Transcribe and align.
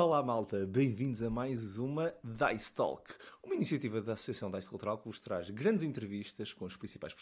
Olá 0.00 0.22
malta, 0.22 0.64
bem-vindos 0.64 1.24
a 1.24 1.28
mais 1.28 1.76
uma 1.76 2.14
Dice 2.22 2.72
Talk, 2.72 3.12
uma 3.42 3.56
iniciativa 3.56 4.00
da 4.00 4.12
Associação 4.12 4.48
Dice 4.48 4.70
Cultural 4.70 4.96
que 4.96 5.08
vos 5.08 5.18
traz 5.18 5.50
grandes 5.50 5.82
entrevistas 5.82 6.52
com 6.52 6.64
as 6.66 6.76
principais 6.76 7.12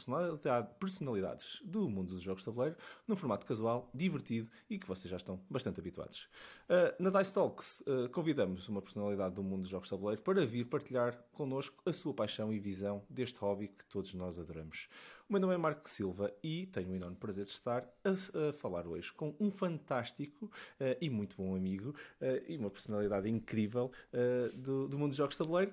personalidades 0.78 1.62
do 1.64 1.88
mundo 1.88 2.12
dos 2.12 2.22
jogos 2.22 2.42
de 2.42 2.44
tabuleiro, 2.44 2.76
num 3.08 3.16
formato 3.16 3.46
casual, 3.46 3.88
divertido 3.94 4.50
e 4.68 4.78
que 4.78 4.86
vocês 4.86 5.10
já 5.10 5.16
estão 5.16 5.40
bastante 5.48 5.80
habituados. 5.80 6.28
Uh, 6.68 7.02
na 7.02 7.08
Dice 7.08 7.32
Talks 7.32 7.80
uh, 7.86 8.10
convidamos 8.10 8.68
uma 8.68 8.82
personalidade 8.82 9.34
do 9.34 9.42
mundo 9.42 9.62
dos 9.62 9.70
jogos 9.70 9.86
de 9.86 9.92
tabuleiro 9.92 10.20
para 10.20 10.44
vir 10.44 10.66
partilhar 10.66 11.18
connosco 11.32 11.82
a 11.86 11.92
sua 11.94 12.12
paixão 12.12 12.52
e 12.52 12.58
visão 12.58 13.02
deste 13.08 13.38
hobby 13.38 13.68
que 13.68 13.86
todos 13.86 14.12
nós 14.12 14.38
adoramos. 14.38 14.86
O 15.28 15.32
meu 15.32 15.40
nome 15.40 15.54
é 15.54 15.56
Marco 15.56 15.90
Silva 15.90 16.32
e 16.40 16.66
tenho 16.66 16.92
o 16.92 16.94
enorme 16.94 17.16
prazer 17.16 17.46
de 17.46 17.50
estar 17.50 17.82
a, 18.04 18.10
a 18.48 18.52
falar 18.52 18.86
hoje 18.86 19.12
com 19.12 19.34
um 19.40 19.50
fantástico 19.50 20.44
uh, 20.44 20.96
e 21.00 21.10
muito 21.10 21.36
bom 21.36 21.56
amigo 21.56 21.90
uh, 22.20 22.44
e 22.46 22.56
uma 22.56 22.70
personalidade 22.70 23.28
incrível 23.28 23.90
uh, 24.12 24.56
do, 24.56 24.86
do, 24.86 24.96
mundo 24.96 25.08
dos 25.08 25.16
jogos 25.16 25.34
de 25.34 25.38
tabuleiro 25.38 25.72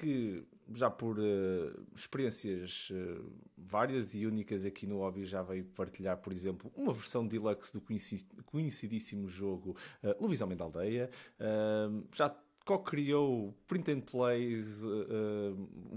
que 0.00 0.44
já 0.72 0.90
por 0.90 1.18
experiências 1.94 2.90
várias 3.56 4.14
e 4.14 4.26
únicas 4.26 4.64
aqui 4.64 4.86
no 4.86 4.98
hobby 4.98 5.24
já 5.24 5.42
veio 5.42 5.64
partilhar, 5.66 6.16
por 6.16 6.32
exemplo, 6.32 6.72
uma 6.74 6.92
versão 6.92 7.26
deluxe 7.26 7.72
do 7.72 7.82
conhecidíssimo 8.44 9.28
jogo 9.28 9.76
uh, 10.02 10.20
Lobisomem 10.20 10.56
da 10.56 10.64
Aldeia. 10.64 11.10
já 12.12 12.34
co-criou 12.64 13.54
print 13.66 13.90
and 13.90 14.00
plays, 14.00 14.82
uh, 14.82 14.88
uh, 14.88 15.54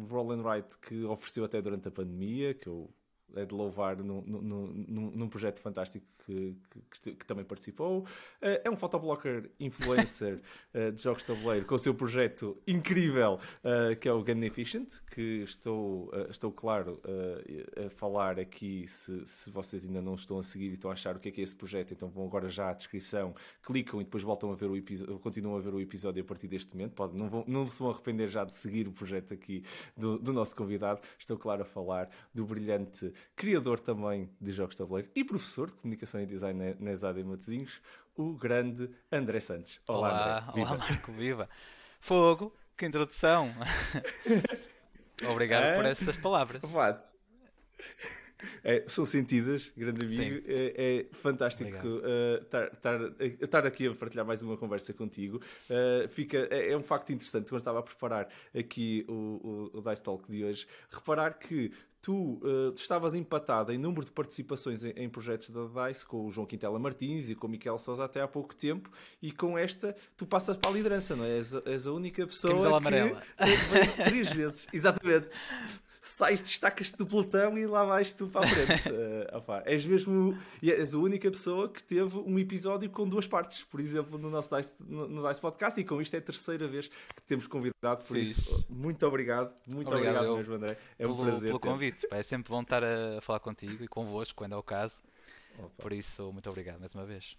roll 0.09 0.33
and 0.33 0.43
write 0.43 0.77
que 0.81 1.03
ofereceu 1.05 1.45
até 1.45 1.61
durante 1.61 1.87
a 1.87 1.91
pandemia, 1.91 2.53
que 2.53 2.67
eu 2.67 2.89
é 3.35 3.45
de 3.45 3.53
louvar 3.53 3.97
num, 3.97 4.21
num, 4.21 4.41
num, 4.41 5.11
num 5.11 5.29
projeto 5.29 5.59
fantástico 5.59 6.05
que, 6.25 6.55
que, 6.89 7.11
que, 7.13 7.25
também 7.25 7.45
participou. 7.45 8.05
Eh, 8.41 8.61
é 8.65 8.69
um 8.69 8.75
photoblocker 8.75 9.49
influencer 9.59 10.41
eh, 10.73 10.91
de 10.91 11.01
jogos 11.01 11.23
de 11.23 11.33
tabuleiro 11.33 11.65
com 11.65 11.75
o 11.75 11.79
seu 11.79 11.93
projeto 11.93 12.57
incrível 12.67 13.39
eh, 13.63 13.95
que 13.95 14.09
é 14.09 14.13
o 14.13 14.21
Gamificient, 14.23 15.01
que 15.11 15.43
estou, 15.43 16.11
estou 16.29 16.51
claro 16.51 17.01
a 17.85 17.89
falar 17.89 18.39
aqui 18.39 18.87
se, 18.87 19.25
se 19.25 19.49
vocês 19.49 19.85
ainda 19.85 20.01
não 20.01 20.15
estão 20.15 20.39
a 20.39 20.43
seguir 20.43 20.71
e 20.71 20.73
estão 20.73 20.89
a 20.89 20.93
achar 20.93 21.15
o 21.15 21.19
que 21.19 21.29
é 21.29 21.31
que 21.31 21.41
é 21.41 21.43
esse 21.43 21.55
projeto, 21.55 21.93
então 21.93 22.09
vão 22.09 22.25
agora 22.25 22.49
já 22.49 22.69
à 22.69 22.73
descrição, 22.73 23.33
clicam 23.63 24.01
e 24.01 24.03
depois 24.03 24.23
voltam 24.23 24.51
a 24.51 24.55
ver 24.55 24.69
o 24.69 24.75
episódio, 24.75 25.19
continuam 25.19 25.57
a 25.57 25.59
ver 25.59 25.73
o 25.73 25.79
episódio 25.79 26.21
a 26.21 26.25
partir 26.25 26.47
deste 26.47 26.75
momento. 26.75 26.93
Pode, 26.93 27.15
não, 27.15 27.29
vão, 27.29 27.43
não 27.47 27.65
se 27.67 27.79
vão 27.79 27.89
arrepender 27.89 28.29
já 28.29 28.43
de 28.43 28.53
seguir 28.53 28.87
o 28.87 28.91
projeto 28.91 29.33
aqui 29.33 29.63
do, 29.95 30.17
do 30.17 30.33
nosso 30.33 30.55
convidado. 30.55 31.01
Estou 31.17 31.37
claro 31.37 31.61
a 31.61 31.65
falar 31.65 32.09
do 32.33 32.45
brilhante 32.45 33.13
criador 33.35 33.79
também 33.79 34.29
de 34.39 34.51
jogos 34.51 34.75
de 34.75 34.79
tabuleiro 34.79 35.09
e 35.15 35.23
professor 35.23 35.67
de 35.67 35.73
comunicação 35.73 36.21
e 36.21 36.25
design 36.25 36.75
na 36.79 36.91
ESAD 36.91 37.19
em 37.21 37.23
Matosinhos, 37.23 37.81
o 38.15 38.33
grande 38.33 38.89
André 39.11 39.39
Santos. 39.39 39.79
Olá, 39.87 39.99
olá, 39.99 40.39
André. 40.39 40.53
Viva. 40.53 40.69
olá 40.69 40.77
Marco, 40.77 41.11
viva! 41.11 41.49
Fogo, 41.99 42.55
que 42.75 42.85
introdução! 42.85 43.53
Obrigado 45.29 45.63
é? 45.63 45.75
por 45.75 45.85
essas 45.85 46.17
palavras. 46.17 46.61
Vá. 46.63 47.01
É, 48.63 48.83
são 48.87 49.03
sentidas, 49.03 49.71
grande 49.75 50.05
amigo. 50.05 50.45
É, 50.47 51.05
é, 51.09 51.15
fantástico 51.15 52.01
estar 53.41 53.63
uh, 53.63 53.67
aqui 53.67 53.87
a 53.87 53.95
partilhar 53.95 54.25
mais 54.25 54.41
uma 54.41 54.57
conversa 54.57 54.93
contigo. 54.93 55.41
Uh, 55.69 56.07
fica, 56.09 56.47
é, 56.51 56.71
é, 56.71 56.77
um 56.77 56.83
facto 56.83 57.11
interessante. 57.11 57.49
Quando 57.49 57.59
estava 57.59 57.79
a 57.79 57.83
preparar 57.83 58.29
aqui 58.57 59.05
o, 59.07 59.71
o, 59.73 59.79
o 59.79 59.81
Dice 59.81 60.03
Talk 60.03 60.29
de 60.29 60.43
hoje, 60.43 60.67
reparar 60.89 61.33
que 61.39 61.71
tu 62.01 62.39
uh, 62.43 62.73
estavas 62.75 63.15
empatado 63.15 63.71
em 63.71 63.77
número 63.77 64.05
de 64.05 64.11
participações 64.11 64.83
em, 64.83 64.91
em, 64.91 65.09
projetos 65.09 65.49
da 65.49 65.87
DICE 65.87 66.05
com 66.05 66.25
o 66.25 66.31
João 66.31 66.45
Quintela 66.45 66.79
Martins 66.79 67.29
e 67.29 67.35
com 67.35 67.47
o 67.47 67.49
Miquel 67.49 67.77
Sousa 67.77 68.05
até 68.05 68.21
há 68.21 68.27
pouco 68.27 68.55
tempo 68.55 68.89
e 69.21 69.31
com 69.31 69.57
esta 69.57 69.95
tu 70.15 70.25
passas 70.25 70.55
para 70.57 70.71
a 70.71 70.73
liderança, 70.73 71.15
não 71.15 71.25
é? 71.25 71.37
És, 71.37 71.53
és 71.65 71.87
a 71.87 71.91
única 71.91 72.25
pessoa 72.25 72.53
Camisola 72.53 72.81
que 72.81 72.87
amarela. 72.87 73.23
três 74.05 74.31
vezes, 74.31 74.67
exatamente 74.73 75.29
sais, 76.07 76.41
destacas-te 76.41 76.97
do 76.97 77.05
pelotão 77.05 77.57
e 77.57 77.65
lá 77.65 77.83
vais 77.83 78.13
tu 78.13 78.27
para 78.27 78.45
a 78.45 78.49
frente. 78.49 78.89
uh, 78.89 79.37
opa, 79.37 79.61
és 79.65 79.85
mesmo. 79.85 80.37
És 80.61 80.93
a 80.93 80.97
única 80.97 81.29
pessoa 81.29 81.69
que 81.69 81.83
teve 81.83 82.17
um 82.17 82.39
episódio 82.39 82.89
com 82.89 83.07
duas 83.07 83.27
partes, 83.27 83.63
por 83.63 83.79
exemplo, 83.79 84.17
no 84.17 84.29
nosso 84.29 84.55
Dice, 84.55 84.73
no, 84.79 85.07
no 85.07 85.27
Dice 85.27 85.41
Podcast, 85.41 85.79
e 85.79 85.83
com 85.83 86.01
isto 86.01 86.13
é 86.15 86.19
a 86.19 86.21
terceira 86.21 86.67
vez 86.67 86.87
que 86.87 87.21
temos 87.25 87.47
convidado, 87.47 88.03
por 88.05 88.15
Fiz. 88.15 88.37
isso, 88.37 88.65
muito 88.69 89.05
obrigado, 89.05 89.53
muito 89.67 89.87
obrigado, 89.89 90.15
obrigado 90.15 90.37
mesmo, 90.37 90.53
André. 90.55 90.77
É 90.97 91.03
pelo, 91.03 91.13
um 91.13 91.25
prazer. 91.25 91.47
Pelo 91.47 91.59
convite, 91.59 91.86
é 92.11 92.23
sempre 92.23 92.51
bom 92.51 92.61
estar 92.61 92.83
a 92.83 93.21
falar 93.21 93.39
contigo 93.39 93.83
e 93.83 93.87
convosco, 93.87 94.35
quando 94.35 94.53
é 94.53 94.57
o 94.57 94.63
caso. 94.63 95.01
Opa. 95.57 95.69
Por 95.77 95.93
isso, 95.93 96.31
muito 96.31 96.49
obrigado 96.49 96.79
mais 96.79 96.93
uma 96.93 97.05
vez 97.05 97.35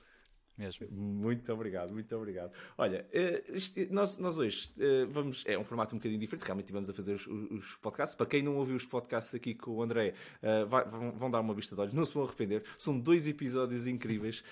mesmo. 0.58 0.86
Muito 0.90 1.52
obrigado, 1.52 1.92
muito 1.92 2.14
obrigado. 2.16 2.52
Olha, 2.76 3.06
uh, 3.12 3.92
nós, 3.94 4.18
nós 4.18 4.38
hoje 4.38 4.70
uh, 4.76 5.06
vamos. 5.08 5.44
É 5.46 5.58
um 5.58 5.64
formato 5.64 5.94
um 5.94 5.98
bocadinho 5.98 6.20
diferente, 6.20 6.44
realmente 6.44 6.64
estivemos 6.64 6.90
a 6.90 6.94
fazer 6.94 7.14
os, 7.14 7.26
os, 7.26 7.76
podcasts. 7.76 8.14
Para 8.14 8.26
quem 8.26 8.42
não 8.42 8.56
ouviu 8.56 8.76
os 8.76 8.84
podcasts 8.84 9.34
aqui 9.34 9.54
com 9.54 9.72
o 9.72 9.82
André, 9.82 10.14
vão, 11.14 11.30
dar 11.30 11.40
uma 11.40 11.54
vista 11.54 11.74
de 11.74 11.80
olhos, 11.80 11.94
não 11.94 12.04
se 12.04 12.14
vão 12.14 12.24
arrepender. 12.24 12.62
São 12.76 12.98
dois 12.98 13.28
episódios 13.28 13.86
incríveis 13.86 14.42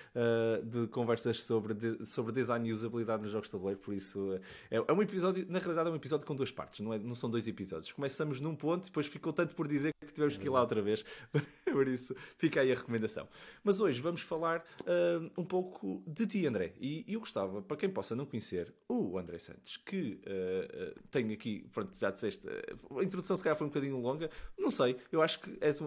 de 0.65 0.87
conversas 0.89 1.43
sobre, 1.43 1.75
sobre 2.07 2.33
design 2.33 2.69
e 2.69 2.73
usabilidade 2.73 3.23
nos 3.23 3.33
jogos 3.33 3.49
de 3.49 3.53
tabuleiro, 3.53 3.81
por 3.81 3.95
isso 3.95 4.39
é, 4.71 4.77
é, 4.77 4.93
um 4.93 5.03
episódio, 5.03 5.47
na 5.49 5.59
realidade, 5.59 5.89
é 5.89 5.93
um 5.93 5.97
episódio 5.97 6.27
com 6.27 6.35
duas 6.35 6.51
partes, 6.51 6.81
não, 6.81 6.93
é, 6.93 6.99
não 6.99 7.15
são 7.15 7.31
dois 7.31 7.47
episódios. 7.49 7.93
Começamos 7.93 8.41
num 8.41 8.55
ponto 8.55 8.87
depois 8.87 9.07
ficou 9.07 9.33
tanto 9.33 9.55
por 9.55 9.67
dizer 9.67 9.93
que 10.01 10.13
tivemos 10.13 10.37
que 10.37 10.47
ir 10.47 10.51
lá 10.51 10.61
outra 10.61 10.81
vez, 10.83 11.05
por 11.65 11.89
isso 11.89 12.15
fica 12.37 12.61
aí 12.61 12.73
a 12.73 12.75
recomendação. 12.75 13.29
Mas 13.63 13.81
hoje 13.81 14.01
vamos 14.01 14.21
falar 14.21 14.65
um 15.37 15.45
pouco 15.45 15.96
de 16.07 16.27
ti, 16.27 16.47
André. 16.47 16.73
E, 16.81 17.05
eu 17.07 17.21
gostava, 17.21 17.63
para 17.63 17.77
quem 17.77 17.89
possa 17.89 18.15
não 18.15 18.27
conhecer, 18.27 18.73
o 18.89 19.19
André 19.19 19.39
Santos, 19.39 19.77
que 19.77 20.21
uh, 20.27 21.29
uh, 21.29 21.33
aqui, 21.33 21.69
pronto, 21.73 21.97
já 21.99 22.11
disseste, 22.11 22.47
uh, 22.47 22.99
a 22.99 23.05
introdução 23.05 23.37
se 23.37 23.43
calhar 23.43 23.57
foi 23.57 23.67
um 23.67 23.71
bocadinho 23.71 23.99
longa, 23.99 24.31
não 24.59 24.71
sei, 24.71 24.97
eu 25.13 25.23
acho 25.23 25.41
que 25.41 25.57
és, 25.61 25.79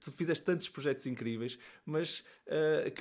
tu 0.00 0.12
fizeste 0.12 0.44
tantos 0.44 0.68
projetos 0.68 1.06
incríveis, 1.06 1.58
mas 1.84 2.24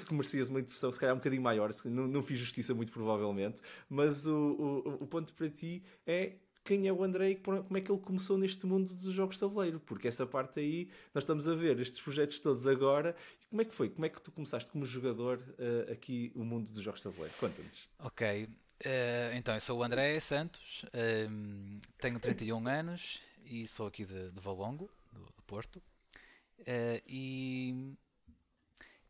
que 0.05 0.13
merecias 0.13 0.47
uma 0.47 0.59
introdução 0.59 0.91
se 0.91 0.99
calhar 0.99 1.15
um 1.15 1.17
bocadinho 1.17 1.41
maior, 1.41 1.71
não, 1.85 2.07
não 2.07 2.21
fiz 2.21 2.39
justiça 2.39 2.73
muito 2.73 2.91
provavelmente, 2.91 3.61
mas 3.89 4.27
o, 4.27 4.35
o, 4.35 5.03
o 5.03 5.07
ponto 5.07 5.33
para 5.33 5.49
ti 5.49 5.83
é 6.05 6.35
quem 6.63 6.87
é 6.87 6.93
o 6.93 7.03
André 7.03 7.31
e 7.31 7.35
como 7.35 7.77
é 7.77 7.81
que 7.81 7.91
ele 7.91 8.01
começou 8.01 8.37
neste 8.37 8.65
mundo 8.65 8.93
dos 8.93 9.13
jogos 9.13 9.35
de 9.35 9.41
tabuleiro, 9.41 9.79
porque 9.79 10.07
essa 10.07 10.25
parte 10.25 10.59
aí, 10.59 10.89
nós 11.13 11.23
estamos 11.23 11.47
a 11.47 11.55
ver 11.55 11.79
estes 11.79 11.99
projetos 12.01 12.39
todos 12.39 12.67
agora, 12.67 13.15
e 13.41 13.45
como 13.47 13.61
é 13.61 13.65
que 13.65 13.73
foi? 13.73 13.89
Como 13.89 14.05
é 14.05 14.09
que 14.09 14.21
tu 14.21 14.31
começaste 14.31 14.69
como 14.69 14.85
jogador 14.85 15.39
uh, 15.39 15.91
aqui 15.91 16.31
o 16.35 16.43
mundo 16.43 16.71
dos 16.71 16.83
jogos 16.83 16.99
de 16.99 17.05
tabuleiro? 17.05 17.35
Conta-nos. 17.39 17.89
Ok, 17.99 18.43
uh, 18.43 19.35
então 19.35 19.55
eu 19.55 19.61
sou 19.61 19.79
o 19.79 19.83
André 19.83 20.19
Santos, 20.19 20.85
um, 21.29 21.79
tenho 21.97 22.19
31 22.19 22.67
anos 22.67 23.19
e 23.45 23.67
sou 23.67 23.87
aqui 23.87 24.05
de, 24.05 24.29
de 24.29 24.39
Valongo, 24.39 24.89
do, 25.11 25.21
do 25.21 25.41
Porto, 25.47 25.77
uh, 25.77 27.01
e 27.07 27.95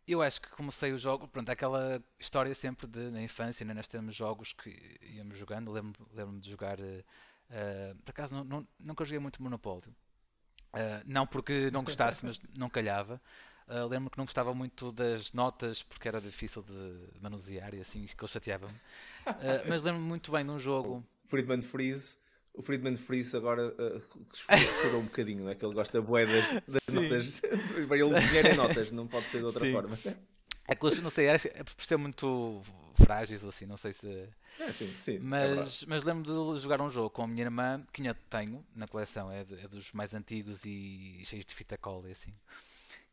eu 0.07 0.22
acho 0.22 0.41
que 0.41 0.50
comecei 0.51 0.94
o 0.94 0.97
jogo, 0.97 1.28
pronto, 1.28 1.50
aquela 1.50 2.01
história 2.18 2.56
sempre 2.56 2.88
de 2.88 3.12
na 3.12 3.22
infância, 3.22 3.66
né? 3.66 3.73
nós 3.73 3.89
temos 3.89 4.16
jogos 4.16 4.53
que 4.53 4.97
íamos 5.01 5.38
jogando, 5.38 5.69
lembro-me 5.72 6.07
lembro 6.13 6.39
de 6.39 6.50
jogar 6.50 6.78
Uh, 7.51 7.95
por 8.03 8.12
acaso 8.12 8.34
não, 8.35 8.44
não, 8.45 8.67
nunca 8.79 9.03
joguei 9.03 9.19
muito 9.19 9.44
Monopólio. 9.44 9.94
Uh, 10.73 11.03
não 11.06 11.28
porque 11.28 11.69
não 11.69 11.84
gostasse, 11.84 12.25
mas 12.25 12.39
não 12.57 12.69
calhava. 12.69 13.22
Uh, 13.67 13.88
lembro 13.88 14.09
que 14.09 14.17
não 14.17 14.25
gostava 14.25 14.53
muito 14.53 14.91
das 14.91 15.34
notas 15.34 15.84
porque 15.84 16.07
era 16.07 16.19
difícil 16.19 16.63
de 16.63 17.19
manusear 17.22 17.73
e 17.73 17.81
assim 17.81 18.06
que 18.06 18.23
ele 18.23 18.31
chateava-me. 18.31 18.73
Mas 19.69 19.81
lembro-me 19.81 20.07
muito 20.07 20.31
bem 20.31 20.44
de 20.44 20.51
um 20.51 20.59
jogo. 20.59 21.06
Friedman 21.25 21.62
Freeze. 21.62 22.17
O 22.53 22.62
Friedman 22.62 22.97
Freeze 22.97 23.38
agora 23.38 23.69
uh, 23.69 24.98
um 24.98 25.03
bocadinho, 25.03 25.45
não 25.45 25.51
é? 25.51 25.56
Que 25.56 25.63
ele 25.63 25.74
gosta 25.74 26.01
bué 26.01 26.25
das, 26.25 26.51
das 26.68 26.81
notas. 26.92 27.42
ele 27.77 27.88
dinheiro 28.27 28.50
em 28.50 28.56
notas, 28.56 28.92
não 28.92 29.07
pode 29.07 29.27
ser 29.27 29.38
de 29.38 29.45
outra 29.45 29.65
Sim. 29.65 29.71
forma. 29.71 29.98
É 30.68 30.75
que 30.75 31.02
não 31.02 31.10
sei, 31.10 31.30
acho, 31.30 31.48
é 31.48 31.63
por 31.63 31.84
ser 31.84 31.98
muito 31.98 32.62
frágeis 33.04 33.44
assim, 33.44 33.66
não 33.66 33.78
sei 33.78 33.94
se. 33.94 34.30
É, 34.60 34.72
sim, 34.72 34.88
sim. 34.98 35.16
É 35.16 35.19
mas, 35.19 35.84
é 35.84 35.86
mas 35.88 36.04
lembro 36.04 36.54
de 36.54 36.60
jogar 36.60 36.81
um 36.81 36.90
jogo 36.90 37.10
com 37.10 37.24
a 37.24 37.28
minha 37.28 37.44
irmã, 37.44 37.86
que 37.92 38.02
ainda 38.02 38.18
tenho 38.30 38.66
na 38.75 38.88
coleção, 38.88 39.31
é, 39.31 39.44
de, 39.44 39.60
é 39.60 39.68
dos 39.68 39.92
mais 39.92 40.13
antigos 40.13 40.63
e 40.66 41.22
cheios 41.25 41.46
de 41.46 41.54
fita 41.54 41.78
cola 41.78 42.08
e 42.10 42.12
assim. 42.12 42.34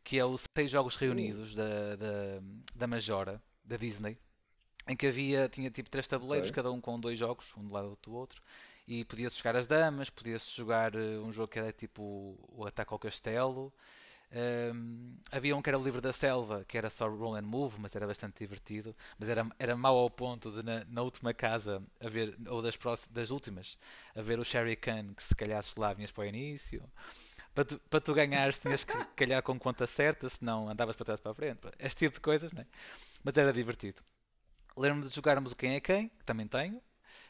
Que 0.04 0.18
é 0.18 0.24
os 0.24 0.46
seis 0.54 0.70
jogos 0.70 0.96
reunidos 0.96 1.52
uh. 1.52 1.56
da, 1.56 1.96
da, 1.96 2.42
da 2.74 2.86
Majora, 2.86 3.42
da 3.64 3.76
Disney, 3.76 4.16
em 4.86 4.96
que 4.96 5.06
havia, 5.06 5.48
tinha 5.48 5.70
tipo 5.70 5.90
três 5.90 6.06
tabuleiros, 6.06 6.48
okay. 6.48 6.56
cada 6.56 6.72
um 6.72 6.80
com 6.80 6.98
dois 6.98 7.18
jogos, 7.18 7.52
um 7.56 7.66
do 7.66 7.72
lado 7.72 7.98
do 8.02 8.14
outro, 8.14 8.40
e 8.86 9.04
podia-se 9.04 9.36
jogar 9.36 9.56
as 9.56 9.66
damas, 9.66 10.08
podia-se 10.08 10.50
jogar 10.56 10.94
eh, 10.94 11.18
um 11.18 11.30
jogo 11.30 11.48
que 11.48 11.58
era 11.58 11.70
tipo 11.72 12.38
o 12.48 12.64
Ataque 12.66 12.92
ao 12.92 12.98
Castelo. 12.98 13.72
Um, 14.30 15.16
havia 15.32 15.56
um 15.56 15.62
que 15.62 15.70
era 15.70 15.78
o 15.78 15.82
livro 15.82 16.02
da 16.02 16.12
selva, 16.12 16.64
que 16.68 16.76
era 16.76 16.90
só 16.90 17.08
roll 17.08 17.36
and 17.36 17.42
move, 17.42 17.80
mas 17.80 17.96
era 17.96 18.06
bastante 18.06 18.38
divertido. 18.38 18.94
Mas 19.18 19.28
era, 19.28 19.46
era 19.58 19.76
mau 19.76 19.96
ao 19.96 20.10
ponto 20.10 20.50
de, 20.50 20.62
na, 20.64 20.84
na 20.84 21.02
última 21.02 21.32
casa, 21.32 21.82
haver, 22.04 22.36
ou 22.46 22.60
das, 22.60 22.76
próximas, 22.76 23.08
das 23.12 23.30
últimas, 23.30 23.78
haver 24.14 24.38
o 24.38 24.44
Sherry 24.44 24.76
Khan 24.76 25.14
que 25.14 25.22
se 25.22 25.34
calhasses 25.34 25.74
lá 25.76 25.92
vinhas 25.92 26.12
para 26.12 26.22
o 26.22 26.26
início. 26.26 26.82
Para 27.54 27.64
tu, 27.64 27.78
para 27.90 28.00
tu 28.00 28.14
ganhares 28.14 28.58
tinhas 28.58 28.84
que 28.84 28.92
calhar 29.16 29.42
com 29.42 29.58
conta 29.58 29.86
certa, 29.86 30.28
senão 30.28 30.68
andavas 30.68 30.94
para 30.94 31.06
trás 31.06 31.20
para 31.20 31.32
a 31.32 31.34
frente. 31.34 31.60
Este 31.78 32.06
tipo 32.06 32.14
de 32.14 32.20
coisas, 32.20 32.52
né? 32.52 32.66
Mas 33.24 33.36
era 33.36 33.52
divertido. 33.52 34.02
Lembro-me 34.76 35.08
de 35.08 35.14
jogarmos 35.14 35.52
o 35.52 35.56
Quem 35.56 35.74
é 35.74 35.80
Quem, 35.80 36.08
que 36.08 36.24
também 36.24 36.46
tenho, 36.46 36.80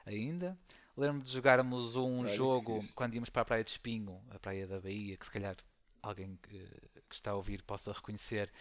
ainda. 0.05 0.59
Lembro-me 0.97 1.23
de 1.23 1.31
jogarmos 1.31 1.97
um 1.97 2.21
Olha, 2.21 2.35
jogo 2.35 2.85
quando 2.95 3.15
íamos 3.15 3.31
para 3.31 3.43
a 3.43 3.45
Praia 3.45 3.65
de 3.65 3.71
Espinho, 3.71 4.21
a 4.31 4.39
Praia 4.39 4.67
da 4.67 4.81
Bahia, 4.81 5.17
que 5.17 5.25
se 5.25 5.31
calhar 5.31 5.57
alguém 6.03 6.39
que, 6.43 6.59
que 7.09 7.15
está 7.15 7.33
a 7.33 7.35
ouvir 7.37 7.63
possa 7.63 7.93
reconhecer. 7.93 8.53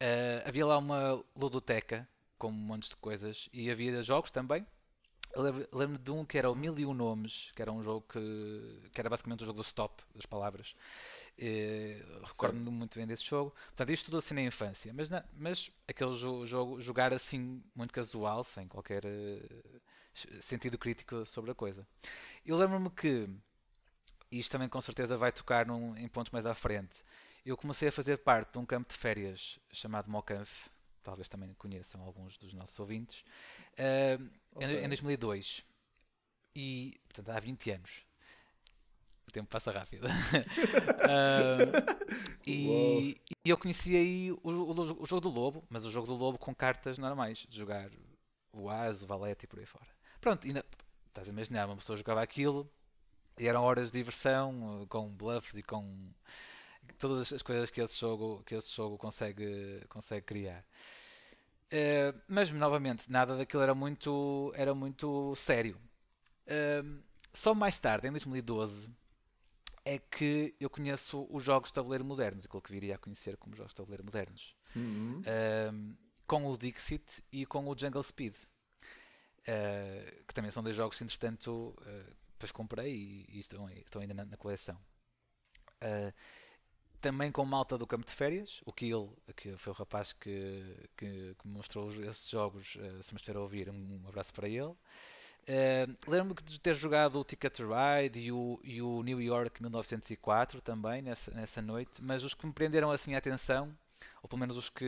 Eh, 0.00 0.42
havia 0.46 0.66
lá 0.66 0.78
uma 0.78 1.24
ludoteca 1.36 2.08
com 2.38 2.50
montes 2.52 2.90
de 2.90 2.96
coisas 2.96 3.48
e 3.52 3.70
havia 3.70 4.02
jogos 4.02 4.30
também. 4.30 4.66
Lembro-me 5.36 5.98
de 5.98 6.10
um 6.10 6.24
que 6.24 6.38
era 6.38 6.50
o 6.50 6.54
Mil 6.56 6.78
e 6.78 6.86
Um 6.86 6.94
Nomes, 6.94 7.52
que 7.56 7.62
era 7.62 7.72
um 7.72 7.82
jogo 7.82 8.06
que, 8.08 8.90
que 8.92 9.00
era 9.00 9.10
basicamente 9.10 9.42
o 9.44 9.46
jogo 9.46 9.58
do 9.58 9.66
stop, 9.66 10.02
das 10.14 10.26
palavras. 10.26 10.74
Recordo-me 12.24 12.70
muito 12.70 12.98
bem 12.98 13.06
desse 13.06 13.24
jogo. 13.24 13.50
Portanto, 13.68 13.90
isto 13.92 14.06
tudo 14.06 14.18
assim 14.18 14.34
na 14.34 14.42
infância. 14.42 14.92
Mas, 14.94 15.10
na- 15.10 15.24
mas 15.32 15.70
aquele 15.86 16.12
jo- 16.16 16.46
jogo, 16.46 16.80
jogar 16.80 17.12
assim, 17.12 17.62
muito 17.74 17.92
casual, 17.92 18.44
sem 18.44 18.66
qualquer 18.68 19.04
eh, 19.04 19.40
sentido 20.40 20.78
crítico 20.78 21.24
sobre 21.26 21.50
a 21.50 21.54
coisa. 21.54 21.86
Eu 22.46 22.56
lembro-me 22.56 22.90
que, 22.90 23.28
e 24.30 24.38
isto 24.38 24.52
também 24.52 24.68
com 24.68 24.80
certeza 24.80 25.16
vai 25.16 25.32
tocar 25.32 25.66
num- 25.66 25.96
em 25.96 26.08
pontos 26.08 26.30
mais 26.32 26.46
à 26.46 26.54
frente, 26.54 27.02
eu 27.44 27.56
comecei 27.56 27.88
a 27.88 27.92
fazer 27.92 28.18
parte 28.18 28.52
de 28.52 28.58
um 28.58 28.66
campo 28.66 28.88
de 28.92 28.98
férias 28.98 29.58
chamado 29.72 30.10
Mocanf, 30.10 30.68
talvez 31.02 31.28
também 31.28 31.54
conheçam 31.54 32.02
alguns 32.02 32.36
dos 32.36 32.52
nossos 32.52 32.78
ouvintes, 32.78 33.24
eh, 33.76 34.18
em, 34.56 34.64
Ok. 34.64 34.84
em 34.84 34.88
2002. 34.88 35.64
E, 36.54 36.98
portanto, 37.08 37.30
há 37.36 37.40
20 37.40 37.70
anos. 37.70 38.02
O 39.26 39.30
tempo 39.30 39.48
passa 39.48 39.70
rápido. 39.70 40.06
Uou. 42.48 43.02
e, 43.02 43.20
e 43.44 43.50
eu 43.50 43.56
conheci 43.58 43.94
aí 43.96 44.32
o, 44.32 44.40
o- 44.42 45.02
o 45.02 45.06
jogo 45.06 45.20
do 45.20 45.28
lobo, 45.28 45.64
mas 45.68 45.84
o 45.84 45.90
jogo 45.90 46.06
do 46.06 46.14
lobo 46.14 46.38
com 46.38 46.54
cartas 46.54 46.98
normais, 46.98 47.46
de 47.48 47.56
jogar 47.58 47.90
o 48.52 48.68
as, 48.68 49.02
o 49.02 49.06
valete 49.06 49.44
e 49.44 49.48
por 49.48 49.58
aí 49.58 49.66
fora. 49.66 49.86
Pronto, 50.20 50.46
ainda, 50.46 50.64
estás 51.06 51.28
a 51.28 51.30
imaginar, 51.30 51.66
uma 51.66 51.76
pessoa 51.76 51.96
jogava 51.96 52.22
aquilo 52.22 52.68
e 53.38 53.46
eram 53.48 53.62
horas 53.62 53.90
de 53.90 53.98
diversão, 53.98 54.82
eh, 54.82 54.86
com 54.88 55.08
bluffs 55.10 55.54
e 55.58 55.62
com 55.62 55.84
todas 56.98 57.32
as 57.32 57.42
coisas 57.42 57.70
que 57.70 57.80
esse 57.80 57.98
jogo, 57.98 58.42
que 58.44 58.54
esse 58.56 58.70
jogo 58.74 58.98
consegue, 58.98 59.84
consegue 59.88 60.26
criar. 60.26 60.64
Eh, 61.70 62.14
mas 62.26 62.50
novamente, 62.50 63.10
nada 63.10 63.36
daquilo 63.36 63.62
era 63.62 63.74
muito, 63.74 64.52
era 64.54 64.74
muito 64.74 65.34
sério. 65.36 65.78
Ahm, 66.48 67.00
só 67.34 67.54
mais 67.54 67.78
tarde, 67.78 68.08
em 68.08 68.12
2012, 68.12 68.90
é 69.84 69.98
que 69.98 70.54
eu 70.60 70.70
conheço 70.70 71.26
os 71.30 71.42
jogos 71.44 71.70
de 71.70 71.74
tabuleiro 71.74 72.04
modernos, 72.04 72.46
aquilo 72.46 72.62
que 72.62 72.72
viria 72.72 72.96
a 72.96 72.98
conhecer 72.98 73.36
como 73.38 73.56
jogos 73.56 73.72
de 73.72 73.76
tabuleiro 73.76 74.04
modernos, 74.04 74.54
Uhum. 74.76 75.22
Ahm, 75.26 75.94
com 76.26 76.46
o 76.46 76.58
Dixit 76.58 77.04
e 77.32 77.46
com 77.46 77.66
o 77.68 77.78
Jungle 77.78 78.02
Speed, 78.02 78.34
Ah, 79.46 80.12
que 80.26 80.34
também 80.34 80.50
são 80.50 80.62
dois 80.62 80.76
jogos 80.76 80.98
que, 80.98 81.04
entretanto, 81.04 81.74
ah, 81.86 82.12
depois 82.38 82.52
comprei 82.52 82.94
e, 82.94 83.26
e 83.36 83.40
estão, 83.40 83.66
ainda 84.00 84.14
na, 84.14 84.24
na 84.24 84.36
coleção. 84.36 84.78
Ah, 85.80 86.12
também 87.00 87.32
com 87.32 87.44
malta 87.46 87.78
do 87.78 87.86
campo 87.86 88.06
de 88.06 88.12
férias, 88.14 88.60
o 88.66 88.72
Kill, 88.72 89.16
que 89.36 89.56
foi 89.58 89.72
o 89.72 89.76
rapaz 89.76 90.12
que, 90.14 90.88
que, 90.96 91.34
que 91.38 91.48
mostrou 91.48 91.88
os- 91.88 91.98
esses 91.98 92.28
jogos, 92.30 92.76
ah, 92.80 93.02
se 93.02 93.14
me 93.14 93.18
estiver 93.18 93.36
a 93.38 93.42
ouvir, 93.42 93.70
um 93.70 94.08
abraço 94.08 94.32
para 94.34 94.48
ele. 94.48 94.62
Uh, 95.48 96.10
Lembro-me 96.10 96.34
de 96.44 96.60
ter 96.60 96.74
jogado 96.74 97.18
o 97.20 97.24
Ticket 97.24 97.54
to 97.56 97.64
Ride 97.68 98.18
e 98.20 98.32
o, 98.32 98.60
e 98.64 98.82
o 98.82 99.02
New 99.02 99.20
York 99.20 99.62
1904 99.62 100.60
também 100.60 101.02
nessa, 101.02 101.30
nessa 101.32 101.62
noite, 101.62 102.02
mas 102.02 102.24
os 102.24 102.34
que 102.34 102.46
me 102.46 102.52
prenderam 102.52 102.90
assim 102.90 103.14
a 103.14 103.18
atenção, 103.18 103.76
ou 104.22 104.28
pelo 104.28 104.40
menos 104.40 104.56
os 104.56 104.70
que 104.70 104.84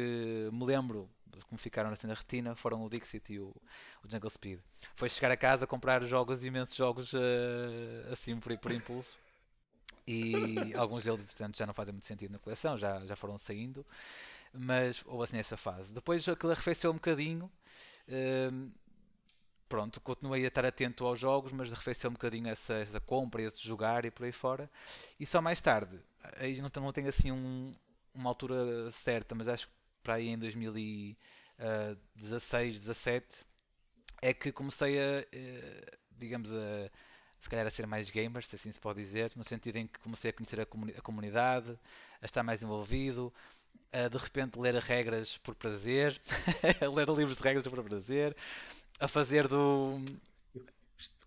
me 0.53 0.65
lembro, 0.67 1.11
me 1.51 1.59
ficaram 1.59 1.91
assim 1.91 2.07
na 2.07 2.15
retina, 2.15 2.55
foram 2.55 2.83
o 2.85 2.89
Dixit 2.91 3.33
e 3.35 3.41
o, 3.41 3.49
o 4.05 4.11
Jungle 4.11 4.31
Speed. 4.31 4.61
Foi 4.97 5.09
chegar 5.09 5.31
a 5.31 5.37
casa, 5.37 5.67
comprar 5.67 6.03
jogos, 6.05 6.45
imensos 6.45 6.75
jogos 6.77 7.13
uh, 7.13 7.19
assim 8.13 8.39
por, 8.39 8.57
por 8.59 8.73
impulso. 8.73 9.19
E 10.07 10.73
alguns 10.77 11.05
deles, 11.05 11.23
entretanto, 11.23 11.57
já 11.59 11.67
não 11.67 11.75
fazem 11.75 11.93
muito 11.93 12.07
sentido 12.07 12.33
na 12.33 12.39
coleção, 12.39 12.77
já, 12.77 13.05
já 13.07 13.15
foram 13.17 13.39
saindo, 13.39 13.87
mas 14.53 15.03
houve 15.07 15.25
assim 15.25 15.39
essa 15.39 15.57
fase. 15.57 15.93
Depois 15.93 16.29
aquilo 16.29 16.53
arrefeceu 16.53 16.91
um 16.91 16.95
bocadinho. 16.95 17.51
uh, 18.09 18.71
pronto, 19.69 20.01
continuei 20.01 20.45
a 20.45 20.49
estar 20.49 20.65
atento 20.67 21.07
aos 21.07 21.19
jogos, 21.19 21.53
mas 21.53 21.73
arrefeceu 21.73 22.11
um 22.11 22.15
bocadinho 22.15 22.49
essa, 22.49 22.75
essa 22.75 23.01
compra, 23.01 23.43
esse 23.43 23.63
jogar 23.67 24.05
e 24.05 24.11
por 24.11 24.25
aí 24.25 24.33
fora. 24.33 24.71
E 25.19 25.25
só 25.27 25.41
mais 25.41 25.61
tarde, 25.61 25.99
aí 26.39 26.61
não, 26.61 26.71
não 26.83 26.93
tenho 26.93 27.09
assim 27.09 27.31
um- 27.33 27.73
uma 28.15 28.31
altura 28.31 28.91
certa, 28.91 29.35
mas 29.35 29.49
acho 29.49 29.69
que 29.69 29.75
para 30.03 30.15
aí 30.15 30.29
em 30.29 30.39
2016, 30.39 32.81
17 32.81 33.45
é 34.23 34.33
que 34.35 34.53
comecei 34.53 34.99
a, 34.99 35.25
eh, 35.33 35.99
digamos, 36.19 36.51
a 36.53 36.91
se 37.41 37.49
calhar 37.49 37.67
a 37.67 37.71
ser 37.71 37.87
mais 37.87 38.11
gamer, 38.11 38.45
se 38.45 38.57
assim 38.57 38.71
se 38.73 38.81
pode 38.81 39.01
dizer, 39.01 39.33
no 39.37 39.45
sentido 39.45 39.77
em 39.77 39.87
que 39.87 39.99
comecei 40.01 40.31
a 40.31 40.33
conhecer 40.33 40.61
a, 40.61 40.67
comuni- 40.67 40.93
a 40.97 41.01
comunidade, 41.01 41.79
a 42.21 42.27
estar 42.27 42.43
mais 42.43 42.63
envolvido, 42.63 43.33
a 43.93 44.09
de 44.09 44.19
repente 44.19 44.59
ler 44.59 44.75
regras 44.77 45.39
por 45.39 45.55
prazer, 45.55 46.21
a 46.83 46.89
ler 46.95 47.09
livros 47.09 47.37
de 47.39 47.43
regras 47.43 47.67
por 47.67 47.83
prazer, 47.85 48.37
a 49.01 49.09
fazer 49.09 49.49
do. 49.49 49.99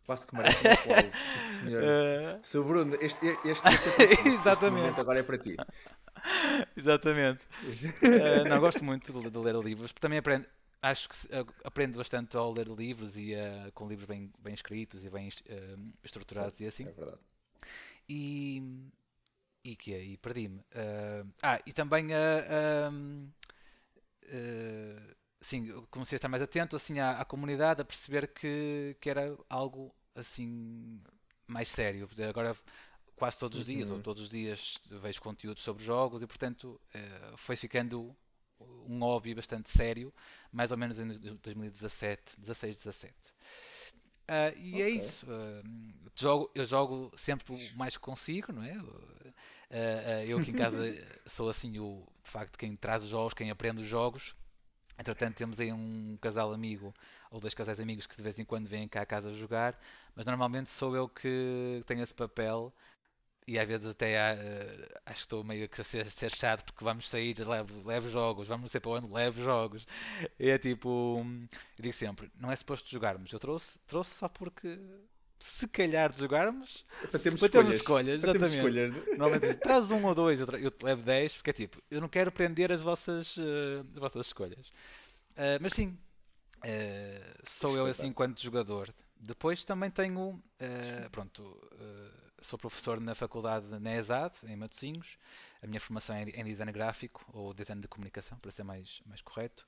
Quase 0.06 0.28
que 0.28 0.36
merece 0.36 0.68
um 0.68 0.72
aplauso, 0.72 1.12
sim, 1.12 1.60
senhor. 1.66 1.84
Sr. 2.44 2.64
Bruno, 2.64 2.96
este, 3.00 3.26
este, 3.46 3.70
este, 3.70 4.04
este 4.04 4.28
Exatamente. 4.28 5.00
agora 5.00 5.20
é 5.20 5.24
para 5.24 5.38
ti. 5.38 5.56
Exatamente. 6.76 7.46
Eh, 8.04 8.44
não, 8.50 8.60
gosto 8.60 8.84
muito 8.84 9.12
de, 9.14 9.30
de 9.30 9.38
ler 9.38 9.56
livros. 9.56 9.94
Também 9.94 10.20
aprendo, 10.20 10.46
acho 10.82 11.10
que 11.10 11.16
eh, 11.32 11.46
aprendo 11.64 11.98
bastante 11.98 12.36
ao 12.36 12.52
ler 12.52 12.68
livros 12.68 13.16
e 13.16 13.34
eh, 13.34 13.72
com 13.74 13.88
livros 13.88 14.06
bem, 14.06 14.32
bem 14.40 14.54
escritos 14.54 15.06
e 15.06 15.10
bem 15.10 15.30
eh, 15.48 15.76
estruturados 16.04 16.60
e 16.60 16.68
assim. 16.68 16.86
É 16.86 16.92
verdade. 16.92 17.22
E. 18.10 18.62
E 19.64 19.78
que 19.78 19.94
é? 19.94 20.04
E 20.04 20.18
perdi-me. 20.18 20.60
Ah, 21.42 21.58
e 21.66 21.72
também 21.72 22.14
a. 22.14 22.90
sim, 22.92 23.32
eu 25.52 25.88
comecei 25.92 26.16
a 26.16 26.18
estar 26.18 26.28
mais 26.30 26.44
atento 26.44 26.76
assim 26.76 27.00
à, 27.00 27.20
à 27.20 27.26
comunidade, 27.26 27.82
a 27.82 27.86
perceber 27.86 28.28
que, 28.34 28.96
que 29.02 29.10
era 29.10 29.38
algo 29.50 29.94
assim 30.16 31.02
mais 31.48 31.70
sério. 31.70 32.08
Agora 32.30 32.56
quase 33.16 33.38
todos 33.38 33.60
os 33.60 33.66
dias, 33.66 33.90
ou 33.92 33.98
Uhum. 33.98 34.02
todos 34.02 34.24
os 34.24 34.30
dias 34.30 34.80
vejo 34.90 35.22
conteúdo 35.22 35.60
sobre 35.60 35.84
jogos 35.84 36.22
e 36.24 36.28
portanto 36.28 36.80
eh, 36.94 37.34
foi 37.38 37.56
ficando 37.56 38.16
um 38.60 39.00
hobby 39.00 39.34
bastante 39.36 39.70
sério, 39.72 40.14
mais 40.52 40.72
ou 40.72 40.78
menos 40.78 41.00
em 41.00 41.08
2017, 41.08 42.40
16, 42.40 42.78
17. 42.78 43.34
Ah, 44.28 44.54
e 44.58 44.82
é 44.82 44.90
Ok. 44.90 44.92
isso. 44.92 45.28
ah, 45.30 45.64
jogo, 46.16 46.52
eu 46.56 46.66
jogo 46.66 47.12
sempre 47.18 47.54
o 47.54 47.70
mais 47.74 47.96
que 47.98 48.04
consigo, 48.04 48.52
não 48.54 48.64
é? 48.64 48.74
Ah, 49.72 50.18
ah, 50.20 50.26
eu 50.26 50.38
aqui 50.38 50.52
em 50.52 50.56
casa 50.56 50.78
sou 51.26 51.50
assim 51.50 51.80
o 51.80 52.06
de 52.24 52.30
facto 52.32 52.58
quem 52.58 52.76
traz 52.76 53.04
os 53.04 53.10
jogos, 53.10 53.34
quem 53.34 53.50
aprende 53.52 53.82
os 53.82 53.88
jogos. 53.88 54.36
Entretanto, 54.98 55.36
temos 55.36 55.60
aí 55.60 55.72
um 55.74 56.18
casal 56.22 56.54
amigo 56.54 56.94
ou 57.32 57.40
dois 57.40 57.54
casais 57.54 57.80
amigos 57.80 58.06
que 58.06 58.16
de 58.16 58.24
vez 58.24 58.38
em 58.40 58.46
quando 58.46 58.68
vêm 58.68 58.88
cá 58.88 59.02
a 59.02 59.06
casa 59.06 59.34
jogar, 59.34 59.80
mas 60.16 60.26
normalmente 60.26 60.70
sou 60.70 60.96
eu 60.96 61.10
que 61.10 61.82
tenho 61.88 62.04
esse 62.04 62.14
papel 62.14 62.74
e 63.48 63.60
às 63.60 63.68
vezes 63.68 63.88
até 63.88 64.20
há, 64.20 64.36
eh, 64.36 65.02
acho 65.06 65.16
que 65.16 65.22
estou 65.22 65.44
meio 65.44 65.68
que 65.68 65.82
a 65.82 65.84
ser, 65.84 66.10
ser 66.10 66.32
chato 66.32 66.66
porque 66.66 66.84
vamos 66.84 67.10
sair, 67.10 67.38
levo, 67.40 67.88
levo 67.88 68.10
jogos, 68.10 68.48
vamos 68.48 68.64
não 68.64 68.70
sei 68.70 68.80
para 68.82 68.92
onde, 68.92 69.12
levo 69.12 69.42
jogos. 69.44 69.86
E 70.40 70.50
é 70.50 70.58
tipo, 70.58 71.18
eu 71.20 71.84
digo 71.84 71.94
sempre, 71.94 72.32
não 72.36 72.52
é 72.52 72.56
suposto 72.56 72.90
jogarmos, 72.90 73.32
eu 73.34 73.40
trouxe, 73.40 73.80
trouxe 73.88 74.16
só 74.16 74.30
porque 74.30 74.80
se 75.44 75.68
calhar 75.68 76.12
de 76.12 76.20
jogarmos, 76.20 76.86
É 77.02 77.08
para 77.08 77.20
termos 77.20 77.40
para 77.40 77.48
escolhas. 77.48 77.76
escolhas, 77.76 78.20
Para 78.20 78.30
exatamente. 78.30 78.56
escolhas. 78.56 78.92
Normalmente 79.18 79.54
traz 79.62 79.92
um 79.92 80.06
ou 80.06 80.16
dois, 80.16 80.40
eu, 80.40 80.72
te 80.72 80.86
levo 80.86 81.04
10, 81.04 81.36
porque 81.36 81.50
é 81.50 81.54
tipo, 81.54 81.82
eu 81.92 82.00
não 82.02 82.08
quero 82.10 82.32
prender 82.32 82.72
as 82.72 82.82
vossas, 82.82 83.38
eh, 83.38 83.84
as 83.94 84.00
vossas 84.00 84.28
escolhas. 84.28 84.72
Ah, 85.36 85.58
mas 85.62 85.74
sim, 85.74 85.98
eh, 86.64 87.36
sou 87.44 87.78
eu 87.78 87.86
assim 87.86 88.08
enquanto 88.08 88.42
jogador. 88.42 88.94
Depois 89.20 89.64
também 89.66 89.90
tenho, 89.90 90.42
pronto, 91.12 91.60
sou 92.42 92.60
professor 92.60 93.00
na 93.00 93.16
faculdade 93.16 93.66
na 93.80 93.96
ESAD, 93.96 94.34
em 94.48 94.56
Matosinhos. 94.56 95.18
A 95.62 95.68
minha 95.68 95.80
formação 95.80 96.16
é 96.16 96.24
em 96.24 96.44
design 96.44 96.72
gráfico 96.74 97.26
ou 97.34 97.54
design 97.54 97.82
de 97.82 97.88
comunicação, 97.88 98.38
para 98.40 98.52
ser 98.52 98.64
mais, 98.64 99.02
mais 99.06 99.22
correto. 99.22 99.66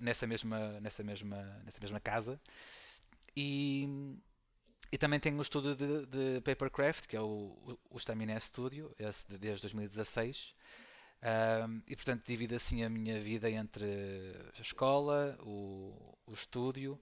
nessa 0.00 0.24
mesma, 0.26 0.78
nessa 0.80 1.02
mesma, 1.02 1.42
nessa 1.64 1.80
mesma 1.80 1.98
casa. 1.98 2.40
E, 3.36 3.88
e 4.92 4.98
também 4.98 5.20
tenho 5.20 5.36
um 5.38 5.42
estúdio 5.42 5.74
de, 5.76 6.06
de 6.06 6.40
Papercraft, 6.42 7.06
que 7.06 7.16
é 7.16 7.20
o, 7.20 7.26
o, 7.26 7.78
o 7.90 7.96
Staminé 7.98 8.38
Studio, 8.40 8.94
esse 8.98 9.26
de- 9.28 9.38
desde 9.38 9.62
2016. 9.62 10.54
Ahm, 11.22 11.82
e 11.86 11.94
portanto 11.96 12.26
divido 12.26 12.54
assim 12.54 12.82
a 12.82 12.88
minha 12.90 13.20
vida 13.20 13.50
entre 13.50 13.86
a 14.58 14.60
escola, 14.60 15.36
o, 15.42 16.16
o 16.26 16.32
estúdio 16.32 16.98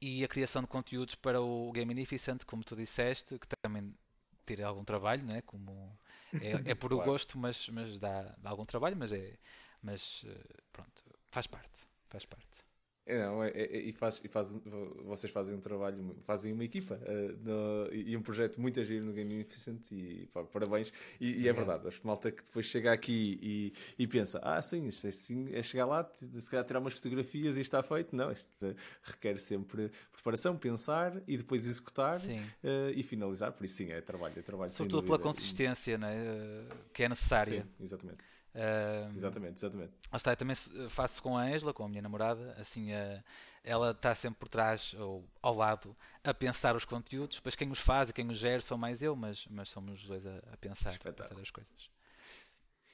e 0.00 0.24
a 0.24 0.28
criação 0.28 0.62
de 0.62 0.68
conteúdos 0.68 1.14
para 1.14 1.40
o 1.40 1.72
Gamificent, 1.72 2.44
como 2.44 2.64
tu 2.64 2.76
disseste, 2.76 3.38
que 3.38 3.46
também 3.62 3.94
tira 4.46 4.66
algum 4.66 4.84
trabalho, 4.84 5.24
né? 5.24 5.42
como 5.42 5.98
é, 6.40 6.62
é 6.72 6.74
por 6.74 6.92
o 6.94 6.96
Claro. 6.96 7.04
gosto, 7.10 7.38
mas, 7.38 7.68
mas 7.68 7.98
dá, 8.00 8.34
dá 8.38 8.50
algum 8.50 8.64
trabalho, 8.64 8.96
mas 8.96 9.12
é 9.12 9.38
mas 9.82 10.24
eh, 10.26 10.62
pronto, 10.72 11.04
faz 11.30 11.46
parte, 11.46 11.86
faz 12.08 12.24
parte. 12.24 12.67
É, 13.08 13.24
não, 13.24 13.42
é, 13.42 13.48
é, 13.48 13.78
e, 13.78 13.92
faz, 13.94 14.20
e 14.22 14.28
faz, 14.28 14.52
vocês 15.02 15.32
fazem 15.32 15.54
um 15.54 15.60
trabalho, 15.60 16.14
fazem 16.26 16.52
uma 16.52 16.62
equipa 16.62 16.94
uh, 16.94 17.38
no, 17.42 17.90
e 17.90 18.14
um 18.14 18.20
projeto 18.20 18.60
muito 18.60 18.78
agir 18.78 19.00
no 19.00 19.14
Game 19.14 19.32
Inefficient 19.32 19.80
e 19.90 20.28
pá, 20.30 20.44
parabéns. 20.44 20.92
E, 21.18 21.40
e 21.40 21.48
é 21.48 21.52
verdade, 21.54 21.88
acho 21.88 22.02
que 22.02 22.06
malta 22.06 22.30
que 22.30 22.44
depois 22.44 22.66
chega 22.66 22.92
aqui 22.92 23.38
e, 23.42 23.72
e 23.98 24.06
pensa: 24.06 24.38
ah, 24.42 24.60
sim, 24.60 24.86
isto 24.86 25.06
é, 25.06 25.10
sim, 25.10 25.48
é 25.54 25.62
chegar 25.62 25.86
lá, 25.86 26.06
se 26.38 26.50
calhar 26.50 26.66
tirar 26.66 26.80
umas 26.80 26.92
fotografias 26.92 27.56
e 27.56 27.62
está 27.62 27.82
feito. 27.82 28.14
Não, 28.14 28.30
isto 28.30 28.50
requer 29.02 29.38
sempre 29.38 29.90
preparação, 30.12 30.54
pensar 30.58 31.22
e 31.26 31.38
depois 31.38 31.64
executar 31.64 32.18
uh, 32.18 32.90
e 32.94 33.02
finalizar. 33.02 33.52
Por 33.52 33.64
isso, 33.64 33.76
sim, 33.76 33.90
é 33.90 34.02
trabalho, 34.02 34.34
é 34.36 34.42
trabalho. 34.42 34.70
Sobretudo 34.70 35.04
pela 35.04 35.18
consistência 35.18 35.96
né, 35.96 36.14
que 36.92 37.04
é 37.04 37.08
necessária. 37.08 37.62
Sim, 37.62 37.84
exatamente. 37.84 38.22
Uh, 38.58 39.16
exatamente, 39.16 39.58
exatamente. 39.58 39.92
Está, 40.12 40.32
eu 40.32 40.36
também 40.36 40.56
faço 40.88 41.22
com 41.22 41.36
a 41.36 41.42
Angela, 41.42 41.72
com 41.72 41.84
a 41.84 41.88
minha 41.88 42.02
namorada, 42.02 42.56
assim, 42.58 42.92
uh, 42.92 43.22
ela 43.62 43.92
está 43.92 44.14
sempre 44.16 44.40
por 44.40 44.48
trás 44.48 44.94
ou 44.94 45.24
ao 45.40 45.54
lado 45.54 45.96
a 46.24 46.34
pensar 46.34 46.74
os 46.74 46.84
conteúdos, 46.84 47.36
depois 47.36 47.54
quem 47.54 47.70
os 47.70 47.78
faz 47.78 48.10
e 48.10 48.12
quem 48.12 48.28
os 48.28 48.36
gera 48.36 48.60
sou 48.60 48.76
mais 48.76 49.00
eu, 49.00 49.14
mas, 49.14 49.46
mas 49.48 49.68
somos 49.68 50.02
os 50.02 50.08
dois 50.08 50.26
a, 50.26 50.38
a 50.52 50.56
pensar, 50.56 50.94
a 50.94 51.12
pensar 51.12 51.40
as 51.40 51.50
coisas. 51.50 51.90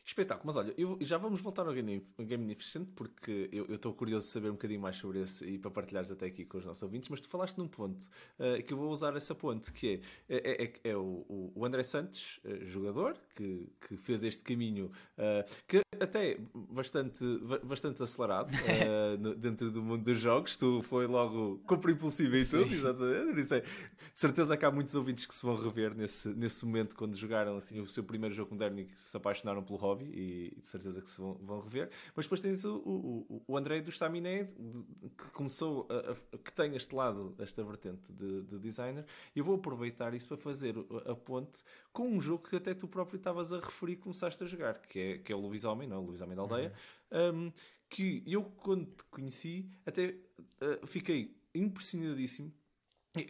Espetáculo, 0.06 0.46
mas 0.46 0.56
olha, 0.56 0.75
eu, 0.76 0.99
já 1.00 1.16
vamos 1.16 1.40
voltar 1.40 1.66
ao 1.66 1.73
Game, 1.73 2.06
Game 2.18 2.56
porque 2.94 3.49
eu 3.50 3.75
estou 3.75 3.94
curioso 3.94 4.26
de 4.26 4.32
saber 4.32 4.50
um 4.50 4.52
bocadinho 4.52 4.80
mais 4.80 4.96
sobre 4.96 5.23
esse 5.23 5.46
e 5.46 5.58
para 5.58 5.70
partilhares 5.70 6.11
até 6.11 6.26
aqui 6.26 6.44
com 6.44 6.58
os 6.58 6.64
nossos 6.66 6.82
ouvintes, 6.82 7.08
mas 7.08 7.23
tu 7.23 7.28
falaste 7.28 7.56
num 7.56 7.66
ponto 7.66 8.04
uh, 8.38 8.62
que 8.62 8.75
eu 8.75 8.76
vou 8.76 8.90
usar 8.90 9.16
essa 9.16 9.34
ponte, 9.34 9.73
que 9.73 10.02
é, 10.28 10.37
é, 10.37 10.64
é, 10.64 10.90
é 10.90 10.96
o, 10.96 11.52
o, 11.54 11.64
André 11.64 11.82
Santos, 11.82 12.38
uh, 12.44 12.66
jogador, 12.66 13.16
que, 13.34 13.66
que 13.80 13.96
fez 13.96 14.23
este 14.25 14.42
caminho, 14.42 14.92
uh, 15.16 15.64
que 15.66 15.80
até 15.99 16.38
bastante, 16.54 17.25
bastante 17.62 18.02
acelerado 18.02 18.52
no, 19.18 19.34
dentro 19.34 19.70
do 19.70 19.82
mundo 19.82 20.02
dos 20.02 20.18
jogos, 20.18 20.54
tu 20.54 20.82
foi 20.82 21.06
logo 21.06 21.62
compra 21.66 21.90
impulsiva 21.90 22.37
e 22.37 22.44
tudo, 22.44 22.75
exatamente. 22.75 23.40
Isso 23.40 23.54
é, 23.54 23.61
de 23.61 23.68
certeza 24.14 24.54
que 24.54 24.66
há 24.66 24.70
muitos 24.70 24.94
ouvintes 24.94 25.25
que 25.25 25.34
se 25.34 25.46
vão 25.46 25.56
rever 25.56 25.94
nesse, 25.94 26.28
nesse 26.28 26.64
momento 26.66 26.94
quando 26.94 27.16
jogaram 27.16 27.56
assim, 27.56 27.80
o 27.80 27.87
seu 27.87 28.04
primeiro 28.04 28.34
jogo 28.34 28.52
moderno 28.52 28.80
e 28.80 28.84
que 28.84 29.00
se 29.00 29.16
apaixonaram 29.16 29.62
pelo 29.62 29.78
hobby 29.78 29.93
hobby 29.94 30.04
e 30.06 30.60
de 30.60 30.68
certeza 30.68 31.00
que 31.00 31.08
se 31.08 31.20
vão, 31.20 31.34
vão 31.34 31.60
rever. 31.60 31.90
Mas 32.14 32.26
depois 32.26 32.40
tens 32.40 32.64
o, 32.64 32.76
o, 32.76 33.42
o 33.46 33.56
André 33.56 33.80
do 33.80 33.90
Staminé 33.90 34.44
que 34.44 35.30
começou 35.32 35.86
a, 35.90 36.12
a, 36.12 36.38
que 36.38 36.52
tem 36.52 36.74
este 36.74 36.94
lado, 36.94 37.34
esta 37.38 37.62
vertente 37.62 38.12
de, 38.12 38.42
de 38.42 38.58
designer, 38.58 39.06
e 39.34 39.38
eu 39.38 39.44
vou 39.44 39.56
aproveitar 39.56 40.14
isso 40.14 40.28
para 40.28 40.36
fazer 40.36 40.74
a, 41.06 41.14
ponte 41.14 41.62
com 41.92 42.08
um 42.08 42.20
jogo 42.20 42.48
que 42.48 42.56
até 42.56 42.74
tu 42.74 42.88
próprio 42.88 43.16
estavas 43.16 43.52
a 43.52 43.60
referir 43.60 43.96
começaste 43.96 44.42
a 44.42 44.46
jogar, 44.46 44.80
que 44.80 44.98
é, 44.98 45.18
que 45.18 45.32
é 45.32 45.36
o 45.36 45.40
Luís 45.40 45.64
Homem, 45.64 45.88
não? 45.88 46.02
O 46.02 46.06
Luís 46.06 46.20
Homem 46.20 46.36
da 46.36 46.42
Aldeia. 46.42 46.72
Uhum. 47.12 47.46
Um, 47.46 47.52
que 47.88 48.24
eu, 48.26 48.42
quando 48.42 48.86
te 48.86 49.04
conheci, 49.04 49.70
até 49.86 50.16
uh, 50.60 50.86
fiquei 50.86 51.36
impressionadíssimo 51.54 52.52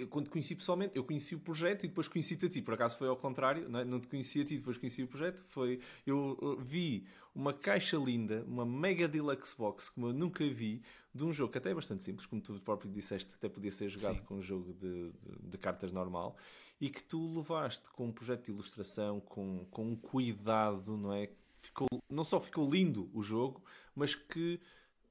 quando 0.09 0.25
te 0.25 0.31
conheci 0.31 0.55
pessoalmente, 0.55 0.97
eu 0.97 1.05
conheci 1.05 1.35
o 1.35 1.39
projeto 1.39 1.85
e 1.85 1.89
depois 1.89 2.09
conheci-te 2.09 2.47
a 2.47 2.49
ti. 2.49 2.63
Por 2.63 2.75
acaso 2.75 2.97
foi 2.97 3.07
ao 3.07 3.17
contrário, 3.17 3.69
não, 3.69 3.81
é? 3.81 3.85
não 3.85 4.01
te 4.01 4.09
conheci 4.09 4.41
a 4.41 4.45
ti, 4.45 4.57
depois 4.57 4.79
conheci 4.79 5.03
o 5.03 5.07
projeto. 5.07 5.45
Foi, 5.49 5.79
eu 6.07 6.57
vi 6.59 7.07
uma 7.35 7.53
caixa 7.53 7.97
linda, 7.99 8.45
uma 8.49 8.65
mega 8.65 9.07
deluxe 9.07 9.55
box, 9.57 9.91
como 9.91 10.07
eu 10.07 10.13
nunca 10.13 10.49
vi, 10.49 10.83
de 11.15 11.23
um 11.23 11.31
jogo 11.31 11.53
que 11.53 11.59
até 11.59 11.71
é 11.71 11.75
bastante 11.75 12.03
simples, 12.03 12.25
como 12.25 12.41
tu 12.41 12.59
próprio 12.61 12.91
disseste, 12.91 13.35
até 13.35 13.49
podia 13.49 13.71
ser 13.71 13.89
jogado 13.91 14.17
Sim. 14.17 14.25
com 14.25 14.37
um 14.37 14.43
jogo 14.43 14.73
de, 14.73 15.11
de, 15.11 15.49
de, 15.51 15.59
cartas 15.59 15.93
normal, 15.93 16.37
e 16.81 16.89
que 16.89 17.03
tu 17.03 17.37
levaste 17.37 17.91
com 17.91 18.07
um 18.07 18.13
projeto 18.13 18.47
de 18.47 18.53
ilustração, 18.53 19.21
com, 19.21 19.67
com 19.71 19.91
um 19.91 19.97
cuidado, 19.97 20.97
não 20.97 21.13
é? 21.13 21.31
Ficou, 21.61 21.89
não 22.11 22.25
só 22.25 22.41
ficou 22.41 22.71
lindo 22.71 23.11
o 23.13 23.23
jogo, 23.23 23.63
mas 23.95 24.15
que 24.15 24.61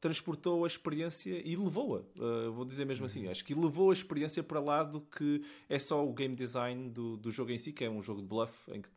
transportou 0.03 0.65
a 0.65 0.67
experiência 0.67 1.41
e 1.47 1.55
levou-a, 1.55 2.01
uh, 2.21 2.51
vou 2.51 2.65
dizer 2.65 2.83
mesmo 2.83 3.05
assim, 3.05 3.29
acho 3.29 3.45
que 3.45 3.53
levou 3.53 3.89
a 3.89 3.93
experiência 3.93 4.43
para 4.43 4.59
lá 4.59 4.83
do 4.83 4.99
que 4.99 5.41
é 5.69 5.79
só 5.79 6.05
o 6.05 6.11
game 6.11 6.35
design 6.35 6.89
do, 6.89 7.15
do 7.15 7.31
jogo 7.31 7.51
em 7.51 7.57
si, 7.57 7.71
que 7.71 7.85
é 7.85 7.89
um 7.89 8.03
jogo 8.03 8.19
de 8.19 8.27
bluff 8.27 8.69
em 8.69 8.81
que 8.81 8.89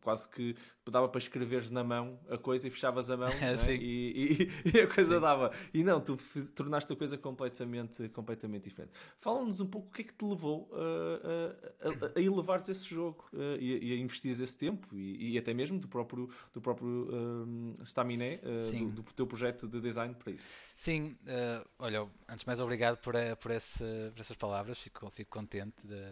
quase 0.00 0.28
que 0.28 0.54
dava 0.90 1.08
para 1.08 1.18
escreveres 1.18 1.70
na 1.70 1.84
mão 1.84 2.18
a 2.28 2.36
coisa 2.36 2.66
e 2.66 2.70
fechavas 2.70 3.10
a 3.10 3.16
mão 3.16 3.28
é, 3.40 3.56
né? 3.56 3.74
e, 3.74 4.48
e, 4.64 4.72
e, 4.76 4.80
a 4.80 4.86
coisa 4.86 5.14
Sim. 5.14 5.20
dava. 5.20 5.52
E 5.72 5.84
não, 5.84 6.00
tu 6.00 6.18
tornaste 6.54 6.92
a 6.92 6.96
coisa 6.96 7.16
completamente, 7.16 8.08
completamente 8.08 8.64
diferente. 8.64 8.92
Fala-nos 9.18 9.60
um 9.60 9.66
pouco 9.66 9.88
o 9.88 9.90
que 9.90 10.02
é 10.02 10.04
que 10.04 10.14
te 10.14 10.24
levou 10.24 10.70
a, 10.72 11.86
a, 11.86 11.88
a, 11.88 12.18
a 12.18 12.20
elevares 12.20 12.68
esse 12.68 12.84
jogo 12.86 13.24
uh, 13.32 13.56
e, 13.60 13.92
a 13.92 13.96
investires 13.96 14.40
esse 14.40 14.56
tempo 14.56 14.88
e, 14.96 15.34
e, 15.34 15.38
até 15.38 15.54
mesmo 15.54 15.78
do 15.78 15.88
próprio, 15.88 16.28
do 16.52 16.60
próprio 16.60 16.88
um, 16.88 17.76
Staminé, 17.82 18.40
uh, 18.42 18.90
do, 18.90 19.02
do, 19.02 19.12
teu 19.12 19.26
projeto 19.26 19.68
de 19.68 19.80
design 19.80 20.14
para 20.14 20.32
isso. 20.32 20.50
Sim, 20.74 21.16
uh, 21.22 21.66
olha, 21.78 22.08
antes 22.28 22.40
de 22.40 22.46
mais 22.46 22.60
obrigado 22.60 22.98
por, 22.98 23.14
por, 23.40 23.50
esse, 23.52 23.84
por 24.14 24.20
essas 24.20 24.36
palavras, 24.36 24.78
fico, 24.78 25.08
fico 25.10 25.30
contente 25.30 25.86
de 25.86 26.02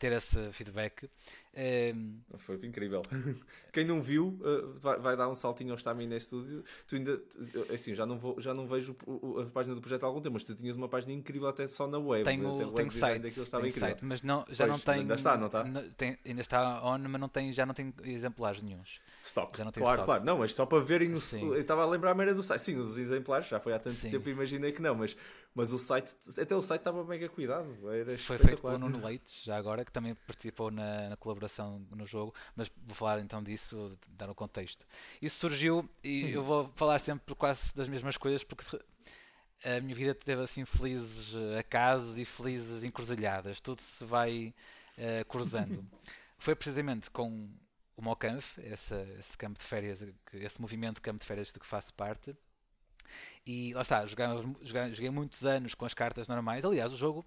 ter 0.00 0.12
esse 0.12 0.50
feedback. 0.52 1.08
Um... 1.94 2.20
Foi 2.38 2.56
incrível. 2.64 3.02
Quem 3.72 3.84
não 3.84 4.00
viu 4.00 4.38
uh, 4.40 4.78
vai, 4.78 4.98
vai, 4.98 5.16
dar 5.16 5.28
um 5.28 5.34
saltinho 5.34 5.72
ao 5.72 5.78
Stamina 5.78 6.18
Studio. 6.18 6.64
Tu 6.88 6.96
ainda, 6.96 7.20
assim, 7.72 7.94
já 7.94 8.06
não, 8.06 8.18
vou, 8.18 8.40
já 8.40 8.54
não 8.54 8.66
vejo 8.66 8.96
a 9.40 9.50
página 9.50 9.74
do 9.74 9.80
projeto 9.80 10.04
há 10.04 10.06
algum 10.06 10.20
tempo, 10.20 10.34
mas 10.34 10.42
tu 10.42 10.54
tinhas 10.54 10.74
uma 10.74 10.88
página 10.88 11.12
incrível 11.12 11.48
até 11.48 11.66
só 11.66 11.86
na 11.86 11.98
web. 11.98 12.24
Tenho, 12.24 12.42
tenho 12.42 12.74
web 12.74 12.94
site, 12.94 13.30
tenho 13.30 13.72
site, 13.72 14.04
mas 14.04 14.22
não, 14.22 14.44
já 14.48 14.66
pois, 14.66 14.70
não 14.70 14.78
tem. 14.78 15.00
Ainda 15.02 15.14
está, 15.14 15.36
não 15.36 15.46
está? 15.48 15.64
Tem, 15.96 16.18
ainda 16.24 16.40
está 16.40 16.82
on, 16.84 16.98
mas 16.98 17.20
não 17.20 17.28
tem, 17.28 17.52
já 17.52 17.66
não 17.66 17.74
tem 17.74 17.92
exemplares 18.04 18.62
nenhums. 18.62 18.98
Stock. 19.22 19.56
Já 19.56 19.64
não 19.64 19.72
tem 19.72 19.82
claro, 19.82 19.96
stock. 19.96 20.06
claro. 20.06 20.24
Não, 20.24 20.38
mas 20.38 20.54
só 20.54 20.64
para 20.64 20.82
verem 20.82 21.12
o. 21.12 21.20
Eu 21.36 21.60
estava 21.60 21.82
a 21.82 21.86
lembrar 21.86 22.12
a 22.12 22.14
merda 22.14 22.34
do 22.34 22.42
site. 22.42 22.62
Sim, 22.62 22.76
os 22.76 22.96
exemplares, 22.96 23.48
já 23.48 23.60
foi 23.60 23.74
há 23.74 23.78
tanto 23.78 23.96
Sim. 23.96 24.10
tempo, 24.10 24.28
imaginei 24.28 24.72
que 24.72 24.80
não, 24.80 24.94
mas, 24.94 25.16
mas 25.54 25.72
o 25.72 25.78
site, 25.78 26.14
até 26.38 26.54
o 26.54 26.62
site 26.62 26.80
estava 26.80 27.04
mega 27.04 27.28
cuidado. 27.28 27.90
Era 27.90 28.16
foi 28.18 28.38
feito 28.38 28.62
pelo 28.62 28.78
Nuno 28.78 29.04
Leite, 29.04 29.44
já 29.44 29.56
agora, 29.56 29.84
que 29.84 29.92
também 29.92 30.14
participou 30.14 30.70
na, 30.70 31.10
na 31.10 31.16
colaboração 31.16 31.84
no 31.90 32.06
jogo, 32.06 32.34
mas 32.54 32.70
vou 32.86 32.94
falar 32.94 33.20
então 33.20 33.42
disso, 33.42 33.98
dar 34.08 34.28
o 34.28 34.32
um 34.32 34.34
contexto. 34.34 34.86
Isso 35.20 35.38
surgiu, 35.38 35.88
e 36.04 36.24
uhum. 36.24 36.30
eu 36.30 36.42
vou 36.42 36.68
falar 36.76 36.98
sempre 37.00 37.34
quase 37.34 37.74
das 37.74 37.88
mesmas 37.88 38.16
coisas, 38.16 38.44
porque 38.44 38.64
a 39.64 39.80
minha 39.80 39.94
vida 39.94 40.14
teve 40.14 40.42
assim 40.42 40.64
felizes 40.64 41.34
acasos 41.58 42.16
e 42.18 42.24
felizes 42.24 42.84
encruzilhadas, 42.84 43.60
tudo 43.60 43.80
se 43.80 44.04
vai 44.04 44.54
uh, 44.96 45.24
cruzando. 45.26 45.84
Foi 46.38 46.54
precisamente 46.54 47.10
com 47.10 47.50
o 47.96 48.02
Mocanf, 48.02 48.56
esse, 48.58 48.94
esse 49.18 49.36
campo 49.36 49.58
de 49.58 49.64
férias, 49.64 50.02
esse 50.32 50.60
movimento 50.60 50.96
de 50.96 51.02
campo 51.02 51.18
de 51.18 51.26
férias 51.26 51.52
do 51.52 51.60
que 51.60 51.66
faço 51.66 51.92
parte. 51.92 52.34
E 53.46 53.72
lá 53.74 53.82
está, 53.82 54.06
joguei, 54.06 54.26
joguei, 54.62 55.10
muitos 55.10 55.44
anos 55.44 55.74
com 55.74 55.84
as 55.84 55.94
cartas 55.94 56.28
normais. 56.28 56.64
Aliás, 56.64 56.92
o 56.92 56.96
jogo 56.96 57.24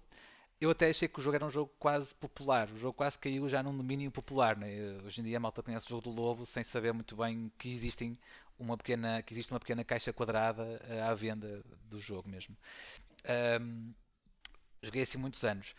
eu 0.60 0.70
até 0.70 0.88
achei 0.88 1.08
que 1.08 1.18
o 1.18 1.22
jogo 1.22 1.36
era 1.36 1.44
um 1.44 1.50
jogo 1.50 1.70
quase 1.78 2.14
popular. 2.14 2.70
O 2.70 2.78
jogo 2.78 2.94
quase 2.94 3.18
caiu 3.18 3.48
já 3.48 3.62
num 3.62 3.76
domínio 3.76 4.10
popular. 4.10 4.56
Né? 4.56 4.68
Hoje 5.04 5.20
em 5.20 5.24
dia 5.24 5.36
a 5.36 5.40
malta 5.40 5.62
conhece 5.62 5.86
o 5.86 5.88
jogo 5.90 6.02
do 6.02 6.10
Lobo 6.10 6.46
sem 6.46 6.62
saber 6.62 6.92
muito 6.92 7.16
bem 7.16 7.52
que, 7.58 7.68
existem 7.74 8.18
uma 8.58 8.76
pequena, 8.76 9.22
que 9.22 9.34
existe 9.34 9.52
uma 9.52 9.60
pequena 9.60 9.84
caixa 9.84 10.12
quadrada 10.12 10.80
eh, 10.88 11.02
à 11.02 11.12
venda 11.14 11.62
do 11.90 11.98
jogo 11.98 12.28
mesmo. 12.28 12.56
Um, 13.60 13.92
joguei 14.82 15.02
assim 15.02 15.18
muitos 15.18 15.42
anos. 15.44 15.74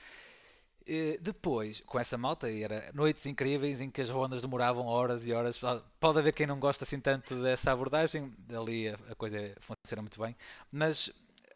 E 0.87 1.17
depois, 1.19 1.81
com 1.81 1.99
essa 1.99 2.17
malta, 2.17 2.51
era 2.51 2.91
noites 2.93 3.25
incríveis 3.25 3.81
em 3.81 3.89
que 3.89 4.01
as 4.01 4.09
rondas 4.09 4.41
demoravam 4.43 4.85
horas 4.85 5.25
e 5.25 5.33
horas. 5.33 5.59
Pode 5.99 6.19
haver 6.19 6.33
quem 6.33 6.45
não 6.45 6.59
gosta 6.59 6.83
assim 6.83 6.99
tanto 6.99 7.41
dessa 7.41 7.71
abordagem, 7.71 8.31
ali 8.55 8.89
a, 8.89 8.93
a 9.09 9.15
coisa 9.15 9.55
funciona 9.59 10.01
muito 10.01 10.19
bem. 10.21 10.35
Mas 10.71 11.11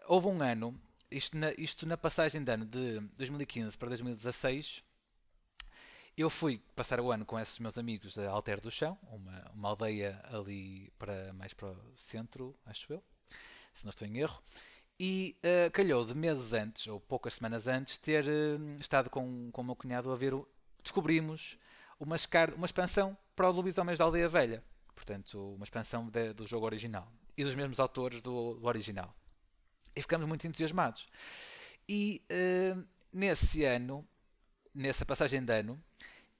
houve 0.07 0.27
um 0.27 0.41
ano 0.41 0.75
isto 1.11 1.37
na, 1.37 1.51
isto 1.53 1.87
na 1.87 1.97
passagem 1.97 2.43
de 2.43 2.51
ano 2.51 2.65
de 2.65 2.99
2015 3.17 3.77
para 3.77 3.89
2016, 3.89 4.83
eu 6.17 6.29
fui 6.29 6.61
passar 6.75 6.99
o 6.99 7.11
ano 7.11 7.25
com 7.25 7.39
esses 7.39 7.57
meus 7.59 7.77
amigos 7.77 8.17
a 8.19 8.29
Alter 8.29 8.59
do 8.59 8.69
Chão, 8.69 8.97
uma, 9.03 9.51
uma 9.53 9.69
aldeia 9.69 10.21
ali 10.25 10.91
para 10.99 11.33
mais 11.33 11.53
para 11.53 11.69
o 11.69 11.97
centro, 11.97 12.55
acho 12.65 12.93
eu, 12.93 13.03
se 13.73 13.85
não 13.85 13.89
estou 13.89 14.07
em 14.07 14.17
erro. 14.17 14.41
E 14.99 15.37
uh, 15.39 15.71
calhou 15.71 16.05
de 16.05 16.13
meses 16.13 16.51
antes, 16.51 16.87
ou 16.87 16.99
poucas 16.99 17.35
semanas 17.35 17.67
antes, 17.67 17.97
ter 17.97 18.25
uh, 18.25 18.79
estado 18.79 19.09
com, 19.09 19.49
com 19.51 19.61
o 19.61 19.65
meu 19.65 19.75
cunhado 19.75 20.11
a 20.11 20.15
ver. 20.15 20.33
O, 20.33 20.47
descobrimos 20.83 21.57
uma, 21.99 22.17
uma 22.55 22.65
expansão 22.65 23.17
para 23.35 23.49
o 23.49 23.51
Lobisomens 23.51 23.97
da 23.97 24.05
Aldeia 24.05 24.27
Velha. 24.27 24.63
Portanto, 24.93 25.53
uma 25.55 25.63
expansão 25.63 26.09
de, 26.09 26.33
do 26.33 26.45
jogo 26.45 26.65
original. 26.65 27.11
E 27.37 27.43
dos 27.43 27.55
mesmos 27.55 27.79
autores 27.79 28.21
do, 28.21 28.55
do 28.55 28.67
original 28.67 29.15
e 29.95 30.01
ficamos 30.01 30.27
muito 30.27 30.47
entusiasmados. 30.47 31.07
E 31.87 32.23
uh, 32.31 32.83
nesse 33.11 33.63
ano, 33.63 34.07
nessa 34.73 35.05
passagem 35.05 35.43
de 35.43 35.53
ano, 35.53 35.81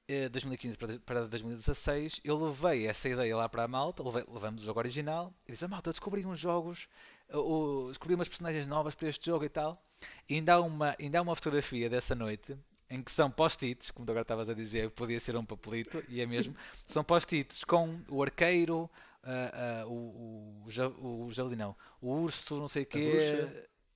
uh, 0.09 0.29
2015 0.29 0.77
para, 0.77 0.99
para 0.99 1.27
2016, 1.27 2.21
eu 2.23 2.43
levei 2.43 2.87
essa 2.87 3.09
ideia 3.09 3.35
lá 3.35 3.49
para 3.49 3.63
a 3.63 3.67
malta, 3.67 4.03
levei, 4.03 4.23
levamos 4.27 4.63
o 4.63 4.65
jogo 4.65 4.79
original, 4.79 5.33
e 5.47 5.51
disse: 5.51 5.65
a 5.65 5.67
malta, 5.67 5.91
descobri 5.91 6.25
uns 6.25 6.39
jogos, 6.39 6.87
uh, 7.33 7.88
descobri 7.88 8.15
umas 8.15 8.27
personagens 8.27 8.67
novas 8.67 8.95
para 8.95 9.09
este 9.09 9.25
jogo 9.25 9.45
e 9.45 9.50
tal. 9.50 9.81
E 10.27 10.36
ainda 10.36 10.53
há 10.53 10.59
uma, 10.62 10.95
ainda 11.00 11.19
há 11.19 11.21
uma 11.21 11.36
fotografia 11.36 11.89
dessa 11.89 12.15
noite 12.15 12.57
em 12.89 13.03
que 13.03 13.12
são 13.12 13.29
post-its, 13.29 13.91
como 13.91 14.05
tu 14.05 14.09
agora 14.09 14.24
estavas 14.24 14.50
a 14.50 14.53
dizer, 14.53 14.89
podia 14.91 15.19
ser 15.19 15.36
um 15.36 15.45
papelito, 15.45 16.03
e 16.09 16.21
é 16.21 16.25
mesmo, 16.25 16.55
são 16.88 17.03
post-its 17.03 17.63
com 17.63 18.00
o 18.09 18.24
arqueiro, 18.24 18.89
uh, 19.24 19.86
uh, 19.86 19.91
o, 19.91 20.65
o, 20.65 21.27
o, 21.27 21.27
o 21.27 21.55
não, 21.55 21.75
o 22.01 22.09
urso, 22.09 22.57
não 22.57 22.67
sei 22.67 22.83
o 22.83 22.86
quê, 22.88 23.48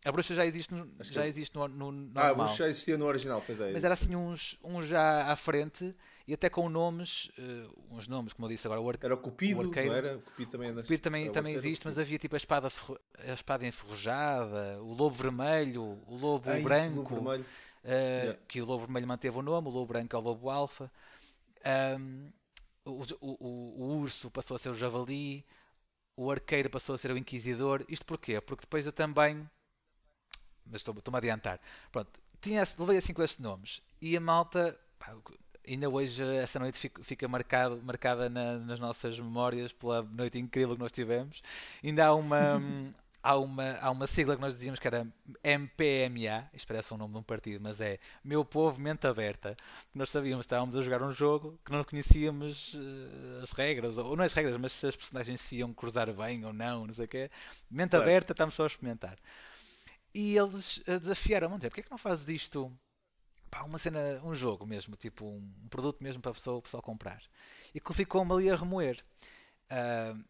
A 0.05 0.11
bruxa 0.11 0.35
já 0.35 0.45
existe 0.45 0.73
no, 0.73 0.91
já 1.01 1.25
existe 1.25 1.55
no, 1.55 1.67
no 1.67 1.91
normal. 1.91 2.23
Ah, 2.23 2.29
a 2.29 2.33
bruxa 2.33 2.57
já 2.57 2.67
existia 2.67 2.97
no 2.97 3.05
original, 3.05 3.41
pois 3.45 3.59
é. 3.59 3.71
Mas 3.71 3.83
era 3.83 3.93
assim 3.93 4.15
uns, 4.15 4.59
uns 4.63 4.85
já 4.85 5.31
à 5.31 5.35
frente 5.35 5.95
e 6.27 6.33
até 6.33 6.49
com 6.49 6.69
nomes, 6.69 7.31
uh, 7.37 7.95
uns 7.95 8.07
nomes, 8.07 8.33
como 8.33 8.45
eu 8.45 8.49
disse 8.49 8.67
agora, 8.67 8.81
o 8.81 8.89
Era 8.91 9.13
o 9.13 9.17
Cupido, 9.17 9.61
o 9.61 9.63
não 9.63 9.93
era? 9.93 10.17
O 10.17 10.21
Cupido 10.21 10.51
também, 10.51 10.71
o 10.71 10.75
Cupido 10.75 11.01
também, 11.01 11.31
também 11.31 11.53
existe, 11.53 11.85
mas 11.85 11.97
havia 11.97 12.17
tipo 12.17 12.35
a 12.35 12.37
espada, 12.37 12.69
a 13.17 13.33
espada 13.33 13.65
enferrujada, 13.65 14.81
o 14.81 14.93
lobo 14.93 15.15
vermelho, 15.15 15.99
o 16.07 16.15
lobo 16.15 16.49
ah, 16.49 16.59
branco. 16.59 17.03
Isso, 17.03 17.13
lobo 17.13 17.15
vermelho. 17.15 17.45
Uh, 17.83 17.89
yeah. 17.89 18.39
Que 18.47 18.61
o 18.61 18.65
lobo 18.65 18.85
vermelho 18.85 19.07
manteve 19.07 19.37
o 19.37 19.41
nome, 19.41 19.67
o 19.67 19.71
lobo 19.71 19.87
branco 19.87 20.15
é 20.15 20.19
o 20.19 20.21
lobo 20.21 20.49
alfa. 20.49 20.89
Um, 21.97 22.29
o, 22.85 23.03
o, 23.21 23.83
o, 23.83 23.99
urso 23.99 24.29
passou 24.29 24.55
a 24.55 24.59
ser 24.59 24.69
o 24.69 24.73
javali, 24.73 25.45
o 26.15 26.29
arqueiro 26.29 26.69
passou 26.69 26.95
a 26.95 26.97
ser 26.97 27.11
o 27.11 27.17
inquisidor. 27.17 27.85
Isto 27.87 28.05
porquê? 28.05 28.39
Porque 28.41 28.61
depois 28.61 28.85
eu 28.85 28.91
também. 28.91 29.49
Mas 30.65 30.81
estou-me 30.81 31.01
a 31.13 31.17
adiantar. 31.17 31.59
Pronto, 31.91 32.09
tinha, 32.41 32.67
levei 32.77 32.97
assim 32.97 33.13
com 33.13 33.23
estes 33.23 33.39
nomes. 33.39 33.81
E 34.01 34.15
a 34.15 34.19
malta. 34.19 34.77
Pá, 34.99 35.15
ainda 35.67 35.89
hoje 35.89 36.23
essa 36.37 36.59
noite 36.59 36.77
fica, 36.77 37.03
fica 37.03 37.27
marcado, 37.27 37.81
marcada 37.83 38.29
na, 38.29 38.57
nas 38.59 38.79
nossas 38.79 39.17
memórias 39.17 39.71
pela 39.71 40.03
noite 40.03 40.37
incrível 40.37 40.75
que 40.75 40.81
nós 40.81 40.91
tivemos. 40.91 41.41
Ainda 41.83 42.05
há 42.05 42.13
uma, 42.13 42.61
há 43.23 43.37
uma, 43.37 43.77
há 43.79 43.89
uma 43.89 44.05
sigla 44.05 44.35
que 44.35 44.41
nós 44.41 44.53
dizíamos 44.55 44.79
que 44.79 44.87
era 44.87 45.07
MPMA, 45.41 46.49
isto 46.53 46.67
parece 46.67 46.93
o 46.93 46.97
nome 46.97 47.13
de 47.13 47.19
um 47.19 47.23
partido, 47.23 47.61
mas 47.63 47.79
é 47.79 47.97
Meu 48.23 48.43
Povo 48.43 48.79
Mente 48.79 49.07
Aberta. 49.07 49.55
Nós 49.95 50.09
sabíamos 50.09 50.41
que 50.41 50.47
estávamos 50.47 50.75
a 50.75 50.81
jogar 50.81 51.01
um 51.01 51.13
jogo 51.13 51.57
que 51.63 51.71
não 51.71 51.83
conhecíamos 51.83 52.73
uh, 52.73 53.41
as 53.41 53.53
regras, 53.53 53.97
ou 53.97 54.15
não 54.17 54.25
as 54.25 54.33
regras, 54.33 54.57
mas 54.57 54.73
se 54.73 54.87
as 54.87 54.95
personagens 54.95 55.39
se 55.39 55.57
iam 55.57 55.73
cruzar 55.73 56.11
bem 56.13 56.43
ou 56.45 56.51
não, 56.51 56.85
não 56.85 56.93
sei 56.93 57.05
o 57.05 57.07
quê. 57.07 57.31
Mente 57.71 57.91
claro. 57.91 58.03
aberta, 58.03 58.33
estamos 58.33 58.53
só 58.53 58.63
a 58.63 58.67
experimentar. 58.67 59.17
E 60.13 60.37
eles 60.37 60.77
uh, 60.77 60.99
desafiaram-me, 60.99 61.59
porque 61.59 61.81
é 61.81 61.83
que 61.83 61.91
não 61.91 61.97
fazes 61.97 62.25
disto 62.25 62.71
pá, 63.49 63.63
uma 63.63 63.77
cena, 63.77 64.21
um 64.23 64.33
jogo 64.35 64.65
mesmo, 64.65 64.95
tipo 64.95 65.25
um, 65.25 65.67
produto 65.69 66.03
mesmo 66.03 66.21
para 66.21 66.31
a 66.31 66.35
pessoa, 66.35 66.57
o 66.57 66.61
pessoal 66.61 66.81
comprar? 66.83 67.21
E 67.73 67.79
que 67.79 67.93
ficou-me 67.93 68.31
ali 68.31 68.49
a 68.49 68.55
remoer. 68.55 69.03
Uh, 69.71 70.23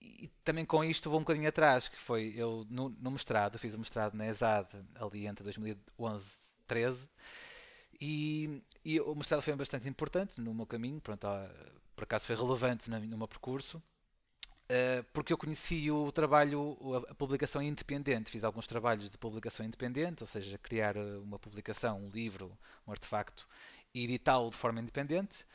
e 0.00 0.28
também 0.44 0.64
com 0.64 0.84
isto 0.84 1.10
vou 1.10 1.18
um 1.18 1.22
bocadinho 1.22 1.48
atrás, 1.48 1.88
que 1.88 1.98
foi 1.98 2.34
eu 2.36 2.66
no, 2.68 2.90
no 2.90 3.10
mestrado, 3.10 3.58
fiz 3.58 3.74
o 3.74 3.78
mestrado 3.78 4.14
na 4.14 4.26
ESAD 4.26 4.68
ali 4.94 5.26
entre 5.26 5.42
2011 5.42 6.26
e 6.26 6.64
13 6.66 7.08
e, 8.00 9.00
o 9.00 9.14
mestrado 9.14 9.42
foi 9.42 9.54
bastante 9.54 9.88
importante 9.88 10.40
no 10.40 10.54
meu 10.54 10.66
caminho, 10.66 11.00
pronto, 11.00 11.26
por 11.94 12.04
acaso 12.04 12.26
foi 12.26 12.36
relevante 12.36 12.90
no, 12.90 13.18
meu 13.18 13.28
percurso, 13.28 13.82
porque 15.12 15.32
eu 15.32 15.38
conheci 15.38 15.90
o 15.90 16.10
trabalho, 16.10 16.76
a, 17.08 17.14
publicação 17.14 17.62
independente, 17.62 18.30
fiz 18.30 18.42
alguns 18.42 18.66
trabalhos 18.66 19.10
de 19.10 19.16
publicação 19.18 19.64
independente, 19.64 20.22
ou 20.22 20.26
seja, 20.26 20.58
criar 20.58 20.96
uma 20.96 21.38
publicação, 21.38 22.00
um 22.00 22.10
livro, 22.10 22.56
um 22.86 22.90
artefacto 22.90 23.48
e 23.94 24.04
editá-lo 24.04 24.50
de 24.50 24.56
forma 24.56 24.80
independente 24.80 25.46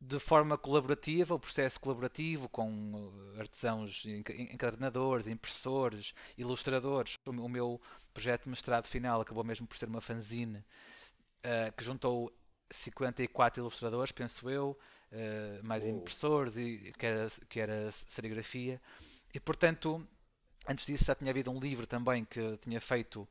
de 0.00 0.18
forma 0.18 0.56
colaborativa, 0.56 1.34
o 1.34 1.40
processo 1.40 1.80
colaborativo 1.80 2.48
com 2.48 3.10
eh, 3.36 3.40
artesãos, 3.40 4.04
encadernadores, 4.06 5.26
impressores, 5.26 6.14
ilustradores. 6.36 7.18
O 7.26 7.48
meu 7.48 7.80
projeto 8.14 8.44
de 8.44 8.50
mestrado 8.50 8.86
final 8.86 9.20
acabou 9.20 9.42
mesmo 9.42 9.66
por 9.66 9.76
ser 9.76 9.88
uma 9.88 10.00
fanzine 10.00 10.64
que 11.76 11.84
juntou 11.84 12.32
54 12.70 13.62
ilustradores, 13.62 14.12
penso 14.12 14.50
eu, 14.50 14.78
uh, 15.12 15.64
mais 15.64 15.84
oh. 15.84 15.88
impressores, 15.88 16.56
e, 16.56 16.92
que, 16.98 17.06
era, 17.06 17.28
que 17.48 17.60
era 17.60 17.92
serigrafia. 18.08 18.80
E 19.32 19.40
portanto, 19.40 20.06
antes 20.68 20.86
disso 20.86 21.04
já 21.04 21.14
tinha 21.14 21.30
havido 21.30 21.50
um 21.50 21.60
livro 21.60 21.86
também 21.86 22.24
que 22.24 22.56
tinha 22.58 22.80
feito. 22.80 23.28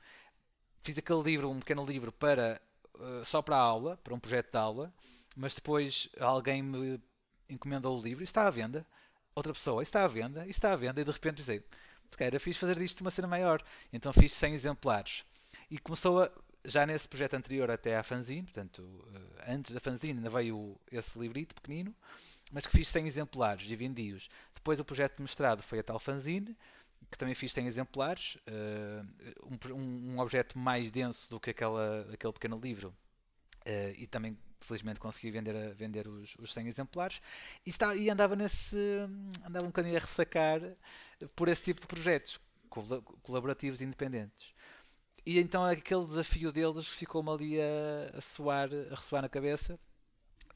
Fiz 0.81 0.97
aquele 0.97 1.23
livro, 1.23 1.49
um 1.49 1.59
pequeno 1.59 1.85
livro 1.85 2.11
para 2.11 2.61
uh, 2.95 3.25
só 3.25 3.41
para 3.41 3.57
a 3.57 3.59
aula, 3.59 3.97
para 4.03 4.13
um 4.13 4.19
projeto 4.19 4.51
de 4.51 4.57
aula 4.57 4.93
mas 5.37 5.53
depois 5.53 6.09
alguém 6.19 6.63
me 6.63 6.99
encomendou 7.47 7.97
o 7.97 8.01
livro 8.01 8.23
e 8.23 8.25
está 8.25 8.47
à 8.47 8.49
venda. 8.49 8.85
Outra 9.35 9.53
pessoa, 9.53 9.83
está 9.83 10.03
à 10.03 10.07
venda, 10.07 10.47
está 10.47 10.73
à 10.73 10.75
venda, 10.75 10.99
e 10.99 11.03
de 11.03 11.11
repente 11.11 11.37
pensei, 11.37 11.63
era 12.19 12.39
fiz 12.39 12.57
fazer 12.57 12.79
disto 12.79 13.01
uma 13.01 13.11
cena 13.11 13.27
maior. 13.27 13.63
Então 13.93 14.11
fiz 14.11 14.33
100 14.33 14.55
exemplares. 14.55 15.23
E 15.69 15.77
começou 15.77 16.23
a, 16.23 16.31
já 16.65 16.85
nesse 16.85 17.07
projeto 17.07 17.35
anterior 17.35 17.69
até 17.71 17.97
à 17.97 18.03
fanzine, 18.03 18.43
portanto, 18.43 19.07
eh, 19.13 19.53
antes 19.53 19.73
da 19.73 19.79
fanzine 19.79 20.19
ainda 20.19 20.29
veio 20.29 20.79
esse 20.91 21.17
livrito 21.17 21.55
pequenino, 21.55 21.95
mas 22.51 22.65
que 22.65 22.71
fiz 22.71 22.87
100 22.87 23.07
exemplares 23.07 23.69
e 23.69 23.75
vendi-os. 23.75 24.29
Depois 24.53 24.79
o 24.79 24.85
projeto 24.85 25.17
de 25.17 25.21
mestrado 25.23 25.63
foi 25.63 25.79
a 25.79 25.83
tal 25.83 25.99
fanzine, 25.99 26.57
que 27.11 27.17
também 27.17 27.35
fiz 27.35 27.53
100 27.53 27.67
exemplares, 27.67 28.37
eh, 28.47 29.03
um, 29.73 30.13
um 30.13 30.19
objeto 30.19 30.57
mais 30.57 30.91
denso 30.91 31.29
do 31.29 31.39
que 31.39 31.51
aquela, 31.51 32.01
aquele 32.13 32.33
pequeno 32.33 32.59
livro, 32.59 32.93
eh, 33.65 33.93
e 33.97 34.07
também 34.07 34.37
felizmente 34.61 34.99
consegui 34.99 35.31
vender, 35.31 35.73
vender 35.75 36.07
os, 36.07 36.35
os 36.39 36.53
100 36.53 36.67
exemplares 36.67 37.21
e, 37.65 37.69
está, 37.69 37.95
e 37.95 38.09
andava 38.09 38.35
nesse 38.35 38.77
andava 39.45 39.65
um 39.65 39.69
bocadinho 39.69 39.95
a 39.95 39.99
ressacar 39.99 40.59
por 41.35 41.47
esse 41.47 41.63
tipo 41.63 41.81
de 41.81 41.87
projetos 41.87 42.39
colaborativos 43.23 43.81
independentes 43.81 44.53
e 45.27 45.39
então 45.39 45.65
aquele 45.65 46.05
desafio 46.05 46.53
deles 46.53 46.87
ficou-me 46.87 47.29
ali 47.29 47.61
a, 47.61 48.17
a 48.17 48.21
soar 48.21 48.69
a 48.91 48.95
ressoar 48.95 49.21
na 49.21 49.27
cabeça 49.27 49.77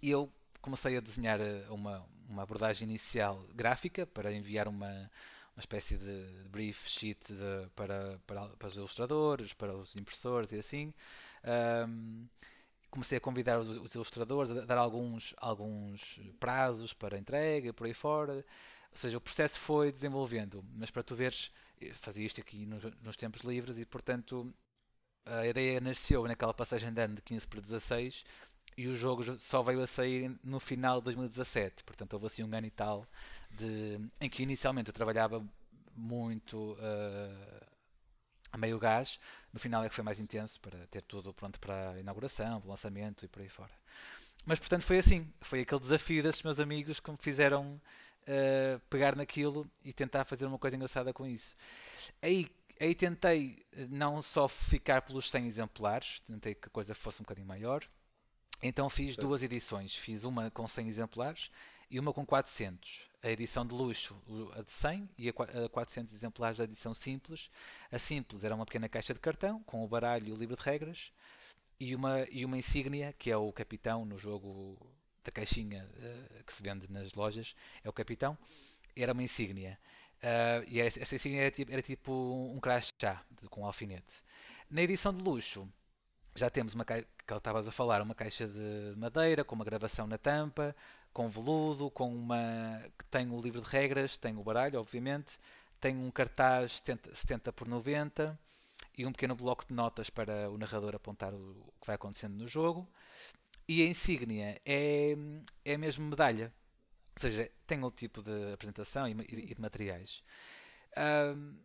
e 0.01 0.09
eu 0.09 0.31
comecei 0.61 0.95
a 0.95 1.01
desenhar 1.01 1.39
uma, 1.69 2.05
uma 2.29 2.43
abordagem 2.43 2.87
inicial 2.87 3.45
gráfica 3.53 4.05
para 4.05 4.31
enviar 4.31 4.69
uma, 4.69 5.11
uma 5.55 5.59
espécie 5.59 5.97
de 5.97 6.25
brief 6.49 6.89
sheet 6.89 7.33
de, 7.33 7.67
para, 7.75 8.17
para, 8.25 8.47
para 8.47 8.67
os 8.69 8.77
ilustradores, 8.77 9.51
para 9.51 9.75
os 9.75 9.93
impressores 9.97 10.53
e 10.53 10.59
assim. 10.59 10.93
Um, 11.89 12.25
comecei 12.89 13.17
a 13.17 13.21
convidar 13.21 13.59
os, 13.59 13.75
os, 13.75 13.93
ilustradores, 13.93 14.51
a 14.51 14.65
dar 14.65 14.77
alguns, 14.77 15.35
alguns 15.37 16.21
prazos 16.39 16.93
para 16.93 17.17
entrega 17.17 17.67
e 17.67 17.73
por 17.73 17.87
aí 17.87 17.93
fora. 17.93 18.45
Ou 18.91 18.97
seja, 18.97 19.17
o 19.17 19.21
processo 19.21 19.59
foi 19.59 19.91
desenvolvendo, 19.91 20.63
mas 20.75 20.89
para 20.89 21.03
tu 21.03 21.13
veres, 21.13 21.51
fazia 21.93 22.25
isto 22.25 22.41
aqui 22.41 22.65
nos, 22.65 22.83
nos 23.03 23.17
tempos 23.17 23.41
livres 23.41 23.77
e, 23.77 23.85
portanto, 23.85 24.53
a 25.25 25.45
ideia 25.45 25.79
nasceu 25.79 26.23
naquela 26.27 26.53
passagem 26.53 26.91
de 26.91 27.01
ano 27.01 27.15
de 27.15 27.21
15 27.21 27.47
para 27.47 27.61
16 27.61 28.25
e 28.77 28.87
o 28.87 28.95
jogo 28.95 29.23
só 29.39 29.61
veio 29.61 29.81
a 29.81 29.87
sair 29.87 30.37
no 30.43 30.59
final 30.59 30.99
de 30.99 31.05
2017. 31.05 31.83
Portanto, 31.83 32.13
houve 32.13 32.27
assim 32.27 32.43
um 32.43 32.55
ano 32.55 32.67
e 32.67 32.71
tal 32.71 33.07
de, 33.51 33.99
em 34.19 34.29
que 34.29 34.43
inicialmente 34.43 34.89
eu 34.89 34.93
trabalhava 34.93 35.45
muito 35.95 36.73
uh, 36.73 37.65
a 38.51 38.57
meio 38.57 38.79
gás. 38.79 39.19
No 39.53 39.59
final 39.59 39.83
é 39.83 39.89
que 39.89 39.95
foi 39.95 40.03
mais 40.03 40.19
intenso 40.19 40.59
para 40.59 40.87
ter 40.87 41.01
tudo 41.01 41.33
pronto 41.33 41.59
para 41.59 41.91
a 41.91 41.99
inauguração, 41.99 42.61
o 42.63 42.69
lançamento 42.69 43.25
e 43.25 43.27
por 43.27 43.41
aí 43.41 43.49
fora. 43.49 43.71
Mas 44.45 44.57
portanto 44.57 44.83
foi 44.83 44.97
assim, 44.97 45.31
foi 45.41 45.61
aquele 45.61 45.81
desafio 45.81 46.23
desses 46.23 46.41
meus 46.41 46.59
amigos 46.59 46.99
que 46.99 47.11
me 47.11 47.17
fizeram 47.17 47.79
uh, 48.23 48.79
pegar 48.89 49.15
naquilo 49.15 49.69
e 49.83 49.93
tentar 49.93 50.25
fazer 50.25 50.45
uma 50.45 50.57
coisa 50.57 50.75
engraçada 50.75 51.13
com 51.13 51.25
isso. 51.25 51.55
Aí, 52.21 52.49
aí 52.79 52.95
tentei 52.95 53.65
não 53.89 54.21
só 54.21 54.47
ficar 54.47 55.01
pelos 55.01 55.29
100 55.29 55.47
exemplares, 55.47 56.21
tentei 56.21 56.55
que 56.55 56.67
a 56.67 56.71
coisa 56.71 56.93
fosse 56.93 57.21
um 57.21 57.23
bocadinho 57.23 57.47
maior. 57.47 57.83
Então 58.63 58.89
fiz 58.89 59.15
certo. 59.15 59.27
duas 59.27 59.41
edições, 59.41 59.95
fiz 59.95 60.23
uma 60.23 60.51
com 60.51 60.67
100 60.67 60.87
exemplares 60.87 61.51
e 61.89 61.99
uma 61.99 62.13
com 62.13 62.25
400. 62.25 63.09
A 63.23 63.29
edição 63.29 63.65
de 63.65 63.73
luxo, 63.73 64.19
a 64.55 64.61
de 64.61 64.71
100 64.71 65.09
e 65.17 65.29
a 65.29 65.33
400 65.69 66.13
exemplares 66.13 66.57
da 66.59 66.63
edição 66.63 66.93
simples. 66.93 67.49
A 67.91 67.97
simples 67.97 68.43
era 68.43 68.55
uma 68.55 68.65
pequena 68.65 68.87
caixa 68.87 69.13
de 69.13 69.19
cartão 69.19 69.61
com 69.63 69.83
o 69.83 69.87
baralho 69.87 70.29
e 70.29 70.31
o 70.31 70.35
livro 70.35 70.55
de 70.55 70.63
regras 70.63 71.11
e 71.79 71.95
uma, 71.95 72.27
e 72.29 72.45
uma 72.45 72.57
insígnia 72.57 73.11
que 73.11 73.31
é 73.31 73.37
o 73.37 73.51
capitão 73.51 74.05
no 74.05 74.15
jogo 74.15 74.77
da 75.23 75.31
caixinha 75.31 75.87
uh, 75.97 76.43
que 76.43 76.53
se 76.53 76.63
vende 76.63 76.91
nas 76.91 77.13
lojas. 77.13 77.55
É 77.83 77.89
o 77.89 77.93
capitão. 77.93 78.37
Era 78.95 79.13
uma 79.13 79.23
insígnia. 79.23 79.77
Uh, 80.17 80.63
e 80.67 80.79
essa 80.79 81.15
insígnia 81.15 81.41
era 81.41 81.51
tipo, 81.51 81.71
era 81.71 81.81
tipo 81.81 82.11
um 82.53 82.59
crachá 82.59 83.23
com 83.49 83.61
um 83.61 83.65
alfinete. 83.65 84.21
Na 84.69 84.81
edição 84.81 85.13
de 85.13 85.23
luxo 85.23 85.67
já 86.35 86.49
temos 86.49 86.73
uma 86.73 86.85
que 86.85 87.05
estavas 87.29 87.67
a 87.67 87.71
falar, 87.71 88.01
uma 88.01 88.15
caixa 88.15 88.47
de 88.47 88.93
madeira 88.97 89.43
com 89.43 89.55
uma 89.55 89.65
gravação 89.65 90.07
na 90.07 90.17
tampa, 90.17 90.75
com 91.13 91.29
veludo, 91.29 91.89
com 91.91 92.13
uma 92.13 92.81
que 92.97 93.05
tem 93.05 93.29
o 93.31 93.41
livro 93.41 93.61
de 93.61 93.67
regras, 93.67 94.17
tem 94.17 94.37
o 94.37 94.43
baralho, 94.43 94.79
obviamente, 94.79 95.39
tem 95.79 95.97
um 95.97 96.11
cartaz 96.11 96.73
70, 96.73 97.15
70 97.15 97.53
por 97.53 97.67
90 97.67 98.39
e 98.97 99.05
um 99.05 99.11
pequeno 99.11 99.35
bloco 99.35 99.65
de 99.65 99.73
notas 99.73 100.09
para 100.09 100.49
o 100.49 100.57
narrador 100.57 100.95
apontar 100.95 101.33
o 101.33 101.73
que 101.81 101.87
vai 101.87 101.95
acontecendo 101.95 102.35
no 102.35 102.47
jogo. 102.47 102.87
E 103.73 103.83
a 103.83 103.87
insígnia 103.87 104.61
é, 104.65 105.15
é 105.63 105.77
mesmo 105.77 106.03
medalha, 106.05 106.53
ou 107.15 107.21
seja, 107.21 107.49
tem 107.65 107.81
outro 107.81 107.99
tipo 107.99 108.21
de 108.21 108.51
apresentação 108.51 109.07
e, 109.07 109.11
e 109.29 109.55
de 109.55 109.61
materiais. 109.61 110.21
Um, 110.97 111.55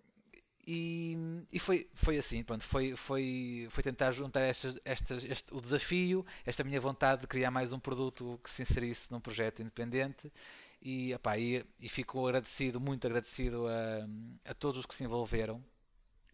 e, 0.65 1.17
e, 1.51 1.59
foi, 1.59 1.91
foi 1.95 2.17
assim, 2.17 2.45
pronto, 2.45 2.63
foi, 2.63 2.95
foi, 2.95 3.67
foi 3.71 3.83
tentar 3.83 4.13
juntar 4.13 4.43
estas, 4.43 4.79
estas, 4.85 5.25
este, 5.25 5.53
o 5.53 5.61
desafio, 5.61 6.25
esta 6.45 6.63
minha 6.63 6.81
vontade 6.81 7.23
de 7.23 7.27
criar 7.27 7.51
mais 7.51 7.73
um 7.73 7.81
produto 7.81 8.39
que 8.41 8.51
se 8.51 8.63
inserisse 8.63 9.11
num 9.11 9.21
projeto 9.21 9.61
independente. 9.61 10.33
E, 10.81 11.13
epá, 11.13 11.37
e, 11.37 11.67
e 11.81 11.89
fico 11.89 12.25
agradecido, 12.25 12.81
muito 12.81 13.05
agradecido 13.05 13.67
a, 13.67 14.51
a 14.51 14.55
todos 14.55 14.79
os 14.79 14.87
que 14.87 14.95
se 14.95 15.03
envolveram 15.03 15.61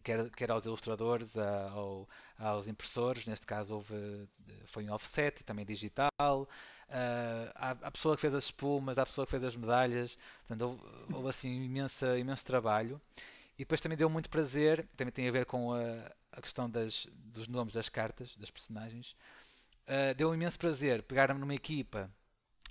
quer, 0.03 0.29
quer 0.31 0.51
aos 0.51 0.65
ilustradores, 0.65 1.37
a, 1.37 1.69
ao, 1.71 2.07
aos 2.37 2.67
impressores, 2.67 3.25
neste 3.25 3.45
caso 3.45 3.75
houve, 3.75 4.27
foi 4.65 4.83
em 4.83 4.89
offset 4.89 5.43
também 5.43 5.65
digital, 5.65 6.11
uh, 6.11 7.51
há, 7.55 7.71
a 7.71 7.91
pessoa 7.91 8.15
que 8.15 8.21
fez 8.21 8.33
as 8.33 8.45
espumas, 8.45 8.97
a 8.97 9.05
pessoa 9.05 9.25
que 9.25 9.31
fez 9.31 9.43
as 9.43 9.55
medalhas, 9.55 10.17
portanto 10.47 10.61
houve, 10.61 11.13
houve 11.13 11.29
assim 11.29 11.63
imensa, 11.63 12.17
imenso 12.17 12.45
trabalho. 12.45 13.01
E 13.55 13.59
depois 13.59 13.79
também 13.81 13.97
deu 13.97 14.09
muito 14.09 14.29
prazer, 14.29 14.87
também 14.97 15.11
tem 15.11 15.27
a 15.27 15.31
ver 15.31 15.45
com 15.45 15.73
a, 15.73 16.11
a 16.31 16.41
questão 16.41 16.69
das, 16.69 17.07
dos 17.13 17.47
nomes 17.47 17.73
das 17.73 17.87
cartas, 17.87 18.35
das 18.37 18.49
personagens. 18.49 19.15
Uh, 19.87 20.13
deu 20.15 20.29
um 20.29 20.33
imenso 20.33 20.57
prazer 20.57 21.03
pegar-me 21.03 21.39
numa 21.39 21.53
equipa 21.53 22.09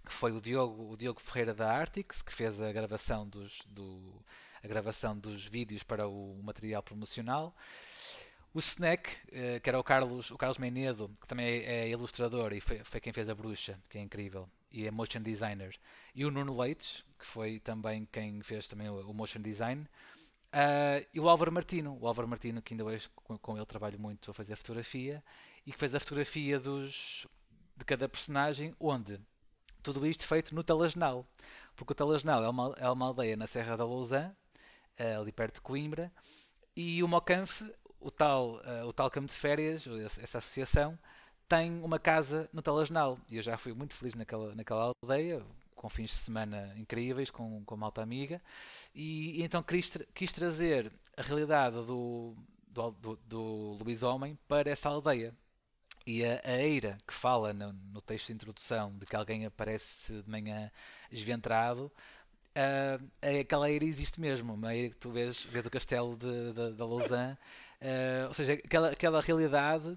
que 0.05 0.13
foi 0.13 0.33
o 0.33 0.41
Diogo, 0.41 0.93
o 0.93 0.97
Diogo 0.97 1.21
Ferreira 1.21 1.55
da 1.55 1.71
Artix, 1.71 2.23
que 2.23 2.33
fez 2.33 2.61
a 2.61 2.73
gravação 2.73 3.29
dos, 3.29 3.63
do, 3.69 4.21
a 4.63 4.69
gravação 4.69 5.19
dos 5.19 5.47
vídeos 5.47 5.83
para 5.83 6.07
o 6.09 6.41
material 6.43 6.83
promocional. 6.83 7.55
O 8.55 8.59
Snack, 8.59 9.11
uh, 9.29 9.61
que 9.61 9.69
era 9.69 9.79
o 9.79 9.85
Carlos, 9.85 10.31
o 10.31 10.37
Carlos 10.37 10.59
Menedo, 10.59 11.11
que 11.21 11.27
também 11.27 11.47
é, 11.47 11.65
é 11.65 11.89
ilustrador 11.89 12.53
e 12.53 12.61
foi, 12.61 12.85
foi, 12.85 13.01
quem 13.01 13.13
fez 13.13 13.29
a 13.29 13.35
bruxa, 13.35 13.79
que 13.89 13.99
é 13.99 14.01
incrível, 14.01 14.49
e 14.71 14.87
é 14.87 14.91
motion 14.91 15.23
designer. 15.23 15.75
E 16.15 16.25
o 16.25 16.31
Nuno 16.31 16.61
Leites, 16.61 17.05
que 17.19 17.25
foi 17.25 17.59
também 17.61 18.07
quem 18.13 18.43
fez 18.43 18.69
também 18.69 18.91
o, 18.91 19.13
motion 19.15 19.41
design. 19.41 19.83
Uh, 20.53 21.07
e 21.15 21.19
o 21.19 21.29
Álvaro 21.31 21.51
Martino, 21.51 21.97
o 21.99 22.07
Álvaro 22.07 22.29
Martino, 22.29 22.61
que 22.61 22.75
ainda 22.75 22.85
hoje 22.85 23.09
com, 23.15 23.39
com, 23.39 23.57
ele 23.57 23.65
trabalho 23.65 23.99
muito 23.99 24.31
a 24.31 24.35
fazer 24.35 24.55
fotografia, 24.57 25.25
e 25.67 25.73
que 25.73 25.79
fez 25.79 25.95
a 25.95 26.01
fotografia 26.01 26.61
dos, 26.61 27.27
de 27.75 27.85
cada 27.87 28.07
personagem, 28.07 28.75
onde 28.79 29.19
tudo 29.83 30.07
isto 30.07 30.27
feito 30.27 30.55
no 30.55 30.63
Talasnal, 30.63 31.27
porque 31.75 31.93
o 31.93 31.97
Talasnal 31.97 32.45
é 32.45 32.49
uma, 32.49 32.75
é 32.77 32.91
uma 32.91 33.07
aldeia 33.07 33.37
na 33.37 33.47
Serra 33.47 33.77
da 33.77 33.87
uh, 33.87 34.37
ali 34.99 35.33
perto 35.33 35.55
de 35.55 35.61
Coimbra, 35.61 36.13
e 36.77 37.03
o 37.03 37.09
Mocanf, 37.09 37.63
o 38.01 38.11
tal, 38.11 38.57
uh, 38.57 38.87
o 38.87 38.93
tal 38.93 39.11
campo 39.11 39.29
de 39.29 39.35
férias, 39.35 39.87
essa 40.19 40.39
associação, 40.39 40.99
tem 41.49 41.83
uma 41.83 41.99
casa 41.99 42.49
no 42.53 42.63
Talasnal, 42.63 43.19
e 43.29 43.37
eu 43.37 43.43
já 43.43 43.59
fui 43.59 43.75
muito 43.75 43.95
feliz 43.95 44.15
naquela, 44.15 44.55
naquela 44.55 44.93
aldeia, 45.03 45.45
com 45.75 45.89
fins 45.89 46.11
de 46.11 46.17
semana 46.17 46.73
incríveis, 46.77 47.31
com, 47.31 47.65
com 47.65 47.77
malta 47.77 48.03
amiga, 48.03 48.41
e, 48.95 49.41
e 49.41 49.43
então 49.43 49.63
quis, 49.63 49.91
quis, 50.15 50.33
trazer 50.33 50.93
a 51.17 51.23
realidade 51.23 51.77
do, 51.85 52.35
do, 52.69 52.91
do, 53.27 53.77
do 53.77 54.07
Homem 54.07 54.39
para 54.49 54.71
essa 54.71 54.89
aldeia. 54.89 55.35
E 56.07 56.25
a, 56.25 56.41
a 56.45 56.63
Eira, 56.63 56.99
que 57.07 57.15
fala 57.15 57.53
no, 57.53 57.73
no, 57.73 58.01
texto 58.01 58.29
de 58.29 58.33
introdução 58.33 58.97
de 58.99 59.07
que 59.07 59.15
alguém 59.15 59.47
aparece 59.47 60.23
de 60.23 60.29
manhã 60.29 60.71
esventrado, 61.11 61.93
uh, 62.57 63.41
aquela 63.41 63.71
Eira 63.71 63.85
existe 63.85 64.21
mesmo. 64.21 64.55
Uma 64.55 64.75
Eira 64.75 64.91
que 64.91 64.97
tu 64.97 65.11
vês, 65.11 65.43
vês 65.45 65.67
o 65.67 65.71
castelo 65.71 66.17
de, 66.17 66.53
de, 66.53 66.73
de 66.73 66.83
Lausanne, 66.83 67.33
uh, 67.35 68.29
ou 68.29 68.35
seja, 68.35 68.55
aquela, 68.55 68.91
aquela 68.91 69.21
realidade 69.21 69.97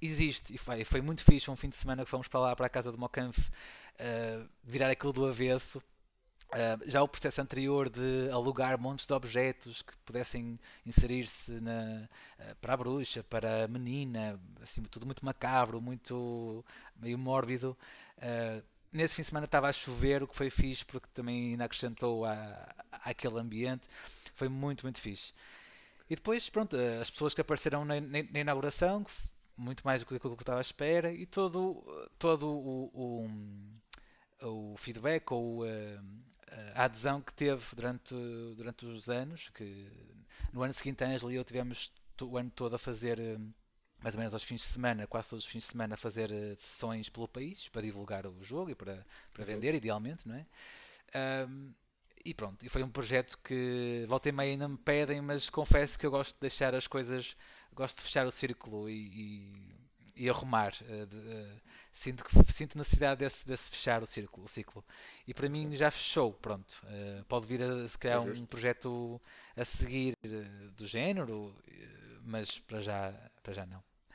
existe. 0.00 0.54
E 0.54 0.58
foi, 0.58 0.84
foi 0.84 1.00
muito 1.00 1.24
fixe 1.24 1.50
um 1.50 1.56
fim 1.56 1.68
de 1.68 1.76
semana 1.76 2.04
que 2.04 2.10
fomos 2.10 2.28
para 2.28 2.40
lá, 2.40 2.56
para 2.56 2.66
a 2.66 2.70
casa 2.70 2.92
de 2.92 2.98
Mocanf, 2.98 3.38
uh, 3.38 4.48
virar 4.62 4.90
aquilo 4.90 5.12
do 5.12 5.26
avesso. 5.26 5.82
Uh, 6.50 6.90
já 6.90 7.02
o 7.02 7.08
processo 7.08 7.42
anterior 7.42 7.90
de 7.90 8.30
alugar 8.32 8.80
montes 8.80 9.06
de 9.06 9.12
objetos 9.12 9.82
que 9.82 9.92
pudessem 9.98 10.58
inserir-se 10.86 11.52
uh, 11.52 12.56
para 12.58 12.72
a 12.72 12.76
bruxa, 12.78 13.22
para 13.22 13.64
a 13.64 13.68
menina, 13.68 14.40
assim, 14.62 14.82
tudo 14.84 15.04
muito 15.04 15.22
macabro, 15.26 15.78
muito 15.78 16.64
meio 16.96 17.18
mórbido. 17.18 17.76
Uh, 18.16 18.62
nesse 18.92 19.14
fim 19.16 19.22
de 19.22 19.28
semana 19.28 19.46
estava 19.46 19.68
a 19.68 19.72
chover, 19.72 20.22
o 20.22 20.28
que 20.28 20.36
foi 20.36 20.50
fixe 20.50 20.84
porque 20.84 21.08
também 21.14 21.50
ainda 21.52 21.64
acrescentou 21.64 22.24
àquele 22.92 23.38
ambiente. 23.38 23.88
Foi 24.34 24.48
muito, 24.48 24.84
muito 24.84 25.00
fixe. 25.00 25.32
E 26.08 26.14
depois, 26.16 26.48
pronto, 26.48 26.76
as 27.00 27.10
pessoas 27.10 27.34
que 27.34 27.40
apareceram 27.40 27.84
na, 27.84 28.00
na, 28.00 28.22
na 28.30 28.40
inauguração, 28.40 29.04
muito 29.56 29.82
mais 29.84 30.00
do 30.00 30.06
que 30.06 30.16
aquilo 30.16 30.34
que 30.36 30.40
eu 30.40 30.42
estava 30.42 30.58
à 30.58 30.62
espera, 30.62 31.12
e 31.12 31.26
todo, 31.26 31.84
todo 32.18 32.48
o, 32.48 32.90
o 32.94 33.28
o 34.42 34.76
feedback 34.76 35.32
ou 35.32 35.64
uh, 35.64 36.00
a 36.74 36.84
adesão 36.84 37.20
que 37.20 37.32
teve 37.32 37.64
durante, 37.74 38.14
durante 38.56 38.86
os 38.86 39.08
anos, 39.08 39.50
que 39.50 39.90
no 40.52 40.62
ano 40.62 40.72
seguinte 40.72 41.02
a 41.04 41.08
Angela 41.08 41.32
e 41.32 41.36
eu 41.36 41.44
tivemos 41.44 41.92
o 42.20 42.36
ano 42.36 42.50
todo 42.50 42.74
a 42.74 42.78
fazer 42.78 43.20
eh, 43.20 43.38
mais 44.02 44.14
ou 44.14 44.18
menos 44.18 44.34
aos 44.34 44.42
fins 44.42 44.60
de 44.60 44.66
semana, 44.68 45.06
quase 45.06 45.30
todos 45.30 45.44
os 45.44 45.50
fins 45.50 45.64
de 45.64 45.70
semana, 45.70 45.96
fazer 45.96 46.30
uh, 46.30 46.56
sessões 46.56 47.08
pelo 47.08 47.28
país 47.28 47.68
para 47.68 47.82
divulgar 47.82 48.26
o 48.26 48.42
jogo 48.42 48.70
e 48.70 48.74
para, 48.74 49.04
para 49.32 49.44
vender, 49.44 49.74
idealmente, 49.74 50.28
não 50.28 50.36
é? 50.36 50.46
Um, 51.48 51.72
e 52.24 52.34
pronto, 52.34 52.64
e 52.64 52.68
foi 52.68 52.82
um 52.82 52.90
projeto 52.90 53.38
que 53.38 54.04
volta 54.08 54.28
e 54.28 54.32
meia 54.32 54.50
ainda 54.52 54.68
me 54.68 54.76
pedem, 54.76 55.20
mas 55.20 55.48
confesso 55.48 55.98
que 55.98 56.04
eu 56.04 56.10
gosto 56.10 56.34
de 56.34 56.40
deixar 56.40 56.74
as 56.74 56.86
coisas, 56.86 57.36
gosto 57.72 57.98
de 57.98 58.04
fechar 58.04 58.26
o 58.26 58.30
círculo 58.30 58.88
e, 58.88 58.94
e 58.94 59.78
e 60.18 60.28
arrumar. 60.28 60.74
Uh, 60.82 61.06
de, 61.06 61.16
uh, 61.16 61.60
sinto, 61.92 62.24
que, 62.24 62.52
sinto 62.52 62.76
necessidade 62.76 63.20
desse, 63.20 63.46
desse 63.46 63.70
fechar 63.70 64.02
o 64.02 64.06
círculo, 64.06 64.44
o 64.44 64.48
ciclo. 64.48 64.84
E 65.26 65.32
para 65.32 65.48
mim 65.48 65.74
já 65.76 65.90
fechou, 65.90 66.32
pronto. 66.32 66.76
Uh, 66.84 67.24
pode 67.24 67.46
vir 67.46 67.62
a 67.62 67.88
se 67.88 67.96
criar 67.96 68.14
é 68.14 68.18
um 68.20 68.44
projeto 68.44 69.20
a 69.56 69.64
seguir 69.64 70.14
do 70.76 70.86
género, 70.86 71.54
mas 72.22 72.58
para 72.58 72.80
já, 72.80 73.14
para 73.42 73.52
já 73.54 73.64
não. 73.64 73.82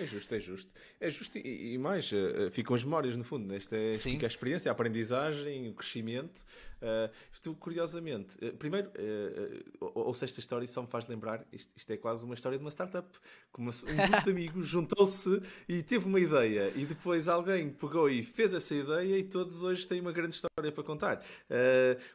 É 0.00 0.06
justo, 0.06 0.34
é 0.34 0.40
justo. 0.40 0.72
É 0.98 1.10
justo 1.10 1.36
e, 1.36 1.74
e 1.74 1.78
mais, 1.78 2.10
uh, 2.10 2.50
ficam 2.50 2.74
as 2.74 2.82
memórias 2.82 3.14
no 3.16 3.22
fundo. 3.22 3.52
Esta 3.54 3.76
é, 3.76 3.98
fica 3.98 4.24
a 4.24 4.28
experiência, 4.28 4.70
a 4.70 4.72
aprendizagem, 4.72 5.68
o 5.68 5.74
crescimento. 5.74 6.42
Uh, 6.80 7.12
tu, 7.42 7.54
curiosamente, 7.54 8.36
uh, 8.42 8.56
primeiro, 8.56 8.88
uh, 8.88 9.90
ouço 9.94 10.24
esta 10.24 10.40
história 10.40 10.64
e 10.64 10.68
só 10.68 10.80
me 10.80 10.88
faz 10.88 11.06
lembrar, 11.06 11.44
isto, 11.52 11.70
isto, 11.76 11.90
é 11.90 11.96
quase 11.96 12.24
uma 12.24 12.34
história 12.34 12.56
de 12.56 12.64
uma 12.64 12.70
startup. 12.70 13.06
Como 13.52 13.68
um 13.68 13.96
grupo 13.96 14.24
de 14.24 14.30
amigos 14.32 14.66
juntou-se 14.66 15.42
e 15.68 15.82
teve 15.82 16.06
uma 16.06 16.18
ideia 16.18 16.72
e 16.74 16.86
depois 16.86 17.28
alguém 17.28 17.68
pegou 17.68 18.08
e 18.08 18.22
fez 18.22 18.54
essa 18.54 18.74
ideia 18.74 19.18
e 19.18 19.24
todos 19.24 19.62
hoje 19.62 19.86
têm 19.86 20.00
uma 20.00 20.12
grande 20.12 20.34
história 20.34 20.72
para 20.72 20.84
contar. 20.84 21.22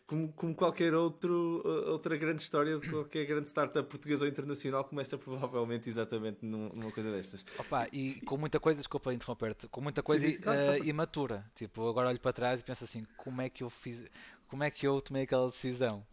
como, 0.07 0.31
como 0.33 0.55
qualquer 0.55 0.93
outro, 0.93 1.61
outra 1.87 2.17
grande 2.17 2.41
história 2.41 2.79
de 2.79 2.89
qualquer 2.89 3.25
grande 3.25 3.47
startup 3.47 3.87
portuguesa 3.87 4.25
ou 4.25 4.29
internacional 4.29 4.83
começa 4.83 5.17
provavelmente 5.17 5.89
exatamente 5.89 6.37
numa 6.43 6.91
coisa 6.91 7.11
destas. 7.11 7.45
Opa, 7.59 7.74
e 7.91 8.21
com 8.21 8.37
muita 8.37 8.59
coisa, 8.59 8.79
desculpa 8.79 9.13
interromper-te, 9.13 9.67
com 9.67 9.81
muita 9.81 10.01
coisa 10.01 10.27
sim, 10.27 10.33
sim, 10.33 10.41
claro, 10.41 10.59
uh, 10.59 10.85
imatura. 10.85 11.45
Tipo, 11.55 11.87
agora 11.87 12.09
olho 12.09 12.19
para 12.19 12.33
trás 12.33 12.59
e 12.59 12.63
penso 12.63 12.83
assim, 12.83 13.05
como 13.17 13.41
é 13.41 13.49
que 13.49 13.63
eu 13.63 13.69
fiz, 13.69 14.05
como 14.47 14.63
é 14.63 14.71
que 14.71 14.87
eu 14.87 15.01
tomei 15.01 15.23
aquela 15.23 15.47
decisão? 15.47 16.05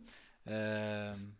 Uh, 0.46 1.32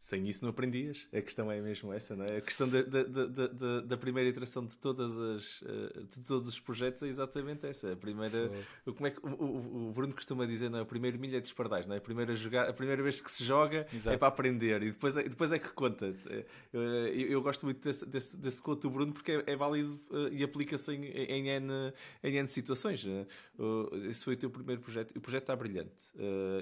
sem 0.00 0.26
isso 0.26 0.42
não 0.42 0.50
aprendias. 0.50 1.06
A 1.12 1.20
questão 1.20 1.52
é 1.52 1.60
mesmo 1.60 1.92
essa, 1.92 2.16
não 2.16 2.24
é? 2.24 2.38
A 2.38 2.40
questão 2.40 2.66
da, 2.66 2.80
da, 2.82 3.02
da, 3.02 3.80
da 3.82 3.96
primeira 3.98 4.30
iteração 4.30 4.64
de, 4.64 4.76
todas 4.78 5.16
as, 5.16 5.62
eh, 5.62 6.00
de 6.08 6.20
todos 6.22 6.48
os 6.48 6.58
projetos 6.58 7.02
é 7.02 7.06
exatamente 7.06 7.66
essa. 7.66 7.92
A 7.92 7.96
primeira, 7.96 8.50
como 8.86 9.06
é 9.06 9.10
que 9.10 9.20
o, 9.22 9.88
o, 9.88 9.92
Bruno 9.92 10.14
costuma 10.14 10.46
dizer, 10.46 10.70
não 10.70 10.78
é? 10.78 10.82
A 10.82 10.86
primeira 10.86 11.18
milha 11.18 11.38
de 11.38 11.46
espardais, 11.46 11.86
não 11.86 11.94
é? 11.94 11.98
A 11.98 12.00
primeira, 12.00 12.34
jogar, 12.34 12.68
a 12.70 12.72
primeira 12.72 13.02
vez 13.02 13.20
que 13.20 13.30
se 13.30 13.44
joga 13.44 13.86
é 13.92 13.96
Exato. 13.96 14.14
é 14.14 14.16
para 14.16 14.28
aprender 14.28 14.82
e 14.82 14.90
depois 14.90 15.14
é, 15.16 15.22
depois 15.24 15.52
é 15.52 15.58
que 15.58 15.68
conta. 15.68 16.14
Eh, 16.30 16.46
eu, 16.72 17.28
eu 17.28 17.42
gosto 17.42 17.66
muito 17.66 17.82
desse, 17.82 18.06
desse, 18.06 18.36
desse 18.38 18.62
conto 18.62 18.88
do 18.88 18.90
Bruno 18.90 19.12
porque 19.12 19.32
é, 19.32 19.52
é 19.52 19.56
válido 19.56 20.00
eh, 20.12 20.36
e 20.36 20.42
aplica-se 20.42 20.92
em, 20.92 21.04
em, 21.04 21.48
N, 21.48 21.92
em 22.24 22.36
N 22.36 22.48
situações. 22.48 23.06
Esse 24.08 24.24
foi 24.24 24.32
o 24.32 24.36
teu 24.36 24.48
primeiro 24.48 24.80
projeto. 24.80 25.14
O 25.14 25.20
projeto 25.20 25.42
está 25.42 25.54
brilhante. 25.54 25.92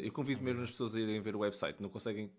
Eu 0.03 0.13
convido 0.13 0.43
mesmo 0.43 0.63
as 0.63 0.71
pessoas 0.71 0.95
a 0.97 1.01
irem 1.01 1.21
ver 1.21 1.37
o 1.37 1.41
website. 1.41 1.81
Não 1.81 1.89
conseguem 1.89 2.31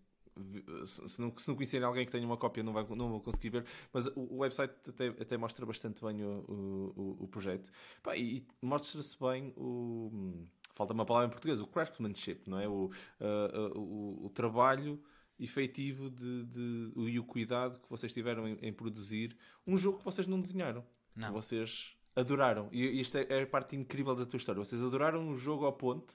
se 0.85 1.21
não, 1.21 1.35
se 1.37 1.47
não 1.47 1.55
conhecerem 1.55 1.85
alguém 1.85 2.05
que 2.05 2.11
tenha 2.11 2.25
uma 2.25 2.37
cópia 2.37 2.63
não, 2.63 2.73
vai, 2.73 2.83
não 2.89 3.09
vão 3.09 3.19
conseguir 3.19 3.49
ver, 3.49 3.65
mas 3.93 4.07
o, 4.07 4.19
o 4.19 4.37
website 4.37 4.73
até, 4.87 5.07
até, 5.07 5.37
mostra 5.37 5.65
bastante 5.65 6.03
bem 6.03 6.23
o, 6.23 6.93
o, 6.95 7.23
o 7.23 7.27
projeto 7.27 7.71
Pá, 8.01 8.15
e, 8.15 8.37
e 8.37 8.47
mostra-se 8.61 9.17
bem 9.19 9.53
o. 9.55 10.45
Falta 10.75 10.93
uma 10.93 11.05
palavra 11.05 11.27
em 11.27 11.31
português, 11.31 11.59
o 11.59 11.67
craftsmanship, 11.67 12.43
não 12.47 12.59
é? 12.59 12.67
O, 12.67 12.85
uh, 12.85 13.77
uh, 13.77 14.25
o, 14.25 14.29
trabalho 14.29 15.01
efetivo 15.37 16.09
de, 16.09 16.45
de, 16.45 16.91
e 16.95 17.19
o 17.19 17.23
cuidado 17.23 17.79
que 17.81 17.89
vocês 17.89 18.13
tiveram 18.13 18.47
em, 18.47 18.57
em, 18.61 18.71
produzir 18.71 19.35
um 19.67 19.75
jogo 19.75 19.97
que 19.97 20.05
vocês 20.05 20.25
não 20.25 20.39
desenharam, 20.39 20.85
não. 21.15 21.27
que 21.27 21.33
vocês 21.33 21.97
adoraram. 22.15 22.69
E, 22.71 22.81
e 22.85 23.01
esta 23.01 23.19
é 23.19 23.43
a 23.43 23.47
parte 23.47 23.75
incrível 23.75 24.15
da 24.15 24.25
tua 24.25 24.37
história. 24.37 24.63
Vocês 24.63 24.81
adoraram 24.81 25.19
um 25.19 25.35
jogo 25.35 25.65
ao 25.65 25.73
ponto 25.73 26.13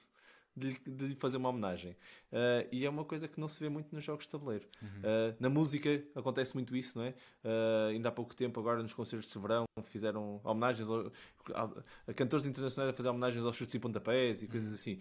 de 0.55 0.69
lhe, 0.69 0.79
de 0.85 1.07
lhe 1.07 1.15
fazer 1.15 1.37
uma 1.37 1.49
homenagem. 1.49 1.91
Uh, 2.31 2.67
e 2.71 2.85
é 2.85 2.89
uma 2.89 3.03
coisa 3.03 3.27
que 3.27 3.39
não 3.39 3.47
se 3.47 3.59
vê 3.59 3.69
muito 3.69 3.93
nos 3.93 4.03
jogos 4.03 4.25
de 4.25 4.29
tabuleiro. 4.29 4.65
Uhum. 4.81 4.87
Uh, 4.87 5.35
na 5.39 5.49
música 5.49 6.03
acontece 6.15 6.53
muito 6.53 6.75
isso, 6.75 6.97
não 6.97 7.05
é? 7.05 7.09
Uh, 7.43 7.89
ainda 7.89 8.09
há 8.09 8.11
pouco 8.11 8.35
tempo, 8.35 8.59
agora 8.59 8.81
nos 8.81 8.93
concertos 8.93 9.29
de 9.29 9.39
verão, 9.39 9.65
fizeram 9.83 10.39
homenagens 10.43 10.89
ao, 10.89 11.11
a, 11.53 11.69
a 12.07 12.13
cantores 12.13 12.45
internacionais 12.45 12.93
a 12.93 12.95
fazer 12.95 13.09
homenagens 13.09 13.45
aos 13.45 13.55
chutes 13.55 13.75
e 13.75 13.79
pontapés 13.79 14.43
e 14.43 14.47
coisas 14.47 14.73
assim. 14.73 14.99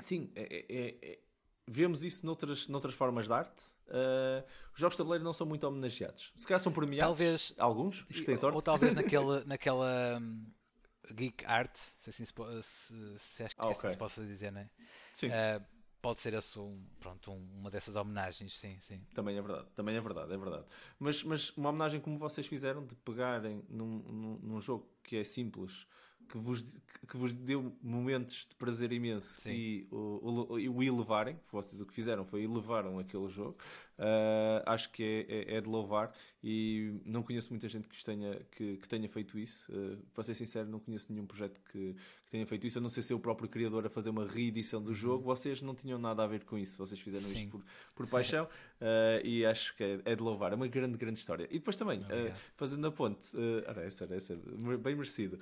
sim, 0.00 0.30
é, 0.34 0.64
é, 0.68 0.96
é, 1.02 1.18
vemos 1.66 2.04
isso 2.04 2.24
noutras, 2.24 2.68
noutras 2.68 2.94
formas 2.94 3.26
de 3.26 3.32
arte. 3.32 3.64
Uh, 3.88 4.44
os 4.74 4.80
jogos 4.80 4.94
de 4.94 4.98
tabuleiro 4.98 5.24
não 5.24 5.32
são 5.32 5.46
muito 5.46 5.64
homenageados. 5.64 6.32
Se 6.34 6.46
calhar 6.46 6.60
são 6.60 6.72
premiados. 6.72 7.06
Talvez, 7.06 7.54
alguns, 7.58 8.02
os 8.02 8.18
que 8.18 8.24
têm 8.24 8.36
sorte. 8.36 8.54
Ou 8.56 8.62
talvez 8.62 8.94
naquele, 8.96 9.44
naquela. 9.44 10.20
Geek 11.12 11.44
Art, 11.46 11.76
se 11.98 12.10
assim 12.10 12.24
se, 12.24 12.32
se, 12.62 13.18
se 13.18 13.42
acho 13.42 13.54
que 13.54 13.62
ah, 13.62 13.66
okay. 13.66 13.76
assim 13.76 13.90
se 13.90 13.96
possa 13.96 14.24
dizer, 14.24 14.52
né? 14.52 14.70
Sim. 15.14 15.28
Uh, 15.28 15.64
pode 16.06 16.20
ser 16.20 16.34
esse 16.34 16.58
um, 16.58 16.80
pronto, 17.00 17.32
um, 17.32 17.48
uma 17.58 17.70
dessas 17.70 17.96
homenagens, 17.96 18.58
sim, 18.58 18.78
sim. 18.80 19.00
Também 19.12 19.36
é 19.36 19.42
verdade, 19.42 19.66
também 19.74 19.96
é 19.96 20.00
verdade, 20.00 20.32
é 20.32 20.36
verdade. 20.36 20.64
Mas, 20.98 21.22
mas 21.24 21.50
uma 21.56 21.70
homenagem 21.70 22.00
como 22.00 22.16
vocês 22.16 22.46
fizeram, 22.46 22.86
de 22.86 22.94
pegarem 22.94 23.62
num, 23.68 23.98
num, 23.98 24.38
num 24.42 24.60
jogo 24.60 24.88
que 25.02 25.16
é 25.16 25.24
simples, 25.24 25.86
que 26.28 26.38
vos, 26.38 26.62
que 27.08 27.16
vos 27.16 27.32
deu 27.32 27.76
momentos 27.82 28.46
de 28.48 28.54
prazer 28.54 28.92
imenso 28.92 29.40
Sim. 29.40 29.50
e 29.50 29.88
o, 29.90 29.96
o, 29.96 30.52
o, 30.54 30.82
elevarem, 30.82 31.38
vocês 31.50 31.80
o 31.80 31.86
que 31.86 31.94
fizeram 31.94 32.24
foi 32.24 32.42
elevaram 32.42 32.98
aquele 32.98 33.28
jogo, 33.28 33.56
uh, 33.98 34.62
acho 34.66 34.90
que 34.90 35.02
é, 35.02 35.54
é, 35.54 35.56
é, 35.56 35.60
de 35.60 35.68
louvar 35.68 36.12
e 36.42 37.00
não 37.04 37.22
conheço 37.22 37.50
muita 37.50 37.68
gente 37.68 37.88
que 37.88 38.04
tenha, 38.04 38.40
que, 38.52 38.76
que 38.76 38.88
tenha 38.88 39.08
feito 39.08 39.38
isso. 39.38 39.70
Uh, 39.72 39.96
para 40.14 40.22
ser 40.22 40.34
sincero, 40.34 40.68
não 40.68 40.78
conheço 40.78 41.12
nenhum 41.12 41.26
projeto 41.26 41.60
que, 41.72 41.94
que, 42.24 42.30
tenha 42.30 42.46
feito 42.46 42.66
isso, 42.66 42.78
a 42.78 42.80
não 42.80 42.88
ser 42.88 43.02
ser 43.02 43.14
o 43.14 43.18
próprio 43.18 43.48
criador 43.48 43.84
a 43.86 43.88
fazer 43.88 44.10
uma 44.10 44.26
reedição 44.26 44.80
do 44.80 44.88
uhum. 44.88 44.94
jogo. 44.94 45.24
Vocês 45.24 45.60
não 45.60 45.74
tinham 45.74 45.98
nada 45.98 46.22
a 46.22 46.26
ver 46.26 46.44
com 46.44 46.56
isso, 46.56 46.78
vocês 46.78 47.00
fizeram 47.00 47.24
Sim. 47.24 47.34
isto 47.34 47.48
por, 47.50 47.64
por 47.94 48.06
paixão 48.06 48.44
uh, 48.44 49.20
e 49.26 49.44
acho 49.44 49.74
que 49.76 49.82
é, 49.82 50.00
é, 50.04 50.14
de 50.14 50.22
louvar. 50.22 50.52
É 50.52 50.54
uma 50.54 50.68
grande, 50.68 50.96
grande 50.96 51.18
história. 51.18 51.48
E 51.50 51.58
depois 51.58 51.74
também, 51.74 52.00
fazendo 52.56 52.86
a 52.86 52.92
ponte, 52.92 53.36
uh, 53.36 53.80
essa, 53.80 54.04
essa, 54.14 54.36
bem 54.80 54.94
merecido, 54.94 55.38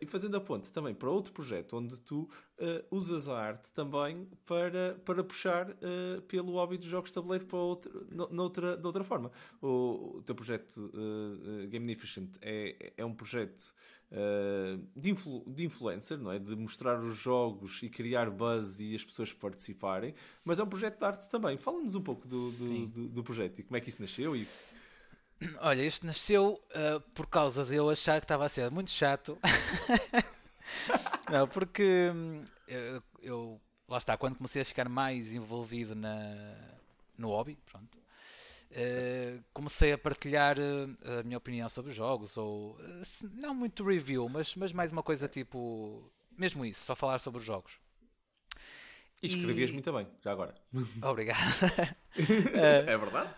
e 0.00 0.06
fazendo 0.06 0.36
a 0.36 0.40
ponte 0.40 0.72
também 0.72 0.94
para 0.94 1.10
outro 1.10 1.32
projeto 1.32 1.76
onde 1.76 2.00
tu 2.00 2.28
usas 2.90 3.28
a 3.28 3.36
arte 3.36 3.70
também 3.72 4.28
para, 4.46 4.94
para 5.04 5.24
puxar 5.24 5.74
pelo 6.28 6.52
hobby 6.52 6.78
dos 6.78 6.86
jogos 6.86 7.10
de 7.10 7.14
tabuleiro 7.14 7.46
para 7.46 7.58
outro, 7.58 8.06
noutra, 8.30 8.76
noutra 8.76 9.02
forma. 9.02 9.30
O, 9.60 10.18
o 10.18 10.22
teu 10.22 10.34
projeto 10.34 10.90
uh, 10.94 11.68
Gamificent 11.68 12.30
é, 12.40 12.92
é 12.96 13.04
um 13.04 13.14
projeto 13.14 13.74
uh, 14.12 14.82
de, 14.96 15.10
influ, 15.10 15.44
de 15.46 15.64
influencer, 15.64 16.18
não 16.18 16.30
é? 16.30 16.38
De 16.38 16.54
mostrar 16.56 17.02
os 17.02 17.16
jogos 17.16 17.82
e 17.82 17.88
criar 17.88 18.30
buzz 18.30 18.80
e 18.80 18.94
as 18.94 19.04
pessoas 19.04 19.32
participarem, 19.32 20.14
mas 20.44 20.58
é 20.58 20.64
um 20.64 20.68
projeto 20.68 20.98
de 20.98 21.04
arte 21.04 21.28
também. 21.28 21.56
Fala-nos 21.56 21.94
um 21.94 22.02
pouco 22.02 22.26
do, 22.26 22.52
do, 22.52 22.86
do, 22.86 23.08
do, 23.08 23.24
projeto 23.24 23.58
e 23.58 23.62
como 23.62 23.76
é 23.76 23.80
que 23.80 23.88
isso 23.88 24.00
nasceu 24.00 24.36
e... 24.36 24.46
Olha, 25.60 25.84
isto 25.84 26.06
nasceu 26.06 26.60
uh, 26.70 27.00
por 27.12 27.26
causa 27.26 27.64
de 27.64 27.74
eu 27.74 27.90
achar 27.90 28.20
que 28.20 28.24
estava 28.24 28.46
a 28.46 28.48
ser 28.48 28.70
muito 28.70 28.90
chato. 28.90 29.36
não, 31.34 31.48
porque 31.48 32.10
hum, 32.14 32.44
eu, 32.68 33.02
eu, 33.20 33.60
lá 33.88 33.98
está, 33.98 34.16
quando 34.16 34.36
comecei 34.36 34.62
a 34.62 34.64
ficar 34.64 34.88
mais 34.88 35.34
envolvido 35.34 35.94
na, 35.94 36.56
no 37.18 37.28
hobby, 37.28 37.58
pronto, 37.66 37.98
Uh, 38.74 39.40
comecei 39.52 39.92
a 39.92 39.98
partilhar 39.98 40.56
uh, 40.58 41.20
a 41.20 41.22
minha 41.22 41.38
opinião 41.38 41.68
sobre 41.68 41.92
os 41.92 41.96
jogos, 41.96 42.36
ou 42.36 42.72
uh, 42.72 43.30
não 43.34 43.54
muito 43.54 43.84
review, 43.84 44.28
mas, 44.28 44.56
mas 44.56 44.72
mais 44.72 44.90
uma 44.90 45.02
coisa 45.02 45.28
tipo, 45.28 46.10
mesmo 46.36 46.66
isso, 46.66 46.84
só 46.84 46.96
falar 46.96 47.20
sobre 47.20 47.38
os 47.38 47.46
jogos. 47.46 47.78
E 49.22 49.28
escrevias 49.28 49.70
e... 49.70 49.74
muito 49.74 49.92
bem, 49.92 50.08
já 50.20 50.32
agora. 50.32 50.56
Obrigado. 51.08 51.38
é 52.18 52.98
verdade? 52.98 53.32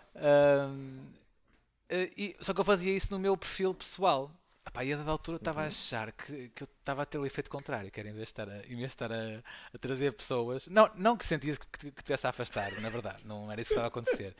E, 2.17 2.35
só 2.41 2.51
que 2.51 2.59
eu 2.59 2.65
fazia 2.65 2.95
isso 2.95 3.11
no 3.11 3.19
meu 3.19 3.37
perfil 3.37 3.75
pessoal. 3.75 4.31
Epá, 4.67 4.83
e 4.83 4.91
a 4.91 4.97
dada 4.97 5.11
altura 5.11 5.37
estava 5.37 5.61
uhum. 5.61 5.65
a 5.65 5.69
achar 5.69 6.11
que, 6.11 6.49
que 6.49 6.63
eu 6.63 6.67
estava 6.79 7.03
a 7.03 7.05
ter 7.05 7.17
o 7.17 7.25
efeito 7.25 7.49
contrário, 7.49 7.89
que 7.89 7.99
era 7.99 8.09
em 8.09 8.13
vez 8.13 8.25
de 8.25 8.31
estar 8.31 8.49
a, 8.49 8.57
vez 8.57 8.67
de 8.67 8.83
estar 8.83 9.11
a, 9.11 9.41
a 9.73 9.77
trazer 9.77 10.11
pessoas. 10.11 10.67
Não, 10.67 10.91
não 10.95 11.15
que 11.15 11.25
sentisse 11.25 11.57
que, 11.59 11.91
que, 11.91 12.03
tivesse 12.03 12.27
a 12.27 12.31
afastar, 12.31 12.71
na 12.81 12.89
verdade, 12.89 13.25
não 13.25 13.49
era 13.49 13.61
isso 13.61 13.69
que 13.69 13.73
estava 13.73 13.87
a 13.87 13.89
acontecer. 13.89 14.35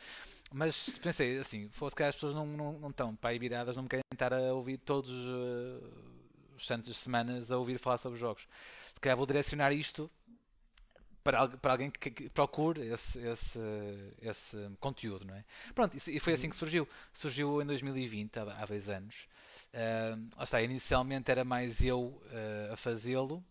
Mas 0.52 0.98
pensei 1.00 1.38
assim, 1.38 1.70
fosse 1.70 1.96
que 1.96 2.04
as 2.04 2.16
pessoas 2.16 2.36
não, 2.36 2.46
não, 2.46 2.74
não 2.74 2.90
estão 2.90 3.16
para 3.16 3.30
aí 3.30 3.40
viradas, 3.40 3.76
não 3.78 3.84
me 3.84 3.90
querem 3.90 4.04
estar 4.12 4.34
a 4.34 4.54
ouvir 4.54 4.78
todos 4.80 5.10
uh, 5.12 5.82
os 6.58 6.66
santos 6.66 6.98
semanas 6.98 7.50
a 7.50 7.58
ouvir 7.58 7.78
falar 7.78 7.98
sobre 7.98 8.20
jogos. 8.20 8.48
Se 8.94 9.00
calhar 9.00 9.16
vou 9.16 9.26
direcionar 9.26 9.72
isto 9.72 10.12
para, 11.24 11.48
para 11.48 11.72
alguém 11.72 11.90
que, 11.90 12.10
que 12.10 12.30
procure 12.30 12.88
esse, 12.88 13.20
esse, 13.20 13.60
esse, 14.22 14.58
conteúdo, 14.80 15.26
não 15.26 15.36
é? 15.36 15.44
Pronto, 15.76 15.96
e 15.96 16.20
foi 16.20 16.34
assim 16.34 16.50
que 16.50 16.56
surgiu. 16.56 16.88
Surgiu 17.13 17.62
em 17.62 17.66
2020, 17.66 18.40
há, 18.40 18.44
há 18.62 18.66
dois 18.66 18.90
anos. 18.90 19.28
Uh, 19.73 20.43
está, 20.43 20.62
inicialmente 20.62 21.30
era 21.30 21.43
mais 21.43 21.84
eu 21.84 21.99
uh, 22.01 22.73
a 22.73 22.77
fazê-lo 22.77 23.43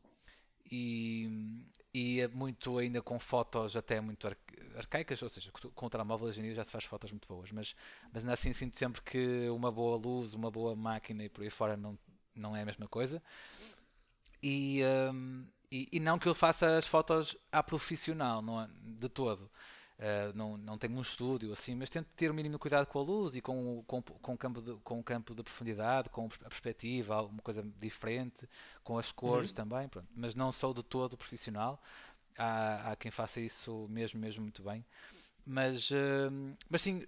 e, 0.71 1.63
e 1.95 2.27
muito 2.29 2.79
ainda 2.79 3.01
com 3.01 3.19
fotos 3.19 3.77
até 3.77 4.01
muito 4.01 4.27
arcaicas, 4.77 5.23
ou 5.23 5.29
seja, 5.29 5.51
com 5.53 5.87
o 5.87 5.91
telemóvel 5.91 6.29
hoje 6.29 6.41
em 6.41 6.45
dia 6.45 6.55
já 6.55 6.65
se 6.65 6.73
faz 6.73 6.85
fotos 6.85 7.11
muito 7.11 7.29
boas, 7.29 7.51
mas, 7.53 7.75
mas 8.13 8.23
ainda 8.23 8.33
assim 8.35 8.53
sinto 8.53 8.77
sempre 8.77 9.03
que 9.03 9.49
uma 9.51 9.71
boa 9.71 9.97
luz, 9.97 10.35
uma 10.35 10.51
boa 10.51 10.75
máquina 10.75 11.25
e 11.25 11.29
por 11.29 11.43
aí 11.43 11.51
fora 11.51 11.77
não, 11.77 11.99
não 12.35 12.57
é 12.57 12.63
a 12.63 12.67
mesma 12.67 12.89
coisa. 12.89 13.23
E, 14.43 14.83
um, 15.13 15.47
e, 15.71 15.89
e, 15.93 16.01
não 16.01 16.19
que 16.19 16.29
eu 16.29 16.35
faça 16.35 16.77
as 16.77 16.87
fotos 16.87 17.37
à 17.51 17.63
profissional, 17.63 18.43
não 18.43 18.61
é, 18.61 18.69
de 18.83 19.09
todo. 19.09 19.51
Uh, 19.99 20.37
não, 20.37 20.59
não 20.59 20.77
tenho 20.77 20.95
um 20.95 21.01
estúdio 21.01 21.51
assim, 21.53 21.75
mas 21.75 21.89
tento 21.89 22.15
ter 22.15 22.31
o 22.31 22.35
mínimo 22.35 22.59
cuidado 22.59 22.87
com 22.87 22.99
a 22.99 23.03
luz 23.03 23.35
e 23.35 23.41
com, 23.41 23.83
com, 23.87 24.03
com, 24.03 24.35
o, 24.35 24.37
campo 24.37 24.61
de, 24.61 24.75
com 24.85 25.01
o 25.01 25.03
campo 25.03 25.35
de 25.35 25.43
profundidade, 25.43 26.11
com 26.11 26.27
a 26.27 26.49
perspectiva, 26.49 27.15
alguma 27.15 27.41
coisa 27.41 27.67
diferente, 27.81 28.47
com 28.85 28.99
as 28.99 29.11
cores 29.11 29.51
uhum. 29.51 29.57
também, 29.57 29.89
pronto. 29.89 30.07
mas 30.15 30.35
não 30.35 30.53
sou 30.53 30.75
de 30.75 30.83
todo 30.83 31.17
profissional. 31.17 31.83
Há, 32.37 32.93
há 32.93 32.97
quem 32.97 33.11
faça 33.11 33.41
isso 33.41 33.89
mesmo, 33.89 34.21
mesmo 34.21 34.43
muito 34.43 34.63
bem. 34.63 34.85
Mas, 35.47 35.91
uh, 35.91 36.57
mas 36.69 36.83
sim, 36.83 37.03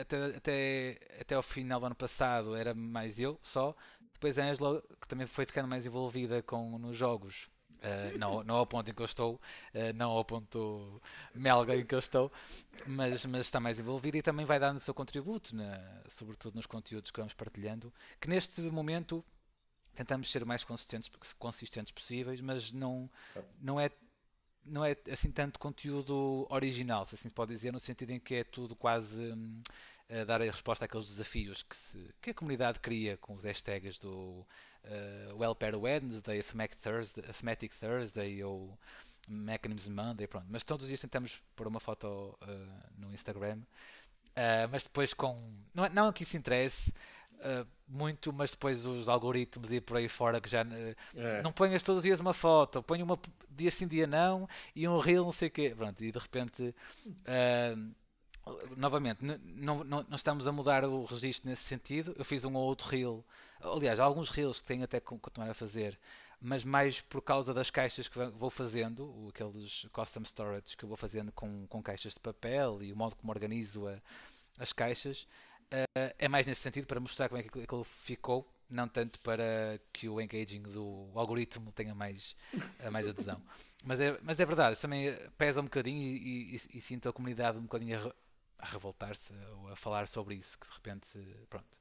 até, 0.00 0.36
até, 0.36 0.98
até 1.20 1.34
ao 1.34 1.42
final 1.42 1.80
do 1.80 1.86
ano 1.86 1.96
passado 1.96 2.54
era 2.54 2.74
mais 2.74 3.18
eu 3.18 3.40
só. 3.42 3.74
Depois 4.12 4.38
a 4.38 4.44
Angela, 4.44 4.82
que 5.00 5.08
também 5.08 5.26
foi 5.26 5.46
ficando 5.46 5.66
mais 5.66 5.84
envolvida 5.84 6.42
com, 6.42 6.78
nos 6.78 6.96
jogos, 6.96 7.48
Uh, 7.78 8.18
não, 8.18 8.42
não 8.42 8.56
ao 8.56 8.66
ponto 8.66 8.90
em 8.90 8.94
que 8.94 9.00
eu 9.00 9.06
estou, 9.06 9.34
uh, 9.34 9.92
não 9.94 10.10
ao 10.10 10.24
ponto 10.24 11.00
melga 11.34 11.76
em 11.76 11.84
que 11.84 11.94
eu 11.94 11.98
estou, 12.00 12.30
mas, 12.86 13.24
mas 13.24 13.42
está 13.42 13.60
mais 13.60 13.78
envolvido 13.78 14.16
e 14.16 14.22
também 14.22 14.44
vai 14.44 14.58
dando 14.58 14.78
o 14.78 14.80
seu 14.80 14.92
contributo, 14.92 15.54
na, 15.54 16.02
sobretudo 16.08 16.56
nos 16.56 16.66
conteúdos 16.66 17.10
que 17.10 17.20
vamos 17.20 17.34
partilhando, 17.34 17.92
que 18.20 18.28
neste 18.28 18.60
momento 18.62 19.24
tentamos 19.94 20.30
ser 20.30 20.44
mais 20.44 20.64
consistentes, 20.64 21.10
consistentes 21.38 21.92
possíveis, 21.92 22.40
mas 22.40 22.72
não, 22.72 23.08
não 23.60 23.80
é 23.80 23.90
não 24.64 24.84
é 24.84 24.96
assim 25.10 25.30
tanto 25.30 25.58
conteúdo 25.58 26.46
original, 26.50 27.06
se 27.06 27.14
assim 27.14 27.28
se 27.28 27.34
pode 27.34 27.52
dizer, 27.52 27.72
no 27.72 27.80
sentido 27.80 28.10
em 28.10 28.20
que 28.20 28.34
é 28.36 28.44
tudo 28.44 28.76
quase 28.76 29.32
hum, 29.32 29.62
a 30.10 30.24
dar 30.24 30.40
a 30.40 30.44
resposta 30.44 30.84
àqueles 30.84 31.06
desafios 31.06 31.62
que, 31.62 31.76
se, 31.76 32.14
que 32.20 32.30
a 32.30 32.34
comunidade 32.34 32.80
cria 32.80 33.16
com 33.16 33.34
os 33.34 33.44
hashtags 33.44 33.98
do 33.98 34.46
uh, 34.88 35.36
Well 35.36 35.54
Pair 35.54 35.76
Wednesday, 35.76 36.42
Thematic 36.42 36.76
Thursday, 36.76 37.68
Thursday 37.80 38.42
ou 38.42 38.78
Mechanism 39.28 39.92
Monday, 39.92 40.26
pronto. 40.26 40.46
Mas 40.48 40.64
todos 40.64 40.84
os 40.84 40.88
dias 40.88 41.00
tentamos 41.00 41.42
pôr 41.54 41.66
uma 41.66 41.80
foto 41.80 42.36
uh, 42.42 42.98
no 42.98 43.12
Instagram, 43.12 43.58
uh, 43.58 44.68
mas 44.70 44.84
depois 44.84 45.14
com. 45.14 45.40
Não, 45.74 45.84
é, 45.84 45.88
não 45.88 46.12
que 46.12 46.22
isso 46.22 46.36
interesse. 46.36 46.92
Muito, 47.86 48.32
mas 48.32 48.50
depois 48.50 48.84
os 48.84 49.08
algoritmos 49.08 49.70
e 49.70 49.80
por 49.80 49.96
aí 49.96 50.08
fora 50.08 50.40
que 50.40 50.50
já 50.50 50.62
é. 51.14 51.40
não 51.40 51.52
ponhas 51.52 51.84
todos 51.84 51.98
os 51.98 52.02
dias 52.02 52.18
uma 52.18 52.34
foto, 52.34 52.82
põe 52.82 53.00
uma 53.00 53.16
dia 53.48 53.70
sim, 53.70 53.86
dia 53.86 54.08
não 54.08 54.48
e 54.74 54.88
um 54.88 54.98
reel, 54.98 55.22
não 55.24 55.30
sei 55.30 55.46
o 55.46 55.50
quê. 55.52 55.72
Pronto, 55.72 56.04
e 56.04 56.10
de 56.10 56.18
repente 56.18 56.74
novamente, 58.76 59.20
não, 59.22 59.84
não, 59.84 60.04
não, 60.08 60.16
estamos 60.16 60.48
a 60.48 60.52
mudar 60.52 60.84
o 60.84 61.04
registro 61.04 61.48
nesse 61.48 61.62
sentido. 61.62 62.14
Eu 62.18 62.24
fiz 62.24 62.44
um 62.44 62.54
ou 62.54 62.66
outro 62.66 62.88
reel, 62.88 63.24
aliás, 63.62 63.98
alguns 63.98 64.30
reels 64.30 64.58
que 64.58 64.64
tenho 64.64 64.84
até 64.84 65.00
que 65.00 65.06
continuar 65.06 65.50
a 65.50 65.54
fazer, 65.54 65.98
mas 66.40 66.64
mais 66.64 67.00
por 67.00 67.20
causa 67.20 67.52
das 67.52 67.70
caixas 67.70 68.08
que 68.08 68.18
vou 68.18 68.50
fazendo, 68.50 69.28
aqueles 69.28 69.86
custom 69.92 70.22
storage 70.22 70.76
que 70.76 70.84
eu 70.84 70.88
vou 70.88 70.96
fazendo 70.96 71.32
com, 71.32 71.66
com 71.66 71.82
caixas 71.82 72.14
de 72.14 72.20
papel 72.20 72.82
e 72.82 72.92
o 72.92 72.96
modo 72.96 73.16
como 73.16 73.32
organizo 73.32 73.88
a, 73.88 74.00
as 74.58 74.72
caixas. 74.72 75.26
Uh, 75.72 76.14
é 76.18 76.28
mais 76.28 76.46
nesse 76.46 76.62
sentido 76.62 76.86
para 76.86 77.00
mostrar 77.00 77.28
como 77.28 77.40
é 77.40 77.42
que 77.42 77.60
aquilo 77.60 77.84
ficou, 77.84 78.48
não 78.70 78.88
tanto 78.88 79.18
para 79.20 79.78
que 79.92 80.08
o 80.08 80.20
engaging 80.20 80.62
do 80.62 81.10
algoritmo 81.14 81.72
tenha 81.72 81.94
mais, 81.94 82.36
mais 82.90 83.06
adesão. 83.06 83.42
Mas 83.84 84.00
é, 84.00 84.18
mas 84.22 84.40
é 84.40 84.46
verdade, 84.46 84.80
também 84.80 85.14
pesa 85.36 85.60
um 85.60 85.64
bocadinho 85.64 86.02
e, 86.02 86.56
e, 86.56 86.78
e 86.78 86.80
sinto 86.80 87.08
a 87.08 87.12
comunidade 87.12 87.58
um 87.58 87.62
bocadinho 87.62 88.12
a 88.58 88.66
revoltar-se 88.66 89.32
ou 89.56 89.68
a 89.68 89.76
falar 89.76 90.08
sobre 90.08 90.36
isso, 90.36 90.58
que 90.58 90.66
de 90.66 90.74
repente, 90.74 91.18
pronto. 91.48 91.78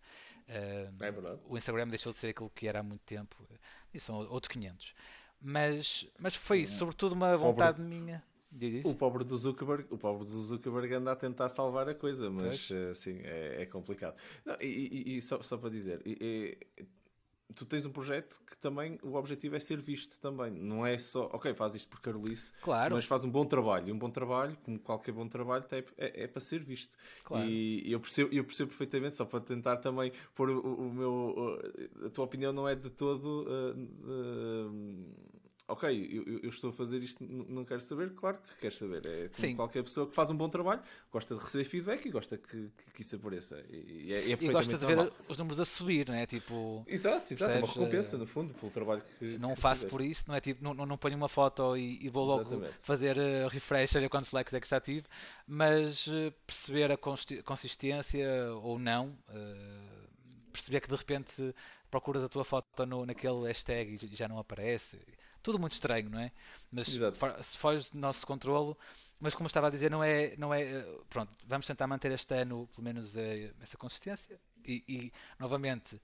Uh, 0.48 1.04
é 1.04 1.38
o 1.50 1.58
Instagram 1.58 1.88
deixou 1.88 2.12
de 2.12 2.18
ser 2.18 2.30
aquilo 2.30 2.50
que 2.50 2.68
era 2.68 2.80
há 2.80 2.84
muito 2.84 3.02
tempo. 3.02 3.36
E 3.94 4.00
são 4.00 4.18
outros 4.30 4.48
500. 4.48 4.94
Mas, 5.42 6.08
mas 6.20 6.36
foi 6.36 6.62
isso, 6.62 6.78
sobretudo 6.78 7.14
uma 7.14 7.36
vontade 7.36 7.78
pobre, 7.78 7.96
minha. 7.96 8.24
O 8.88 8.96
pobre 8.96 9.24
do 9.24 9.36
Zuckerberg, 9.36 9.86
o 9.90 9.98
pobre 9.98 10.24
do 10.24 10.42
Zuckerberg 10.42 10.96
anda 10.96 11.12
a 11.12 11.16
tentar 11.16 11.50
salvar 11.50 11.88
a 11.90 11.94
coisa, 11.94 12.30
mas 12.30 12.72
assim 12.92 13.20
é, 13.24 13.62
é 13.62 13.66
complicado. 13.66 14.16
Não, 14.46 14.56
e, 14.62 15.04
e, 15.06 15.18
e 15.18 15.22
só, 15.22 15.42
só, 15.42 15.58
para 15.58 15.70
dizer, 15.70 16.02
e, 16.06 16.58
tu 17.56 17.66
tens 17.66 17.86
um 17.86 17.92
projeto 17.92 18.42
que 18.46 18.58
também 18.58 19.00
o 19.02 19.16
objetivo 19.16 19.56
é 19.56 19.60
ser 19.60 19.80
visto 19.80 20.20
também. 20.20 20.52
Não 20.52 20.86
é 20.86 20.98
só, 20.98 21.26
ok, 21.34 21.54
faz 21.54 21.76
isto 21.76 21.88
por 21.88 22.02
Carolice, 22.02 22.54
claro. 22.62 22.96
mas 22.96 23.06
faz 23.06 23.24
um 23.24 23.30
bom 23.30 23.46
trabalho. 23.46 23.90
E 23.90 23.92
um 23.92 23.98
bom 23.98 24.10
trabalho, 24.10 24.58
como 24.64 24.80
qualquer 24.80 25.12
bom 25.12 25.28
trabalho, 25.28 25.66
é, 25.72 25.84
é, 25.98 26.24
é 26.24 26.28
para 26.28 26.40
ser 26.40 26.64
visto. 26.64 26.98
Claro. 27.24 27.48
E 27.48 27.92
eu 27.92 28.00
percebo, 28.00 28.34
eu 28.34 28.44
percebo 28.44 28.70
perfeitamente, 28.70 29.16
só 29.16 29.26
para 29.26 29.40
tentar 29.40 29.78
também 29.78 30.12
pôr 30.36 30.50
o, 30.50 30.60
o 30.60 30.94
meu. 30.94 31.62
A 32.06 32.10
tua 32.10 32.26
opinião 32.26 32.52
não 32.52 32.68
é 32.68 32.76
de 32.76 32.90
todo. 32.90 33.46
Uh, 33.48 34.70
uh, 34.70 35.28
ok, 35.67 35.89
eu, 36.12 36.39
eu, 36.43 36.49
estou 36.49 36.69
a 36.69 36.73
fazer 36.73 37.03
isto, 37.03 37.23
não 37.23 37.65
quero 37.65 37.82
saber, 37.82 38.13
claro 38.13 38.38
que 38.38 38.62
queres 38.62 38.77
saber. 38.77 39.06
É 39.06 39.27
como 39.27 39.47
Sim. 39.47 39.56
qualquer 39.56 39.84
pessoa 39.84 40.08
que 40.08 40.15
faz 40.15 40.30
um 40.32 40.36
bom 40.36 40.47
trabalho, 40.47 40.82
gosta 41.12 41.36
de 41.36 41.41
receber 41.41 41.65
feedback 41.65 42.06
e 42.06 42.10
gosta 42.10 42.38
que, 42.38 42.47
que, 42.47 42.91
que 42.93 43.01
isso 43.01 43.17
apareça. 43.17 43.62
E, 43.69 44.13
é, 44.13 44.32
é 44.32 44.38
e 44.39 44.49
gosta 44.49 44.77
de 44.77 44.86
ver 44.86 45.12
os 45.27 45.38
números 45.38 45.60
a 45.60 45.65
subir, 45.65 46.08
não 46.08 46.15
é? 46.15 46.25
Tipo, 46.25 46.84
exato, 46.88 47.34
exato, 47.34 47.51
é 47.51 47.58
uma 47.58 47.67
recompensa, 47.67 48.17
no 48.17 48.25
fundo, 48.25 48.53
pelo 48.53 48.71
trabalho 48.71 49.03
que. 49.19 49.38
Não 49.38 49.56
que 49.56 49.62
faço 49.62 49.82
fizeste. 49.82 49.97
por 49.97 50.01
isso, 50.01 50.23
não 50.27 50.36
é? 50.36 50.41
Tipo, 50.41 50.63
não, 50.63 50.73
não 50.73 50.97
ponho 50.97 51.17
uma 51.17 51.30
foto 51.30 51.75
e, 51.75 52.06
e 52.06 52.10
vou 52.10 52.25
logo 52.25 52.41
Exatamente. 52.43 52.73
fazer 52.80 53.17
uh, 53.17 53.47
refresh, 53.49 53.95
olha 53.95 54.10
quantos 54.10 54.32
likes 54.32 54.53
é 54.53 54.60
que 54.62 54.69
já 54.69 54.80
tive, 54.80 55.06
mas 55.45 56.08
uh, 56.08 56.32
perceber 56.45 56.91
a 56.91 56.97
consistência 56.97 58.27
ou 58.62 58.80
não, 58.80 59.17
uh, 59.30 60.08
perceber 60.53 60.80
que 60.80 60.89
de 60.89 60.95
repente 60.95 61.53
procuras 61.91 62.23
a 62.23 62.30
tua 62.30 62.43
foto 62.43 62.86
no, 62.86 63.06
naquele 63.06 63.47
hashtag 63.47 63.93
e 63.93 64.15
já 64.15 64.27
não 64.27 64.38
aparece. 64.39 64.97
Tudo 65.41 65.60
muito 65.60 65.73
estranho, 65.73 66.10
não 66.10 66.19
é? 66.19 66.32
Mas 66.71 66.88
Exato. 66.89 67.17
se 67.43 67.58
foge 67.58 67.91
do 67.91 67.97
nosso 67.97 68.26
controlo, 68.26 68.78
mas 69.19 69.34
como 69.34 69.47
estava 69.47 69.67
a 69.67 69.69
dizer, 69.69 69.89
não 69.89 70.04
é, 70.04 70.36
não 70.38 70.54
é. 70.54 70.63
Eh, 70.63 71.00
pronto, 71.10 71.32
vamos 71.45 71.65
tentar 71.65 71.88
manter 71.88 72.12
este 72.12 72.34
ano, 72.34 72.67
pelo 72.73 72.84
menos, 72.84 73.15
eh, 73.15 73.52
essa 73.62 73.78
consistência 73.78 74.39
e, 74.65 74.84
e 74.88 75.13
novamente 75.39 76.00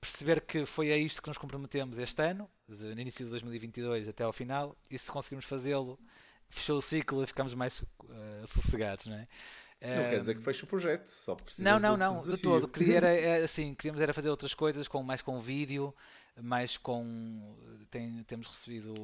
perceber 0.00 0.40
que 0.40 0.64
foi 0.64 0.92
a 0.92 0.96
isto 0.96 1.22
que 1.22 1.28
nos 1.28 1.38
comprometemos 1.38 1.98
este 1.98 2.22
ano, 2.22 2.48
de, 2.68 2.94
no 2.94 3.00
início 3.00 3.24
de 3.24 3.30
2022 3.30 4.08
até 4.08 4.24
ao 4.24 4.32
final, 4.32 4.76
e 4.90 4.98
se 4.98 5.10
conseguirmos 5.10 5.44
fazê-lo, 5.44 5.98
fechou 6.48 6.78
o 6.78 6.82
ciclo 6.82 7.22
e 7.22 7.26
ficamos 7.26 7.54
mais 7.54 7.80
uh, 7.80 8.46
sossegados, 8.52 9.06
não 9.06 9.16
é? 9.16 9.26
Não 9.80 10.10
quer 10.10 10.18
dizer 10.18 10.34
que 10.34 10.42
feche 10.42 10.64
o 10.64 10.66
projeto, 10.66 11.06
só 11.06 11.36
precisas 11.36 11.64
Não, 11.64 11.78
não, 11.78 11.96
não, 11.96 12.20
de 12.20 12.36
todo. 12.38 12.66
Queria 12.66 12.96
era, 12.96 13.44
assim, 13.44 13.74
queríamos 13.74 14.02
era 14.02 14.12
fazer 14.12 14.28
outras 14.28 14.52
coisas, 14.52 14.88
com, 14.88 15.02
mais 15.04 15.22
com 15.22 15.40
vídeo, 15.40 15.94
mais 16.42 16.76
com. 16.76 17.56
Tem, 17.90 18.22
temos 18.24 18.46
recebido, 18.46 18.94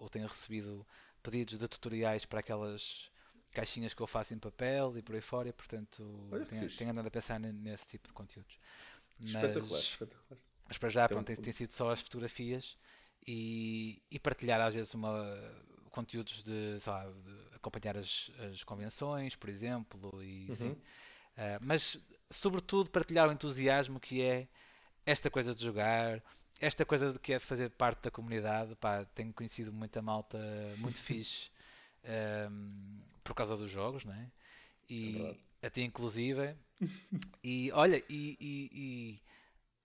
ou 0.00 0.08
tenho 0.08 0.26
recebido 0.26 0.86
pedidos 1.22 1.58
de 1.58 1.68
tutoriais 1.68 2.24
para 2.24 2.40
aquelas 2.40 3.10
caixinhas 3.52 3.94
que 3.94 4.00
eu 4.00 4.06
faço 4.06 4.34
em 4.34 4.38
papel 4.38 4.96
e 4.96 5.02
por 5.02 5.14
aí 5.14 5.20
fora, 5.20 5.48
e, 5.48 5.52
portanto 5.52 6.28
tenho, 6.48 6.70
tenho, 6.70 6.90
andado 6.90 7.06
a 7.06 7.10
pensar 7.10 7.40
nesse 7.40 7.86
tipo 7.86 8.08
de 8.08 8.14
conteúdos. 8.14 8.58
Mas, 9.18 9.30
espetacular, 9.30 9.80
espetacular. 9.80 10.40
Mas 10.68 10.78
para 10.78 10.88
já, 10.90 11.04
então, 11.04 11.16
pronto, 11.16 11.26
tem, 11.26 11.36
tem 11.36 11.52
sido 11.52 11.72
só 11.72 11.90
as 11.90 12.00
fotografias 12.00 12.76
e, 13.26 14.00
e 14.10 14.18
partilhar 14.18 14.60
às 14.60 14.74
vezes 14.74 14.94
uma 14.94 15.24
conteúdos 15.90 16.42
de, 16.44 16.78
lá, 16.86 17.04
de 17.10 17.56
acompanhar 17.56 17.96
as, 17.96 18.30
as, 18.52 18.62
convenções, 18.62 19.34
por 19.34 19.48
exemplo, 19.48 20.22
e, 20.22 20.46
uhum. 20.50 20.72
uh, 20.72 20.78
mas 21.60 21.98
sobretudo 22.30 22.90
partilhar 22.90 23.28
o 23.28 23.32
entusiasmo 23.32 23.98
que 23.98 24.22
é 24.22 24.46
esta 25.04 25.30
coisa 25.30 25.54
de 25.54 25.62
jogar, 25.62 26.22
esta 26.60 26.84
coisa 26.84 27.12
de 27.12 27.18
que 27.18 27.32
é 27.32 27.38
fazer 27.38 27.70
parte 27.70 28.02
da 28.02 28.10
comunidade. 28.10 28.74
Pá, 28.76 29.04
tenho 29.14 29.32
conhecido 29.32 29.72
muita 29.72 30.02
malta 30.02 30.38
muito 30.78 30.98
fixe 31.00 31.50
um, 32.04 32.08
ehm, 32.10 33.00
por 33.22 33.34
causa 33.34 33.56
dos 33.56 33.70
jogos, 33.70 34.04
não 34.04 34.14
é? 34.14 34.30
E 34.88 35.36
é 35.62 35.66
até 35.66 35.82
inclusive. 35.82 36.54
e 37.42 37.70
olha, 37.72 38.02
e, 38.08 38.36
e, 38.40 38.70
e 38.72 39.22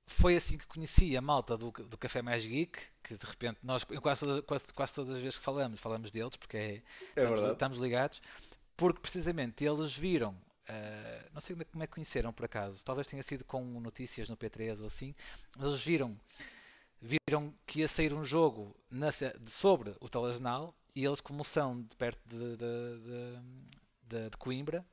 foi 0.05 0.36
assim 0.36 0.57
que 0.57 0.67
conheci 0.67 1.15
a 1.17 1.21
malta 1.21 1.57
do, 1.57 1.71
do 1.71 1.97
Café 1.97 2.21
Mais 2.21 2.45
Geek, 2.45 2.79
que 3.03 3.17
de 3.17 3.25
repente 3.25 3.59
nós 3.63 3.83
quase, 3.83 4.41
quase, 4.43 4.73
quase 4.73 4.93
todas 4.93 5.15
as 5.15 5.21
vezes 5.21 5.38
que 5.38 5.43
falamos, 5.43 5.79
falamos 5.79 6.12
deles, 6.12 6.36
porque 6.36 6.57
é, 6.57 6.73
é 7.15 7.23
estamos, 7.23 7.51
estamos, 7.51 7.77
ligados, 7.77 8.21
porque 8.75 8.99
precisamente 8.99 9.65
eles 9.65 9.95
viram, 9.95 10.31
uh, 10.31 11.29
não 11.33 11.41
sei 11.41 11.55
como 11.55 11.63
é, 11.63 11.65
como 11.65 11.83
é, 11.83 11.88
que 11.88 11.93
conheceram 11.93 12.33
por 12.33 12.45
acaso, 12.45 12.83
talvez 12.86 13.07
tenha 13.07 13.23
sido 13.23 13.43
com 13.43 13.63
notícias 13.79 14.29
no 14.29 14.38
P3 14.38 14.81
ou 14.81 14.88
assim, 14.88 15.15
mas 15.57 15.67
eles 15.67 15.83
viram, 15.83 16.19
viram 17.03 17.53
que 17.67 17.81
ia 17.81 17.87
sair 17.87 18.13
um 18.13 18.23
jogo 18.23 18.75
na, 18.89 19.09
sobre 19.47 19.93
o 19.99 20.07
telejornal 20.07 20.73
e 20.95 21.05
eles, 21.05 21.19
como 21.19 21.43
são 21.43 21.81
de 21.81 21.95
perto 21.97 22.19
de, 22.25 22.55
de, 22.55 23.39
de, 24.07 24.29
de 24.29 24.37
Coimbra, 24.37 24.85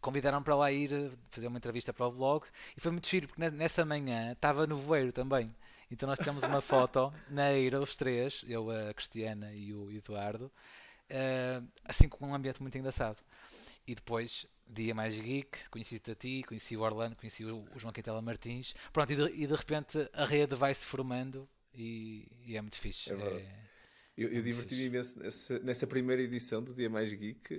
convidaram 0.00 0.42
para 0.42 0.54
lá 0.54 0.70
ir 0.70 0.92
eh, 0.92 1.10
fazer 1.30 1.46
uma 1.46 1.58
entrevista 1.58 1.92
para 1.92 2.06
o 2.06 2.12
blog 2.12 2.46
e 2.76 2.80
foi 2.80 2.92
muito 2.92 3.08
giro 3.08 3.28
porque 3.28 3.50
nessa 3.50 3.84
manhã 3.84 4.32
estava 4.32 4.66
no 4.66 4.76
voeiro 4.76 5.12
também. 5.12 5.54
Então 5.90 6.08
nós 6.08 6.18
temos 6.18 6.42
uma 6.42 6.60
foto 6.60 7.12
na 7.30 7.52
Eira, 7.52 7.80
os 7.80 7.96
três, 7.96 8.44
eu, 8.46 8.70
a 8.70 8.92
Cristiana 8.92 9.52
e 9.54 9.72
o 9.72 9.90
Eduardo, 9.90 10.46
uh, 10.46 11.68
assim 11.84 12.08
com 12.08 12.26
um 12.26 12.34
ambiente 12.34 12.60
muito 12.60 12.76
engraçado. 12.76 13.18
E 13.86 13.94
depois, 13.94 14.46
dia 14.70 14.94
mais 14.94 15.18
geek, 15.18 15.68
conheci-te 15.70 16.12
a 16.12 16.14
ti, 16.14 16.42
conheci 16.46 16.76
o 16.76 16.80
Orlando, 16.80 17.16
conheci 17.16 17.44
o 17.44 17.66
João 17.76 17.92
Quintela 17.92 18.22
Martins. 18.22 18.74
Pronto, 18.92 19.12
e 19.12 19.16
de, 19.16 19.42
e 19.42 19.46
de 19.46 19.54
repente 19.54 20.08
a 20.12 20.24
rede 20.24 20.54
vai 20.54 20.72
se 20.74 20.84
formando 20.84 21.48
e, 21.74 22.26
e 22.46 22.56
é 22.56 22.60
muito 22.60 22.78
fixe. 22.78 23.12
É, 23.12 23.70
eu, 24.16 24.28
eu 24.28 24.42
diverti-me 24.42 24.84
imenso 24.84 25.18
nessa, 25.18 25.58
nessa, 25.60 25.86
primeira 25.86 26.20
edição 26.20 26.62
do 26.62 26.74
Dia 26.74 26.90
Mais 26.90 27.12
Geek. 27.12 27.54
Uh, 27.54 27.58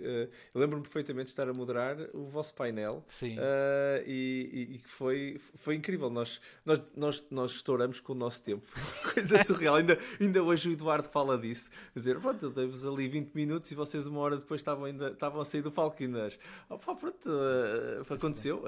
eu 0.54 0.62
lembro-me 0.62 0.84
perfeitamente 0.84 1.26
de 1.26 1.32
estar 1.32 1.50
a 1.50 1.54
moderar 1.54 1.98
o 2.14 2.26
vosso 2.26 2.54
painel 2.54 3.04
uh, 3.24 4.04
e, 4.06 4.80
que 4.84 4.90
foi, 4.90 5.40
foi 5.56 5.76
incrível. 5.76 6.10
Nós, 6.10 6.40
nós, 6.66 6.82
nós, 6.96 7.26
nós 7.32 7.52
estouramos 7.54 8.00
com 8.00 8.14
o 8.14 8.16
nosso 8.16 8.44
tempo. 8.44 8.68
Coisa 9.14 9.44
surreal. 9.44 9.76
ainda, 9.76 9.98
ainda 10.20 10.44
hoje 10.44 10.70
o 10.70 10.74
Eduardo 10.74 11.10
fala 11.10 11.38
disso. 11.38 11.70
Dizer, 11.96 12.20
pronto, 12.20 12.46
eu 12.46 12.52
dei-vos 12.52 12.86
ali 12.86 13.08
20 13.08 13.34
minutos 13.34 13.72
e 13.72 13.76
vocês 13.76 14.06
uma 14.06 14.20
hora 14.20 14.38
depois 14.38 14.62
estavam, 14.62 14.86
ainda, 14.86 15.10
estavam 15.12 15.42
a 15.42 15.46
sair 15.46 15.62
do 15.62 15.72
Falquinas. 15.72 16.38
Opa, 16.70 16.96
pronto, 16.96 17.28
uh, 17.28 18.14
aconteceu. 18.14 18.64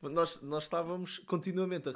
nós, 0.00 0.40
nós 0.40 0.62
estávamos 0.62 1.18
continuamente 1.18 1.88
a, 1.88 1.92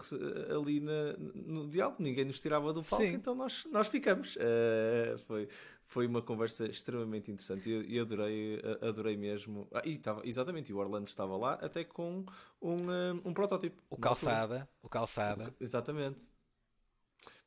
ali 0.54 0.80
na, 0.80 1.14
no 1.34 1.68
diálogo, 1.68 1.96
ninguém 2.00 2.24
nos 2.24 2.38
tirava 2.38 2.72
do 2.72 2.82
palco, 2.82 3.04
Sim. 3.04 3.12
então 3.12 3.34
nós, 3.34 3.64
nós 3.70 3.88
ficamos 3.88 4.36
foi, 5.26 5.48
foi 5.84 6.06
uma 6.06 6.22
conversa 6.22 6.66
extremamente 6.66 7.30
interessante 7.30 7.70
e 7.70 7.98
adorei, 7.98 8.60
adorei 8.80 9.16
mesmo. 9.16 9.68
Ah, 9.72 9.82
e 9.84 9.94
estava, 9.94 10.22
exatamente, 10.24 10.70
e 10.70 10.74
o 10.74 10.78
Orlando 10.78 11.08
estava 11.08 11.36
lá 11.36 11.54
até 11.54 11.84
com 11.84 12.24
um, 12.60 12.74
um, 12.74 13.20
um 13.24 13.34
protótipo. 13.34 13.82
O 13.90 13.96
calçada, 13.96 14.68
o 14.82 14.88
calçada. 14.88 15.54
Exatamente. 15.60 16.26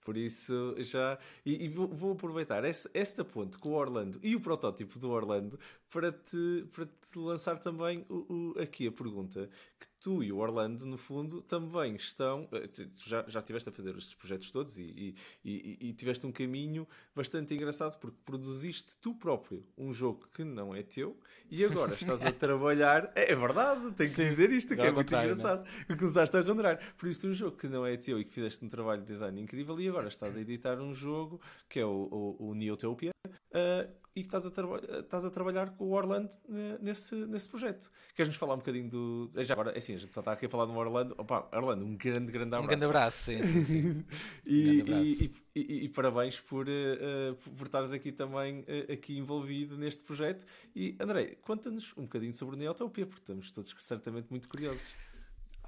Por 0.06 0.16
isso 0.16 0.76
já. 0.84 1.18
E, 1.44 1.66
e 1.66 1.68
vou, 1.68 1.88
vou, 1.88 2.12
aproveitar 2.12 2.64
esse, 2.64 2.88
esta 2.94 3.26
ponte 3.26 3.58
com 3.58 3.70
o 3.70 3.74
Orlando 3.74 4.20
e 4.22 4.36
o 4.36 4.40
protótipo 4.40 5.00
do 5.00 5.10
Orlando 5.10 5.60
para 5.96 6.12
te, 6.12 6.68
para 6.74 6.86
te 6.86 7.18
lançar 7.18 7.58
também 7.58 8.06
o, 8.10 8.54
o, 8.58 8.60
aqui 8.60 8.86
a 8.86 8.92
pergunta 8.92 9.50
que 9.80 9.88
tu 10.02 10.22
e 10.22 10.30
o 10.30 10.40
Orlando, 10.40 10.86
no 10.86 10.98
fundo, 10.98 11.42
também 11.42 11.96
estão. 11.96 12.50
Eh, 12.52 12.68
tu 12.68 13.08
já, 13.08 13.24
já 13.30 13.40
estiveste 13.40 13.70
a 13.70 13.72
fazer 13.72 13.98
estes 13.98 14.14
projetos 14.14 14.52
todos 14.52 14.78
e, 14.78 14.84
e, 14.84 15.16
e, 15.46 15.78
e, 15.88 15.94
tiveste 15.94 16.28
um 16.28 16.34
caminho 16.34 16.86
bastante 17.16 17.54
engraçado 17.54 17.98
porque 17.98 18.18
produziste 18.26 18.98
tu 18.98 19.16
próprio 19.16 19.66
um 19.78 19.94
jogo 19.94 20.28
que 20.34 20.44
não 20.44 20.76
é 20.76 20.84
teu 20.84 21.18
e 21.50 21.64
agora 21.64 21.94
estás 21.96 22.26
a 22.26 22.32
trabalhar. 22.34 23.10
É, 23.16 23.32
é 23.32 23.36
verdade, 23.36 23.90
tenho 23.94 24.10
que 24.10 24.18
Sim, 24.18 24.24
dizer 24.24 24.52
isto, 24.52 24.76
que 24.76 24.82
é 24.82 24.92
muito 24.92 25.14
né? 25.14 25.24
engraçado. 25.24 25.66
Né? 25.88 25.96
Começaste 25.96 26.36
a 26.36 26.42
renderar. 26.42 26.78
Por 26.98 27.08
isso, 27.08 27.26
um 27.26 27.34
jogo 27.34 27.56
que 27.56 27.70
não 27.70 27.86
é 27.86 27.96
teu 27.96 28.20
e 28.20 28.26
que 28.26 28.34
fizeste 28.34 28.66
um 28.66 28.68
trabalho 28.68 29.00
de 29.00 29.08
design 29.08 29.42
incrível 29.42 29.80
e 29.80 29.88
agora 29.88 30.10
estás 30.10 30.36
a 30.36 30.42
editar 30.42 30.78
um 30.82 30.94
jogo 30.94 31.40
que 31.70 31.80
é 31.80 31.86
o, 31.86 32.36
o, 32.38 32.50
o 32.50 32.54
Neotopia. 32.54 33.12
Uh, 33.26 34.05
e 34.16 34.22
que 34.22 34.28
estás 34.28 34.46
a, 34.46 35.00
estás 35.00 35.26
a 35.26 35.30
trabalhar 35.30 35.72
com 35.72 35.84
o 35.84 35.92
Orlando 35.92 36.30
nesse, 36.82 37.14
nesse 37.14 37.50
projeto. 37.50 37.92
Queres-nos 38.16 38.38
falar 38.38 38.54
um 38.54 38.60
bocadinho 38.60 38.90
do. 38.90 39.32
Já 39.44 39.54
agora, 39.54 39.72
é 39.72 39.78
assim, 39.78 39.94
a 39.94 39.98
gente 39.98 40.14
só 40.14 40.22
está 40.22 40.32
aqui 40.32 40.46
a 40.46 40.50
falar 40.50 40.66
do 40.66 40.74
Orlando. 40.74 41.14
Opa, 41.18 41.50
Orlando, 41.52 41.86
um 41.86 41.98
grande, 41.98 42.32
grande 42.32 42.56
abraço. 42.56 42.64
Um 42.64 42.68
grande 42.68 42.86
abraço, 42.86 43.26
sim. 43.26 43.44
sim. 43.44 44.06
e, 44.48 44.82
abraço. 44.82 45.04
E, 45.04 45.32
e, 45.56 45.86
e, 45.86 45.90
parabéns 45.90 46.40
por, 46.40 46.66
uh, 46.68 47.36
por 47.58 47.66
estares 47.66 47.92
aqui 47.92 48.12
também 48.12 48.62
uh, 48.62 48.94
aqui 48.94 49.18
envolvido 49.18 49.78
neste 49.78 50.02
projeto. 50.02 50.46
E 50.74 50.96
André, 51.00 51.36
conta-nos 51.42 51.94
um 51.98 52.04
bocadinho 52.04 52.34
sobre 52.34 52.56
o 52.56 52.58
Neotopia, 52.58 53.06
porque 53.06 53.22
estamos 53.22 53.52
todos 53.52 53.76
certamente 53.80 54.30
muito 54.30 54.48
curiosos. 54.48 54.94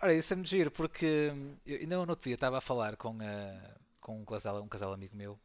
Ora, 0.02 0.14
isso 0.14 0.32
é 0.32 0.36
muito 0.36 0.50
giro, 0.50 0.72
porque 0.72 1.34
eu, 1.66 1.80
ainda 1.80 1.96
no 1.96 2.10
outro 2.10 2.24
dia 2.24 2.36
estava 2.36 2.60
a 2.60 2.62
falar 2.62 2.96
com, 2.96 3.18
uh, 3.18 3.80
com 4.00 4.22
um, 4.22 4.26
casal, 4.26 4.62
um 4.62 4.68
casal 4.68 4.94
amigo 4.94 5.18
meu, 5.18 5.38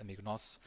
amigo 0.00 0.22
nosso, 0.22 0.58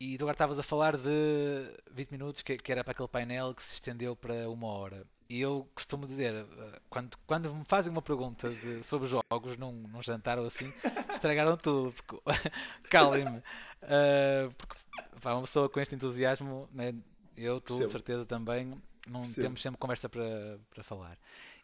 e 0.00 0.16
tu 0.16 0.24
agora 0.24 0.34
estavas 0.34 0.58
a 0.58 0.62
falar 0.62 0.96
de 0.96 1.70
20 1.92 2.10
minutos, 2.10 2.40
que, 2.40 2.56
que, 2.56 2.72
era 2.72 2.82
para 2.82 2.92
aquele 2.92 3.08
painel 3.08 3.54
que 3.54 3.62
se 3.62 3.74
estendeu 3.74 4.16
para 4.16 4.48
uma 4.48 4.66
hora. 4.66 5.06
E 5.28 5.38
eu 5.42 5.68
costumo 5.74 6.06
dizer, 6.06 6.34
eh, 6.34 6.80
quando, 6.88 7.18
quando 7.26 7.54
me 7.54 7.64
fazem 7.68 7.92
uma 7.92 8.00
pergunta 8.00 8.48
de, 8.48 8.82
sobre 8.82 9.06
jogos 9.06 9.58
num, 9.58 9.72
num 9.72 10.00
jantar 10.00 10.38
ou 10.38 10.46
assim, 10.46 10.72
estragaram 11.12 11.54
tudo. 11.58 11.94
Calem-me. 12.88 13.38
Uh, 13.38 14.50
porque 14.56 14.74
pá, 15.20 15.34
uma 15.34 15.42
pessoa 15.42 15.68
com 15.68 15.78
este 15.78 15.94
entusiasmo, 15.94 16.66
né, 16.72 16.94
eu, 17.36 17.60
tu, 17.60 17.78
de 17.78 17.92
certeza 17.92 18.24
também, 18.24 18.74
não 19.06 19.22
temos 19.22 19.60
sempre 19.60 19.78
conversa 19.78 20.08
para, 20.08 20.58
para 20.70 20.82
falar. 20.82 21.18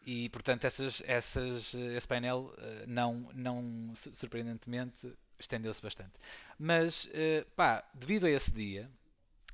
E 0.06 0.28
portanto, 0.28 0.64
essas, 0.64 1.02
essas, 1.06 1.74
esse 1.74 2.06
painel, 2.06 2.54
eh, 2.58 2.84
não, 2.86 3.28
não 3.34 3.92
surpreendentemente, 3.94 5.12
estendeu-se 5.38 5.82
bastante. 5.82 6.12
Mas, 6.58 7.06
uh, 7.06 7.44
pá, 7.54 7.84
devido 7.94 8.26
a 8.26 8.30
esse 8.30 8.50
dia, 8.50 8.90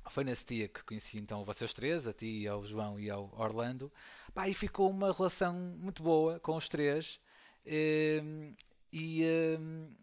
foi 0.09 0.23
nesse 0.23 0.45
dia 0.45 0.67
que 0.67 0.83
conheci 0.83 1.17
então 1.17 1.43
vocês 1.43 1.73
três, 1.73 2.07
a 2.07 2.13
ti, 2.13 2.47
ao 2.47 2.65
João 2.65 2.99
e 2.99 3.09
ao 3.09 3.31
Orlando, 3.37 3.91
pá, 4.33 4.47
e 4.47 4.53
ficou 4.53 4.89
uma 4.89 5.11
relação 5.11 5.53
muito 5.53 6.03
boa 6.03 6.39
com 6.39 6.55
os 6.55 6.67
três. 6.67 7.19
Uh, 7.65 8.55
e, 8.91 9.23
uh, 9.23 9.95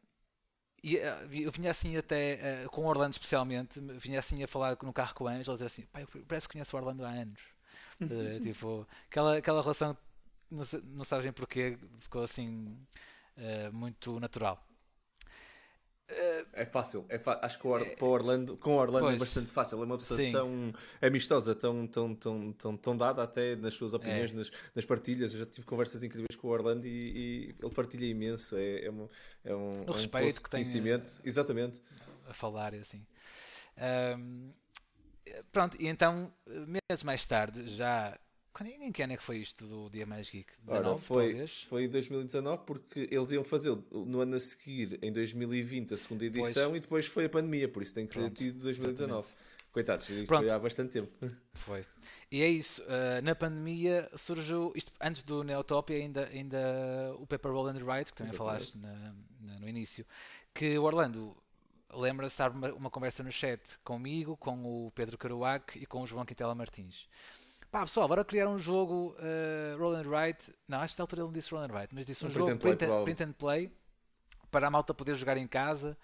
e 0.82 0.96
eh, 0.96 1.28
eu 1.30 1.50
vinha 1.52 1.70
assim 1.70 1.96
até, 1.96 2.64
uh, 2.64 2.70
com 2.70 2.82
o 2.82 2.86
Orlando 2.86 3.12
especialmente, 3.12 3.78
vinha 3.98 4.18
assim 4.18 4.42
a 4.42 4.48
falar 4.48 4.76
no 4.82 4.92
carro 4.92 5.14
com 5.14 5.24
o 5.24 5.28
Ângelo, 5.28 5.56
dizer 5.56 5.66
assim, 5.66 5.82
pai, 5.86 6.06
parece 6.26 6.48
que 6.48 6.54
conheço 6.54 6.74
o 6.76 6.80
Orlando 6.80 7.04
há 7.04 7.10
anos. 7.10 7.40
tipo, 8.42 8.86
aquela, 9.08 9.36
aquela 9.36 9.60
relação, 9.60 9.96
não, 10.50 10.64
não 10.84 11.04
sabes 11.04 11.24
nem 11.24 11.32
porquê, 11.32 11.78
ficou 11.98 12.22
assim 12.22 12.76
muito 13.72 14.18
natural. 14.18 14.62
É 16.52 16.64
fácil, 16.64 17.06
é 17.08 17.20
acho 17.42 17.58
que 17.58 17.66
Or... 17.66 17.84
para 17.96 18.06
Orlando, 18.06 18.56
com 18.56 18.76
Orlando 18.76 19.06
é 19.06 19.10
pois, 19.10 19.16
é 19.16 19.18
bastante 19.18 19.50
fácil. 19.50 19.80
É 19.80 19.84
uma 19.84 19.96
pessoa 19.98 20.18
sim. 20.18 20.32
tão 20.32 20.72
amistosa, 21.00 21.54
tão, 21.54 21.86
tão, 21.86 22.14
tão, 22.14 22.52
tão, 22.52 22.76
tão 22.76 22.96
dada 22.96 23.22
até 23.22 23.56
nas 23.56 23.74
suas 23.74 23.94
opiniões, 23.94 24.32
é. 24.32 24.34
nas, 24.34 24.50
nas 24.74 24.84
partilhas. 24.84 25.32
Eu 25.32 25.40
já 25.40 25.46
tive 25.46 25.66
conversas 25.66 26.02
incríveis 26.02 26.36
com 26.36 26.48
o 26.48 26.50
Orlando 26.50 26.86
e, 26.86 26.90
e 26.90 27.54
ele 27.62 27.74
partilha 27.74 28.04
imenso. 28.06 28.56
É, 28.56 28.86
é, 28.86 28.90
um, 28.90 29.08
é 29.44 29.54
um, 29.54 29.84
o 29.86 29.92
respeito 29.92 30.38
um 30.38 30.42
que 30.42 30.50
tem 30.50 30.62
conhecimento. 30.62 31.20
A, 31.24 31.28
Exatamente. 31.28 31.82
a 32.28 32.34
falar 32.34 32.74
e 32.74 32.78
assim. 32.78 33.06
Um, 34.18 34.52
pronto, 35.52 35.76
e 35.80 35.86
então, 35.86 36.32
meses 36.46 37.02
mais 37.02 37.24
tarde, 37.24 37.68
já 37.68 38.18
em 38.82 38.92
que 38.92 39.02
ano 39.02 39.12
é 39.12 39.16
que 39.16 39.22
foi 39.22 39.38
isto 39.38 39.66
do 39.66 39.88
Dia 39.90 40.04
Mais 40.04 40.28
Geek? 40.28 40.50
19, 40.64 40.88
Ora, 40.88 40.98
foi, 40.98 41.28
talvez? 41.28 41.62
Foi 41.62 41.88
2019, 41.88 42.62
porque 42.66 43.08
eles 43.10 43.30
iam 43.32 43.44
fazer 43.44 43.76
no 43.90 44.20
ano 44.20 44.36
a 44.36 44.40
seguir, 44.40 44.98
em 45.02 45.12
2020, 45.12 45.94
a 45.94 45.96
segunda 45.96 46.24
edição, 46.24 46.70
pois. 46.70 46.76
e 46.76 46.80
depois 46.80 47.06
foi 47.06 47.24
a 47.26 47.28
pandemia, 47.28 47.68
por 47.68 47.82
isso 47.82 47.94
tem 47.94 48.06
que 48.06 48.18
ter 48.18 48.30
tido 48.30 48.60
2019. 48.60 49.20
Exatamente. 49.20 49.50
Coitados, 49.72 50.06
Pronto. 50.26 50.46
foi 50.46 50.50
há 50.50 50.58
bastante 50.58 50.90
tempo. 50.90 51.12
Foi. 51.54 51.84
E 52.28 52.42
é 52.42 52.48
isso, 52.48 52.82
uh, 52.82 53.22
na 53.22 53.36
pandemia 53.36 54.10
surgiu, 54.16 54.72
isto, 54.74 54.90
antes 55.00 55.22
do 55.22 55.44
Neotopia, 55.44 55.96
ainda, 55.96 56.26
ainda 56.26 57.14
o 57.20 57.26
Paper 57.26 57.52
Roll 57.52 57.68
and 57.68 57.84
Write, 57.84 58.10
que 58.10 58.18
também 58.18 58.34
Exatamente. 58.34 58.36
falaste 58.36 58.74
na, 58.76 59.14
na, 59.40 59.60
no 59.60 59.68
início, 59.68 60.04
que 60.52 60.76
o 60.76 60.82
Orlando 60.82 61.36
lembra-se 61.94 62.36
de 62.36 62.48
uma, 62.48 62.72
uma 62.72 62.90
conversa 62.90 63.22
no 63.22 63.30
chat 63.30 63.60
comigo, 63.84 64.36
com 64.36 64.86
o 64.86 64.90
Pedro 64.90 65.16
Caruac 65.16 65.78
e 65.78 65.86
com 65.86 66.02
o 66.02 66.06
João 66.06 66.24
Quintela 66.24 66.54
Martins 66.54 67.06
Pá, 67.70 67.82
pessoal, 67.82 68.08
bora 68.08 68.24
criar 68.24 68.48
um 68.48 68.58
jogo 68.58 69.14
uh, 69.18 69.78
roll 69.78 69.94
and 69.94 70.08
write. 70.08 70.52
Não, 70.66 70.80
acho 70.80 70.94
que 70.94 71.00
na 71.00 71.04
altura 71.04 71.20
ele 71.20 71.26
não 71.28 71.32
disse 71.32 71.52
roll 71.52 71.62
and 71.62 71.72
write, 71.72 71.94
mas 71.94 72.06
disse 72.06 72.24
um, 72.24 72.28
um 72.28 72.30
jogo 72.30 72.56
print 72.58 72.84
and, 72.84 73.04
print 73.04 73.22
and 73.22 73.32
play 73.32 73.72
para 74.50 74.66
a 74.66 74.70
malta 74.70 74.92
poder 74.92 75.14
jogar 75.14 75.36
em 75.36 75.46
casa 75.46 75.96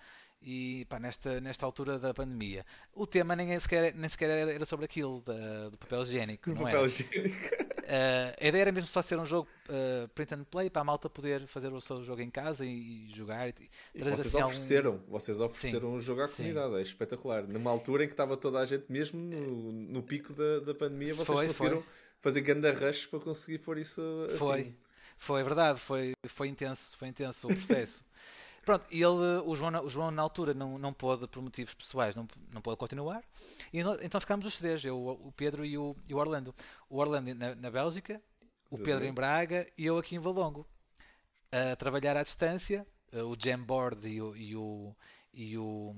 e 0.47 0.84
pá, 0.84 1.01
nesta, 1.01 1.40
nesta 1.40 1.66
altura 1.66 1.99
da 1.99 2.14
pandemia. 2.14 2.64
O 2.94 3.05
tema 3.05 3.34
nem 3.34 3.53
é 3.53 3.59
sequer, 3.59 3.92
nem 3.92 4.09
sequer 4.09 4.30
era 4.49 4.64
sobre 4.64 4.84
aquilo 4.84 5.20
da, 5.22 5.68
do 5.70 5.76
papel 5.76 6.03
higiênico. 6.03 6.51
Do 6.51 6.62
papel 6.62 6.86
higiênico. 6.86 7.55
Uh, 7.57 8.30
a 8.40 8.47
ideia 8.47 8.62
era 8.62 8.72
mesmo 8.72 8.88
só 8.88 9.03
ser 9.03 9.18
um 9.18 9.24
jogo 9.24 9.49
uh, 9.68 10.07
print 10.11 10.34
and 10.34 10.44
play 10.44 10.70
para 10.70 10.82
a 10.82 10.84
malta 10.84 11.11
poder 11.11 11.49
fazer 11.49 11.72
o 11.72 11.80
seu 11.80 12.05
jogo 12.05 12.22
em 12.22 12.30
casa 12.30 12.64
e, 12.64 13.09
e 13.09 13.11
jogar. 13.12 13.49
E, 13.49 13.55
e 13.92 14.05
vocês 14.05 14.20
assim 14.20 14.42
ofereceram, 14.42 14.92
algum... 14.92 15.11
vocês 15.11 15.40
ofereceram 15.40 15.92
um 15.92 16.01
jogo 16.01 16.22
à 16.22 16.28
comunidade, 16.28 16.70
Sim. 16.70 16.78
é 16.78 16.82
espetacular. 16.82 17.44
Numa 17.49 17.72
altura 17.72 18.05
em 18.05 18.07
que 18.07 18.12
estava 18.12 18.36
toda 18.36 18.61
a 18.61 18.66
gente, 18.66 18.84
mesmo 18.88 19.18
no, 19.18 19.72
no 19.72 20.03
pico 20.05 20.32
da, 20.32 20.61
da 20.61 20.74
pandemia, 20.76 21.12
vocês 21.12 21.26
foi, 21.26 21.49
conseguiram 21.49 21.82
foi. 21.82 21.92
fazer 22.20 22.40
ganda 22.42 22.72
rush 22.72 23.07
para 23.07 23.18
conseguir 23.18 23.59
pôr 23.59 23.78
isso 23.78 24.01
assim. 24.28 24.38
Foi, 24.38 24.74
foi 25.18 25.42
verdade, 25.42 25.80
foi, 25.80 26.12
foi 26.28 26.47
intenso, 26.47 26.97
foi 26.97 27.09
intenso 27.09 27.49
o 27.49 27.51
processo. 27.55 28.05
Pronto, 28.66 28.84
e 28.90 28.96
ele, 28.96 29.40
o 29.44 29.54
João, 29.54 29.84
o 29.84 29.88
João 29.88 30.10
na 30.10 30.20
altura 30.20 30.52
não, 30.52 30.76
não 30.76 30.92
pôde, 30.92 31.28
por 31.28 31.40
motivos 31.40 31.72
pessoais, 31.72 32.16
não, 32.16 32.26
não 32.52 32.60
pôde 32.60 32.76
continuar. 32.76 33.22
E 33.72 33.78
então 34.02 34.20
ficámos 34.20 34.44
os 34.44 34.56
três, 34.56 34.84
eu, 34.84 34.98
o 34.98 35.32
Pedro 35.36 35.64
e 35.64 35.78
o, 35.78 35.94
e 36.08 36.12
o 36.12 36.16
Orlando. 36.16 36.52
O 36.90 36.98
Orlando 36.98 37.32
na, 37.32 37.54
na 37.54 37.70
Bélgica, 37.70 38.20
o 38.68 38.76
Pedro 38.76 39.04
em 39.04 39.12
Braga 39.12 39.68
e 39.78 39.86
eu 39.86 39.96
aqui 39.96 40.16
em 40.16 40.18
Valongo. 40.18 40.66
A 41.52 41.76
trabalhar 41.76 42.16
à 42.16 42.24
distância, 42.24 42.84
eh, 43.12 43.22
o 43.22 43.36
Jamboard 43.38 44.04
e 44.08 44.20
o, 44.20 44.36
e 44.36 44.56
o, 44.56 44.96
e 45.32 45.56
o, 45.56 45.94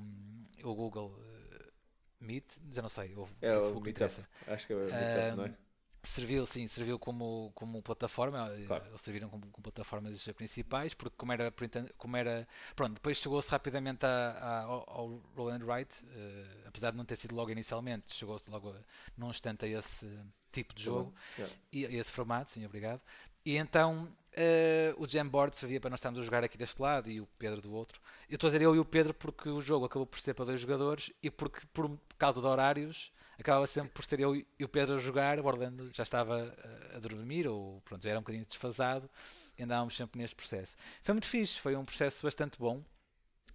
o 0.63 0.75
Google 0.75 1.09
uh, 1.09 1.73
Meet, 2.21 2.45
já 2.71 2.83
não 2.83 2.91
sei, 2.91 3.15
o, 3.15 3.27
é 3.41 3.57
o 3.57 3.81
Meetup, 3.81 4.23
acho 4.47 4.67
que 4.67 4.75
é 4.75 4.77
o 4.77 4.81
Meetup, 4.81 5.37
não 5.39 5.45
é? 5.47 5.55
Serviu, 6.03 6.47
sim, 6.47 6.69
serviu 6.69 6.99
como, 6.99 7.51
como 7.55 7.83
plataforma, 7.83 8.49
eh, 8.53 8.65
claro. 8.67 8.85
ou 8.93 8.99
serviram 8.99 9.29
como, 9.29 9.47
como, 9.49 9.63
plataformas 9.63 10.23
principais, 10.29 10.95
porque 10.95 11.17
como 11.17 11.33
era, 11.33 11.53
como 11.97 12.17
era 12.17 12.47
pronto, 12.77 12.95
depois 12.95 13.19
chegou-se 13.19 13.51
rapidamente 13.51 14.07
a, 14.07 14.31
a, 14.41 14.61
ao, 14.63 15.21
Roll 15.37 15.51
and 15.51 15.65
Write, 15.65 16.05
uh, 16.05 16.69
apesar 16.69 16.93
de 16.93 16.97
não 16.97 17.05
ter 17.05 17.17
sido 17.17 17.35
logo 17.35 17.51
inicialmente, 17.51 18.15
chegou-se 18.15 18.49
logo 18.49 18.71
a, 18.71 18.77
num 19.17 19.31
instante 19.31 19.65
a 19.65 19.69
esse 19.69 20.09
tipo 20.53 20.73
de 20.73 20.85
jogo, 20.85 21.13
yeah. 21.37 21.57
e 21.73 21.87
a 21.87 21.91
esse 21.91 22.13
formato, 22.13 22.51
sim, 22.51 22.65
obrigado. 22.65 23.01
E 23.45 23.57
então 23.57 24.05
uh, 24.05 25.03
o 25.03 25.09
Jamboard 25.09 25.57
servia 25.57 25.81
para 25.81 25.91
nós 25.91 25.99
estarmos 25.99 26.21
a 26.21 26.23
jogar 26.23 26.45
aqui 26.45 26.59
deste 26.59 26.81
lado 26.81 27.11
e 27.11 27.21
o 27.21 27.27
Pedro 27.39 27.61
do 27.61 27.73
outro. 27.73 28.01
Eu 28.29 28.35
estou 28.35 28.49
a 28.49 28.51
dizer 28.51 28.65
eu 28.65 28.75
e 28.75 28.79
o 28.79 28.85
Pedro 28.85 29.15
porque 29.15 29.49
o 29.49 29.61
jogo 29.61 29.87
acabou 29.87 30.07
por 30.07 30.21
ser 30.21 30.35
para 30.35 30.45
dois 30.45 30.61
jogadores 30.61 31.11
e 31.23 31.31
porque 31.31 31.67
por 31.73 31.99
causa 32.19 32.41
de 32.41 32.47
horários 32.47 33.13
acabava 33.39 33.67
sempre 33.67 33.91
por 33.91 34.05
ser 34.05 34.21
eu 34.21 34.35
e 34.35 34.65
o 34.65 34.69
Pedro 34.69 34.97
a 34.97 34.99
jogar, 34.99 35.39
o 35.39 35.47
Orlando 35.47 35.91
já 35.95 36.03
estava 36.03 36.55
a 36.95 36.99
dormir 36.99 37.47
ou 37.47 37.81
pronto, 37.83 38.03
já 38.03 38.11
era 38.11 38.19
um 38.19 38.23
bocadinho 38.23 38.45
desfasado 38.45 39.09
e 39.57 39.63
andávamos 39.63 39.97
sempre 39.97 40.21
neste 40.21 40.35
processo. 40.35 40.77
Foi 41.03 41.15
muito 41.15 41.27
fixe, 41.27 41.59
foi 41.59 41.77
um 41.77 41.85
processo 41.85 42.23
bastante 42.25 42.59
bom 42.59 42.83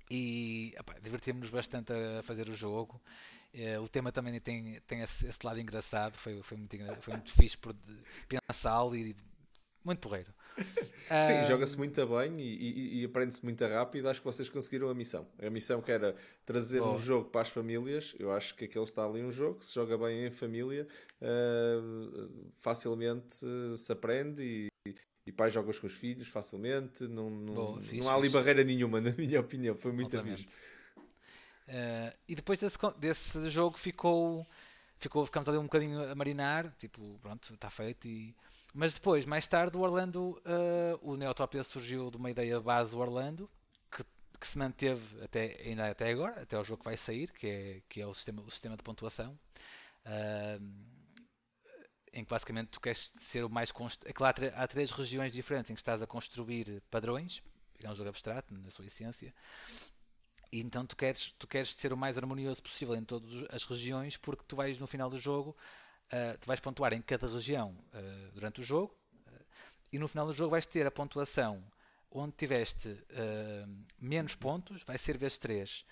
e 0.09 0.73
divertimos-nos 1.01 1.49
bastante 1.49 1.91
a 1.91 2.23
fazer 2.23 2.49
o 2.49 2.55
jogo. 2.55 3.01
Eh, 3.53 3.79
o 3.79 3.87
tema 3.87 4.11
também 4.11 4.39
tem, 4.39 4.79
tem 4.81 5.01
esse, 5.01 5.27
esse 5.27 5.39
lado 5.43 5.59
engraçado, 5.59 6.17
foi, 6.17 6.41
foi, 6.41 6.57
muito, 6.57 6.77
foi 7.01 7.13
muito 7.13 7.31
fixe 7.33 7.57
por 7.57 7.75
pensá-lo 8.27 8.95
e 8.95 9.15
muito 9.85 9.99
porreiro. 9.99 10.33
Sim, 10.57 11.41
um... 11.43 11.45
joga-se 11.45 11.77
muito 11.77 12.05
bem 12.05 12.39
e, 12.39 12.43
e, 12.43 13.01
e 13.01 13.05
aprende-se 13.05 13.43
muito 13.43 13.65
rápido. 13.65 14.07
Acho 14.07 14.19
que 14.19 14.25
vocês 14.25 14.47
conseguiram 14.49 14.89
a 14.89 14.93
missão. 14.93 15.27
A 15.41 15.49
missão 15.49 15.81
que 15.81 15.91
era 15.91 16.15
trazer 16.45 16.81
um 16.81 16.97
jogo 16.97 17.29
para 17.29 17.41
as 17.41 17.49
famílias. 17.49 18.15
Eu 18.19 18.31
acho 18.31 18.55
que 18.55 18.65
aquele 18.65 18.85
está 18.85 19.05
ali 19.05 19.23
um 19.23 19.31
jogo 19.31 19.59
que 19.59 19.65
se 19.65 19.73
joga 19.73 19.97
bem 19.97 20.25
em 20.25 20.31
família, 20.31 20.87
uh, 21.21 22.29
facilmente 22.59 23.45
uh, 23.45 23.75
se 23.75 23.91
aprende 23.91 24.69
e, 24.85 24.93
e 25.25 25.31
pai 25.31 25.49
jogas 25.49 25.79
com 25.79 25.87
os 25.87 25.93
filhos 25.93 26.27
facilmente. 26.27 27.03
Não, 27.07 27.29
não, 27.29 27.53
Boa, 27.53 27.81
fixe, 27.81 27.97
não 27.97 28.09
há 28.09 28.13
ali 28.13 28.23
fixe. 28.23 28.33
barreira 28.33 28.63
nenhuma, 28.63 29.01
na 29.01 29.11
minha 29.11 29.39
opinião. 29.39 29.75
Foi 29.75 29.91
muito 29.91 30.21
fixe. 30.21 30.47
Uh, 31.67 32.13
e 32.27 32.35
depois 32.35 32.59
desse, 32.59 32.77
desse 32.97 33.49
jogo 33.49 33.77
ficou, 33.77 34.45
ficou, 35.03 35.25
ficamos 35.25 35.47
ali 35.47 35.57
um 35.57 35.63
bocadinho 35.63 36.11
a 36.11 36.15
marinar, 36.15 36.71
tipo, 36.79 37.17
pronto, 37.21 37.53
está 37.53 37.69
feito 37.69 38.07
e 38.07 38.35
mas 38.73 38.95
depois, 38.95 39.23
mais 39.23 39.47
tarde, 39.47 39.77
o 39.77 39.81
Orlando, 39.81 40.41
uh, 40.41 40.99
o 41.03 41.15
Neotopia 41.15 41.63
surgiu 41.63 42.09
de 42.09 42.17
uma 42.17 42.31
ideia 42.31 42.59
base 42.59 42.89
do 42.91 42.99
Orlando, 42.99 43.47
que, 43.91 44.03
que, 44.39 44.47
se 44.47 44.57
manteve 44.57 45.23
até, 45.23 45.61
ainda 45.63 45.91
até 45.91 46.09
agora, 46.09 46.41
até 46.41 46.57
o 46.57 46.63
jogo 46.63 46.79
que 46.79 46.85
vai 46.85 46.97
sair, 46.97 47.31
que 47.31 47.47
é, 47.47 47.81
que 47.87 48.01
é 48.01 48.07
o, 48.07 48.13
sistema, 48.15 48.41
o 48.41 48.49
sistema 48.49 48.75
de 48.75 48.81
pontuação. 48.81 49.37
Uh, 50.07 51.03
em 52.11 52.23
que 52.23 52.29
basicamente 52.29 52.69
tu 52.69 52.81
queres 52.81 53.11
ser 53.15 53.43
o 53.43 53.49
mais 53.49 53.71
const... 53.71 54.01
é 54.05 54.13
há 54.55 54.67
três 54.67 54.89
regiões 54.89 55.33
diferentes 55.33 55.69
em 55.69 55.75
que 55.75 55.81
estás 55.81 56.01
a 56.01 56.07
construir 56.07 56.81
padrões, 56.89 57.43
é 57.79 57.89
um 57.89 57.95
jogo 57.95 58.09
abstrato 58.09 58.53
na 58.53 58.71
sua 58.71 58.85
essência, 58.85 59.33
e 60.53 60.59
então 60.59 60.85
tu 60.85 60.95
queres, 60.95 61.33
tu 61.39 61.47
queres 61.47 61.73
ser 61.73 61.91
o 61.91 61.97
mais 61.97 62.15
harmonioso 62.15 62.61
possível 62.61 62.95
em 62.95 63.03
todas 63.03 63.43
as 63.49 63.63
regiões, 63.63 64.17
porque 64.17 64.43
tu 64.47 64.55
vais 64.55 64.77
no 64.77 64.85
final 64.85 65.09
do 65.09 65.17
jogo 65.17 65.57
uh, 66.13 66.37
tu 66.37 66.45
vais 66.45 66.59
pontuar 66.59 66.93
em 66.93 67.01
cada 67.01 67.27
região 67.27 67.71
uh, 67.71 68.31
durante 68.33 68.61
o 68.61 68.63
jogo 68.63 68.95
uh, 69.25 69.45
e 69.91 69.97
no 69.97 70.07
final 70.07 70.27
do 70.27 70.33
jogo 70.33 70.51
vais 70.51 70.67
ter 70.67 70.85
a 70.85 70.91
pontuação 70.91 71.63
onde 72.11 72.33
tiveste 72.33 72.95
menos 73.99 74.35
pontos, 74.35 74.83
vai 74.83 74.99
ser 74.99 75.17
vezes 75.17 75.39
3. 75.39 75.83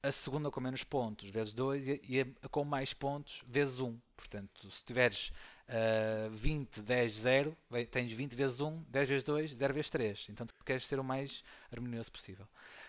A 0.00 0.12
segunda 0.12 0.48
com 0.48 0.60
menos 0.60 0.84
pontos, 0.84 1.28
vezes 1.28 1.52
2, 1.54 1.88
e, 1.88 2.00
e 2.04 2.20
a, 2.20 2.48
com 2.48 2.64
mais 2.64 2.94
pontos, 2.94 3.42
vezes 3.48 3.80
1. 3.80 3.98
Portanto, 4.16 4.70
se 4.70 4.84
tiveres 4.84 5.32
uh, 5.68 6.30
20, 6.30 6.82
10, 6.82 7.14
0, 7.14 7.56
tens 7.90 8.12
20 8.12 8.34
vezes 8.34 8.60
1, 8.60 8.82
10 8.88 9.08
vezes 9.08 9.24
2, 9.24 9.50
0 9.54 9.74
vezes 9.74 9.90
3. 9.90 10.26
Então 10.30 10.46
tu 10.46 10.54
queres 10.64 10.86
ser 10.86 11.00
o 11.00 11.04
mais 11.04 11.42
harmonioso 11.72 12.12
possível. 12.12 12.46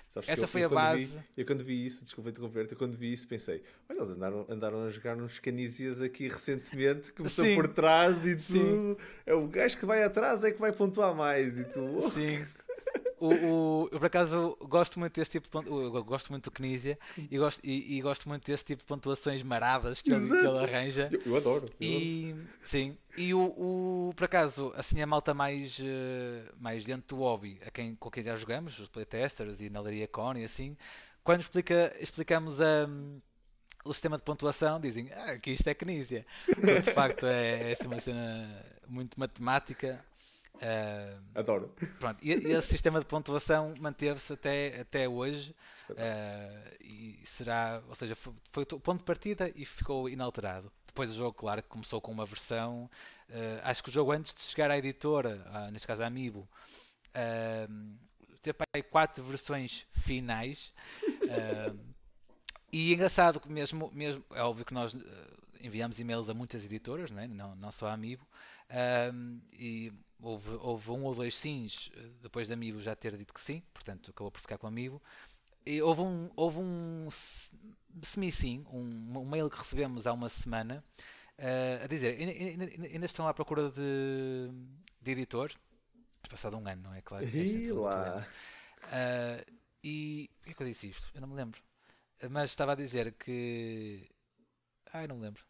Sabes 0.09 0.29
Essa 0.29 0.43
eu, 0.43 0.47
foi 0.47 0.61
eu, 0.61 0.67
a 0.67 0.69
base. 0.69 1.05
Vi, 1.05 1.19
eu 1.37 1.45
quando 1.45 1.63
vi 1.63 1.85
isso, 1.85 2.03
desculpa 2.03 2.29
interromper-te, 2.29 2.71
eu 2.71 2.77
quando 2.77 2.97
vi 2.97 3.11
isso 3.11 3.27
pensei, 3.27 3.61
olha, 3.89 3.97
eles 3.97 4.09
andaram, 4.09 4.45
andaram 4.49 4.85
a 4.85 4.89
jogar 4.89 5.17
uns 5.17 5.39
canícias 5.39 6.01
aqui 6.01 6.27
recentemente, 6.27 7.11
começou 7.11 7.43
Sim. 7.43 7.55
por 7.55 7.67
trás 7.67 8.25
e 8.25 8.35
tu. 8.35 8.97
É 9.25 9.33
o 9.33 9.47
gajo 9.47 9.77
que 9.77 9.85
vai 9.85 10.03
atrás 10.03 10.43
é 10.43 10.51
que 10.51 10.59
vai 10.59 10.71
pontuar 10.71 11.13
mais 11.13 11.59
e 11.59 11.65
tu. 11.65 12.09
Sim. 12.11 12.45
O, 13.19 13.33
o, 13.33 13.89
eu 13.91 13.99
por 13.99 14.05
acaso 14.05 14.55
gosto 14.61 14.99
muito 14.99 15.15
desse 15.15 15.31
tipo 15.31 15.49
de 15.49 15.69
eu 15.69 16.03
gosto 16.03 16.29
muito 16.29 16.45
do 16.45 16.51
Knizia 16.51 16.99
e 17.17 17.37
gosto, 17.37 17.59
e, 17.63 17.97
e, 17.97 18.01
gosto 18.01 18.29
muito 18.29 18.45
desse 18.45 18.63
tipo 18.63 18.81
de 18.81 18.85
pontuações 18.85 19.41
maradas 19.41 20.01
que, 20.01 20.11
ele, 20.11 20.27
que 20.27 20.35
ele 20.35 20.59
arranja. 20.59 21.09
Eu, 21.11 21.21
eu 21.25 21.35
adoro. 21.37 21.65
Eu 21.65 21.87
e 21.87 22.29
adoro. 22.31 22.47
sim, 22.63 22.97
e 23.17 23.33
o, 23.33 23.39
o, 23.39 24.13
por 24.15 24.25
acaso, 24.25 24.71
assim 24.75 25.01
a 25.01 25.07
malta 25.07 25.33
mais, 25.33 25.79
uh, 25.79 26.53
mais 26.59 26.85
dentro 26.85 27.15
do 27.15 27.21
hobby, 27.21 27.59
a 27.65 27.71
quem, 27.71 27.95
com 27.95 28.11
quem 28.11 28.21
já 28.21 28.35
jogamos, 28.35 28.77
os 28.77 28.87
playtesters 28.87 29.61
e 29.61 29.69
na 29.69 29.81
Laria 29.81 30.07
Con 30.07 30.35
e 30.35 30.43
assim, 30.43 30.77
quando 31.23 31.41
explica, 31.41 31.93
explicamos 31.99 32.61
a. 32.61 32.87
O 33.83 33.93
sistema 33.93 34.17
de 34.17 34.23
pontuação 34.23 34.81
dizem 34.81 35.09
ah, 35.13 35.37
que 35.37 35.51
isto 35.51 35.67
é 35.67 35.73
Knizia. 35.73 36.25
de 36.47 36.91
facto 36.93 37.25
é, 37.25 37.69
é 37.69 37.73
assim 37.73 37.87
uma 37.87 37.99
cena 37.99 38.65
muito 38.87 39.17
matemática 39.17 40.03
Uh, 40.57 41.21
Adoro. 41.35 41.73
Pronto, 41.99 42.17
e, 42.21 42.31
e 42.31 42.51
esse 42.51 42.67
sistema 42.67 42.99
de 42.99 43.05
pontuação 43.05 43.73
manteve-se 43.79 44.33
até, 44.33 44.81
até 44.81 45.07
hoje 45.07 45.55
uh, 45.91 46.75
e 46.79 47.19
será, 47.23 47.81
ou 47.87 47.95
seja, 47.95 48.15
foi, 48.15 48.33
foi, 48.49 48.63
o 48.63 48.79
ponto 48.79 48.99
de 48.99 49.03
partida 49.03 49.51
e 49.55 49.65
ficou 49.65 50.09
inalterado. 50.09 50.71
Depois 50.87 51.11
o 51.11 51.13
jogo, 51.13 51.33
claro, 51.33 51.61
começou 51.63 52.01
com 52.01 52.11
uma 52.11 52.25
versão. 52.25 52.89
Uh, 53.29 53.61
acho 53.63 53.83
que 53.83 53.89
o 53.89 53.93
jogo 53.93 54.11
antes 54.11 54.33
de 54.33 54.41
chegar 54.41 54.71
à 54.71 54.77
editora, 54.77 55.69
neste 55.71 55.87
caso 55.87 56.01
a 56.01 56.07
Amiibo, 56.07 56.47
teve 58.41 58.57
aí 58.73 58.81
quatro 58.81 59.23
versões 59.23 59.85
finais. 59.91 60.73
e 62.73 62.91
é 62.91 62.95
engraçado 62.95 63.39
que 63.39 63.49
mesmo, 63.49 63.91
mesmo, 63.93 64.23
é 64.31 64.41
óbvio 64.41 64.65
que 64.65 64.73
nós 64.73 64.95
enviamos 65.61 65.99
e-mails 65.99 66.29
a 66.29 66.33
muitas 66.33 66.65
editoras, 66.65 67.11
não, 67.11 67.21
é? 67.21 67.27
não, 67.27 67.55
não 67.55 67.71
só 67.71 67.87
a 67.87 67.93
Amiibo, 67.93 68.25
e 69.53 69.93
houve, 70.21 70.49
houve 70.55 70.91
um 70.91 71.03
ou 71.03 71.15
dois 71.15 71.35
sims 71.35 71.89
eh, 71.95 72.09
depois 72.21 72.47
de 72.47 72.53
Amigo 72.53 72.79
já 72.79 72.95
ter 72.95 73.17
dito 73.17 73.33
que 73.33 73.41
sim, 73.41 73.61
portanto 73.73 74.11
acabou 74.11 74.31
por 74.31 74.41
ficar 74.41 74.57
com 74.57 74.67
Amigo. 74.67 75.01
E 75.65 75.81
houve 75.81 76.01
um, 76.01 76.29
houve 76.35 76.59
um 76.59 77.09
semi-sim, 78.01 78.65
um, 78.71 79.19
um, 79.19 79.25
mail 79.25 79.49
que 79.49 79.57
recebemos 79.57 80.07
há 80.07 80.13
uma 80.13 80.29
semana 80.29 80.83
uh, 81.37 81.83
a 81.83 81.87
dizer: 81.87 82.17
ainda, 82.17 82.65
ainda, 82.87 83.05
estão 83.05 83.27
à 83.27 83.33
procura 83.33 83.69
de, 83.69 84.49
de 85.01 85.11
editor. 85.11 85.51
Passado 86.29 86.57
um 86.57 86.67
ano, 86.67 86.83
não 86.83 86.93
é? 86.93 87.01
Claro. 87.01 87.25
E 87.25 87.71
lá. 87.71 88.25
Uh, 88.83 89.57
e 89.83 90.29
por 90.37 90.45
que 90.45 90.51
é 90.51 90.53
que 90.53 90.63
eu 90.63 90.67
disse 90.67 90.89
isto? 90.89 91.11
Eu 91.13 91.21
não 91.21 91.27
me 91.27 91.35
lembro. 91.35 91.61
Mas 92.29 92.49
estava 92.49 92.71
a 92.71 92.75
dizer 92.75 93.13
que. 93.13 94.09
Ah, 94.91 95.03
eu 95.03 95.09
não 95.09 95.17
me 95.17 95.23
lembro. 95.23 95.43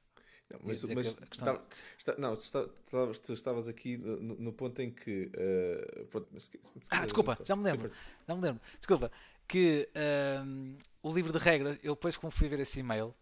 Não, 0.50 0.60
mas, 0.64 0.84
mas 0.84 1.14
questão... 1.14 1.56
está, 1.98 2.14
está, 2.14 2.16
não, 2.18 2.36
tu, 2.36 3.20
tu, 3.20 3.34
estavas 3.34 3.68
aqui 3.68 3.98
no, 3.98 4.36
no, 4.36 4.54
ponto 4.54 4.82
em 4.82 4.90
que. 4.90 5.30
Uh, 5.36 6.06
pronto, 6.06 6.40
se, 6.40 6.52
se 6.52 6.60
ah, 6.90 7.04
desculpa, 7.04 7.38
já 7.44 7.56
me 7.56 7.64
lembro. 7.64 7.92
Já 8.28 8.36
me 8.36 8.42
lembro. 8.42 8.62
Desculpa. 8.78 9.12
Que 9.46 9.90
uh, 9.96 10.78
o 11.04 11.14
livro 11.14 11.34
de 11.34 11.38
regras, 11.38 11.78
eu 11.84 11.96
depois, 11.96 12.18
como 12.18 12.32
fui 12.32 12.48
ver 12.48 12.60
esse 12.60 12.80
e-mail 12.80 13.14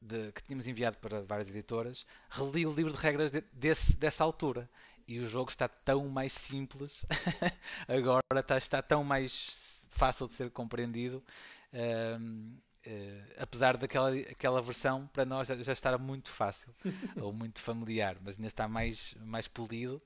de, 0.00 0.32
que 0.32 0.42
tínhamos 0.42 0.66
enviado 0.66 0.98
para 0.98 1.22
várias 1.22 1.48
editoras, 1.48 2.04
reli 2.28 2.66
o 2.66 2.72
livro 2.72 2.92
de 2.92 2.98
regras 2.98 3.30
de, 3.30 3.42
desse, 3.52 3.96
dessa 3.96 4.24
altura. 4.24 4.68
E 5.08 5.20
o 5.20 5.28
jogo 5.28 5.50
está 5.50 5.68
tão 5.68 6.08
mais 6.08 6.32
simples, 6.32 7.06
agora 7.86 8.22
está, 8.40 8.58
está 8.58 8.82
tão 8.82 9.04
mais 9.04 9.86
fácil 9.90 10.26
de 10.26 10.34
ser 10.34 10.50
compreendido. 10.50 11.22
Uh, 11.72 12.56
Uh, 12.86 13.34
apesar 13.38 13.76
daquela 13.76 14.10
aquela 14.10 14.62
versão 14.62 15.08
para 15.08 15.24
nós 15.24 15.48
já, 15.48 15.56
já 15.56 15.72
estar 15.72 15.98
muito 15.98 16.30
fácil 16.30 16.72
ou 17.20 17.32
muito 17.32 17.60
familiar, 17.60 18.16
mas 18.22 18.36
ainda 18.36 18.46
está 18.46 18.68
mais, 18.68 19.12
mais 19.18 19.48
polido, 19.48 20.00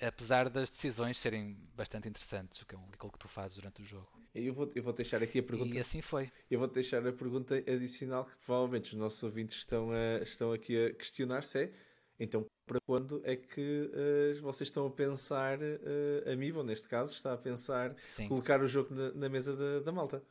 apesar 0.00 0.48
das 0.48 0.70
decisões 0.70 1.16
serem 1.16 1.56
bastante 1.74 2.08
interessantes, 2.08 2.60
o 2.62 2.66
que 2.66 2.76
é 2.76 2.78
aquilo 2.92 3.10
que 3.10 3.18
tu 3.18 3.28
fazes 3.28 3.56
durante 3.56 3.82
o 3.82 3.84
jogo. 3.84 4.08
Eu 4.34 4.52
vou, 4.52 4.70
eu 4.74 4.82
vou 4.82 4.92
deixar 4.92 5.22
aqui 5.22 5.38
a 5.38 5.42
pergunta. 5.42 5.74
E 5.74 5.78
assim 5.78 6.00
foi. 6.00 6.30
Eu 6.50 6.58
vou 6.58 6.68
deixar 6.68 7.06
a 7.06 7.12
pergunta 7.12 7.56
adicional 7.56 8.24
que 8.24 8.36
provavelmente 8.44 8.92
os 8.92 8.98
nossos 8.98 9.22
ouvintes 9.22 9.58
estão, 9.58 9.90
a, 9.90 10.22
estão 10.22 10.52
aqui 10.52 10.86
a 10.86 10.94
questionar-se 10.94 11.58
é 11.58 11.72
então 12.18 12.46
para 12.66 12.80
quando 12.80 13.20
é 13.24 13.36
que 13.36 13.90
uh, 13.92 14.40
vocês 14.40 14.68
estão 14.68 14.86
a 14.86 14.90
pensar, 14.90 15.58
uh, 15.58 16.32
a 16.32 16.34
Mibo 16.34 16.62
neste 16.62 16.88
caso, 16.88 17.12
está 17.12 17.32
a 17.32 17.36
pensar 17.36 17.94
Sim. 18.04 18.28
colocar 18.28 18.62
o 18.62 18.66
jogo 18.66 18.94
na, 18.94 19.12
na 19.12 19.28
mesa 19.28 19.54
da, 19.54 19.80
da 19.80 19.92
malta? 19.92 20.22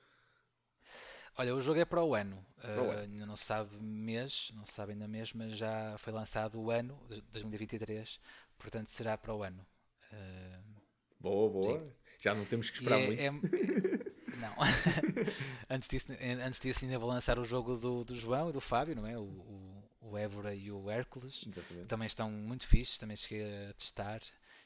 Olha, 1.37 1.55
o 1.55 1.61
jogo 1.61 1.79
é 1.79 1.85
para 1.85 2.03
o 2.03 2.13
ano. 2.13 2.45
Uh, 2.63 2.99
Ainda 3.01 3.25
não 3.25 3.35
se 3.35 3.45
sabe 3.45 3.75
mês, 3.77 4.51
não 4.55 4.65
se 4.65 4.73
sabe 4.73 4.93
ainda 4.93 5.07
mês, 5.07 5.33
mas 5.33 5.57
já 5.57 5.95
foi 5.97 6.13
lançado 6.13 6.61
o 6.61 6.69
ano, 6.69 6.99
2023, 7.31 8.19
portanto 8.57 8.89
será 8.89 9.17
para 9.17 9.33
o 9.33 9.43
ano. 9.43 9.65
Uh, 10.11 10.81
boa, 11.19 11.49
boa. 11.49 11.79
Sim. 11.79 11.91
Já 12.19 12.35
não 12.35 12.45
temos 12.45 12.69
que 12.69 12.77
esperar 12.77 13.01
é, 13.01 13.05
muito. 13.07 13.21
É... 13.21 13.31
não. 14.37 14.55
antes, 15.69 15.89
disso, 15.89 16.07
antes 16.45 16.59
disso 16.59 16.85
ainda 16.85 16.99
vou 16.99 17.09
lançar 17.09 17.39
o 17.39 17.43
jogo 17.43 17.75
do, 17.75 18.03
do 18.03 18.15
João 18.15 18.49
e 18.49 18.53
do 18.53 18.61
Fábio, 18.61 18.95
não 18.95 19.07
é? 19.07 19.17
O, 19.17 19.23
o, 19.23 19.83
o 20.01 20.17
Évora 20.17 20.53
e 20.53 20.71
o 20.71 20.89
Hércules. 20.89 21.45
Exatamente. 21.47 21.87
Também 21.87 22.05
estão 22.05 22.29
muito 22.29 22.67
fixes, 22.67 22.99
também 22.99 23.17
cheguei 23.17 23.69
a 23.69 23.73
testar 23.73 24.21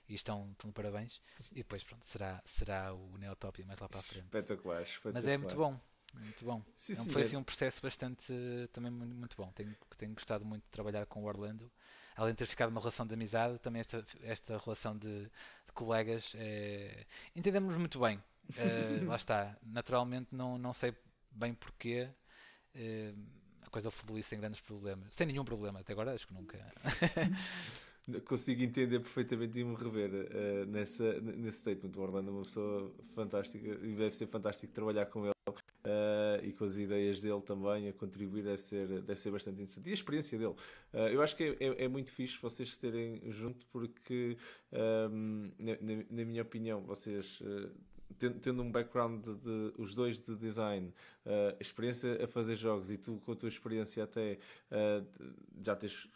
e 0.09 0.13
estão, 0.13 0.49
estão 0.51 0.69
de 0.69 0.73
parabéns. 0.73 1.21
E 1.51 1.55
depois, 1.55 1.83
pronto, 1.83 2.03
será, 2.05 2.41
será 2.45 2.93
o 2.93 3.17
Neotopia 3.17 3.65
mais 3.65 3.79
lá 3.79 3.87
para 3.87 3.99
a 3.99 4.03
frente. 4.03 4.25
Espetacular, 4.25 4.81
espetacular. 4.81 5.13
Mas 5.13 5.27
é 5.27 5.37
muito 5.37 5.55
bom. 5.55 5.79
Muito 6.13 6.45
bom. 6.45 6.63
Sim, 6.75 6.95
sim, 6.95 7.11
foi 7.11 7.21
é. 7.21 7.25
assim, 7.25 7.37
um 7.37 7.43
processo 7.43 7.81
bastante 7.81 8.33
também 8.73 8.91
muito 8.91 9.35
bom. 9.37 9.51
Tenho, 9.51 9.75
tenho 9.97 10.13
gostado 10.13 10.45
muito 10.45 10.63
de 10.63 10.69
trabalhar 10.69 11.05
com 11.05 11.23
o 11.23 11.25
Orlando. 11.25 11.71
Além 12.15 12.33
de 12.33 12.39
ter 12.39 12.45
ficado 12.47 12.69
uma 12.69 12.79
relação 12.79 13.05
de 13.05 13.13
amizade, 13.13 13.59
também 13.59 13.79
esta, 13.79 14.03
esta 14.23 14.57
relação 14.57 14.97
de, 14.97 15.25
de 15.25 15.73
colegas 15.73 16.33
é... 16.35 17.05
entendemos 17.35 17.77
muito 17.77 17.99
bem. 17.99 18.21
É, 18.57 19.03
lá 19.05 19.15
está. 19.15 19.55
Naturalmente 19.63 20.33
não, 20.33 20.57
não 20.57 20.73
sei 20.73 20.95
bem 21.31 21.53
porquê. 21.53 22.09
É, 22.73 23.13
a 23.61 23.69
coisa 23.69 23.91
flui 23.91 24.23
sem 24.23 24.39
grandes 24.39 24.61
problemas. 24.61 25.13
Sem 25.13 25.27
nenhum 25.27 25.45
problema, 25.45 25.79
até 25.79 25.93
agora 25.93 26.13
acho 26.13 26.27
que 26.27 26.33
nunca. 26.33 26.57
consigo 28.25 28.63
entender 28.63 28.99
perfeitamente 28.99 29.59
e 29.59 29.63
me 29.63 29.75
rever 29.75 30.09
uh, 30.09 30.65
nessa, 30.65 31.19
nesse 31.19 31.59
statement. 31.59 31.91
O 31.95 32.01
Orlando 32.01 32.29
é 32.29 32.33
uma 32.33 32.43
pessoa 32.43 32.91
fantástica 33.13 33.67
e 33.67 33.95
deve 33.95 34.15
ser 34.15 34.27
fantástico 34.27 34.73
trabalhar 34.73 35.07
com 35.07 35.25
ele 35.25 35.33
uh, 35.87 36.45
e 36.45 36.51
com 36.51 36.65
as 36.65 36.77
ideias 36.77 37.21
dele 37.21 37.41
também 37.41 37.87
a 37.87 37.93
contribuir 37.93 38.43
deve 38.43 38.61
ser, 38.61 38.87
deve 39.01 39.19
ser 39.19 39.31
bastante 39.31 39.55
interessante. 39.55 39.87
E 39.87 39.91
a 39.91 39.93
experiência 39.93 40.37
dele. 40.37 40.51
Uh, 40.93 40.97
eu 41.11 41.21
acho 41.21 41.35
que 41.35 41.43
é, 41.43 41.55
é, 41.59 41.85
é, 41.85 41.87
muito 41.87 42.11
fixe 42.11 42.37
vocês 42.41 42.69
estarem 42.69 43.21
junto 43.31 43.65
porque, 43.67 44.37
um, 45.11 45.51
na, 45.57 45.73
na, 46.09 46.25
minha 46.25 46.41
opinião, 46.41 46.81
vocês. 46.81 47.39
Uh, 47.41 47.71
tendo 48.41 48.63
um 48.63 48.71
background 48.71 49.23
de, 49.23 49.35
de, 49.35 49.73
os 49.77 49.93
dois 49.93 50.19
de 50.19 50.35
design, 50.35 50.93
uh, 51.25 51.55
experiência 51.59 52.23
a 52.23 52.27
fazer 52.27 52.55
jogos 52.55 52.89
e 52.89 52.97
tu 52.97 53.21
com 53.25 53.33
a 53.33 53.35
tua 53.35 53.49
experiência 53.49 54.03
até 54.03 54.39
uh, 54.71 55.05
já 55.61 55.75
tens 55.75 56.07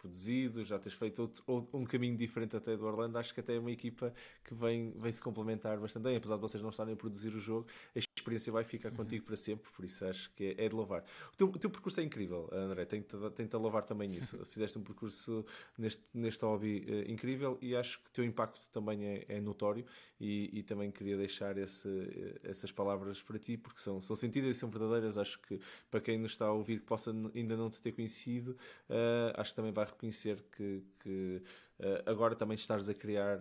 produzido, 0.00 0.64
já 0.64 0.78
tens 0.78 0.94
feito 0.94 1.20
outro, 1.20 1.68
um 1.74 1.84
caminho 1.84 2.16
diferente 2.16 2.56
até 2.56 2.74
do 2.74 2.86
Orlando, 2.86 3.18
acho 3.18 3.34
que 3.34 3.40
até 3.40 3.56
é 3.56 3.58
uma 3.58 3.70
equipa 3.70 4.12
que 4.42 4.54
vem, 4.54 4.92
vem 4.96 5.12
se 5.12 5.22
complementar 5.22 5.78
bastante 5.78 6.04
bem, 6.04 6.16
apesar 6.16 6.36
de 6.36 6.40
vocês 6.40 6.62
não 6.62 6.70
estarem 6.70 6.94
a 6.94 6.96
produzir 6.96 7.34
o 7.34 7.38
jogo, 7.38 7.66
a 7.94 7.98
experiência 7.98 8.50
vai 8.50 8.64
ficar 8.64 8.90
uhum. 8.90 8.96
contigo 8.96 9.26
para 9.26 9.36
sempre, 9.36 9.70
por 9.70 9.84
isso 9.84 10.04
acho 10.06 10.30
que 10.34 10.56
é, 10.58 10.64
é 10.64 10.68
de 10.68 10.74
louvar. 10.74 11.04
O 11.32 11.36
teu, 11.36 11.48
o 11.48 11.58
teu, 11.58 11.68
percurso 11.68 12.00
é 12.00 12.02
incrível, 12.02 12.48
André, 12.50 12.86
tenho-te 12.86 13.54
a 13.54 13.58
louvar 13.58 13.84
também 13.84 14.10
isso. 14.10 14.38
Fizeste 14.48 14.78
um 14.78 14.82
percurso 14.82 15.44
neste, 15.76 16.02
neste 16.14 16.42
hobby 16.44 16.86
uh, 16.88 17.10
incrível 17.10 17.58
e 17.60 17.76
acho 17.76 18.00
que 18.00 18.08
o 18.08 18.10
teu 18.10 18.24
impacto 18.24 18.68
também 18.72 19.04
é, 19.04 19.24
é 19.28 19.40
notório 19.40 19.84
e, 20.18 20.50
e, 20.52 20.62
também 20.62 20.90
queria 20.90 21.16
deixar 21.16 21.56
esse, 21.56 21.88
eh, 21.88 22.50
essas 22.50 22.70
palavras 22.70 23.22
para 23.22 23.38
ti, 23.38 23.56
porque 23.56 23.80
são, 23.80 24.02
são 24.02 24.14
sentidas 24.14 24.54
e 24.54 24.58
são 24.58 24.68
verdadeiras. 24.68 25.16
Acho 25.16 25.40
que 25.40 25.58
para 25.90 25.98
quem 25.98 26.18
nos 26.18 26.32
está 26.32 26.44
a 26.44 26.52
ouvir 26.52 26.80
que 26.80 26.86
possa 26.86 27.10
ainda 27.34 27.56
não 27.56 27.70
te 27.70 27.80
ter 27.80 27.92
conhecido, 27.92 28.50
uh, 28.90 29.32
acho 29.40 29.50
que 29.50 29.56
também 29.56 29.72
vai 29.72 29.86
reconhecer 29.90 30.42
que, 30.52 30.82
que 31.00 31.42
uh, 31.78 32.10
agora 32.10 32.34
também 32.34 32.54
estás 32.54 32.88
a 32.88 32.94
criar 32.94 33.38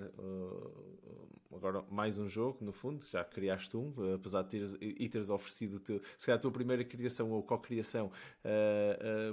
agora 1.52 1.84
mais 1.90 2.18
um 2.18 2.28
jogo, 2.28 2.60
no 2.62 2.72
fundo, 2.72 3.06
já 3.12 3.24
criaste 3.24 3.76
um, 3.76 3.94
apesar 4.14 4.44
de 4.44 4.50
teres, 4.50 4.78
e 4.80 5.10
teres 5.10 5.30
oferecido 5.30 5.80
teu, 5.80 6.00
se 6.18 6.26
calhar 6.26 6.38
a 6.38 6.42
tua 6.42 6.52
primeira 6.52 6.84
criação 6.84 7.32
ou 7.32 7.42
co-criação 7.44 8.12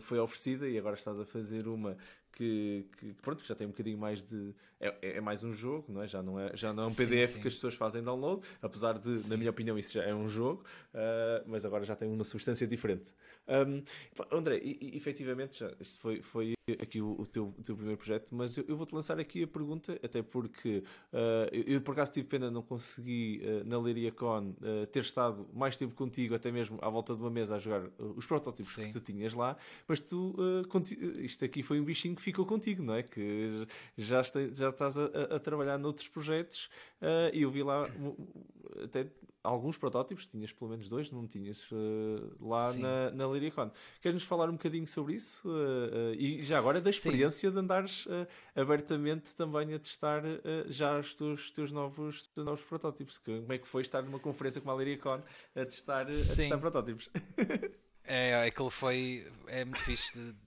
foi 0.01 0.19
oferecida 0.19 0.69
e 0.69 0.79
agora 0.79 0.97
estás 0.97 1.21
a 1.21 1.27
fazer 1.27 1.69
uma 1.69 1.97
que, 2.37 2.87
que, 2.99 3.15
pronto, 3.23 3.43
que 3.43 3.49
já 3.49 3.55
tem 3.55 3.67
um 3.67 3.71
bocadinho 3.71 3.97
mais 3.97 4.23
de. 4.23 4.55
É, 4.79 5.17
é, 5.17 5.21
mais 5.23 5.43
um 5.43 5.55
jogo, 5.55 5.91
não 5.91 6.03
é? 6.03 6.07
Já 6.07 6.23
não 6.23 6.39
é, 6.39 6.55
já 6.55 6.71
não 6.71 6.83
é 6.83 6.87
um 6.87 6.95
PDF 6.95 7.29
sim, 7.31 7.35
sim. 7.37 7.41
que 7.41 7.49
as 7.49 7.55
pessoas 7.55 7.75
fazem 7.75 8.03
download, 8.03 8.47
apesar 8.61 8.99
de, 8.99 9.21
sim. 9.21 9.29
na 9.29 9.39
minha 9.39 9.49
opinião, 9.49 9.79
isso 9.79 9.95
já 9.95 10.03
é 10.03 10.15
um 10.15 10.29
jogo, 10.29 10.63
uh, 10.93 11.43
mas 11.47 11.65
agora 11.65 11.83
já 11.83 11.97
tem 11.97 12.13
uma 12.13 12.25
substância 12.25 12.67
diferente. 12.67 13.15
Um, 13.49 13.83
André, 14.31 14.59
e, 14.59 14.77
e, 14.83 14.97
efetivamente, 14.97 15.61
já, 15.61 15.73
isto 15.81 15.99
foi, 15.99 16.21
foi 16.21 16.53
aqui 16.79 17.01
o, 17.01 17.19
o, 17.19 17.25
teu, 17.25 17.55
o 17.59 17.63
teu 17.63 17.75
primeiro 17.75 17.97
projeto, 17.97 18.35
mas 18.35 18.59
eu, 18.59 18.65
eu 18.69 18.77
vou-te 18.77 18.95
lançar 18.95 19.19
aqui 19.19 19.43
a 19.45 19.47
pergunta, 19.47 19.99
até 20.03 20.21
porque 20.21 20.83
uh, 21.13 21.49
eu, 21.51 21.63
eu, 21.63 21.81
por 21.81 21.93
acaso 21.93 22.13
tive 22.13 22.29
pena 22.29 22.51
não 22.51 22.61
consegui 22.61 23.41
uh, 23.45 23.65
na 23.65 23.79
Leiria 23.79 24.13
Con 24.13 24.55
ter 24.93 25.01
estado 25.01 25.49
mais 25.55 25.77
tempo 25.77 25.95
contigo, 25.95 26.35
até 26.35 26.51
mesmo 26.51 26.79
à 26.83 26.91
volta 26.91 27.15
de 27.15 27.21
uma 27.21 27.31
mesa 27.31 27.55
a 27.55 27.59
jogar 27.59 27.89
os 27.99 28.27
protótipos 28.27 28.75
que 28.75 28.93
tu 28.93 29.01
tinhas 29.01 29.33
lá, 29.33 29.57
mas 29.87 30.01
tu, 30.01 30.35
isto 31.19 31.45
aqui 31.45 31.63
foi 31.63 31.81
um 31.81 31.85
bichinho 31.85 32.15
que 32.15 32.26
ficou 32.27 32.45
contigo, 32.45 32.83
não 32.83 32.95
é? 32.95 33.05
Que 33.05 33.69
já, 33.97 34.21
está, 34.21 34.41
já 34.49 34.71
estás 34.71 34.99
a, 34.99 35.05
a, 35.37 35.39
trabalhar 35.39 35.79
noutros 35.79 36.09
projetos 36.09 36.69
uh, 37.01 37.33
e 37.33 37.43
eu 37.43 37.51
vi 37.53 37.63
lá 37.63 37.89
até 38.83 39.07
alguns 39.45 39.79
protótipos, 39.79 40.27
tinhas 40.27 40.51
pelo 40.51 40.71
menos 40.71 40.89
dois, 40.89 41.13
não 41.13 41.25
tinhas 41.25 41.71
uh, 41.71 42.37
lá 42.41 42.67
Sim. 42.67 42.81
na, 42.81 43.13
na 43.13 43.29
Lyricon. 43.29 43.71
Queres-nos 44.01 44.25
falar 44.25 44.49
um 44.49 44.55
bocadinho 44.55 44.89
sobre 44.89 45.15
isso? 45.15 45.49
Uh, 45.49 46.15
e 46.19 46.43
já 46.43 46.59
agora 46.59 46.81
da 46.81 46.91
experiência 46.91 47.49
Sim. 47.49 47.55
de 47.55 47.61
andares 47.61 48.09
abertamente 48.57 49.33
também 49.37 49.73
a 49.73 49.79
testar 49.79 50.23
já 50.67 50.99
os 50.99 51.15
teus, 51.15 51.53
teus 51.53 51.71
novos, 51.71 52.27
teus 52.27 52.45
novos 52.45 52.65
protótipos. 52.65 53.19
Como 53.19 53.53
é 53.53 53.59
que 53.59 53.69
foi 53.69 53.83
estar 53.83 54.03
numa 54.03 54.19
conferência 54.19 54.61
como 54.61 54.73
a 54.73 54.83
Lyricon 54.83 55.23
a 55.55 55.65
testar, 55.65 56.03
a 56.03 56.35
testar 56.35 56.59
protótipos? 56.59 57.09
é, 58.03 58.47
aquilo 58.47 58.71
foi 58.71 59.31
é 59.47 59.65
muito 59.65 59.79
fixe 59.79 60.19
de 60.19 60.46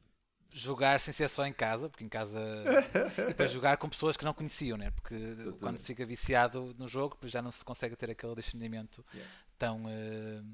jogar 0.51 0.99
sem 0.99 1.13
ser 1.13 1.29
só 1.29 1.45
em 1.45 1.53
casa, 1.53 1.89
porque 1.89 2.03
em 2.03 2.09
casa. 2.09 2.39
e 3.29 3.33
para 3.33 3.47
jogar 3.47 3.77
com 3.77 3.89
pessoas 3.89 4.17
que 4.17 4.25
não 4.25 4.33
conheciam, 4.33 4.77
né? 4.77 4.91
Porque 4.91 5.15
Exatamente. 5.15 5.59
quando 5.59 5.77
se 5.77 5.87
fica 5.87 6.05
viciado 6.05 6.75
no 6.77 6.87
jogo, 6.87 7.17
já 7.23 7.41
não 7.41 7.51
se 7.51 7.63
consegue 7.63 7.95
ter 7.95 8.09
aquele 8.09 8.35
discernimento 8.35 9.05
yeah. 9.13 9.31
tão 9.57 9.85
uh, 9.85 10.45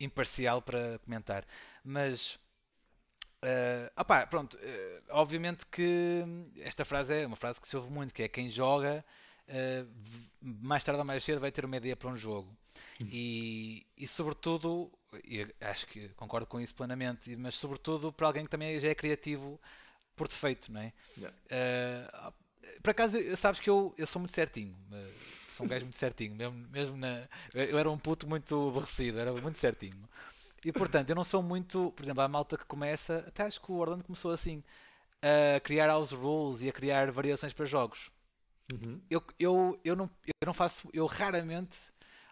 imparcial 0.00 0.62
para 0.62 0.98
comentar. 1.00 1.44
Mas. 1.84 2.38
Uh, 3.44 3.90
opá, 4.00 4.24
pronto, 4.24 4.56
uh, 4.56 5.02
obviamente 5.10 5.66
que 5.66 6.22
esta 6.60 6.84
frase 6.84 7.22
é 7.22 7.26
uma 7.26 7.34
frase 7.34 7.60
que 7.60 7.66
se 7.66 7.76
ouve 7.76 7.90
muito, 7.90 8.14
que 8.14 8.22
é 8.22 8.28
quem 8.28 8.48
joga 8.48 9.04
mais 10.40 10.82
tarde 10.84 10.98
ou 11.00 11.04
mais 11.04 11.22
cedo 11.22 11.40
vai 11.40 11.52
ter 11.52 11.64
uma 11.64 11.76
ideia 11.76 11.96
para 11.96 12.08
um 12.08 12.16
jogo. 12.16 12.56
Uhum. 13.00 13.08
E, 13.10 13.86
e 13.96 14.06
sobretudo, 14.06 14.90
acho 15.60 15.86
que 15.86 16.08
concordo 16.10 16.46
com 16.46 16.60
isso 16.60 16.74
plenamente, 16.74 17.34
mas 17.36 17.54
sobretudo 17.54 18.12
para 18.12 18.26
alguém 18.26 18.44
que 18.44 18.50
também 18.50 18.78
já 18.78 18.88
é 18.88 18.94
criativo 18.94 19.60
por 20.16 20.28
defeito, 20.28 20.72
não 20.72 20.80
é? 20.80 20.92
Yeah. 21.16 21.36
Uh, 21.46 22.32
por 22.82 22.90
acaso, 22.90 23.18
sabes 23.36 23.60
que 23.60 23.68
eu, 23.68 23.94
eu 23.98 24.06
sou 24.06 24.20
muito 24.20 24.34
certinho, 24.34 24.74
uh, 24.90 25.12
sou 25.48 25.66
um 25.66 25.68
gajo 25.68 25.84
muito 25.84 25.96
certinho, 25.96 26.34
mesmo, 26.34 26.68
mesmo 26.70 26.96
na, 26.96 27.28
eu 27.54 27.78
era 27.78 27.90
um 27.90 27.98
puto 27.98 28.28
muito 28.28 28.68
aborrecido, 28.68 29.18
era 29.18 29.32
muito 29.32 29.58
certinho. 29.58 30.08
E 30.64 30.72
portanto, 30.72 31.10
eu 31.10 31.16
não 31.16 31.24
sou 31.24 31.42
muito, 31.42 31.92
por 31.92 32.04
exemplo, 32.04 32.22
a 32.22 32.28
malta 32.28 32.56
que 32.56 32.64
começa, 32.64 33.24
até 33.26 33.42
acho 33.42 33.60
que 33.60 33.72
o 33.72 33.76
Orlando 33.76 34.04
começou 34.04 34.30
assim, 34.30 34.62
a 35.20 35.60
criar 35.60 35.88
house 35.88 36.12
rules 36.12 36.62
e 36.62 36.68
a 36.68 36.72
criar 36.72 37.10
variações 37.10 37.52
para 37.52 37.66
jogos. 37.66 38.10
Uhum. 38.72 39.00
Eu, 39.10 39.22
eu, 39.38 39.80
eu, 39.84 39.96
não, 39.96 40.10
eu 40.26 40.46
não 40.46 40.54
faço, 40.54 40.88
eu 40.92 41.06
raramente, 41.06 41.78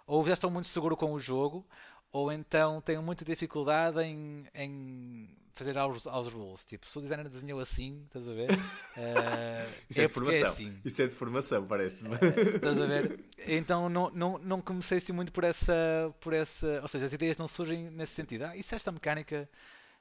ou 0.07 0.24
já 0.24 0.32
estou 0.32 0.51
muito 0.51 0.68
seguro 0.68 0.97
com 0.97 1.12
o 1.12 1.18
jogo, 1.18 1.66
ou 2.12 2.32
então 2.32 2.80
tenho 2.80 3.03
muita 3.03 3.24
dificuldade 3.24 4.01
em, 4.01 4.47
em 4.55 5.28
fazer 5.53 5.76
aos, 5.78 6.07
aos 6.07 6.32
rules. 6.32 6.64
Tipo, 6.64 6.88
se 6.88 6.99
o 6.99 7.01
designer 7.01 7.28
desenhou 7.28 7.61
assim, 7.61 8.03
estás 8.07 8.28
a 8.28 8.32
ver? 8.32 8.51
Uh, 8.51 9.74
Isso 9.88 10.01
é, 10.01 10.05
é 10.05 10.07
de 10.07 10.12
formação. 10.12 10.41
É 10.41 10.49
assim. 10.49 10.80
Isso 10.84 11.03
é 11.03 11.07
de 11.07 11.14
formação, 11.14 11.66
parece-me. 11.66 12.14
Uh, 12.14 12.57
estás 12.57 12.80
a 12.80 12.86
ver? 12.86 13.24
Então 13.47 13.88
não, 13.88 14.11
não, 14.11 14.38
não 14.38 14.61
comecei 14.61 14.99
assim 14.99 15.12
muito 15.12 15.32
por 15.32 15.45
essa, 15.45 16.12
por 16.20 16.32
essa. 16.32 16.80
Ou 16.82 16.88
seja, 16.88 17.07
as 17.07 17.12
ideias 17.12 17.38
não 17.38 17.47
surgem 17.47 17.91
nesse 17.91 18.14
sentido. 18.14 18.45
Ah, 18.45 18.57
e 18.57 18.62
se 18.62 18.74
esta 18.74 18.91
mecânica, 18.91 19.49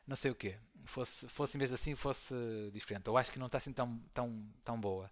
não 0.07 0.15
sei 0.15 0.31
o 0.31 0.35
quê, 0.35 0.55
fosse, 0.85 1.27
fosse 1.27 1.57
em 1.57 1.59
vez 1.59 1.69
de 1.69 1.75
assim, 1.75 1.93
fosse 1.93 2.33
diferente. 2.73 3.07
Eu 3.07 3.17
acho 3.17 3.31
que 3.31 3.37
não 3.37 3.47
está 3.47 3.57
assim 3.57 3.73
tão, 3.73 3.99
tão, 4.13 4.43
tão 4.63 4.79
boa 4.79 5.11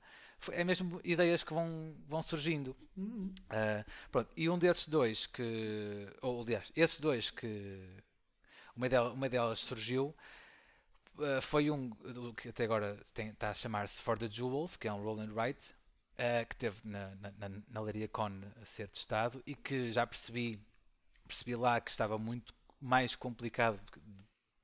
é 0.52 0.64
mesmo 0.64 1.00
ideias 1.04 1.44
que 1.44 1.54
vão, 1.54 1.96
vão 2.08 2.22
surgindo. 2.22 2.76
Uhum. 2.96 3.34
Uh, 3.50 3.92
pronto, 4.12 4.30
e 4.36 4.50
um 4.50 4.58
desses 4.58 4.88
dois 4.88 5.28
que. 5.28 6.08
Ou 6.22 6.42
aliás, 6.42 6.72
esses 6.76 7.00
dois 7.00 7.30
que. 7.30 7.80
Uma 8.76 8.88
delas, 8.90 9.14
uma 9.14 9.28
delas 9.28 9.60
surgiu 9.60 10.16
uh, 11.18 11.42
foi 11.42 11.70
um 11.72 11.90
que 12.36 12.50
até 12.50 12.64
agora 12.64 12.98
tem, 13.14 13.30
está 13.30 13.50
a 13.50 13.54
chamar-se 13.54 14.02
For 14.02 14.18
the 14.18 14.30
Jewels, 14.30 14.76
que 14.76 14.88
é 14.88 14.94
um 14.94 15.02
roll 15.02 15.20
and 15.20 15.34
write, 15.34 15.74
uh, 16.14 16.46
que 16.48 16.56
teve 16.56 16.78
na, 16.84 17.16
na, 17.16 17.50
na 17.68 17.82
Laria 17.82 18.08
Con 18.08 18.42
a 18.62 18.66
ser 18.66 18.88
testado 18.88 19.42
e 19.46 19.56
que 19.56 19.92
já 19.92 20.06
percebi, 20.06 20.60
percebi 21.28 21.56
lá 21.56 21.82
que 21.82 21.90
estava 21.90 22.18
muito 22.18 22.54
mais 22.80 23.16
complicado 23.16 23.80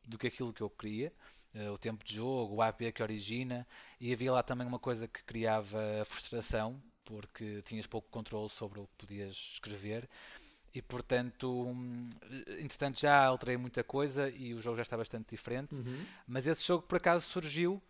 do 0.06 0.18
que 0.18 0.28
aquilo 0.28 0.54
que 0.54 0.62
eu 0.62 0.70
queria. 0.70 1.12
Eh, 1.54 1.70
o 1.70 1.78
tempo 1.78 2.04
de 2.04 2.16
jogo, 2.16 2.56
o 2.56 2.62
AP 2.62 2.92
que 2.92 3.04
origina, 3.04 3.68
e 4.00 4.12
havia 4.12 4.32
lá 4.32 4.42
também 4.42 4.66
uma 4.66 4.80
coisa 4.80 5.08
que 5.08 5.24
criava 5.24 6.04
frustração, 6.06 6.82
porque 7.06 7.62
tinhas 7.64 7.86
pouco 7.86 8.10
controle 8.10 8.50
sobre 8.50 8.80
o 8.80 8.88
que 8.88 9.06
podias 9.06 9.36
escrever. 9.54 10.10
E 10.74 10.82
portanto, 10.82 11.68
hum, 11.68 12.10
entretanto 12.60 13.00
já 13.00 13.24
alterei 13.26 13.58
muita 13.58 13.84
coisa 13.84 14.30
e 14.30 14.54
o 14.56 14.60
jogo 14.60 14.78
já 14.78 14.82
está 14.82 14.98
bastante 14.98 15.30
diferente. 15.30 15.76
Uhum. 15.76 16.06
Mas 16.28 16.48
esse 16.48 16.66
jogo 16.66 16.84
por 16.84 16.98
acaso 16.98 17.28
surgiu. 17.28 17.82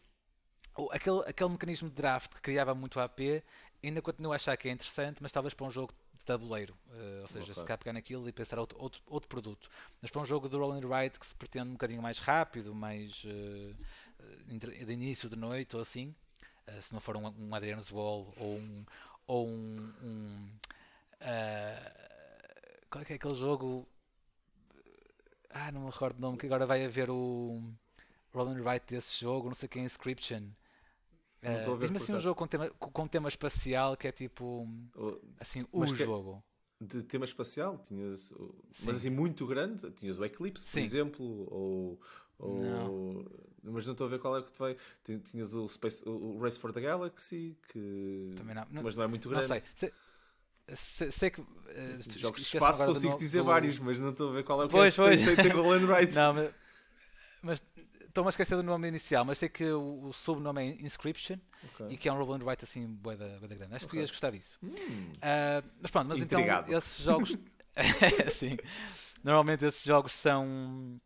Aquele, 0.92 1.22
aquele 1.28 1.50
mecanismo 1.52 1.88
de 1.88 1.96
draft 1.96 2.34
que 2.34 2.42
criava 2.42 2.74
muito 2.74 3.00
AP, 3.00 3.44
ainda 3.84 4.02
continuo 4.02 4.34
a 4.34 4.38
achar 4.38 4.58
que 4.58 4.68
é 4.68 4.72
interessante, 4.72 5.22
mas 5.22 5.32
talvez 5.32 5.54
para 5.54 5.68
um 5.68 5.72
jogo 5.72 5.94
de 6.24 6.28
tabuleiro. 6.28 6.74
Uh, 6.88 7.22
ou 7.22 7.28
seja, 7.28 7.54
se 7.54 7.66
cá 7.66 7.78
pegar 7.78 7.94
naquilo 7.94 8.28
e 8.28 8.32
pensar 8.32 8.58
outro, 8.58 8.80
outro, 8.82 9.02
outro 9.06 9.30
produto. 9.30 9.70
Mas 10.02 10.10
para 10.10 10.22
um 10.22 10.26
jogo 10.26 10.48
de 10.48 10.56
roll 10.56 10.72
and 10.72 10.88
write 10.88 11.20
que 11.20 11.26
se 11.26 11.36
pretende 11.36 11.70
um 11.70 11.74
bocadinho 11.74 12.02
mais 12.02 12.18
rápido, 12.18 12.74
mais 12.74 13.24
uh, 13.26 13.76
de 14.58 14.94
início 14.94 15.30
de 15.30 15.36
noite 15.36 15.76
ou 15.76 15.82
assim, 15.82 16.16
uh, 16.68 16.82
se 16.82 16.94
não 16.94 17.02
for 17.02 17.18
um, 17.18 17.28
um 17.28 17.54
Adrian's 17.54 17.92
Wall 17.92 18.34
ou 18.38 18.58
um. 18.58 18.86
Ou 19.26 19.48
um, 19.48 19.94
um 20.02 20.50
qual 22.90 23.02
é 23.02 23.06
que 23.06 23.14
é 23.14 23.16
aquele 23.16 23.36
jogo? 23.36 23.88
Ah, 25.50 25.72
não 25.72 25.82
me 25.82 25.90
recordo 25.90 26.18
o 26.18 26.22
nome, 26.22 26.38
que 26.38 26.46
agora 26.46 26.66
vai 26.66 26.84
haver 26.84 27.10
o 27.10 27.64
roll 28.34 28.48
and 28.50 28.62
write 28.62 28.86
desse 28.88 29.22
jogo, 29.22 29.48
não 29.48 29.56
sei 29.56 29.70
quem, 29.70 29.86
Inscription. 29.86 30.50
Uh, 31.44 31.78
Diz-me 31.78 31.98
assim 31.98 32.14
um 32.14 32.20
jogo 32.20 32.36
com 32.36 32.48
tema, 32.48 32.70
com 32.70 33.08
tema 33.08 33.28
espacial 33.28 33.98
que 33.98 34.08
é 34.08 34.12
tipo. 34.12 34.68
Assim, 35.40 35.66
o 35.72 35.86
que, 35.86 35.96
jogo. 35.96 36.42
De 36.80 37.04
tema 37.04 37.26
espacial? 37.26 37.78
Tinhas. 37.80 38.34
Mas 38.86 38.98
assim, 38.98 39.10
muito 39.10 39.46
grande? 39.46 39.92
Tinhas 39.92 40.18
o 40.18 40.26
Eclipse, 40.26 40.66
por 40.66 40.72
Sim. 40.72 40.82
exemplo? 40.82 41.26
Ou. 41.52 42.00
ou 42.40 42.64
não. 42.64 43.26
Mas 43.64 43.86
não 43.86 43.92
estou 43.92 44.08
a 44.08 44.10
ver 44.10 44.20
qual 44.20 44.38
é 44.38 44.42
que 44.42 44.52
tu 44.52 44.60
vai. 44.60 44.78
Tinhas 45.04 45.54
o, 45.54 45.68
Space, 45.68 46.08
o 46.08 46.40
Race 46.40 46.58
for 46.58 46.72
the 46.72 46.82
Galaxy, 46.82 47.58
que. 47.68 48.34
Também 48.38 48.56
não. 48.56 48.66
Mas 48.82 48.96
não 48.96 49.04
é 49.04 49.08
muito 49.08 49.28
grande. 49.28 49.48
Não 49.50 49.60
sei. 49.60 49.92
Sei, 50.68 51.12
sei 51.12 51.30
que. 51.30 51.42
Uh, 51.42 52.20
Jogos 52.20 52.40
de 52.42 52.48
espaço 52.48 52.86
consigo 52.86 53.18
dizer 53.18 53.40
do... 53.40 53.46
vários, 53.46 53.80
mas 53.80 54.00
não 54.00 54.12
estou 54.12 54.30
a 54.30 54.34
ver 54.34 54.46
qual 54.46 54.62
é 54.62 54.66
o 54.66 54.68
que 54.68 54.74
pois, 54.74 54.94
é. 54.94 54.96
Pois. 54.96 55.22
Tem, 55.22 55.36
tem 55.36 55.52
Roll 55.52 55.74
and 55.74 55.86
Write. 55.86 56.16
Não, 56.16 56.34
mas, 56.34 56.54
mas 57.42 57.64
Estou-me 58.14 58.28
a 58.28 58.30
esquecer 58.30 58.56
do 58.56 58.62
nome 58.62 58.88
inicial, 58.88 59.26
mas 59.26 59.40
sei 59.40 59.50
que 59.50 59.66
o, 59.66 60.06
o 60.06 60.14
subnome 60.14 60.62
é 60.62 60.86
Inscription 60.86 61.40
okay. 61.64 61.88
e 61.90 61.98
que 61.98 62.08
é 62.08 62.14
um 62.14 62.24
roll 62.24 62.36
and 62.36 62.46
write 62.46 62.64
assim, 62.64 62.86
boeda, 62.86 63.40
boeda 63.40 63.56
grande. 63.56 63.74
Acho 63.74 63.88
que 63.88 63.98
okay. 63.98 64.02
tu 64.02 64.04
ias 64.04 64.12
gostar 64.12 64.30
disso. 64.30 64.60
Hum. 64.62 64.70
Uh, 64.70 65.68
mas 65.82 65.90
pronto, 65.90 66.10
mas 66.10 66.20
então 66.20 66.40
Intrigado. 66.40 66.68
então 66.68 66.78
esses 66.78 67.04
jogos. 67.04 67.36
sim. 68.38 68.56
Normalmente 69.24 69.66
esses 69.66 69.84
jogos 69.84 70.14
são 70.14 71.02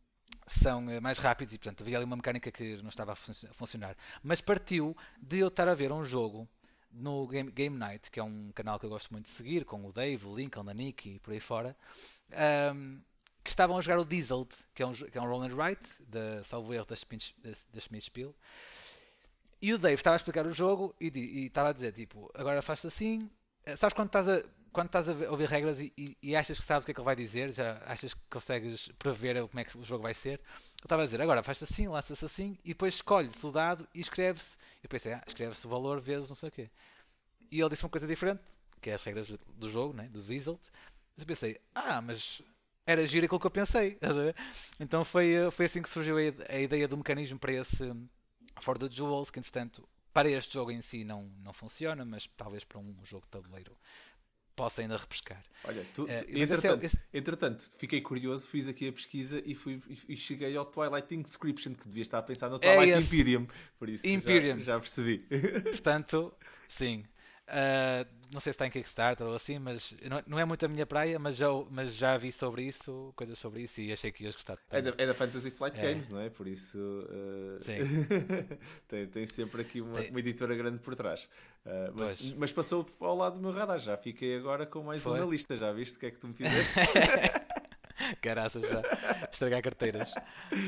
são 0.47 0.89
eh, 0.91 0.99
mais 0.99 1.17
rápidos 1.17 1.53
e 1.53 1.57
portanto 1.57 1.79
havia 1.79 1.95
ali 1.95 2.03
uma 2.03 2.17
mecânica 2.17 2.51
que 2.51 2.75
não 2.81 2.89
estava 2.89 3.13
a 3.13 3.15
fun 3.15 3.31
funcionar. 3.53 3.95
Mas 4.21 4.41
partiu 4.41 4.93
de 5.21 5.39
eu 5.39 5.47
estar 5.47 5.69
a 5.69 5.73
ver 5.73 5.93
um 5.93 6.03
jogo 6.03 6.45
no 6.91 7.25
Game, 7.25 7.51
Game 7.51 7.77
Night, 7.77 8.11
que 8.11 8.19
é 8.19 8.23
um 8.23 8.51
canal 8.51 8.77
que 8.77 8.85
eu 8.85 8.89
gosto 8.89 9.13
muito 9.13 9.27
de 9.27 9.31
seguir, 9.31 9.63
com 9.63 9.85
o 9.85 9.93
Dave, 9.93 10.27
o 10.27 10.35
Lincoln, 10.35 10.69
a 10.69 10.73
Nick 10.73 11.09
e 11.09 11.19
por 11.19 11.31
aí 11.31 11.39
fora. 11.39 11.73
Um, 12.75 12.99
que 13.47 13.51
estavam 13.51 13.77
a 13.77 13.81
jogar 13.81 13.99
o 13.99 14.05
Diesel, 14.05 14.45
que 14.75 14.83
é 14.83 14.85
um, 14.85 14.91
que 14.91 15.17
é 15.17 15.21
um 15.21 15.55
write, 15.55 16.03
da, 16.05 16.43
salvo 16.43 16.73
erro, 16.73 16.85
da, 16.85 16.95
da 17.73 17.99
Spiel. 18.01 18.35
E 19.61 19.73
o 19.73 19.77
Dave 19.77 19.95
estava 19.95 20.15
a 20.15 20.17
explicar 20.17 20.45
o 20.45 20.53
jogo 20.53 20.93
e, 20.99 21.07
e 21.07 21.45
estava 21.45 21.69
a 21.69 21.73
dizer, 21.73 21.93
tipo, 21.93 22.29
agora 22.33 22.61
faz 22.61 22.83
assim, 22.85 23.29
eh, 23.65 23.77
sabes 23.77 23.93
quando 23.93 24.07
estás 24.07 24.27
a, 24.27 24.43
quando 24.73 24.87
estás 24.87 25.07
a 25.07 25.31
ouvir 25.31 25.47
regras 25.47 25.79
e, 25.79 26.17
e, 26.21 26.35
achas 26.35 26.59
que 26.59 26.65
sabes 26.65 26.83
o 26.83 26.85
que 26.85 26.91
é 26.91 26.93
que 26.93 26.99
ele 26.99 27.05
vai 27.05 27.15
dizer, 27.15 27.53
já 27.53 27.81
achas 27.85 28.13
que 28.13 28.19
consegues 28.29 28.89
prever 28.99 29.47
como 29.47 29.59
é 29.61 29.63
que 29.63 29.77
o 29.77 29.83
jogo 29.83 30.03
vai 30.03 30.13
ser, 30.13 30.41
eu 30.81 30.83
estava 30.83 31.03
a 31.03 31.05
dizer, 31.05 31.21
agora 31.21 31.41
faz 31.41 31.63
assim, 31.63 31.87
lança-se 31.87 32.25
assim, 32.25 32.59
e 32.65 32.69
depois 32.69 32.95
escolhe-se 32.95 33.43
o 33.45 33.51
dado 33.51 33.87
e 33.95 34.01
escreve-se. 34.01 34.57
Eu 34.83 34.89
pensei, 34.89 35.13
ah, 35.13 35.23
escreve-se 35.25 35.65
o 35.65 35.69
valor 35.69 36.01
vezes 36.01 36.27
não 36.27 36.35
sei 36.35 36.49
o 36.49 36.51
quê. 36.51 36.69
E 37.49 37.61
ele 37.61 37.69
disse 37.69 37.85
uma 37.85 37.89
coisa 37.89 38.05
diferente, 38.05 38.43
que 38.81 38.89
é 38.89 38.93
as 38.93 39.03
regras 39.03 39.29
do 39.29 39.69
jogo, 39.69 39.93
né, 39.93 40.09
do 40.09 40.21
Diesel. 40.21 40.59
Mas 41.15 41.23
eu 41.23 41.25
pensei, 41.25 41.61
ah, 41.73 42.01
mas 42.01 42.43
era 42.87 43.05
giro 43.05 43.25
aquilo 43.25 43.39
que 43.39 43.45
eu 43.45 43.51
pensei. 43.51 43.99
Então 44.79 45.03
foi, 45.03 45.33
eh, 45.33 45.51
foi 45.51 45.65
assim 45.65 45.81
que 45.81 45.89
surgiu 45.89 46.17
a 46.17 46.59
ideia 46.59 46.87
do 46.87 46.97
mecanismo 46.97 47.37
para 47.37 47.51
esse 47.51 47.83
hum, 47.83 48.07
For 48.61 48.77
the 48.77 48.87
Jewels, 48.89 49.29
que 49.29 49.39
entretanto 49.39 49.87
para 50.13 50.29
este 50.29 50.53
jogo 50.53 50.71
em 50.71 50.81
si 50.81 51.03
não, 51.03 51.29
não 51.43 51.53
funciona, 51.53 52.03
mas 52.03 52.27
talvez 52.37 52.63
para 52.63 52.79
um 52.79 52.95
jogo 53.03 53.23
de 53.23 53.29
tabuleiro 53.29 53.77
possa 54.55 54.81
ainda 54.81 54.97
repescar. 54.97 55.43
Olha, 55.63 55.85
tu, 55.93 56.05
uh, 56.05 56.09
entretanto, 56.29 56.83
esse... 56.83 56.99
entretanto, 57.13 57.69
fiquei 57.77 58.01
curioso, 58.01 58.47
fiz 58.47 58.67
aqui 58.67 58.87
a 58.87 58.93
pesquisa 58.93 59.39
e, 59.45 59.53
fui, 59.53 59.79
e 60.09 60.17
cheguei 60.17 60.57
ao 60.57 60.65
Twilight 60.65 61.13
Inscription, 61.13 61.75
que 61.75 61.87
devia 61.87 62.01
estar 62.01 62.17
a 62.17 62.23
pensar 62.23 62.49
no 62.49 62.55
é 62.55 62.59
Twilight 62.59 62.93
é 62.93 62.99
Imperium, 62.99 63.45
por 63.77 63.87
isso 63.87 64.07
Imperium. 64.07 64.57
Já, 64.57 64.73
já 64.73 64.79
percebi. 64.79 65.19
Portanto, 65.69 66.33
sim, 66.67 67.05
Uh, 67.47 68.05
não 68.29 68.41
sei 68.41 68.51
se 68.51 68.55
está 68.55 68.67
em 68.67 68.69
Kickstarter 68.69 69.25
ou 69.25 69.33
assim, 69.33 69.57
mas 69.57 69.95
não, 70.03 70.21
não, 70.27 70.39
é 70.39 70.43
muito 70.43 70.65
a 70.65 70.67
minha 70.67 70.85
praia, 70.85 71.17
mas 71.17 71.37
já, 71.37 71.47
mas 71.71 71.95
já 71.95 72.17
vi 72.17 72.29
sobre 72.29 72.63
isso, 72.63 73.13
coisas 73.15 73.39
sobre 73.39 73.61
isso 73.61 73.79
e 73.79 73.91
achei 73.91 74.11
que 74.11 74.25
ias 74.25 74.35
gostar. 74.35 74.57
É 74.69 74.81
da, 74.81 74.93
é 74.97 75.07
da 75.07 75.13
Fantasy 75.13 75.49
Flight 75.49 75.79
é. 75.79 75.81
Games, 75.81 76.09
não 76.09 76.19
é? 76.19 76.29
Por 76.29 76.45
isso 76.45 76.77
uh, 76.77 77.59
tem, 78.87 79.07
tem 79.07 79.25
sempre 79.25 79.61
aqui 79.61 79.79
uma, 79.79 80.01
uma, 80.01 80.19
editora 80.19 80.55
grande 80.55 80.79
por 80.79 80.93
trás. 80.93 81.29
Uh, 81.65 81.93
mas, 81.95 82.33
mas, 82.33 82.51
passou 82.51 82.85
ao 82.99 83.15
lado 83.15 83.35
do 83.35 83.41
meu 83.41 83.53
radar, 83.53 83.79
já 83.79 83.95
fiquei 83.95 84.35
agora 84.35 84.65
com 84.65 84.83
mais 84.83 85.01
Foi? 85.01 85.17
uma 85.17 85.31
lista, 85.31 85.57
já 85.57 85.71
viste 85.71 85.95
o 85.95 85.99
que 85.99 86.05
é 86.07 86.11
que 86.11 86.17
tu 86.17 86.27
me 86.27 86.33
fizeste? 86.33 86.73
Caraças, 88.21 88.63
já 88.63 88.81
estragar 89.31 89.61
carteiras. 89.61 90.11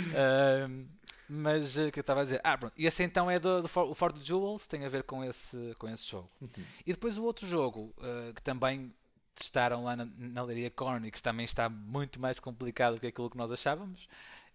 Uh, 0.09 0.85
mas 1.29 1.77
o 1.77 1.87
uh, 1.87 1.91
que 1.91 1.99
eu 1.99 2.01
estava 2.01 2.21
a 2.21 2.23
dizer? 2.23 2.41
Ah, 2.43 2.57
pronto. 2.57 2.73
E 2.75 2.85
esse 2.85 3.03
então 3.03 3.29
é 3.29 3.39
do, 3.39 3.61
do 3.61 3.67
For, 3.67 3.89
o 3.89 3.93
Ford 3.93 4.21
Jewels, 4.21 4.65
tem 4.65 4.85
a 4.85 4.89
ver 4.89 5.03
com 5.03 5.23
esse, 5.23 5.75
com 5.77 5.87
esse 5.87 6.05
jogo. 6.05 6.29
Uhum. 6.41 6.63
E 6.85 6.91
depois 6.91 7.17
o 7.17 7.23
outro 7.23 7.47
jogo, 7.47 7.93
uh, 7.97 8.33
que 8.33 8.41
também 8.41 8.93
testaram 9.35 9.83
lá 9.83 9.95
na, 9.95 10.05
na 10.05 10.43
Leiria 10.43 10.69
Corn 10.71 11.07
e 11.07 11.11
que 11.11 11.21
também 11.21 11.45
está 11.45 11.69
muito 11.69 12.19
mais 12.19 12.39
complicado 12.39 12.99
que 12.99 13.07
aquilo 13.07 13.29
que 13.29 13.37
nós 13.37 13.51
achávamos, 13.51 14.05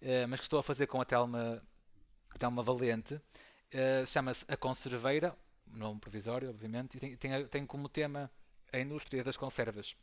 uh, 0.02 0.28
mas 0.28 0.40
que 0.40 0.46
estou 0.46 0.58
a 0.58 0.62
fazer 0.62 0.86
com 0.86 1.00
a 1.00 1.04
Telma 1.04 1.62
Telma 2.38 2.62
Valente, 2.62 3.14
uh, 3.14 4.06
chama-se 4.06 4.44
A 4.48 4.56
Conserveira, 4.56 5.36
nome 5.66 6.00
provisório, 6.00 6.50
obviamente, 6.50 6.96
e 6.96 7.00
tem, 7.00 7.16
tem, 7.16 7.46
tem 7.46 7.66
como 7.66 7.88
tema 7.88 8.30
a 8.72 8.78
indústria 8.78 9.22
das 9.22 9.36
conservas. 9.36 9.96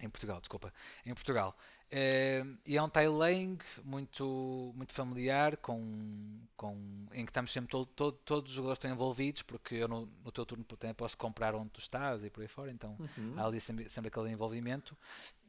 Em 0.00 0.08
Portugal, 0.08 0.40
desculpa. 0.40 0.72
Em 1.04 1.14
Portugal. 1.14 1.56
Uh, 1.88 2.58
e 2.66 2.76
é 2.76 2.82
um 2.82 2.88
tiling 2.88 3.58
muito, 3.82 4.72
muito 4.76 4.92
familiar, 4.92 5.56
com, 5.56 6.38
com, 6.54 6.76
em 7.12 7.24
que 7.24 7.30
estamos 7.30 7.50
sempre 7.50 7.70
todo, 7.70 7.86
todo, 7.86 8.12
todos 8.24 8.50
os 8.50 8.56
jogadores 8.56 8.76
estão 8.76 8.90
envolvidos, 8.90 9.42
porque 9.42 9.76
eu 9.76 9.88
no, 9.88 10.06
no 10.22 10.30
teu 10.30 10.44
turno 10.44 10.64
também 10.64 10.94
posso 10.94 11.16
comprar 11.16 11.54
onde 11.54 11.70
tu 11.70 11.80
estás 11.80 12.22
e 12.24 12.30
por 12.30 12.42
aí 12.42 12.48
fora, 12.48 12.70
então 12.70 12.94
uhum. 13.00 13.34
há 13.38 13.46
ali 13.46 13.58
sempre, 13.58 13.88
sempre 13.88 14.08
aquele 14.08 14.30
envolvimento. 14.30 14.96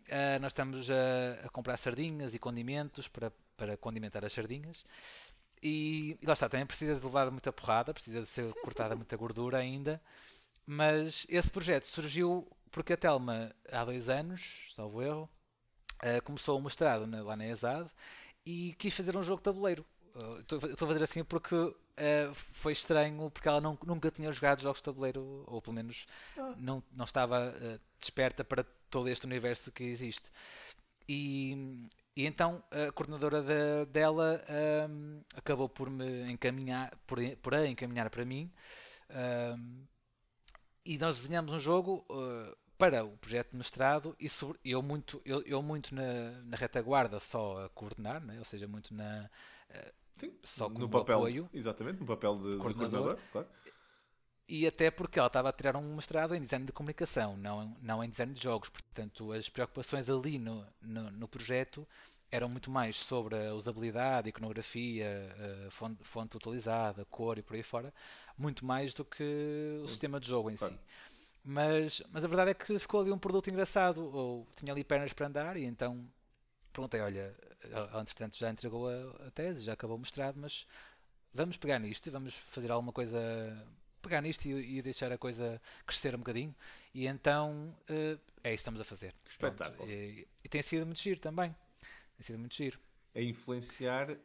Uh, 0.08 0.40
nós 0.42 0.52
estamos 0.54 0.90
a, 0.90 1.46
a, 1.46 1.50
comprar 1.50 1.76
sardinhas 1.78 2.34
e 2.34 2.40
condimentos 2.40 3.08
para, 3.10 3.32
para 3.58 3.76
condimentar 3.76 4.24
as 4.24 4.32
sardinhas. 4.32 4.86
E, 5.62 6.18
e 6.22 6.26
lá 6.26 6.34
está, 6.34 6.48
também 6.48 6.66
precisa 6.66 6.96
de 6.96 7.06
levar 7.06 7.30
muita 7.30 7.52
porrada, 7.52 7.94
precisa 7.94 8.22
de 8.22 8.28
ser 8.28 8.54
cortada 8.64 8.96
muita 8.98 9.18
gordura 9.18 9.58
ainda. 9.58 10.02
Mas 10.66 11.26
esse 11.28 11.50
projeto 11.50 11.86
surgiu 11.86 12.48
porque 12.72 12.94
a 12.94 12.98
Telma, 12.98 13.54
há 13.72 13.84
dois 13.84 14.10
anos, 14.10 14.72
salvo 14.76 15.02
erro, 15.02 15.30
uh, 16.04 16.22
começou 16.24 16.58
o 16.58 16.62
mestrado 16.62 17.06
na, 17.08 17.22
lá 17.22 17.36
na 17.36 17.48
ESAD 17.48 17.90
e 18.46 18.74
quis 18.78 18.96
fazer 18.96 19.16
um 19.18 19.24
jogo 19.24 19.38
de 19.38 19.44
tabuleiro. 19.44 19.86
Uh, 20.16 20.40
estou 20.40 20.86
a 20.86 20.88
fazer 20.88 21.04
assim 21.04 21.24
porque 21.24 21.56
uh, 21.56 21.76
foi 22.34 22.74
estranho, 22.74 23.30
porque 23.32 23.48
ela 23.48 23.62
não, 23.62 23.78
nunca 23.86 24.12
tinha 24.12 24.32
jogado 24.32 24.62
jogos 24.62 24.80
de 24.80 24.84
tabuleiro, 24.84 25.44
ou 25.48 25.62
pelo 25.62 25.76
menos 25.76 26.06
ah. 26.38 26.54
não, 26.58 26.84
não 26.92 27.06
estava 27.06 27.54
desperta 28.00 28.44
para 28.44 28.64
todo 28.90 29.10
este 29.10 29.26
universo 29.26 29.72
que 29.72 29.84
existe. 29.84 30.32
E, 31.08 31.88
e 32.16 32.26
então 32.26 32.64
a 32.72 32.92
coordenadora 32.92 33.42
de, 33.42 33.86
dela 33.92 34.44
um, 34.90 35.22
acabou 35.36 35.68
por 35.68 35.90
me 35.90 36.32
encaminhar, 36.32 36.96
por, 37.08 37.20
por 37.38 37.56
a 37.56 37.66
encaminhar 37.66 38.10
para 38.10 38.26
mim. 38.26 38.52
Um, 39.10 39.88
e 40.86 40.98
nós 40.98 41.18
desenhamos 41.18 41.54
um 41.54 41.60
jogo 41.60 42.06
uh, 42.10 42.56
para 42.78 43.04
o 43.04 43.18
projeto 43.18 43.52
de 43.52 43.58
mestrado 43.58 44.16
e 44.20 44.30
sobre, 44.30 44.60
eu 44.64 44.82
muito, 44.82 45.22
eu, 45.26 45.42
eu 45.44 45.62
muito 45.62 45.94
na, 45.94 46.32
na, 46.44 46.58
retaguarda 46.58 47.20
só 47.20 47.66
a 47.66 47.70
coordenar, 47.70 48.24
né? 48.24 48.38
ou 48.40 48.46
seja, 48.46 48.68
muito 48.68 48.94
na 48.94 49.30
uh, 49.70 49.94
Sim, 50.18 50.34
só 50.44 50.68
no 50.70 50.90
papel, 50.90 51.20
apoio, 51.20 51.50
exatamente, 51.54 52.00
no 52.00 52.06
papel 52.06 52.36
de, 52.36 52.58
coordenador, 52.58 53.16
de 53.16 53.22
coordenador. 53.32 53.48
E 54.52 54.66
até 54.66 54.90
porque 54.90 55.20
ela 55.20 55.28
estava 55.28 55.50
a 55.50 55.54
tirar 55.54 55.78
um 55.78 55.96
mestrado 55.96 56.34
em 56.34 56.42
design 56.42 56.66
de 56.66 56.72
comunicação, 56.72 57.38
não, 57.38 57.78
não 57.82 58.04
em 58.04 58.10
design 58.10 58.34
de 58.34 58.42
jogos. 58.42 58.68
Portanto, 58.68 59.32
as 59.32 59.48
preocupações 59.48 60.10
ali 60.10 60.40
no, 60.40 60.66
no, 60.82 61.12
no 61.12 61.28
projeto 61.28 61.88
eram 62.32 62.48
muito 62.48 62.70
mais 62.70 62.96
sobre 62.96 63.36
a 63.36 63.54
usabilidade, 63.54 64.30
iconografia, 64.30 65.36
fonte, 65.72 66.04
fonte, 66.04 66.38
utilizada, 66.38 67.06
cor 67.06 67.38
e 67.38 67.42
por 67.42 67.56
aí 67.56 67.64
fora, 67.64 67.94
muito 68.38 68.66
mais 68.66 68.94
do 68.94 69.04
que 69.04 69.80
o 69.84 69.88
sistema 69.88 70.20
de 70.20 70.28
jogo 70.28 70.52
em 70.52 70.56
claro. 70.56 70.74
si. 70.74 70.80
Mas, 71.44 72.04
mas 72.12 72.24
a 72.24 72.28
verdade 72.28 72.52
é 72.52 72.54
que 72.54 72.78
ficou 72.78 73.02
ali 73.02 73.12
um 73.12 73.18
produto 73.18 73.50
engraçado, 73.50 74.16
ou 74.16 74.48
tinha 74.56 74.72
ali 74.72 74.84
pernas 74.84 75.14
para 75.14 75.28
andar, 75.28 75.58
e 75.58 75.66
então 75.66 76.06
perguntei: 76.72 77.02
olha, 77.02 77.36
entretanto 78.00 78.38
já 78.38 78.50
entregou 78.50 78.88
a, 78.88 79.28
a 79.28 79.32
tese, 79.32 79.64
já 79.64 79.74
acabou 79.74 79.96
o 79.96 80.00
mestrado, 80.00 80.36
mas 80.38 80.68
vamos 81.34 81.58
pegar 81.58 81.80
nisto 81.80 82.08
e 82.08 82.10
vamos 82.10 82.36
fazer 82.36 82.72
alguma 82.72 82.92
coisa 82.92 83.20
pegar 84.02 84.22
nisto 84.22 84.46
e, 84.46 84.78
e, 84.78 84.82
deixar 84.82 85.12
a 85.12 85.18
coisa 85.18 85.62
crescer 85.86 86.16
um 86.16 86.20
bocadinho. 86.20 86.56
E 86.94 87.08
então 87.08 87.76
uh, 87.90 88.20
é 88.44 88.54
isso 88.54 88.64
que 88.64 88.70
estamos 88.70 88.82
a 88.82 88.84
fazer. 88.84 89.14
Que 89.26 89.32
espetáculo. 89.32 89.90
E, 89.90 90.28
e, 90.44 90.50
tem 90.50 90.62
sido 90.62 90.86
muito 90.86 91.00
giro 91.00 91.20
também. 91.20 91.56
Tem 92.20 92.26
sido 92.26 92.40
muito 92.40 92.54
giro 92.54 92.78
a 93.16 93.22
influenciar 93.22 94.12
uh, 94.12 94.18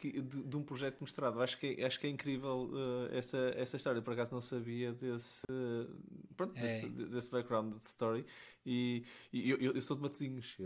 de, 0.00 0.20
de, 0.20 0.56
um 0.56 0.62
projeto 0.62 1.00
mostrado. 1.00 1.40
Acho 1.40 1.58
que 1.58 1.76
é, 1.78 1.84
acho 1.84 1.98
que 1.98 2.06
é 2.06 2.10
incrível 2.10 2.68
uh, 2.70 3.14
essa, 3.14 3.38
essa 3.56 3.76
história. 3.76 4.02
Por 4.02 4.12
acaso 4.12 4.32
não 4.32 4.40
sabia 4.40 4.92
desse, 4.92 5.44
uh, 5.50 5.88
pronto, 6.36 6.56
é. 6.58 6.60
desse, 6.60 6.88
desse, 6.88 7.30
background 7.30 7.74
de 7.74 7.86
story. 7.86 8.26
E, 8.66 9.04
e 9.32 9.50
eu, 9.50 9.58
eu, 9.58 9.80
sou 9.80 9.96
de 9.96 10.02
Matosinhos. 10.02 10.56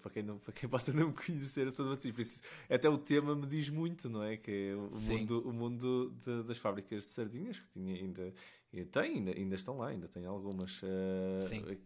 para, 0.00 0.10
quem 0.10 0.22
não, 0.22 0.38
para 0.40 0.52
quem 0.52 0.68
possa 0.68 0.92
não 0.92 1.08
me 1.08 1.12
conhecer, 1.12 1.66
eu 1.66 1.70
sou 1.70 1.84
de 1.84 1.90
Matosinhos. 1.90 2.42
Até 2.70 2.88
o 2.88 2.96
tema 2.96 3.36
me 3.36 3.46
diz 3.46 3.68
muito, 3.68 4.08
não 4.08 4.22
é? 4.22 4.36
Que 4.36 4.70
é 4.70 4.74
o 4.74 4.98
mundo, 5.00 5.48
o 5.48 5.52
mundo 5.52 6.14
de, 6.24 6.44
das 6.44 6.56
fábricas 6.56 7.04
de 7.04 7.10
sardinhas, 7.10 7.60
que 7.60 7.68
tinha 7.74 7.94
ainda 7.94 8.32
e 8.76 8.84
tem, 8.84 9.16
ainda, 9.16 9.30
ainda 9.30 9.54
estão 9.54 9.78
lá, 9.78 9.88
ainda 9.88 10.06
tem 10.08 10.26
algumas 10.26 10.82
uh, 10.82 10.86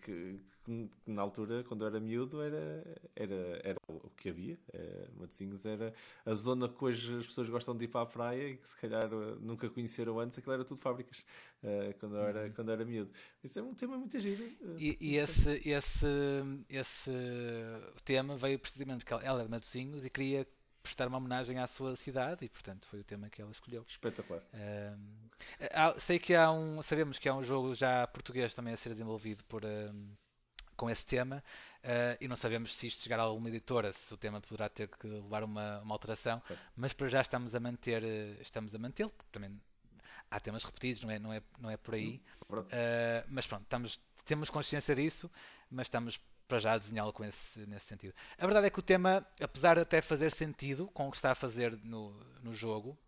que, 0.01 0.41
que, 0.66 0.91
na 1.07 1.22
altura, 1.22 1.64
quando 1.64 1.82
eu 1.82 1.88
era 1.88 2.01
miúdo, 2.01 2.43
era, 2.43 2.84
era, 3.14 3.61
era 3.64 3.78
o 3.88 4.11
que 4.11 4.28
havia. 4.28 4.59
Uh, 4.74 5.20
Matosinhos 5.20 5.64
era 5.64 5.93
a 6.24 6.34
zona 6.34 6.68
que 6.68 6.84
hoje 6.84 7.18
as 7.18 7.26
pessoas 7.26 7.49
gostam 7.49 7.76
de 7.76 7.84
ir 7.84 7.88
para 7.88 8.03
a 8.03 8.07
praia 8.07 8.51
e 8.51 8.57
que 8.57 8.68
se 8.68 8.76
calhar 8.76 9.12
uh, 9.12 9.36
nunca 9.41 9.68
conheceram 9.70 10.18
antes, 10.18 10.38
aquilo 10.38 10.55
era 10.55 10.64
tudo 10.64 10.80
fábricas 10.80 11.24
uh, 11.62 11.97
quando, 11.99 12.16
eu 12.16 12.22
era, 12.22 12.45
uhum. 12.45 12.53
quando 12.53 12.68
eu 12.68 12.74
era 12.74 12.84
miúdo. 12.84 13.11
Isso 13.43 13.59
é 13.59 13.62
um 13.62 13.74
tema 13.74 13.97
muito 13.97 14.18
giro. 14.18 14.45
e, 14.78 14.97
e 15.01 15.16
esse, 15.16 15.68
esse, 15.68 16.07
esse 16.68 17.12
tema 18.05 18.36
veio 18.36 18.59
precisamente 18.59 19.05
porque 19.05 19.14
ela 19.14 19.38
era 19.38 19.45
de 19.45 19.51
Matosinhos 19.51 20.05
e 20.05 20.11
queria 20.11 20.47
prestar 20.91 21.07
uma 21.07 21.18
homenagem 21.18 21.59
à 21.59 21.68
sua 21.68 21.95
cidade 21.95 22.45
e 22.45 22.49
portanto 22.49 22.84
foi 22.88 22.99
o 22.99 23.05
tema 23.05 23.30
que 23.30 23.41
ela 23.41 23.53
escolheu. 23.53 23.84
Espetacular. 23.86 24.43
há, 25.72 25.99
sei 25.99 26.18
que 26.18 26.34
há 26.34 26.51
um, 26.51 26.82
sabemos 26.82 27.18
que 27.18 27.28
há 27.28 27.34
um 27.34 27.43
jogo 27.43 27.74
já 27.76 28.07
português 28.09 28.55
também 28.55 28.74
a 28.74 28.76
ser 28.76 28.91
desenvolvido 28.91 29.45
por 29.45 29.64
um, 29.64 30.11
com 30.76 30.91
esse 30.91 31.07
tema 31.07 31.45
uh, 31.84 32.16
e 32.20 32.26
não 32.26 32.34
sabemos 32.34 32.74
se 32.74 32.88
isto 32.88 33.03
chegar 33.03 33.20
a 33.20 33.22
alguma 33.22 33.49
editora, 33.49 33.93
se 33.93 34.12
o 34.12 34.16
tema 34.16 34.41
poderá 34.41 34.68
ter 34.68 34.88
que 34.88 35.07
levar 35.07 35.45
uma, 35.45 35.80
uma 35.80 35.95
alteração, 35.95 36.43
mas 36.74 36.93
para 36.93 37.07
já 37.07 37.20
estamos 37.20 37.55
a 37.55 37.61
manter, 37.61 38.03
estamos 38.41 38.74
a 38.74 38.78
mantê-lo, 38.78 39.12
também 39.30 39.61
há 40.28 40.41
temas 40.41 40.64
repetidos, 40.64 41.03
não 41.03 41.11
é, 41.11 41.18
não 41.20 41.32
é, 41.32 41.43
não 41.61 41.70
é 41.70 41.76
por 41.76 41.95
aí, 41.95 42.20
uh, 42.51 42.64
mas 43.28 43.47
pronto, 43.47 43.62
estamos, 43.62 44.01
temos 44.24 44.51
consciência 44.51 44.95
disso, 44.97 45.30
mas 45.70 45.86
estamos 45.86 46.20
para 46.51 46.59
já 46.59 46.76
desenhá-lo 46.76 47.12
com 47.12 47.24
esse, 47.24 47.61
nesse 47.66 47.86
sentido. 47.86 48.12
A 48.36 48.44
verdade 48.44 48.66
é 48.66 48.70
que 48.70 48.80
o 48.80 48.82
tema, 48.82 49.24
apesar 49.40 49.76
de 49.76 49.82
até 49.82 50.03
fazer 50.03 50.32
sentido 50.32 50.88
com 50.88 51.07
o 51.07 51.11
que 51.12 51.16
está 51.16 51.30
a 51.30 51.34
fazer 51.36 51.78
no, 51.84 52.11
no 52.42 52.53
jogo, 52.53 52.98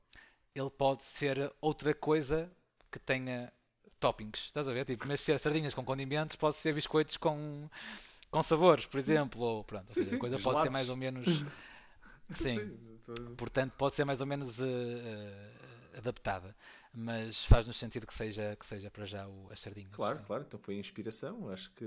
ele 0.54 0.70
pode 0.70 1.02
ser 1.02 1.52
outra 1.60 1.92
coisa 1.92 2.48
que 2.88 3.00
tenha 3.00 3.52
toppings. 3.98 4.44
Estás 4.44 4.68
a 4.68 4.72
ver? 4.72 4.84
Tipo, 4.84 5.08
mas 5.08 5.20
ser 5.20 5.40
sardinhas 5.40 5.74
com 5.74 5.84
condimentos, 5.84 6.36
pode 6.36 6.56
ser 6.56 6.72
biscoitos 6.72 7.16
com, 7.16 7.68
com 8.30 8.42
sabores, 8.44 8.86
por 8.86 9.00
exemplo. 9.00 9.40
Ou 9.40 9.64
pronto, 9.64 9.90
sim, 9.90 10.04
seja, 10.04 10.16
a 10.16 10.18
coisa 10.20 10.38
pode 10.38 10.62
ser 10.62 10.70
mais 10.70 10.88
ou 10.88 10.96
menos. 10.96 11.26
sim. 12.30 12.54
sim. 12.54 13.34
Portanto, 13.36 13.72
pode 13.76 13.96
ser 13.96 14.04
mais 14.04 14.20
ou 14.20 14.26
menos 14.26 14.60
uh, 14.60 14.64
uh, 14.64 15.98
adaptada 15.98 16.54
mas 16.92 17.44
faz-nos 17.44 17.76
sentido 17.76 18.06
que 18.06 18.14
seja, 18.14 18.54
que 18.56 18.66
seja 18.66 18.90
para 18.90 19.04
já 19.06 19.26
o, 19.26 19.48
as 19.50 19.60
sardinhas. 19.60 19.94
Claro, 19.94 20.18
sim. 20.18 20.24
claro, 20.24 20.44
então 20.46 20.60
foi 20.60 20.76
inspiração, 20.76 21.48
acho 21.48 21.70
que 21.72 21.86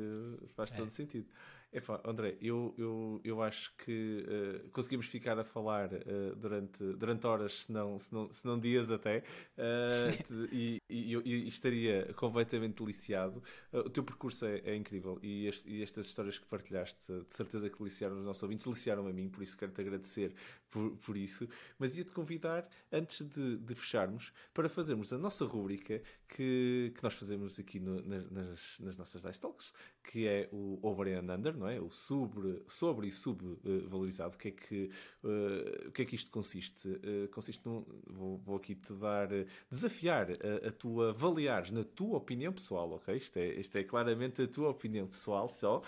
faz 0.56 0.72
é. 0.72 0.76
todo 0.76 0.90
sentido. 0.90 1.28
Epá, 1.76 2.00
André, 2.06 2.38
eu, 2.42 2.74
eu, 2.78 3.20
eu 3.22 3.44
acho 3.44 3.76
que 3.76 4.26
uh, 4.26 4.70
conseguimos 4.70 5.08
ficar 5.08 5.38
a 5.38 5.44
falar 5.44 5.92
uh, 5.92 6.34
durante, 6.38 6.82
durante 6.94 7.28
horas, 7.28 7.66
se 7.66 7.72
não, 7.74 8.00
se 8.00 8.14
não, 8.14 8.32
se 8.32 8.48
não 8.48 8.58
dias 8.58 8.90
até, 8.92 9.18
uh, 9.60 10.48
e, 10.54 10.82
e, 10.90 11.16
e, 11.16 11.48
estaria 11.50 12.14
completamente 12.14 12.82
deliciado. 12.82 13.44
o 13.74 13.90
teu 13.90 14.06
percurso 14.06 14.46
é, 14.46 14.60
é 14.60 14.74
incrível 14.74 15.20
e, 15.22 15.48
este, 15.48 15.70
e, 15.70 15.84
estas 15.84 16.06
histórias 16.06 16.40
que 16.40 16.46
partilhaste, 16.46 17.12
de 17.12 17.34
certeza 17.34 17.70
que 17.70 17.78
deliciaram 17.78 18.20
os 18.20 18.24
nossos 18.24 18.44
ouvintes, 18.44 18.66
deliciaram 18.66 19.06
a 19.06 19.12
mim, 19.12 19.28
por 19.28 19.44
isso 19.44 19.58
quero-te 19.58 19.82
agradecer 19.82 20.34
por, 20.70 20.92
por 20.98 21.18
isso. 21.18 21.46
Mas 21.78 21.98
ia-te 21.98 22.14
convidar, 22.14 22.70
antes 22.90 23.28
de, 23.28 23.58
de, 23.58 23.76
fecharmos, 23.76 24.32
para 24.54 24.70
fazermos 24.70 25.12
a 25.12 25.18
nossa 25.18 25.44
rúbrica 25.44 26.02
que, 26.28 26.94
que 26.96 27.04
nós 27.04 27.16
fazemos 27.16 27.60
aqui 27.60 27.82
no, 27.82 28.02
nas, 28.02 28.80
nas 28.80 28.96
nossas 28.96 29.22
Dice 29.22 29.42
Talks, 29.42 29.74
que 30.06 30.28
é 30.28 30.48
o 30.52 30.80
Over 30.82 31.18
and 31.18 31.34
Under, 31.34 31.58
não 31.58 31.68
é? 31.68 31.80
O 31.80 31.90
sobre, 31.90 32.62
sobre 32.68 33.08
e 33.08 33.12
subvalorizado. 33.12 34.36
O 34.36 34.38
que 34.38 34.50
é 34.50 34.52
que, 34.52 34.90
uh, 35.24 35.88
o 35.88 35.92
que 35.92 36.04
é 36.04 36.06
que 36.06 36.16
isto 36.16 36.32
consiste? 36.32 36.88
Uh, 36.88 37.28
consiste 37.32 37.66
num, 37.66 37.84
vou, 38.06 38.38
vou, 38.38 38.56
aqui 38.56 38.76
te 38.76 38.94
dar, 38.94 39.32
uh, 39.32 39.46
desafiar 39.70 40.28
a, 40.32 40.68
a, 40.68 40.72
tua 40.72 41.10
avaliares 41.10 41.72
na 41.72 41.84
tua 41.84 42.18
opinião 42.18 42.54
pessoal, 42.54 42.92
ok? 42.92 43.16
Isto 43.16 43.38
é, 43.38 43.48
isto 43.56 43.76
é 43.78 43.84
claramente 43.84 44.42
a 44.42 44.48
tua 44.48 44.70
opinião 44.70 45.08
pessoal 45.08 45.50
só, 45.50 45.82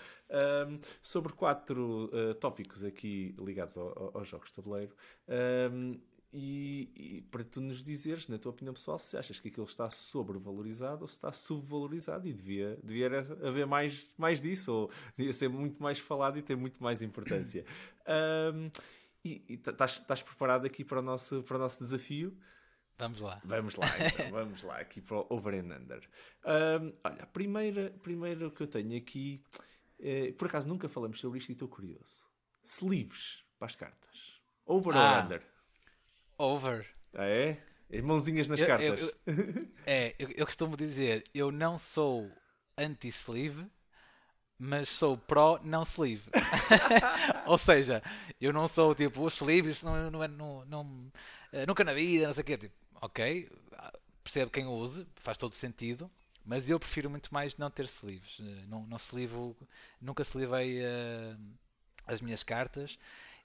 um, 0.68 0.80
sobre 1.02 1.34
quatro 1.34 2.10
tópicos 2.40 2.84
aqui 2.84 3.36
ligados 3.40 3.78
ao, 3.78 3.88
ao, 3.88 4.18
aos 4.18 4.28
jogos 4.28 4.50
de 4.50 4.56
tabuleiro. 4.56 4.96
Um, 5.72 6.00
e, 6.40 6.92
e, 6.96 7.22
para 7.32 7.44
tu 7.44 7.60
nos 7.60 7.84
dizeres, 7.84 8.28
na 8.28 8.38
tua 8.38 8.52
opinião 8.52 8.72
pessoal, 8.72 9.00
se 9.00 9.18
achas 9.18 9.40
que 9.40 9.48
aquilo 9.48 9.66
está 9.66 9.90
sobrevalorizado 9.90 11.02
ou 11.02 11.08
se 11.08 11.16
está 11.16 11.32
subvalorizado 11.32 12.28
e 12.28 12.34
devia, 12.34 12.78
devia 12.84 13.08
haver 13.18 13.66
mais, 13.66 14.08
mais 14.16 14.40
disso, 14.40 14.72
ou 14.72 14.92
devia 15.18 15.34
ser 15.34 15.50
muito 15.50 15.82
mais 15.82 15.98
falado 15.98 16.38
e 16.38 16.44
ter 16.44 16.56
muito 16.56 16.82
mais 16.82 17.02
importância. 17.02 17.66
Um, 18.08 18.72
e 19.26 19.44
estás 19.50 20.22
preparado 20.22 20.66
aqui 20.66 20.86
para 20.86 21.00
o 21.00 21.02
nosso, 21.02 21.44
para 21.44 21.58
o 21.58 21.60
nosso 21.60 21.84
desafio? 21.84 22.34
Vamos 22.98 23.20
lá. 23.20 23.42
Vamos 23.44 23.76
lá, 23.76 23.88
então, 24.00 24.32
vamos 24.32 24.64
lá, 24.64 24.78
aqui 24.78 25.02
para 25.02 25.18
o 25.18 25.28
Over 25.30 25.56
and 25.56 25.76
Under. 25.76 26.10
Um, 26.46 26.94
olha, 27.04 27.24
a 27.24 27.26
primeira, 27.26 27.90
primeira 28.02 28.50
que 28.50 28.62
eu 28.62 28.68
tenho 28.68 28.98
aqui, 28.98 29.44
é, 30.00 30.32
por 30.32 30.48
acaso 30.48 30.70
nunca 30.70 30.88
falamos 30.88 31.20
sobre 31.20 31.40
isto 31.40 31.50
e 31.50 31.52
estou 31.52 31.68
curioso. 31.68 32.26
Sleeves 32.64 33.44
para 33.60 33.66
as 33.66 33.76
cartas. 33.76 34.40
Over 34.66 34.96
ah. 34.96 35.18
ou 35.18 35.26
under? 35.26 35.57
Over. 36.38 36.86
Ah, 37.14 37.26
é? 37.26 37.58
é 37.90 38.02
mãozinhas 38.02 38.48
nas 38.48 38.60
Eu- 38.60 38.68
cartas. 38.68 39.02
eu- 39.02 39.14
É, 39.86 40.16
eu, 40.20 40.30
eu 40.32 40.46
costumo 40.46 40.76
dizer, 40.76 41.24
eu 41.34 41.52
não 41.52 41.78
sou 41.78 42.30
anti-sleeve, 42.78 43.66
mas 44.60 44.90
sou 44.90 45.18
pró 45.18 45.60
não 45.64 45.84
sleeve. 45.84 46.30
Ou 47.48 47.58
seja, 47.58 48.02
eu 48.42 48.52
não 48.52 48.68
sou 48.68 48.94
tipo, 48.94 49.22
o 49.22 49.28
sleeve, 49.28 49.70
isso 49.72 49.86
não, 49.86 50.12
não 50.12 50.24
é, 50.24 50.28
não, 50.28 50.66
não- 50.66 51.12
eh, 51.54 51.66
nunca 51.66 51.84
na 51.84 51.94
vida, 51.94 52.28
não 52.28 52.34
sei 52.34 52.42
o 52.42 52.46
quê. 52.46 52.58
Tipo, 52.58 52.76
ok, 53.02 53.50
percebo 54.24 54.52
quem 54.52 54.66
o 54.66 54.72
use, 54.72 55.08
faz 55.16 55.38
todo 55.38 55.54
sentido, 55.56 56.12
mas 56.44 56.70
eu 56.70 56.80
prefiro 56.80 57.10
muito 57.10 57.34
mais 57.34 57.56
não 57.58 57.70
ter 57.72 57.86
sleeves. 57.86 58.40
Eh, 58.42 58.66
Não, 58.68 58.86
não 58.88 58.98
sleevo, 58.98 59.56
nunca 60.02 60.24
slivei 60.24 60.82
eh, 60.84 61.36
as 62.06 62.20
minhas 62.22 62.44
cartas 62.44 62.98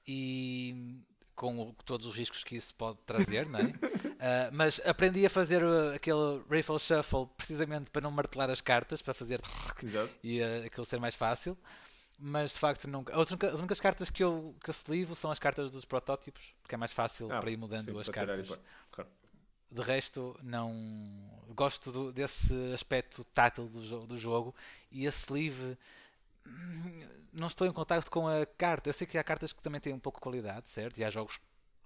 e 0.07 1.01
com 1.43 1.61
o- 1.61 1.75
todos 1.85 2.07
os 2.07 2.15
riscos 2.17 2.45
que 2.45 2.55
isso 2.55 2.73
pode 2.77 2.99
trazer, 3.05 3.47
não 3.49 3.59
é? 3.59 3.63
Ah, 4.25 4.51
mas 4.53 4.81
aprendi 4.85 5.27
a 5.27 5.31
fazer 5.31 5.65
uh, 5.65 5.93
aquele 5.97 6.41
Raffle 6.49 6.79
Shuffle 6.79 7.27
precisamente 7.37 7.91
para 7.91 8.01
não 8.03 8.11
martelar 8.13 8.49
as 8.51 8.61
cartas, 8.61 9.03
para 9.03 9.13
fazer 9.13 9.41
Exato. 9.83 10.15
e 10.23 10.41
uh, 10.41 10.65
aquilo 10.65 10.87
ser 10.87 11.01
mais 11.01 11.17
fácil. 11.17 11.59
Mas 12.21 12.53
de 12.53 12.59
facto 12.61 12.87
nunca. 12.87 13.21
As 13.21 13.29
únicas, 13.31 13.55
as 13.55 13.59
únicas 13.59 13.81
cartas 13.81 14.09
que 14.11 14.23
eu, 14.23 14.55
que 14.63 14.71
eu 14.71 15.15
são 15.17 15.33
as 15.33 15.41
cartas 15.41 15.73
dos 15.73 15.85
protótipos, 15.85 16.55
porque 16.63 16.77
é 16.77 16.79
mais 16.79 16.93
fácil 16.93 17.33
Ah, 17.33 17.41
para 17.41 17.51
ir 17.51 17.57
mudando 17.57 17.91
sim, 17.93 17.99
as 17.99 18.09
cartas. 18.09 18.57
Claro. 18.93 19.11
De 19.73 19.81
resto, 19.81 20.39
não. 20.41 20.73
Gosto 21.57 21.91
do- 21.91 22.13
desse 22.13 22.55
aspecto 22.73 23.25
tátil 23.35 23.67
do, 23.67 24.07
do 24.07 24.17
jogo 24.17 24.55
e 24.93 25.05
a 25.05 25.11
sleeve. 25.11 25.77
Não 27.33 27.47
estou 27.47 27.67
em 27.67 27.73
contacto 27.73 28.11
com 28.11 28.27
a 28.29 28.45
carta. 28.47 28.89
Eu 28.89 28.93
sei 28.95 29.07
que 29.07 29.19
há 29.19 29.25
cartas 29.25 29.53
que 29.53 29.63
também 29.63 29.81
têm 29.81 29.93
um 29.93 29.99
pouco 30.01 30.19
de 30.19 30.23
qualidade, 30.23 30.69
certo? 30.69 30.99
E 30.99 31.05
há 31.05 31.11
jogos 31.11 31.39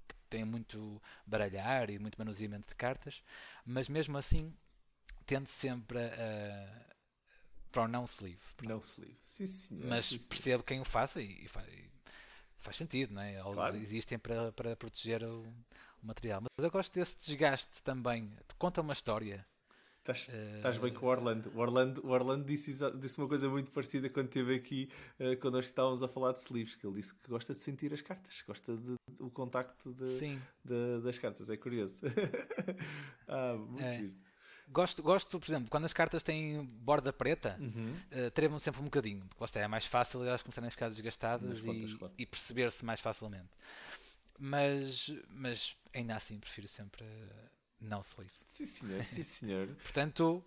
que 0.09 0.15
têm 0.29 0.45
muito 0.45 1.01
baralhar 1.27 1.91
e 1.91 1.99
muito 1.99 2.17
manuseamento 2.19 2.69
de 2.69 2.75
cartas, 2.75 3.23
mas 3.65 3.89
mesmo 3.89 4.17
assim 4.19 4.53
tendo 5.27 5.47
sempre 5.47 5.99
a, 5.99 6.87
para 7.73 7.83
o 7.85 7.89
não 7.89 8.05
sleeve. 8.05 8.41
Não 8.63 8.79
sleeve. 8.79 9.19
Sim, 9.23 9.47
senhor. 9.47 9.87
Mas 9.89 10.07
sim, 10.07 10.19
percebo 10.19 10.63
quem 10.63 10.81
o 10.81 10.85
faça 10.85 11.21
e, 11.21 11.45
e 11.45 11.49
fa- 11.49 11.67
e 11.69 11.91
faz 12.59 12.77
sentido, 12.77 13.15
não 13.15 13.23
é? 13.23 13.35
Eles 13.35 13.43
Claro. 13.55 13.77
existem 13.77 14.19
para, 14.19 14.53
para 14.53 14.77
proteger 14.77 15.23
o, 15.25 15.43
o 16.03 16.07
material. 16.07 16.41
Mas 16.41 16.65
eu 16.65 16.71
gosto 16.71 16.93
desse 16.95 17.17
desgaste 17.17 17.83
também. 17.83 18.33
Conta 18.59 18.81
uma 18.81 18.93
história. 18.93 19.45
Estás, 20.07 20.29
estás 20.57 20.79
bem 20.79 20.93
com 20.93 21.07
o 21.07 21.09
Orlando. 21.09 21.51
O 21.55 21.59
Orlando, 21.59 22.07
o 22.07 22.11
Orlando 22.11 22.45
disse, 22.45 22.73
disse 22.99 23.19
uma 23.19 23.27
coisa 23.27 23.49
muito 23.49 23.71
parecida 23.73 24.09
quando 24.09 24.27
esteve 24.29 24.55
aqui, 24.55 24.89
uh, 25.19 25.37
quando 25.41 25.55
nós 25.55 25.65
estávamos 25.65 26.03
a 26.03 26.09
falar 26.09 26.33
de 26.33 26.41
sleeves, 26.41 26.77
que 26.77 26.87
ele 26.87 26.95
disse 26.97 27.15
que 27.15 27.29
gosta 27.29 27.53
de 27.53 27.61
sentir 27.61 27.93
as 27.93 28.01
cartas, 28.03 28.43
gosta 28.47 28.77
de, 28.77 28.95
o 29.19 29.29
contacto 29.31 29.93
de, 29.93 30.19
de- 30.65 31.01
das 31.03 31.19
cartas. 31.19 31.51
É 31.51 31.57
curioso. 31.57 32.01
ah, 33.27 33.55
muito 33.57 33.83
É. 33.83 33.97
giro. 33.99 34.15
Gosto, 34.69 35.01
gosto, 35.03 35.39
por 35.39 35.49
exemplo, 35.49 35.71
quando 35.71 35.85
as 35.85 35.93
cartas 35.93 36.23
têm 36.25 36.65
borda 36.65 37.13
preta, 37.13 37.57
Uhum. 37.61 37.95
uh, 38.27 38.31
tremo 38.33 38.59
sempre 38.59 38.81
um 38.81 38.85
bocadinho. 38.85 39.21
Porque 39.29 39.41
lá 39.43 39.45
está, 39.47 39.61
é 39.61 39.69
mais 39.69 39.87
fácil 39.87 40.25
elas 40.25 40.43
começarem 40.43 40.67
a 40.69 40.71
ficar 40.73 40.89
desgastadas 40.89 41.61
contas, 41.61 41.91
e, 41.91 41.95
claro. 41.97 42.15
e 42.19 42.27
perceber-se 42.27 42.85
mais 42.85 43.01
facilmente. 43.01 43.49
Mas, 44.39 45.15
mas 45.31 45.77
ainda 45.95 46.15
assim 46.17 46.39
prefiro 46.39 46.69
sempre 46.69 47.05
não 47.81 48.01
sleeve. 48.01 48.33
Sim, 48.47 48.67
senhor. 48.67 49.05
Sim, 49.05 49.23
senhor. 49.23 49.69
Portanto, 49.83 50.45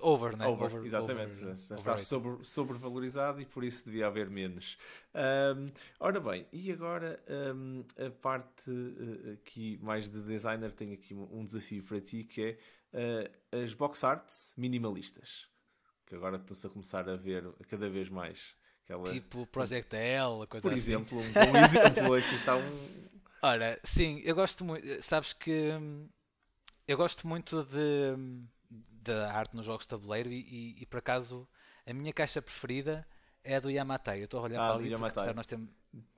over, 0.00 0.36
né? 0.36 0.46
Over, 0.46 0.84
exatamente. 0.84 1.42
over- 1.42 1.54
está 1.54 1.96
sobre, 1.96 2.44
sobrevalorizado 2.44 3.40
e 3.40 3.46
por 3.46 3.64
isso 3.64 3.84
devia 3.84 4.06
haver 4.06 4.28
menos. 4.28 4.76
Ahm, 5.14 5.66
ora 5.98 6.20
bem, 6.20 6.46
e 6.52 6.70
agora 6.70 7.22
ahm, 7.28 7.82
a 7.98 8.10
parte 8.10 8.70
eh, 8.70 9.32
aqui 9.32 9.78
mais 9.82 10.08
de 10.10 10.20
designer 10.22 10.72
tem 10.72 10.92
aqui 10.92 11.14
um 11.14 11.26
um 11.40 11.44
desafio 11.44 11.82
para 11.82 12.00
ti 12.00 12.24
que 12.24 12.42
é 12.42 12.58
eh, 12.92 13.30
as 13.62 13.74
box 13.74 14.04
arts 14.04 14.52
minimalistas. 14.56 15.48
Que 16.06 16.14
agora 16.14 16.36
estão-se 16.36 16.66
a 16.66 16.70
começar 16.70 17.08
a 17.08 17.16
ver 17.16 17.44
cada 17.68 17.88
vez 17.90 18.08
mais. 18.08 18.54
Aquela, 18.84 19.10
Tipo 19.10 19.46
Project 19.46 19.96
L, 19.96 20.46
coisa 20.46 20.62
por 20.62 20.72
assim. 20.72 20.78
exemplo, 20.78 21.18
um 21.18 21.32
bom 21.32 21.56
exemplo 21.58 22.14
aqui 22.14 22.34
está 22.36 22.56
um. 22.56 23.06
Ora, 23.42 23.78
sim, 23.84 24.20
eu 24.24 24.34
gosto 24.34 24.64
muito. 24.64 25.02
Sabes 25.02 25.32
que 25.32 25.72
hum, 25.72 26.08
eu 26.86 26.96
gosto 26.96 27.26
muito 27.26 27.64
de, 27.64 28.16
da 29.02 29.32
arte 29.32 29.54
nos 29.56 29.64
jogos 29.66 29.84
de 29.84 29.88
tabuleiro 29.88 30.30
e, 30.30 30.40
e- 30.40 30.82
e, 30.82 30.86
por 30.86 30.98
acaso 30.98 31.48
a 31.86 31.92
minha 31.92 32.12
caixa 32.12 32.40
preferida 32.42 33.06
é 33.44 33.56
a 33.56 33.60
do 33.60 33.70
Yamatai. 33.70 34.20
Eu 34.20 34.24
estou 34.24 34.40
a 34.40 34.42
olhar 34.44 34.60
Ah, 34.60 34.66
para 34.72 34.80
ali 34.80 34.90
Yamatai. 34.90 35.10
apesar 35.10 35.30
de 35.32 35.36
nós 35.36 35.46
termos, 35.46 35.68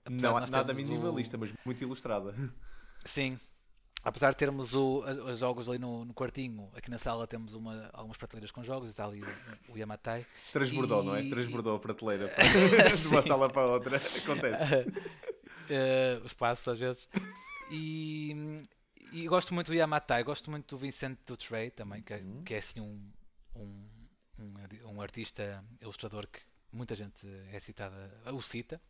apesar 0.04 0.28
Não, 0.32 0.40
nós 0.40 0.50
nada 0.50 0.64
termos 0.74 0.88
o- 0.88 0.92
minimalista, 0.92 1.36
mas 1.38 1.52
muito 1.64 1.82
ilustrada. 1.82 2.34
Sim. 3.04 3.38
Apesar 4.02 4.30
de 4.30 4.36
termos 4.36 4.74
o- 4.74 5.00
os 5.00 5.38
jogos 5.40 5.68
ali 5.68 5.78
no, 5.78 6.04
no 6.04 6.14
quartinho, 6.14 6.70
aqui 6.74 6.88
na 6.90 6.98
sala 6.98 7.26
temos 7.26 7.52
uma, 7.54 7.90
algumas 7.92 8.16
prateleiras 8.16 8.50
com 8.50 8.62
jogos 8.62 8.88
e 8.88 8.92
está 8.92 9.04
ali 9.04 9.20
o, 9.68 9.72
o 9.72 9.76
Yamatai. 9.78 10.24
Transbordou, 10.52 11.02
não 11.02 11.16
é? 11.16 11.22
E- 11.24 11.30
Transbordou 11.30 11.76
a 11.76 11.78
prateleira 11.80 12.30
de 13.02 13.08
uma 13.08 13.20
sala 13.22 13.50
para 13.50 13.62
a 13.62 13.66
outra. 13.66 13.96
Acontece. 13.96 14.62
Eh, 15.68 16.20
os 16.24 16.32
passos 16.32 16.66
às 16.68 16.78
vezes. 16.78 17.08
E, 17.70 18.62
e 19.12 19.26
gosto 19.28 19.54
muito 19.54 19.68
do 19.68 19.74
Yamatai, 19.74 20.22
gosto 20.22 20.50
muito 20.50 20.74
do 20.74 20.78
Vincent 20.78 21.18
Dutray 21.26 21.70
também, 21.70 22.02
que, 22.02 22.12
é- 22.14 22.18
Uhum. 22.18 22.42
que 22.44 22.54
é 22.54 22.58
assim 22.58 22.80
um, 22.80 23.10
um, 23.56 23.88
um, 24.38 24.54
um 24.96 25.00
artista 25.00 25.64
ilustrador 25.80 26.26
que 26.26 26.40
muita 26.72 26.94
gente 26.94 27.26
é 27.52 27.58
citada, 27.58 28.10
o 28.26 28.42
cita. 28.42 28.80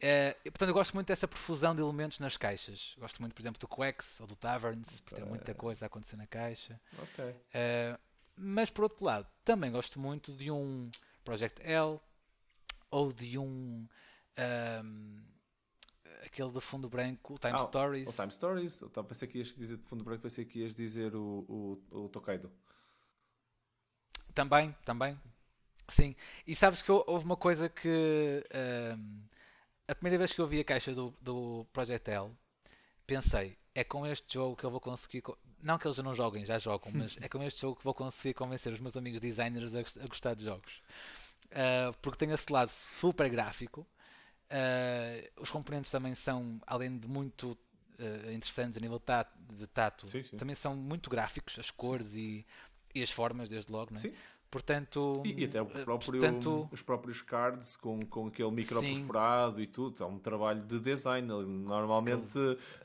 Eh, 0.00 0.34
portanto, 0.44 0.68
eu 0.68 0.74
gosto 0.74 0.94
muito 0.94 1.08
dessa 1.08 1.26
profusão 1.26 1.74
de 1.74 1.82
elementos 1.82 2.18
nas 2.20 2.36
caixas. 2.36 2.94
Gosto 2.98 3.20
muito, 3.20 3.34
por 3.34 3.42
exemplo, 3.42 3.58
do 3.60 3.66
Quex 3.68 4.20
ou 4.20 4.26
do 4.26 4.36
Taverns, 4.36 5.00
por 5.00 5.16
ter 5.16 5.24
muita 5.24 5.52
coisa 5.54 5.84
a 5.84 5.88
acontecer 5.88 6.16
na 6.16 6.26
caixa. 6.26 6.80
Ok. 6.98 7.24
Uh, 7.24 7.98
mas 8.36 8.70
por 8.70 8.84
outro 8.84 9.04
lado, 9.04 9.26
também 9.44 9.72
gosto 9.72 9.98
muito 9.98 10.32
de 10.32 10.50
um 10.50 10.90
Project 11.24 11.60
L 11.62 11.98
ou 12.90 13.12
de 13.12 13.38
um 13.38 13.88
um, 14.38 15.22
aquele 16.24 16.50
de 16.50 16.60
fundo 16.60 16.88
branco, 16.88 17.34
o 17.34 17.38
Time 17.38 17.54
Ah, 17.54 17.66
Stories. 17.66 18.08
O 18.08 18.12
Time 18.12 18.30
Stories, 18.32 18.80
eu 18.80 18.88
tava- 18.90 19.06
pensei 19.08 19.28
que 19.28 19.38
ias 19.38 19.54
dizer 19.54 19.76
de 19.76 19.84
fundo 19.84 20.04
branco, 20.04 20.22
pensei 20.22 20.44
que 20.44 20.60
ias 20.60 20.74
dizer 20.74 21.14
o, 21.14 21.80
o, 21.90 22.04
o 22.04 22.08
Tokaido. 22.08 22.50
Também, 24.34 24.74
também. 24.84 25.18
Sim. 25.88 26.14
E 26.46 26.54
sabes 26.54 26.82
que 26.82 26.90
hou- 26.92 27.04
houve 27.06 27.24
uma 27.24 27.36
coisa 27.36 27.68
que 27.68 28.44
um, 28.98 29.22
a 29.88 29.94
primeira 29.94 30.18
vez 30.18 30.32
que 30.32 30.40
eu 30.40 30.46
vi 30.46 30.60
a 30.60 30.64
caixa 30.64 30.94
do, 30.94 31.14
do 31.20 31.66
Project 31.72 32.10
L, 32.10 32.30
pensei, 33.06 33.56
é 33.74 33.84
com 33.84 34.06
este 34.06 34.34
jogo 34.34 34.56
que 34.56 34.64
eu 34.64 34.70
vou 34.70 34.80
conseguir. 34.80 35.22
co- 35.22 35.38
Não 35.62 35.78
que 35.78 35.86
eles 35.86 35.96
já 35.96 36.02
não 36.02 36.14
joguem, 36.14 36.44
já 36.44 36.58
jogam, 36.58 36.92
mas 36.92 37.18
é 37.22 37.28
com 37.28 37.42
este 37.42 37.60
jogo 37.62 37.76
que 37.76 37.84
vou 37.84 37.94
conseguir 37.94 38.34
convencer 38.34 38.72
os 38.72 38.80
meus 38.80 38.96
amigos 38.96 39.20
designers 39.20 39.74
a, 39.74 40.04
a 40.04 40.06
gostar 40.08 40.34
de 40.34 40.44
jogos. 40.44 40.82
Uh, 41.46 41.92
porque 42.02 42.18
tem 42.18 42.30
esse 42.34 42.52
lado 42.52 42.70
super 42.70 43.28
gráfico. 43.30 43.86
Uh, 44.50 45.40
os 45.40 45.50
componentes 45.50 45.90
também 45.90 46.14
são, 46.14 46.60
além 46.66 46.98
de 46.98 47.08
muito 47.08 47.50
uh, 47.98 48.30
interessantes 48.30 48.78
a 48.78 48.80
nível 48.80 49.00
ta- 49.00 49.26
de 49.52 49.66
tato, 49.66 50.08
Sim, 50.08 50.22
sim. 50.22 50.36
também 50.36 50.54
são 50.54 50.76
muito 50.76 51.10
gráficos, 51.10 51.58
as 51.58 51.70
cores 51.70 52.14
e, 52.14 52.46
e 52.94 53.02
as 53.02 53.10
formas, 53.10 53.50
desde 53.50 53.72
logo. 53.72 53.92
Não 53.92 53.98
é? 53.98 54.02
Sim. 54.02 54.12
Portanto, 54.50 55.22
E, 55.24 55.42
e 55.42 55.44
até 55.44 55.60
uh, 55.60 55.66
próprio, 55.66 56.12
portanto, 56.20 56.68
os 56.72 56.80
próprios 56.82 57.20
cards 57.20 57.76
com, 57.76 57.98
com 58.00 58.28
aquele 58.28 58.50
micro 58.50 58.80
Sim. 58.80 58.94
perforado 59.00 59.60
e 59.60 59.66
tudo, 59.66 60.02
é 60.02 60.06
um 60.06 60.18
trabalho 60.18 60.62
de 60.62 60.78
design. 60.78 61.26
Normalmente 61.26 62.38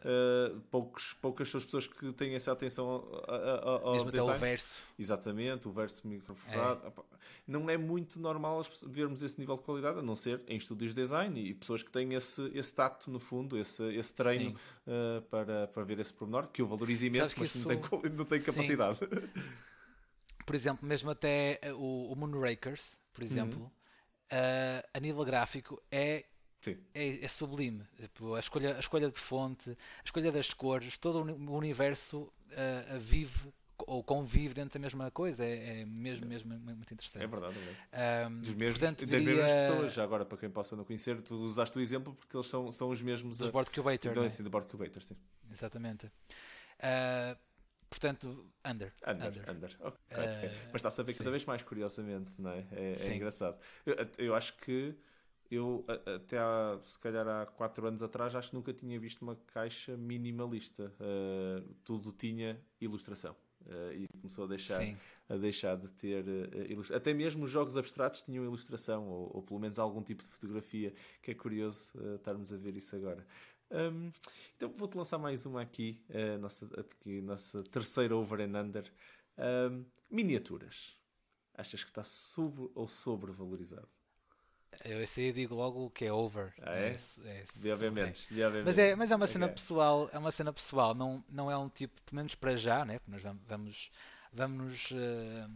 eh, 0.03 0.53
poucos, 0.69 1.13
poucas 1.21 1.49
são 1.49 1.57
as 1.59 1.65
pessoas 1.65 1.87
que 1.87 2.11
têm 2.13 2.33
essa 2.33 2.51
atenção 2.51 3.07
a- 3.27 3.31
a- 3.31 3.37
a- 3.37 3.69
ao 3.83 3.95
até 3.95 4.07
o 4.07 4.11
design. 4.11 4.39
verso. 4.39 4.83
Exatamente, 4.99 5.67
o 5.67 5.71
verso 5.71 6.05
micro 6.07 6.33
perforado. 6.35 6.87
Epá, 6.87 7.03
Não 7.47 7.69
é 7.69 7.77
muito 7.77 8.19
normal 8.19 8.63
vermos 8.87 9.23
esse 9.23 9.39
nível 9.39 9.55
de 9.57 9.63
qualidade, 9.63 9.99
a 9.99 10.01
não 10.01 10.15
ser 10.15 10.41
em 10.47 10.57
estúdios 10.57 10.93
de 10.95 11.01
design 11.01 11.39
e 11.39 11.53
pessoas 11.53 11.83
que 11.83 11.91
têm 11.91 12.13
esse, 12.13 12.41
esse 12.53 12.73
tato 12.73 13.09
no 13.09 13.19
fundo, 13.19 13.57
esse, 13.57 13.83
esse 13.95 14.13
treino 14.13 14.55
eh, 14.87 15.21
para, 15.29 15.67
para 15.67 15.83
ver 15.83 15.99
esse 15.99 16.11
pormenor, 16.13 16.47
que 16.47 16.61
eu 16.61 16.67
valorizo 16.67 17.05
imenso, 17.05 17.35
mas 17.37 17.53
não 17.55 17.59
isso- 17.61 17.67
tenho, 17.67 17.81
quali- 17.81 18.09
não 18.15 18.25
tenho 18.25 18.43
capacidade. 18.43 18.99
Por 20.45 20.55
exemplo, 20.55 20.87
mesmo 20.87 21.09
até 21.11 21.59
uh, 21.65 21.75
o, 21.75 22.11
o 22.11 22.15
Moonrakers, 22.15 22.99
por 23.13 23.23
exemplo, 23.23 23.65
uh, 24.31 24.87
a 24.93 24.99
nível 24.99 25.23
gráfico 25.23 25.81
é 25.91 26.25
Sim. 26.61 26.77
é, 26.93 27.23
é 27.25 27.27
sublime. 27.27 27.85
Tipo, 27.97 28.35
A 28.35 28.39
escolha, 28.39 28.75
a 28.75 28.79
escolha 28.79 29.09
de 29.09 29.19
fonte, 29.19 29.71
a 29.71 30.03
escolha 30.05 30.31
das 30.31 30.53
cores, 30.53 30.97
todo 30.97 31.19
o 31.19 31.21
uni- 31.21 31.49
o 31.49 31.53
universo 31.53 32.31
ah, 32.51 32.97
vive 32.99 33.51
ou 33.87 34.03
convive 34.03 34.53
dentro 34.53 34.73
da 34.73 34.79
mesma 34.79 35.09
coisa. 35.09 35.43
É, 35.43 35.81
é 35.81 35.85
mesmo, 35.85 36.27
mesmo 36.27 36.49
muito 36.59 36.93
interessante. 36.93 37.23
É 37.23 37.27
verdade, 37.27 37.57
é 37.57 37.61
verdade. 37.61 37.77
Ahm, 37.91 38.41
Dos 38.41 38.53
mesmos, 38.53 38.77
portanto, 38.79 39.05
diria 39.05 39.19
mesmas 39.25 39.53
pessoas, 39.53 39.93
já 39.93 40.03
agora 40.03 40.23
para 40.25 40.37
quem 40.37 40.49
possa 40.51 40.75
não 40.75 40.83
conhecer, 40.85 41.19
tu 41.23 41.35
usaste 41.35 41.77
o 41.77 41.81
exemplo 41.81 42.13
porque 42.13 42.37
eles 42.37 42.47
são, 42.47 42.71
são 42.71 42.89
os 42.89 43.01
mesmos 43.01 43.39
dos 43.39 43.49
a- 43.49 43.51
board 43.51 43.71
cubator, 43.71 44.11
então, 44.11 44.21
né? 44.21 44.27
assim, 44.27 44.43
do 44.43 44.49
Board 44.51 44.69
Cubator, 44.69 45.01
sim. 45.01 45.15
exatamente. 45.49 46.11
Ah, 46.79 47.35
portanto, 47.91 48.49
under. 48.65 48.91
Under, 49.05 49.27
under. 49.27 49.49
under. 49.51 49.77
Ok, 49.81 49.99
Eh, 50.09 50.37
ok. 50.37 50.51
Mas 50.71 50.75
está-se 50.75 51.01
a 51.01 51.03
ver 51.03 51.13
cada 51.13 51.29
vez 51.29 51.45
mais, 51.45 51.61
curiosamente, 51.61 52.31
não 52.39 52.51
é? 52.51 52.65
É, 52.71 52.95
é 52.99 53.15
engraçado. 53.15 53.59
Eu, 53.85 53.95
eu 54.17 54.33
acho 54.33 54.57
que 54.57 54.95
eu 55.51 55.85
até 56.15 56.37
há, 56.39 56.79
se 56.85 56.97
calhar 56.97 57.27
há 57.27 57.45
4 57.45 57.85
anos 57.85 58.01
atrás, 58.01 58.33
acho 58.33 58.51
que 58.51 58.55
nunca 58.55 58.73
tinha 58.73 58.97
visto 58.97 59.21
uma 59.21 59.35
caixa 59.35 59.97
minimalista. 59.97 60.93
Uh, 60.99 61.75
tudo 61.83 62.13
tinha 62.13 62.57
ilustração. 62.79 63.35
Uh, 63.65 63.93
e 63.93 64.07
começou 64.19 64.45
a 64.45 64.47
deixar, 64.47 64.81
a 65.29 65.35
deixar 65.35 65.77
de 65.77 65.87
ter 65.89 66.23
uh, 66.25 66.71
ilustração. 66.71 66.97
Até 66.97 67.13
mesmo 67.13 67.43
os 67.43 67.51
jogos 67.51 67.77
abstratos 67.77 68.21
tinham 68.21 68.43
ilustração, 68.43 69.07
ou, 69.07 69.35
ou, 69.35 69.43
pelo 69.43 69.59
menos 69.59 69.77
algum 69.77 70.01
tipo 70.01 70.23
de 70.23 70.29
fotografia, 70.29 70.93
que 71.21 71.31
é 71.31 71.33
curioso 71.35 71.91
uh, 71.95 72.15
estarmos 72.15 72.51
a 72.53 72.57
ver 72.57 72.75
isso 72.75 72.95
agora. 72.95 73.25
Um, 73.71 74.11
então 74.55 74.69
vou-te 74.77 74.97
lançar 74.97 75.17
mais 75.17 75.45
uma 75.45 75.61
aqui, 75.61 76.03
a 76.09 76.37
nossa, 76.37 76.65
aqui, 76.77 77.21
nossa 77.21 77.63
terceira 77.63 78.15
over 78.15 78.41
and 78.41 78.59
under. 78.59 78.91
Um, 79.37 79.85
miniaturas. 80.09 80.97
Achas 81.55 81.83
que 81.83 81.89
está 81.89 82.03
sub 82.03 82.69
ou 82.75 82.87
sobrevalorizado? 82.87 83.87
Eu 84.85 84.99
aí 84.99 85.31
digo 85.33 85.53
logo 85.53 85.89
que 85.89 86.05
é 86.05 86.13
over. 86.13 86.53
Ah, 86.61 86.75
é? 86.75 86.91
é, 87.25 87.45
é 87.65 87.73
obviamente. 87.73 88.27
Mas, 88.63 88.77
é, 88.77 88.95
mas 88.95 89.11
é 89.11 89.15
uma 89.15 89.27
cena 89.27 89.45
okay. 89.45 89.55
pessoal, 89.55 90.09
é 90.13 90.17
uma 90.17 90.31
cena 90.31 90.53
pessoal, 90.53 90.95
não, 90.95 91.23
não 91.29 91.51
é 91.51 91.57
um 91.57 91.67
tipo, 91.67 92.01
pelo 92.03 92.15
menos 92.15 92.35
para 92.35 92.55
já, 92.55 92.85
né? 92.85 92.99
Porque 92.99 93.11
nós 93.11 93.21
vamos, 93.21 93.41
vamos, 93.47 93.91
vamos 94.31 94.91
uh, 94.91 95.51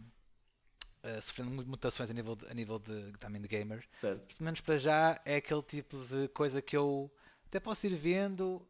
uh, 1.02 1.22
sofrendo 1.22 1.50
mutações 1.66 2.10
a 2.10 2.14
nível 2.14 2.36
de, 2.36 2.46
a 2.46 2.54
nível 2.54 2.78
de, 2.78 3.12
também 3.18 3.40
de 3.40 3.48
gamer. 3.48 3.84
Certo. 3.92 4.36
Pelo 4.36 4.44
menos 4.44 4.60
para 4.60 4.76
já 4.76 5.20
é 5.24 5.36
aquele 5.36 5.62
tipo 5.62 5.96
de 6.04 6.28
coisa 6.28 6.60
que 6.60 6.76
eu 6.76 7.10
até 7.46 7.60
posso 7.60 7.86
ir 7.86 7.94
vendo, 7.94 8.66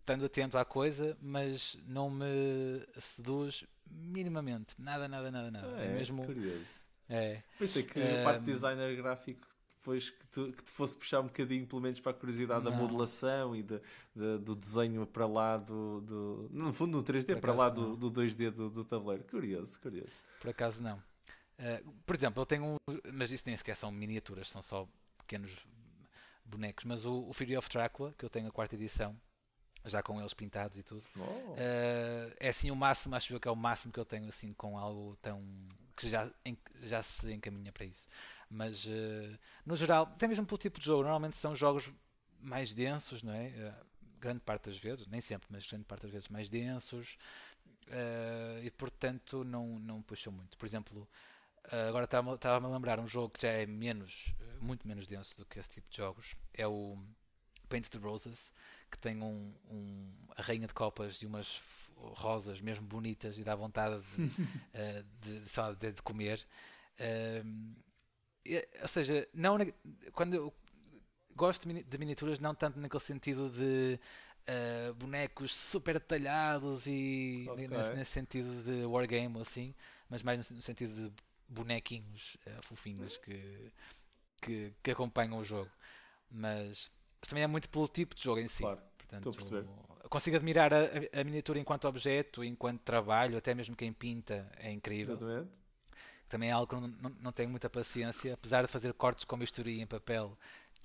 estando 0.00 0.24
atento 0.24 0.58
à 0.58 0.64
coisa, 0.64 1.16
mas 1.20 1.78
não 1.86 2.10
me 2.10 2.86
seduz 2.98 3.64
minimamente. 3.90 4.74
Nada, 4.78 5.08
nada, 5.08 5.30
nada, 5.30 5.50
nada. 5.50 5.68
É, 5.80 5.94
mesmo. 5.94 6.24
Curioso. 6.24 6.86
É. 7.08 7.42
Pensei 7.58 7.82
que 7.82 8.00
a 8.00 8.24
parte 8.24 8.40
de 8.40 8.52
designer 8.52 8.96
gráfico 8.96 9.46
depois 9.86 10.10
que, 10.10 10.26
tu, 10.32 10.52
que 10.52 10.64
te 10.64 10.70
fosse 10.70 10.96
puxar 10.96 11.20
um 11.20 11.26
bocadinho, 11.26 11.64
pelo 11.64 11.80
menos 11.80 12.00
para 12.00 12.10
a 12.10 12.14
curiosidade 12.14 12.64
não. 12.64 12.72
da 12.72 12.76
modelação 12.76 13.54
e 13.54 13.62
de, 13.62 13.80
de, 14.14 14.38
do 14.38 14.56
desenho 14.56 15.06
para 15.06 15.26
lá 15.26 15.56
do, 15.56 16.00
do. 16.00 16.48
No 16.50 16.72
fundo, 16.72 16.98
no 16.98 17.04
3D, 17.04 17.38
para 17.40 17.52
lá 17.52 17.68
do, 17.68 17.96
do 17.96 18.10
2D 18.10 18.50
do, 18.50 18.68
do, 18.68 18.84
tabuleiro. 18.84 19.22
Curioso, 19.24 19.78
curioso. 19.80 20.10
Por 20.40 20.50
acaso 20.50 20.82
não. 20.82 20.96
Uh, 20.96 21.92
por 22.04 22.16
exemplo, 22.16 22.42
eu 22.42 22.46
tenho 22.46 22.64
um. 22.64 22.76
Mas 23.12 23.30
isso 23.30 23.44
nem 23.46 23.56
sequer 23.56 23.76
são 23.76 23.92
miniaturas, 23.92 24.48
são 24.48 24.60
só 24.60 24.88
pequenos 25.18 25.52
bonecos. 26.46 26.84
Mas 26.84 27.04
o, 27.04 27.28
o 27.28 27.32
Fury 27.32 27.56
of 27.56 27.68
Dracula, 27.68 28.14
que 28.16 28.24
eu 28.24 28.30
tenho 28.30 28.48
a 28.48 28.52
quarta 28.52 28.74
edição, 28.74 29.18
já 29.86 30.02
com 30.02 30.20
eles 30.20 30.34
pintados 30.34 30.76
e 30.76 30.82
tudo. 30.82 31.02
Oh. 31.16 31.22
Uh, 31.22 32.34
é 32.38 32.48
assim 32.48 32.70
o 32.70 32.76
máximo, 32.76 33.14
acho 33.14 33.32
eu 33.32 33.40
que 33.40 33.48
é 33.48 33.50
o 33.50 33.56
máximo 33.56 33.92
que 33.92 34.00
eu 34.00 34.04
tenho 34.04 34.28
assim 34.28 34.52
com 34.52 34.78
algo 34.78 35.16
tão 35.16 35.42
que 35.96 36.08
já, 36.08 36.30
já 36.82 37.02
se 37.02 37.32
encaminha 37.32 37.72
para 37.72 37.84
isso. 37.84 38.08
Mas 38.50 38.84
uh, 38.86 39.38
no 39.64 39.76
geral, 39.76 40.04
até 40.04 40.28
mesmo 40.28 40.44
pelo 40.44 40.58
tipo 40.58 40.78
de 40.78 40.86
jogo, 40.86 41.02
normalmente 41.02 41.36
são 41.36 41.54
jogos 41.54 41.90
mais 42.40 42.74
densos, 42.74 43.22
não 43.22 43.32
é? 43.32 43.48
Uh, 43.48 43.86
grande 44.18 44.40
parte 44.40 44.64
das 44.64 44.78
vezes, 44.78 45.06
nem 45.06 45.20
sempre, 45.20 45.48
mas 45.50 45.66
grande 45.66 45.84
parte 45.84 46.02
das 46.02 46.10
vezes 46.10 46.28
mais 46.28 46.48
densos 46.48 47.18
e 48.64 48.70
portanto 48.72 49.44
não, 49.44 49.78
não 49.78 50.02
puxam 50.02 50.32
muito. 50.32 50.58
Por 50.58 50.66
exemplo, 50.66 51.08
agora 51.88 52.04
estava-me 52.04 52.66
a 52.66 52.68
lembrar 52.68 52.98
um 53.00 53.06
jogo 53.06 53.30
que 53.30 53.42
já 53.42 53.50
é 53.50 53.66
menos, 53.66 54.34
muito 54.60 54.86
menos 54.86 55.06
denso 55.06 55.36
do 55.36 55.44
que 55.44 55.58
esse 55.58 55.68
tipo 55.68 55.88
de 55.90 55.96
jogos, 55.96 56.34
é 56.54 56.66
o 56.66 56.98
Painted 57.68 57.98
Roses 57.98 58.52
que 58.90 58.98
tem 58.98 59.22
um, 59.22 59.52
um, 59.70 60.12
a 60.36 60.42
rainha 60.42 60.66
de 60.66 60.74
copas 60.74 61.16
e 61.16 61.26
umas 61.26 61.62
rosas 61.96 62.60
mesmo 62.60 62.86
bonitas 62.86 63.38
e 63.38 63.44
dá 63.44 63.54
vontade 63.54 64.00
de, 64.16 64.22
uh, 64.22 65.04
de, 65.20 65.48
só 65.48 65.72
de, 65.72 65.92
de 65.92 66.02
comer. 66.02 66.44
Uh, 67.00 67.74
ou 68.80 68.88
seja, 68.88 69.28
não 69.34 69.58
quando 70.12 70.34
eu 70.34 70.54
gosto 71.34 71.68
de 71.68 71.98
miniaturas, 71.98 72.38
não 72.38 72.54
tanto 72.54 72.78
naquele 72.78 73.02
sentido 73.02 73.50
de 73.50 73.98
uh, 74.48 74.94
bonecos 74.94 75.52
super 75.52 75.94
detalhados 75.94 76.86
e 76.86 77.46
okay. 77.50 77.68
nesse, 77.68 77.92
nesse, 77.92 78.12
sentido 78.12 78.62
de 78.62 78.84
wargame 78.86 79.34
ou 79.34 79.42
assim, 79.42 79.74
mas 80.08 80.22
mais 80.22 80.50
no, 80.50 80.56
no 80.56 80.62
sentido 80.62 80.94
de 80.94 81.12
bonequinhos 81.48 82.36
uh, 82.46 82.62
fofinhos 82.62 83.16
que, 83.18 83.72
que, 84.42 84.72
que 84.82 84.90
acompanham 84.90 85.38
o 85.38 85.44
jogo. 85.44 85.70
Mas 86.30 86.90
mas 87.20 87.28
também 87.28 87.44
é 87.44 87.46
muito 87.46 87.68
pelo 87.68 87.88
tipo 87.88 88.14
de 88.14 88.22
jogo 88.22 88.40
em 88.40 88.48
si. 88.48 88.62
Claro, 88.62 88.80
Portanto. 88.96 89.32
Consigo 90.08 90.36
admirar 90.36 90.72
a, 90.72 90.78
a, 91.12 91.24
miniatura 91.24 91.58
enquanto 91.58 91.86
objeto, 91.88 92.44
enquanto 92.44 92.80
trabalho, 92.82 93.36
até 93.36 93.54
mesmo 93.54 93.74
quem 93.74 93.92
pinta 93.92 94.50
é 94.58 94.70
incrível. 94.70 95.16
Exatamente. 95.16 95.50
Também 96.28 96.50
é 96.50 96.52
algo 96.52 96.66
que 96.66 96.74
não, 96.74 96.88
não, 96.88 97.16
não 97.20 97.32
tenho 97.32 97.50
muita 97.50 97.70
paciência, 97.70 98.34
apesar 98.34 98.62
de 98.62 98.68
fazer 98.68 98.92
cortes 98.94 99.24
com 99.24 99.38
bisturi 99.38 99.80
em 99.80 99.86
papel. 99.86 100.36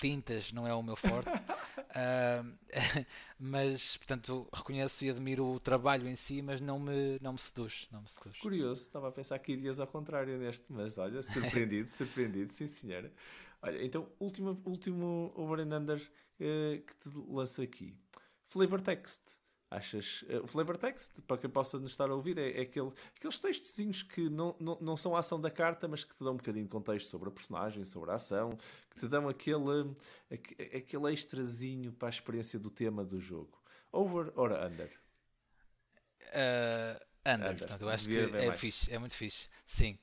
Tintas 0.02 0.52
não 0.52 0.68
é 0.68 0.74
o 0.74 0.82
meu 0.82 0.95
forte, 0.95 1.30
uh, 1.30 2.58
mas 3.39 3.95
portanto 3.97 4.49
reconheço 4.52 5.06
e 5.06 5.12
admiro 5.12 5.45
o 5.45 5.60
trabalho 5.60 6.08
em 6.08 6.16
si, 6.16 6.41
mas 6.41 6.60
não 6.60 6.80
me, 6.80 7.20
não 7.22 7.34
me 7.34 7.39
seduz, 7.39 7.88
não 7.91 8.02
me 8.02 8.10
seduz. 8.10 8.39
Curioso, 8.39 8.82
estava 8.82 9.10
a 9.10 9.12
pensar 9.12 9.38
que 9.38 9.52
irias 9.52 9.80
ao 9.80 9.86
contrário 9.86 10.39
neste, 10.39 10.74
mas 10.74 10.97
olha, 10.97 11.22
surpreendido, 11.22 11.88
surpreendido, 11.91 12.52
sim 12.52 12.66
senhora. 12.66 13.14
Olha, 13.62 13.86
então, 13.86 14.10
último, 14.20 14.60
último 14.66 15.32
over 15.36 15.60
and 15.60 15.78
under 15.78 16.02
uh, 16.02 16.82
que 16.82 16.95
te 16.95 17.10
lanço 17.30 17.62
aqui. 17.62 17.95
Flavor 18.47 18.82
text. 18.82 19.41
Achas? 19.72 20.24
Uh, 20.24 20.43
o 20.43 20.47
flavor 20.47 20.76
text, 20.76 21.22
para 21.22 21.38
quem 21.38 21.49
possa 21.49 21.80
nos 21.80 21.91
estar 21.91 22.09
a 22.09 22.13
ouvir, 22.13 22.38
é, 22.38 22.59
é 22.59 22.61
aquele, 22.63 22.91
aqueles 23.15 23.39
textozinhos 23.39 24.03
que 24.03 24.30
não, 24.30 24.53
não, 24.59 24.78
não 24.82 24.97
são 24.97 25.15
a 25.15 25.19
ação 25.19 25.39
da 25.39 25.49
carta, 25.49 25.88
mas 25.88 26.03
que 26.03 26.13
te 26.13 26.22
dão 26.22 26.34
um 26.34 26.38
bocadinho 26.38 26.65
de 26.65 26.69
contexto 26.69 27.07
sobre 27.07 27.30
a 27.30 27.32
personagem, 27.32 27.86
sobre 27.86 28.11
a 28.11 28.15
ação, 28.15 28.57
que 28.89 28.99
te 28.99 29.07
dão 29.07 29.30
aquele, 29.30 29.95
aquele 30.76 31.13
extrazinho 31.13 31.93
para 31.93 32.09
a 32.09 32.11
experiência 32.11 32.59
do 32.59 32.69
tema 32.69 33.05
do 33.05 33.17
jogo. 33.17 33.57
Over 33.93 34.34
or 34.36 34.51
under? 34.51 34.91
Uh, 36.34 36.99
under, 37.26 37.51
under. 37.51 37.57
Portanto, 37.59 37.82
eu 37.84 37.89
acho 37.89 38.09
Devia 38.09 38.28
que 38.28 38.36
é 38.36 38.51
fixe, 38.51 38.93
é 38.93 38.99
muito 38.99 39.15
fixe. 39.15 39.47
Sim. 39.65 39.97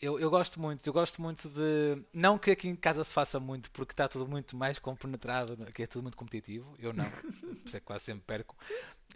Eu, 0.00 0.18
eu 0.18 0.30
gosto 0.30 0.58
muito, 0.58 0.86
eu 0.86 0.92
gosto 0.94 1.20
muito 1.20 1.46
de. 1.50 2.02
Não 2.12 2.38
que 2.38 2.50
aqui 2.50 2.68
em 2.68 2.74
casa 2.74 3.04
se 3.04 3.12
faça 3.12 3.38
muito, 3.38 3.70
porque 3.70 3.92
está 3.92 4.08
tudo 4.08 4.26
muito 4.26 4.56
mais 4.56 4.78
compenetrado, 4.78 5.56
que 5.74 5.82
é 5.82 5.86
tudo 5.86 6.02
muito 6.02 6.16
competitivo. 6.16 6.74
Eu 6.78 6.94
não, 6.94 7.04
por 7.60 7.66
isso 7.66 7.76
é 7.76 7.80
que 7.80 7.86
quase 7.86 8.04
sempre 8.04 8.24
perco. 8.26 8.56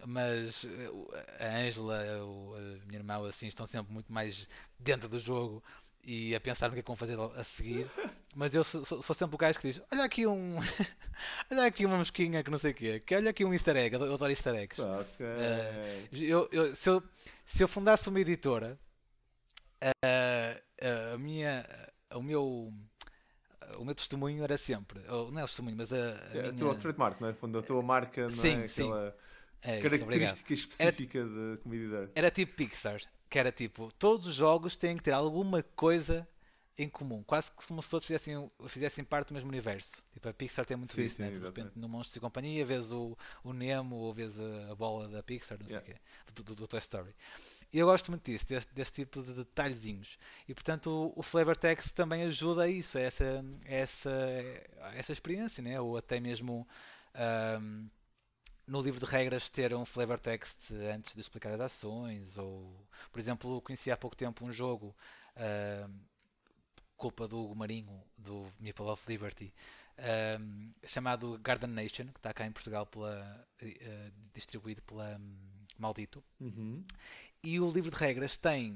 Mas 0.04 0.66
eh, 0.66 1.42
a 1.42 1.58
Angela, 1.60 2.02
a 2.02 2.86
minha 2.86 2.98
irmã, 2.98 3.26
assim, 3.26 3.46
estão 3.46 3.64
sempre 3.64 3.94
muito 3.94 4.12
mais 4.12 4.46
dentro 4.78 5.08
do 5.08 5.18
jogo 5.18 5.64
e 6.02 6.34
a 6.34 6.40
pensar 6.40 6.68
no 6.68 6.74
que 6.74 6.80
é 6.80 6.82
que 6.82 6.86
vão 6.86 6.96
fazer 6.96 7.18
a 7.18 7.44
seguir. 7.44 7.90
Mas 8.34 8.54
eu 8.54 8.62
sou, 8.62 8.84
sou, 8.84 9.14
sempre 9.14 9.36
o 9.36 9.38
gajo 9.38 9.58
que 9.58 9.68
diz: 9.68 9.80
Olha 9.90 10.04
aqui 10.04 10.26
um. 10.26 10.58
olha 11.50 11.64
aqui 11.64 11.86
uma 11.86 11.96
mosquinha 11.96 12.42
que 12.42 12.50
não 12.50 12.58
sei 12.58 12.72
o 12.72 12.74
quê. 12.74 13.00
Que 13.00 13.14
olha 13.14 13.30
aqui 13.30 13.42
um 13.42 13.54
easter 13.54 13.76
egg. 13.76 13.96
Eu 13.96 14.14
adoro 14.14 14.30
easter 14.30 14.54
eggs. 14.54 14.82
Okay. 14.82 15.26
Uh, 15.26 16.16
eu, 16.16 16.48
eu, 16.52 16.74
se, 16.74 16.90
eu, 16.90 17.02
se 17.46 17.62
eu 17.64 17.68
fundasse 17.68 18.06
uma 18.08 18.20
editora. 18.20 18.78
A 21.12 21.18
minha, 21.18 21.66
o 22.14 22.22
meu 22.22 22.72
o 23.78 23.84
meu 23.84 23.94
testemunho 23.94 24.44
era 24.44 24.56
sempre, 24.56 25.00
não 25.08 25.38
é 25.38 25.44
o 25.44 25.46
testemunho, 25.46 25.76
mas 25.76 25.92
a, 25.92 25.96
a, 25.96 25.98
é, 25.98 26.32
minha... 26.32 26.50
a 26.50 26.52
tua 26.52 26.74
trademark, 26.74 27.20
não 27.20 27.28
é? 27.28 27.32
Fundo, 27.32 27.58
a 27.58 27.62
tua 27.62 27.82
marca, 27.82 28.22
não 28.22 28.30
sim, 28.30 28.62
é? 28.62 28.66
Sim. 28.66 28.82
Aquela 28.82 29.16
é, 29.62 29.80
característica 29.80 30.54
específica 30.54 31.18
era, 31.18 31.54
de 31.54 31.60
comedidor. 31.62 32.08
Era 32.14 32.30
tipo 32.30 32.54
Pixar, 32.54 33.00
que 33.30 33.38
era 33.38 33.50
tipo, 33.50 33.88
todos 33.98 34.26
os 34.26 34.34
jogos 34.34 34.76
têm 34.76 34.96
que 34.96 35.02
ter 35.02 35.12
alguma 35.12 35.62
coisa 35.62 36.28
em 36.76 36.88
comum, 36.88 37.22
quase 37.22 37.52
como 37.52 37.80
se 37.80 37.88
todos 37.88 38.04
fizessem, 38.04 38.50
fizessem 38.66 39.04
parte 39.04 39.28
do 39.28 39.34
mesmo 39.34 39.48
universo. 39.48 40.02
Tipo, 40.12 40.28
a 40.28 40.34
Pixar 40.34 40.66
tem 40.66 40.76
muito 40.76 40.92
sim, 40.92 41.02
isso, 41.02 41.16
sim, 41.16 41.22
né? 41.22 41.30
De 41.30 41.38
repente, 41.38 41.70
no 41.76 41.88
Monstros 41.88 42.16
e 42.16 42.20
Companhia, 42.20 42.66
vês 42.66 42.92
o, 42.92 43.16
o 43.44 43.52
Nemo, 43.52 43.96
ou 43.96 44.12
vês 44.12 44.38
a, 44.40 44.74
bola 44.74 45.08
da 45.08 45.22
Pixar, 45.22 45.58
não 45.60 45.68
sei 45.68 45.78
o 45.78 45.82
quê, 45.82 45.96
do, 46.34 46.42
do, 46.42 46.54
do 46.56 46.68
Toy 46.68 46.80
Story. 46.80 47.14
E 47.74 47.78
eu 47.80 47.86
gosto 47.86 48.12
muito 48.12 48.24
disso, 48.24 48.46
desse, 48.46 48.72
desse 48.72 48.92
tipo 48.92 49.20
de 49.20 49.32
detalhezinhos. 49.32 50.16
E 50.46 50.54
portanto 50.54 50.86
o, 50.86 51.12
o, 51.18 51.22
flavor 51.24 51.56
text 51.56 51.92
também 51.92 52.22
ajuda 52.22 52.62
a 52.62 52.68
isso, 52.68 52.96
a 52.96 53.00
essa, 53.00 53.44
essa, 53.64 54.10
a 54.80 54.94
essa 54.94 55.12
experiência, 55.12 55.60
né? 55.60 55.80
ou 55.80 55.96
até 55.96 56.20
mesmo 56.20 56.68
um, 57.60 57.90
no 58.64 58.80
livro 58.80 59.04
de 59.04 59.10
regras 59.10 59.50
ter 59.50 59.74
um 59.74 59.84
flavor 59.84 60.20
text 60.20 60.56
antes 60.94 61.14
de 61.14 61.20
explicar 61.20 61.52
as 61.52 61.60
ações. 61.60 62.38
Ou, 62.38 62.72
por 63.10 63.18
exemplo, 63.18 63.60
conheci 63.62 63.90
há 63.90 63.96
pouco 63.96 64.14
tempo 64.14 64.44
um 64.44 64.52
jogo, 64.52 64.94
um, 65.36 65.98
culpa 66.96 67.26
do 67.26 67.40
Hugo 67.40 67.56
Marinho, 67.56 68.00
do 68.16 68.46
Meeple 68.60 68.86
of 68.86 69.02
Liberty, 69.10 69.52
um, 70.38 70.70
chamado 70.86 71.40
Garden 71.42 71.70
Nation, 71.70 72.06
que 72.06 72.20
está 72.20 72.32
cá 72.32 72.46
em 72.46 72.52
Portugal 72.52 72.86
pela, 72.86 73.48
uh, 73.60 74.12
distribuído 74.32 74.80
pela 74.82 75.16
um, 75.16 75.54
Maldito. 75.76 76.22
Uhum. 76.38 76.84
E 77.44 77.60
o 77.60 77.70
livro 77.70 77.90
de 77.90 77.96
regras 77.96 78.36
tem 78.38 78.72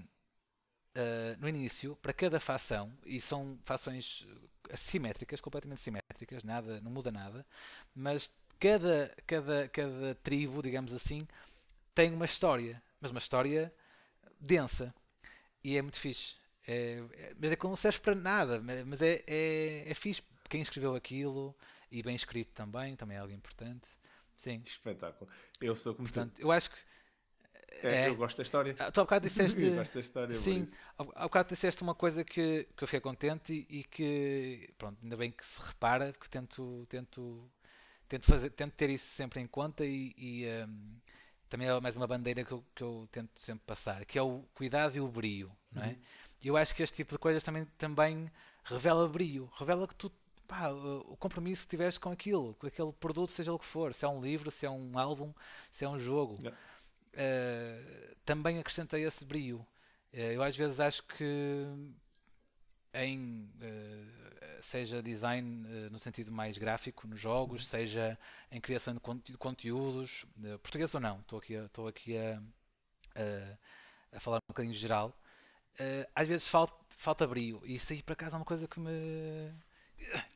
uh, 0.94 1.40
no 1.40 1.48
início, 1.48 1.96
para 1.96 2.12
cada 2.12 2.38
facção, 2.38 2.92
e 3.04 3.18
são 3.18 3.58
fações 3.64 4.26
simétricas, 4.74 5.40
completamente 5.40 5.80
simétricas, 5.80 6.44
nada, 6.44 6.78
não 6.82 6.90
muda 6.90 7.10
nada, 7.10 7.46
mas 7.94 8.30
cada, 8.58 9.14
cada, 9.26 9.68
cada 9.68 10.14
tribo, 10.16 10.62
digamos 10.62 10.92
assim, 10.92 11.26
tem 11.94 12.12
uma 12.12 12.26
história, 12.26 12.82
mas 13.00 13.10
uma 13.10 13.18
história 13.18 13.72
densa. 14.38 14.94
E 15.64 15.76
é 15.76 15.82
muito 15.82 15.98
fixe. 15.98 16.36
É, 16.66 17.02
é, 17.14 17.34
mas 17.38 17.52
é 17.52 17.56
que 17.56 17.64
não 17.64 17.74
serve 17.74 18.00
para 18.00 18.14
nada, 18.14 18.60
mas 18.60 19.00
é, 19.00 19.24
é, 19.26 19.90
é 19.90 19.94
fixe 19.94 20.22
quem 20.48 20.60
escreveu 20.60 20.94
aquilo 20.94 21.56
e 21.90 22.02
bem 22.02 22.14
escrito 22.14 22.52
também, 22.52 22.94
também 22.96 23.16
é 23.16 23.20
algo 23.20 23.32
importante. 23.32 23.88
Sim. 24.36 24.62
Espetáculo. 24.64 25.28
Eu 25.60 25.74
sou 25.74 25.94
como 25.94 26.06
Portanto, 26.06 26.34
tu. 26.34 26.42
eu 26.42 26.52
acho 26.52 26.70
que. 26.70 26.78
É, 27.82 28.04
é, 28.04 28.08
eu 28.08 28.16
gosto 28.16 28.36
da 28.36 28.42
história. 28.42 28.74
Ah, 28.78 28.90
tu 28.90 29.00
há 29.00 29.04
bocado 29.04 29.26
disseste. 29.28 29.62
eu 29.62 29.74
gosto 29.74 29.94
da 29.94 30.00
história. 30.00 30.34
Sim, 30.34 30.66
há 30.98 31.24
bocado 31.24 31.48
disseste 31.50 31.82
uma 31.82 31.94
coisa 31.94 32.24
que, 32.24 32.66
que 32.76 32.84
eu 32.84 32.88
fiquei 32.88 33.00
contente 33.00 33.66
e, 33.68 33.78
e, 33.78 33.84
que, 33.84 34.70
pronto, 34.76 34.98
ainda 35.02 35.16
bem 35.16 35.30
que 35.30 35.44
se 35.44 35.60
repara, 35.60 36.12
que 36.12 36.28
tento, 36.28 36.86
tento, 36.88 37.50
tento, 38.08 38.26
fazer, 38.26 38.50
tento 38.50 38.72
ter 38.72 38.90
isso 38.90 39.06
sempre 39.14 39.40
em 39.40 39.46
conta 39.46 39.84
e, 39.84 40.14
e 40.16 40.46
um, 40.66 40.96
também 41.48 41.68
é 41.68 41.80
mais 41.80 41.96
uma 41.96 42.06
bandeira 42.06 42.44
que 42.44 42.52
eu, 42.52 42.64
que 42.74 42.82
eu 42.82 43.08
tento 43.10 43.38
sempre 43.38 43.64
passar, 43.66 44.04
que 44.04 44.18
é 44.18 44.22
o 44.22 44.44
cuidado 44.54 44.96
e 44.96 45.00
o 45.00 45.08
brio, 45.08 45.50
não 45.72 45.82
é? 45.82 45.88
Uhum. 45.88 45.98
E 46.42 46.48
eu 46.48 46.56
acho 46.56 46.74
que 46.74 46.82
este 46.82 46.96
tipo 46.96 47.12
de 47.12 47.18
coisas 47.18 47.42
também, 47.42 47.64
também 47.76 48.30
revela 48.64 49.08
brio, 49.08 49.50
revela 49.56 49.88
que 49.88 49.94
tu 49.94 50.12
pá, 50.46 50.70
o 50.70 51.16
compromisso 51.16 51.64
que 51.64 51.70
tiveste 51.70 52.00
com 52.00 52.10
aquilo, 52.10 52.54
com 52.54 52.66
aquele 52.66 52.92
produto, 52.92 53.30
seja 53.30 53.52
o 53.52 53.58
que 53.58 53.64
for, 53.64 53.92
se 53.92 54.04
é 54.04 54.08
um 54.08 54.20
livro, 54.20 54.50
se 54.50 54.64
é 54.66 54.70
um 54.70 54.98
álbum, 54.98 55.32
se 55.72 55.84
é 55.84 55.88
um 55.88 55.98
jogo, 55.98 56.36
yeah. 56.40 56.58
Uh, 57.14 58.16
também 58.24 58.59
acrescentei 58.59 59.04
esse 59.04 59.24
brio. 59.24 59.59
Uh, 60.12 60.16
eu 60.16 60.42
às 60.42 60.56
vezes 60.56 60.80
acho 60.80 61.02
que 61.04 61.66
em 62.94 63.50
uh, 63.61 64.62
seja 64.62 65.02
design 65.02 65.66
no 65.90 65.98
sentido 65.98 66.32
mais 66.32 66.59
gráfico 66.59 67.06
nos 67.06 67.20
jogos, 67.20 67.62
uhum. 67.62 67.68
seja 67.68 68.18
em 68.50 68.61
criação 68.61 68.94
de 68.94 69.36
conteúdos, 69.38 70.26
português 70.62 70.92
ou 70.94 71.00
não, 71.00 71.20
estou 71.20 71.38
aqui, 71.38 71.54
estou 71.54 71.86
aqui 71.86 72.18
a, 72.18 72.42
a, 73.14 74.16
a, 74.16 74.20
falar 74.20 74.38
um 74.38 74.48
bocadinho 74.48 74.74
geral. 74.74 75.16
às 76.14 76.26
vezes 76.26 76.48
falta, 76.48 76.74
falta 76.90 77.26
brio 77.26 77.62
e 77.64 77.74
isso 77.74 77.92
aí 77.92 78.02
para 78.02 78.16
casa 78.16 78.34
é 78.34 78.38
uma 78.38 78.44
coisa 78.44 78.66
que 78.66 78.80
me 78.80 79.52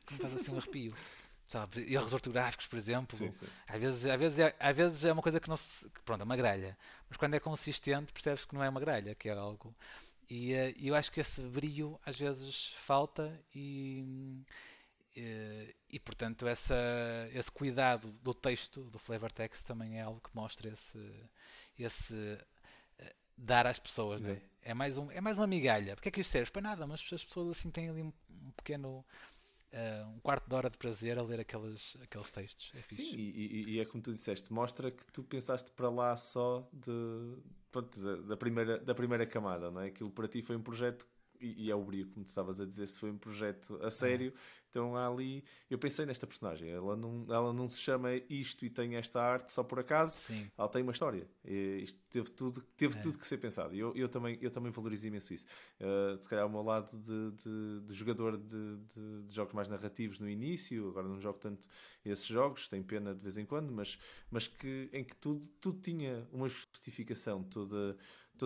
que 0.05 0.13
me 0.13 0.19
faz 0.19 0.35
assim 0.35 0.51
um 0.51 0.57
arrepio. 0.57 0.95
Sabe? 1.47 1.93
Erros 1.93 2.13
ortográficos, 2.13 2.67
por 2.67 2.77
exemplo. 2.77 3.17
Sim, 3.17 3.31
sim. 3.31 3.45
Às, 3.67 3.79
vezes, 3.79 4.05
às, 4.05 4.19
vezes 4.19 4.39
é, 4.39 4.55
às 4.59 4.75
vezes 4.75 5.05
é 5.05 5.11
uma 5.11 5.21
coisa 5.21 5.39
que 5.39 5.49
não 5.49 5.57
se. 5.57 5.89
Pronto, 6.05 6.21
é 6.21 6.23
uma 6.23 6.35
grelha. 6.35 6.77
Mas 7.09 7.17
quando 7.17 7.35
é 7.35 7.39
consistente, 7.39 8.13
percebes 8.13 8.45
que 8.45 8.55
não 8.55 8.63
é 8.63 8.69
uma 8.69 8.79
grelha, 8.79 9.13
que 9.15 9.29
é 9.29 9.33
algo. 9.33 9.75
E 10.29 10.53
uh, 10.53 10.75
eu 10.81 10.95
acho 10.95 11.11
que 11.11 11.19
esse 11.19 11.41
brilho 11.41 11.99
às 12.05 12.17
vezes 12.17 12.73
falta 12.79 13.39
e. 13.53 14.43
E, 15.15 15.75
e, 15.91 15.99
portanto 15.99 16.47
essa, 16.47 16.73
esse 17.31 17.51
cuidado 17.51 18.11
do 18.23 18.33
texto 18.33 18.81
do 18.85 18.97
flavor 18.97 19.31
text 19.31 19.63
também 19.63 19.99
é 19.99 20.01
algo 20.01 20.19
que 20.19 20.35
mostra 20.35 20.69
esse, 20.69 20.97
esse 21.77 22.15
uh, 22.15 23.13
dar 23.37 23.67
às 23.67 23.77
pessoas 23.77 24.21
né? 24.21 24.41
é 24.63 24.73
mais 24.73 24.97
um 24.97 25.11
é 25.11 25.21
mais 25.21 25.37
uma 25.37 25.45
migalha 25.45 25.95
porque 25.95 26.09
é 26.09 26.11
que 26.11 26.21
isto 26.21 26.31
serve 26.31 26.49
para 26.49 26.63
nada 26.63 26.87
mas 26.87 26.99
as 27.13 27.23
pessoas 27.23 27.55
assim 27.55 27.69
têm 27.69 27.89
ali 27.89 28.01
um, 28.01 28.11
um 28.27 28.51
pequeno 28.57 29.05
uh, 29.73 30.07
um 30.09 30.19
quarto 30.19 30.47
de 30.47 30.55
hora 30.55 30.69
de 30.69 30.77
prazer 30.77 31.17
a 31.17 31.23
ler 31.23 31.39
aqueles, 31.39 31.97
aqueles 32.01 32.31
textos. 32.31 32.71
É 32.75 32.93
Sim, 32.93 33.15
e, 33.15 33.73
e, 33.73 33.79
é 33.79 33.85
como 33.85 34.01
tu 34.01 34.13
disseste, 34.13 34.51
mostra 34.53 34.91
que 34.91 35.05
tu 35.11 35.23
pensaste 35.23 35.71
para 35.71 35.89
lá 35.89 36.15
só 36.15 36.67
de, 36.71 37.37
pronto, 37.71 37.99
da, 37.99 38.15
da, 38.27 38.37
primeira, 38.37 38.79
da 38.79 38.95
primeira 38.95 39.25
camada, 39.25 39.71
não 39.71 39.81
é? 39.81 39.87
Aquilo 39.87 40.11
para 40.11 40.27
ti 40.27 40.41
foi 40.41 40.55
um 40.55 40.61
projeto 40.61 41.07
e, 41.43 41.71
é 41.71 41.75
o 41.75 41.83
brilho, 41.83 42.09
como 42.09 42.25
tu 42.25 42.29
estavas 42.29 42.59
a 42.59 42.65
dizer, 42.65 42.87
se 42.87 42.99
foi 42.99 43.11
um 43.11 43.17
projeto 43.17 43.79
a 43.81 43.89
sério, 43.89 44.33
então 44.73 44.95
há 44.97 45.07
ali. 45.07 45.43
Eu 45.69 45.77
pensei 45.77 46.03
nesta 46.03 46.25
personagem, 46.25 46.67
ela 46.71 46.95
não, 46.95 47.27
ela 47.29 47.53
não 47.53 47.67
se 47.67 47.79
chama 47.79 48.09
isto 48.27 48.65
e 48.65 48.71
tem 48.71 48.95
esta 48.95 49.21
arte 49.21 49.51
só 49.51 49.63
por 49.63 49.79
acaso, 49.79 50.21
Sim. 50.21 50.49
ela 50.57 50.67
tem 50.67 50.81
uma 50.81 50.91
história. 50.91 51.27
E 51.45 51.81
isto 51.83 51.99
teve 52.09 52.31
tudo, 52.31 52.59
teve 52.75 52.97
é. 52.97 53.01
tudo 53.01 53.19
que 53.19 53.27
ser 53.27 53.37
pensado. 53.37 53.75
E 53.75 53.79
eu, 53.79 53.95
eu, 53.95 54.09
também, 54.09 54.35
eu 54.41 54.49
também 54.49 54.71
valorizo 54.71 55.05
imenso 55.07 55.31
isso. 55.31 55.45
Uh, 55.79 56.17
se 56.19 56.27
calhar, 56.27 56.43
ao 56.43 56.49
meu 56.49 56.63
lado 56.63 56.97
de, 56.97 57.43
de, 57.43 57.87
de 57.87 57.93
jogador 57.93 58.35
de, 58.35 58.77
de, 58.77 59.23
de, 59.27 59.35
jogos 59.35 59.53
mais 59.53 59.67
narrativos 59.67 60.19
no 60.19 60.27
início, 60.27 60.89
agora 60.89 61.07
não 61.07 61.19
jogo 61.19 61.37
tanto 61.37 61.69
esses 62.03 62.25
jogos, 62.25 62.67
tenho 62.67 62.83
pena 62.83 63.13
de 63.13 63.21
vez 63.21 63.37
em 63.37 63.45
quando, 63.45 63.71
mas, 63.71 63.99
mas 64.31 64.47
que, 64.47 64.89
em 64.91 65.03
que 65.03 65.15
tudo, 65.17 65.47
tudo 65.61 65.79
tinha 65.81 66.27
uma 66.31 66.49
justificação, 66.49 67.43
toda 67.43 67.95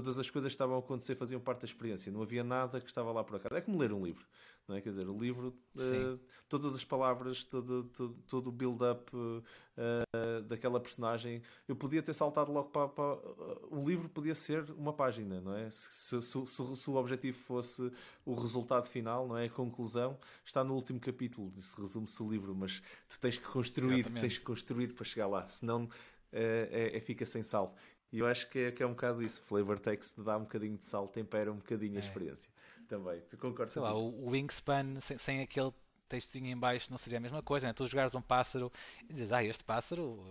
todas 0.02 0.20
as 0.20 0.30
coisas 0.30 0.52
que 0.52 0.54
estavam 0.54 0.76
a 0.76 0.80
acontecer 0.80 1.16
faziam 1.16 1.42
parte 1.42 1.62
da 1.62 1.66
experiência, 1.66 2.12
não 2.12 2.22
havia 2.22 2.44
nada 2.44 2.80
que 2.80 2.88
estava 2.88 3.12
lá 3.12 3.24
por 3.24 3.38
acaso. 3.38 3.56
É 3.56 3.62
como 3.62 3.80
ler 3.80 3.92
um 3.92 4.06
livro, 4.06 4.24
não 4.68 4.76
é? 4.76 4.82
Quer 4.82 4.92
dizer, 4.92 5.10
o 5.10 5.18
livro, 5.18 5.48
uh, 5.76 6.20
todas 6.48 6.76
as 6.76 6.84
palavras, 6.84 7.44
todo, 7.44 7.86
todo, 7.86 8.14
todo 8.28 8.48
o 8.48 8.52
build-up 8.52 9.12
uh, 9.16 10.44
daquela 10.44 10.80
personagem, 10.80 11.42
eu 11.68 11.76
podia 11.76 12.04
ter 12.04 12.14
saltado 12.14 12.52
logo 12.52 12.70
para. 12.70 12.88
para 12.90 13.16
uh, 13.16 13.68
o 13.72 13.84
livro 13.84 14.08
podia 14.08 14.36
ser 14.36 14.70
uma 14.72 14.94
página, 14.94 15.42
não 15.42 15.56
é? 15.56 15.68
Se, 15.72 16.22
se, 16.22 16.46
se, 16.46 16.76
se, 16.76 16.90
o 16.92 16.96
objetivo 16.96 17.36
fosse 17.36 17.92
o 18.24 18.36
resultado 18.36 18.86
final, 18.88 19.28
não 19.28 19.36
é? 19.36 19.46
A 19.46 19.50
conclusão, 19.50 20.16
está 20.46 20.64
no 20.64 20.76
último 20.76 21.00
capítulo, 21.00 21.52
se 21.60 21.76
resume-se 21.82 22.22
o 22.22 22.30
livro, 22.30 22.54
mas 22.54 22.84
tu 23.10 23.20
tens 23.20 23.40
que 23.40 23.48
construir, 23.48 24.02
Exatamente. 24.02 24.22
tens 24.22 24.38
que 24.38 24.46
construir 24.46 24.94
para 24.94 25.06
chegar 25.06 25.26
lá, 25.26 25.48
senão. 25.50 25.90
É, 26.30 26.92
é, 26.94 27.00
fica 27.00 27.26
sem 27.26 27.42
sal. 27.42 27.74
E 28.12 28.20
eu 28.20 28.28
acho 28.28 28.50
que 28.50 28.60
é, 28.60 28.72
que 28.72 28.82
é 28.82 28.86
um 28.86 28.92
bocado 28.92 29.22
isso. 29.22 29.42
Flavor 29.42 29.80
text 29.80 30.18
dá 30.18 30.38
um 30.38 30.44
bocadinho 30.44 30.78
de 30.78 30.86
sal, 30.86 31.08
tempera 31.08 31.52
um 31.52 31.58
bocadinho 31.58 31.96
a 31.96 31.98
é. 31.98 32.00
experiência. 32.00 32.50
Também, 32.88 33.20
tu 33.22 33.38
concordas 33.38 33.74
Sei 33.74 33.82
lá, 33.82 33.94
o 33.94 34.30
Wingspan 34.30 35.00
sem, 35.02 35.18
sem 35.18 35.42
aquele 35.42 35.74
textinho 36.08 36.48
em 36.48 36.58
baixo 36.58 36.90
não 36.90 36.98
seria 36.98 37.18
a 37.18 37.22
mesma 37.22 37.44
coisa, 37.44 37.68
né? 37.68 37.74
Tu 37.74 37.86
jogares 37.86 38.16
um 38.16 38.22
pássaro 38.22 38.72
e 39.10 39.14
dizes, 39.14 39.32
ah, 39.32 39.44
este 39.44 39.64
pássaro 39.64 40.24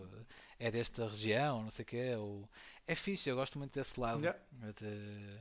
eh, 0.58 0.68
é 0.68 0.70
desta 0.70 1.06
região, 1.06 1.64
não 1.64 1.70
sei 1.70 1.82
o 1.82 1.86
quê. 1.86 2.14
Ou... 2.16 2.48
É 2.86 2.94
fixe, 2.94 3.28
eu 3.28 3.36
gosto 3.36 3.58
muito 3.58 3.74
desse 3.74 4.00
lado. 4.00 4.20
Yeah. 4.20 4.40
De... 4.80 5.38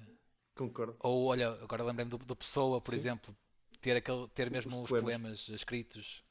Concordo. 0.56 0.98
Ou, 1.00 1.28
olha, 1.28 1.52
agora 1.64 1.84
lembrei-me 1.84 2.12
do, 2.12 2.18
do 2.18 2.36
Pessoa, 2.36 2.82
por 2.82 2.92
Sim. 2.92 2.98
exemplo, 2.98 3.36
ter, 3.80 3.96
aquele, 3.96 4.28
ter 4.30 4.52
mesmo 4.52 4.76
os, 4.78 4.84
os 4.84 4.90
poemas. 4.90 5.06
poemas 5.06 5.50
escritos 5.50 6.25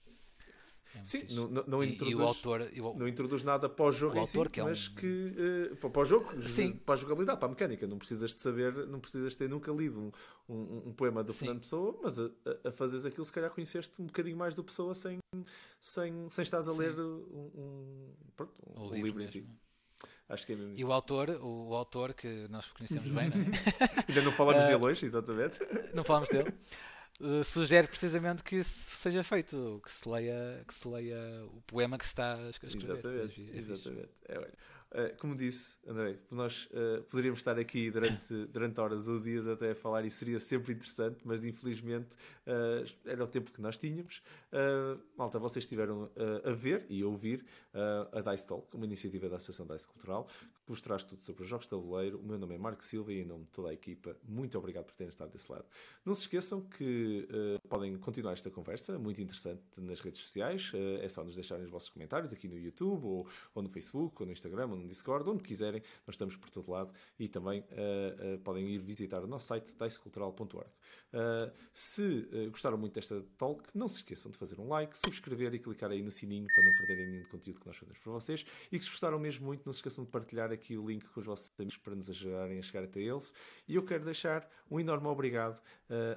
Sim, 1.03 1.25
não, 1.31 1.49
não, 1.49 1.65
não, 1.67 1.85
introduz, 1.85 2.19
e 2.19 2.21
o 2.21 2.23
autor, 2.23 2.69
e 2.73 2.81
o, 2.81 2.95
não 2.95 3.09
introduz 3.09 3.43
nada 3.43 3.69
para 3.69 3.85
o 3.85 3.93
jogo 3.93 4.17
o 4.17 4.23
em 4.23 4.27
si, 4.27 4.39
que 4.49 4.61
é 4.61 4.63
mas 4.63 4.89
um... 4.89 4.95
que 4.95 5.71
uh, 5.73 5.91
para 5.91 6.01
o 6.01 6.05
jogo, 6.05 6.43
Sim. 6.43 6.73
para 6.73 6.95
a 6.95 6.97
jogabilidade, 6.97 7.39
para 7.39 7.49
a 7.49 7.51
mecânica. 7.51 7.87
Não 7.87 7.99
precisas 7.99 8.31
de 8.31 8.37
saber, 8.37 8.87
não 8.87 9.01
precisas 9.01 9.35
ter 9.35 9.49
nunca 9.49 9.73
lido 9.73 10.01
um, 10.01 10.13
um, 10.49 10.89
um 10.89 10.93
poema 10.93 11.23
do 11.25 11.33
Sim. 11.33 11.41
Fernando 11.41 11.61
Pessoa, 11.61 11.99
mas 12.03 12.21
a, 12.21 12.31
a, 12.65 12.73
fazeres 12.73 13.05
aquilo, 13.05 13.25
se 13.25 13.33
calhar 13.33 13.51
conheceste 13.51 14.01
um 14.01 14.07
bocadinho 14.07 14.37
mais 14.37 14.55
do 14.55 14.63
Pessoa 14.63 14.95
sem, 14.95 15.19
sem, 15.81 16.29
sem 16.29 16.43
estás 16.43 16.69
a 16.69 16.73
Sim. 16.73 16.79
ler 16.79 16.99
um, 16.99 17.51
um, 17.55 18.13
pronto, 18.37 18.53
um, 18.77 18.83
livro, 18.85 19.07
livro 19.07 19.23
em 19.23 19.29
si. 19.29 19.47
Acho 20.29 20.47
que 20.47 20.53
é 20.55 20.57
mesmo 20.57 20.75
E 20.77 20.85
o 20.85 20.93
autor, 20.93 21.31
o, 21.31 21.69
o 21.69 21.75
autor 21.75 22.15
que 22.15 22.47
nós 22.49 22.67
conhecemos 22.69 23.11
bem, 23.11 23.29
não 23.29 23.37
é? 23.37 23.45
Ainda 24.09 24.23
não 24.23 24.33
falamos 24.33 24.65
uh, 24.65 24.69
dele 24.69 24.85
hoje, 24.85 25.05
exatamente. 25.05 25.59
Não 25.93 26.03
falamos 26.03 26.29
dele. 26.29 26.54
Uh, 27.21 27.45
sugere 27.45 27.87
precisamente 27.87 28.43
que 28.43 28.57
isso 28.57 28.97
seja 28.97 29.23
feito, 29.23 29.81
que 29.85 29.93
se 29.93 30.09
leia, 30.09 30.65
que 30.67 30.75
se 30.75 30.89
leia 30.89 31.45
o 31.47 31.61
poema 31.63 31.97
que 31.97 32.05
se 32.05 32.11
está 32.11 32.35
a 32.35 32.51
escrever. 32.51 32.77
Exatamente, 32.77 33.51
é 33.53 33.59
exatamente. 33.59 34.11
É, 34.27 34.39
olha, 34.39 34.53
eh, 34.95 35.09
como 35.19 35.35
disse, 35.35 35.75
André, 35.89 36.17
nós 36.31 36.69
uh, 36.71 37.03
poderíamos 37.11 37.41
estar 37.41 37.59
aqui 37.59 37.91
durante, 37.91 38.33
durante 38.47 38.81
horas 38.81 39.09
ou 39.09 39.19
dias 39.19 39.45
até 39.49 39.73
a 39.73 39.75
falar 39.75 40.05
e 40.05 40.11
seria 40.11 40.39
sempre 40.39 40.73
interessante, 40.73 41.19
mas 41.25 41.45
infelizmente 41.45 42.15
uh, 42.47 42.89
era 43.05 43.25
o 43.25 43.27
tempo 43.27 43.51
que 43.51 43.61
nós 43.61 43.77
tínhamos. 43.77 44.23
malta, 45.17 45.37
vocês 45.41 45.65
estiveram 45.65 46.09
a 46.45 46.53
ver 46.53 46.87
e 46.89 47.03
a 47.03 47.07
ouvir 47.07 47.45
a 48.13 48.21
Dice 48.31 48.47
Talk, 48.47 48.69
uma 48.73 48.85
iniciativa 48.85 49.29
da 49.29 49.37
Associação 49.37 49.67
Dice 49.67 49.87
Cultural, 49.89 50.29
que 50.65 50.71
vos 50.71 50.83
traz 50.83 51.05
tudo 51.05 51.23
sobre 51.23 51.43
os 51.43 51.49
jogos 51.49 51.67
de 51.67 51.71
tabuleiro. 51.71 52.19
O 52.19 52.23
meu 52.23 52.39
nome 52.39 52.55
é 52.55 52.59
Marco 52.59 52.85
Silva 52.85 53.13
e 53.13 53.21
em 53.21 53.25
nome 53.25 53.45
de 53.45 53.51
toda 53.51 53.69
a 53.69 53.73
equipa, 53.73 54.17
muito 54.27 54.59
obrigado 54.59 54.85
por 54.85 54.95
terem 54.95 55.11
estado 55.11 55.31
desse 55.31 55.51
lado. 55.51 55.65
Não 56.05 56.15
se 56.15 56.23
esqueçam 56.23 56.61
que 56.61 57.29
podem 57.69 57.97
continuar 57.99 58.33
esta 58.33 58.51
conversa, 58.51 58.99
muito 58.99 59.21
interessante, 59.21 59.63
nas 59.79 60.01
redes 60.01 60.23
sociais. 60.23 60.73
é 61.01 61.09
só 61.09 61.23
nos 61.25 61.35
deixarem 61.35 61.65
os 61.65 61.71
vossos 61.71 61.89
comentários 61.89 62.33
aqui 62.33 62.49
no 62.49 62.59
YouTube 62.59 63.05
ou, 63.05 63.29
ou 63.55 63.63
no 63.63 63.69
Facebook 63.69 64.21
ou 64.21 64.27
no 64.27 64.33
Instagram 64.33 64.69
ou 64.69 64.77
no 64.77 64.89
Discord, 64.89 65.29
onde 65.29 65.43
quiserem, 65.43 65.83
nós 66.07 66.15
estamos 66.15 66.37
por 66.37 66.51
todo 66.51 66.71
lado 66.71 66.93
e 67.19 67.29
também 67.29 67.61
uh, 67.61 68.35
uh, 68.35 68.39
podem 68.41 68.69
ir 68.69 68.79
visitar 68.79 69.23
o 69.23 69.27
nosso 69.27 69.47
site 69.47 69.75
dicecultural.org. 69.79 70.69
Uh, 70.69 71.53
se 71.73 72.29
gostaram 72.51 72.77
muito 72.77 72.95
desta 72.95 73.23
talk, 73.37 73.63
não 73.75 73.89
se 73.89 73.97
esqueçam 73.97 74.31
de 74.31 74.39
fazer 74.39 74.59
um 74.61 74.69
like, 74.69 74.97
subscrever 74.97 75.55
e 75.55 75.59
clicar 75.59 75.91
aí 75.91 76.03
no 76.03 76.11
sininho 76.11 76.47
para 76.53 76.63
não 76.63 76.73
perderem 76.73 77.07
nenhum 77.07 77.25
conteúdo 77.25 77.61
que 77.61 77.67
nós 77.67 77.77
fazemos 77.77 77.99
para 77.99 78.13
vocês. 78.13 78.45
E 78.71 78.79
se 78.79 78.89
gostaram 78.89 79.19
mesmo 79.19 79.47
muito, 79.47 79.65
não 79.65 79.73
se 79.73 79.79
esqueçam 79.79 80.05
de 80.05 80.11
partilhar 80.11 80.53
aqui 80.55 80.77
o 80.77 80.87
link 80.87 81.05
com 81.07 81.21
os 81.21 81.27
vossos 81.27 81.53
amigos 81.59 81.77
para 81.77 81.95
nos 81.95 82.09
ajudarem 82.09 82.59
a 82.59 82.63
chegar 82.63 82.85
até 82.85 83.01
eles. 83.01 83.33
E 83.69 83.75
eu 83.75 83.85
quero 83.85 84.05
deixar 84.05 84.49
um 84.71 84.81
enorme 84.81 85.07
obrigado 85.09 85.61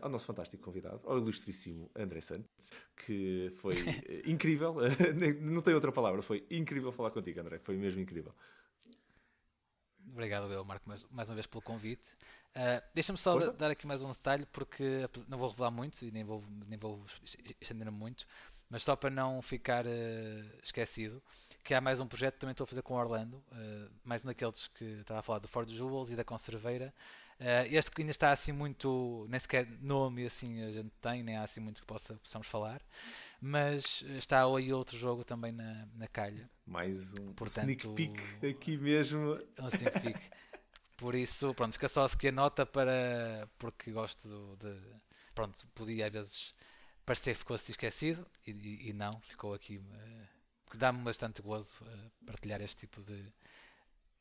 ao 0.01 0.09
nosso 0.09 0.25
fantástico 0.25 0.63
convidado, 0.63 1.01
ao 1.05 1.17
ilustríssimo 1.17 1.91
André 1.95 2.21
Santos, 2.21 2.71
que 3.05 3.51
foi 3.57 3.73
incrível, 4.25 4.75
não 5.41 5.61
tenho 5.61 5.75
outra 5.75 5.91
palavra, 5.91 6.21
foi 6.21 6.45
incrível 6.49 6.91
falar 6.91 7.11
contigo, 7.11 7.39
André, 7.39 7.59
foi 7.59 7.75
mesmo 7.75 7.99
incrível. 7.99 8.33
Obrigado, 10.11 10.51
eu, 10.51 10.63
Marco, 10.63 10.87
mais, 10.87 11.05
mais 11.11 11.29
uma 11.29 11.35
vez 11.35 11.45
pelo 11.45 11.61
convite. 11.61 12.13
Uh, 12.55 12.81
Deixa-me 12.93 13.17
só 13.17 13.33
Força? 13.33 13.53
dar 13.53 13.69
aqui 13.69 13.85
mais 13.85 14.01
um 14.01 14.11
detalhe, 14.11 14.45
porque 14.47 15.07
não 15.27 15.37
vou 15.37 15.49
revelar 15.49 15.69
muito 15.69 16.03
e 16.03 16.11
nem 16.11 16.23
vou, 16.23 16.43
nem 16.65 16.77
vou 16.79 17.03
estender 17.61 17.91
muito, 17.91 18.25
mas 18.69 18.83
só 18.83 18.95
para 18.95 19.09
não 19.09 19.41
ficar 19.41 19.85
uh, 19.85 20.59
esquecido, 20.63 21.21
que 21.67 21.73
há 21.73 21.81
mais 21.81 21.99
um 21.99 22.07
projeto 22.07 22.35
que 22.35 22.39
também 22.39 22.53
estou 22.53 22.63
a 22.63 22.67
fazer 22.67 22.81
com 22.81 22.93
o 22.93 22.97
Orlando, 22.97 23.43
uh, 23.51 23.91
mais 24.01 24.23
um 24.23 24.29
daqueles 24.29 24.69
que 24.69 24.85
estava 25.01 25.19
a 25.19 25.21
falar 25.21 25.39
do 25.39 25.49
Ford 25.49 25.69
Jewels 25.69 26.09
e 26.09 26.15
da 26.15 26.23
Conserveira. 26.23 26.93
este 27.69 27.91
que 27.91 28.01
ainda 28.01 28.11
está 28.11 28.31
assim 28.31 28.53
muito, 28.53 29.27
nem 29.29 29.37
sequer 29.37 29.67
nome 29.81 30.25
assim 30.25 30.63
a 30.63 30.71
gente 30.71 30.91
tem, 31.01 31.21
nem 31.23 31.35
há 31.35 31.43
assim 31.43 31.59
muito 31.59 31.81
que 31.81 31.85
possa, 31.85 32.15
possamos 32.15 32.47
falar, 32.47 32.81
Mas 33.41 34.01
está 34.15 34.45
aí 34.45 34.71
outro 34.71 34.97
jogo 34.97 35.25
também 35.25 35.51
na, 35.51 35.85
na 35.93 36.07
calha. 36.07 36.49
Mais 36.65 37.11
um 37.19 37.33
Portanto, 37.33 37.69
sneak 37.69 37.89
peek 37.89 38.47
aqui 38.47 38.77
mesmo. 38.77 39.37
Um 39.59 39.67
sneak 39.67 39.99
peek. 39.99 40.29
Por 40.95 41.15
isso, 41.15 41.53
pronto, 41.53 41.73
fica 41.73 41.89
só 41.89 42.03
a 42.05 42.07
seguir 42.07 42.31
nota 42.31 42.65
para. 42.65 43.45
porque 43.59 43.91
gosto 43.91 44.57
de. 44.57 44.73
Pronto, 45.35 45.67
podia 45.75 46.07
às 46.07 46.13
vezes 46.13 46.55
parecer 47.05 47.33
que 47.33 47.39
ficou-se 47.39 47.69
esquecido 47.71 48.25
e, 48.45 48.51
e, 48.51 48.89
e, 48.89 48.93
não, 48.93 49.19
ficou 49.19 49.53
aqui. 49.53 49.79
Uh, 49.79 50.36
dá-me 50.75 51.03
bastante 51.03 51.41
gozo 51.41 51.77
uh, 51.83 52.25
partilhar 52.25 52.61
este 52.61 52.87
tipo 52.87 53.01
de, 53.01 53.31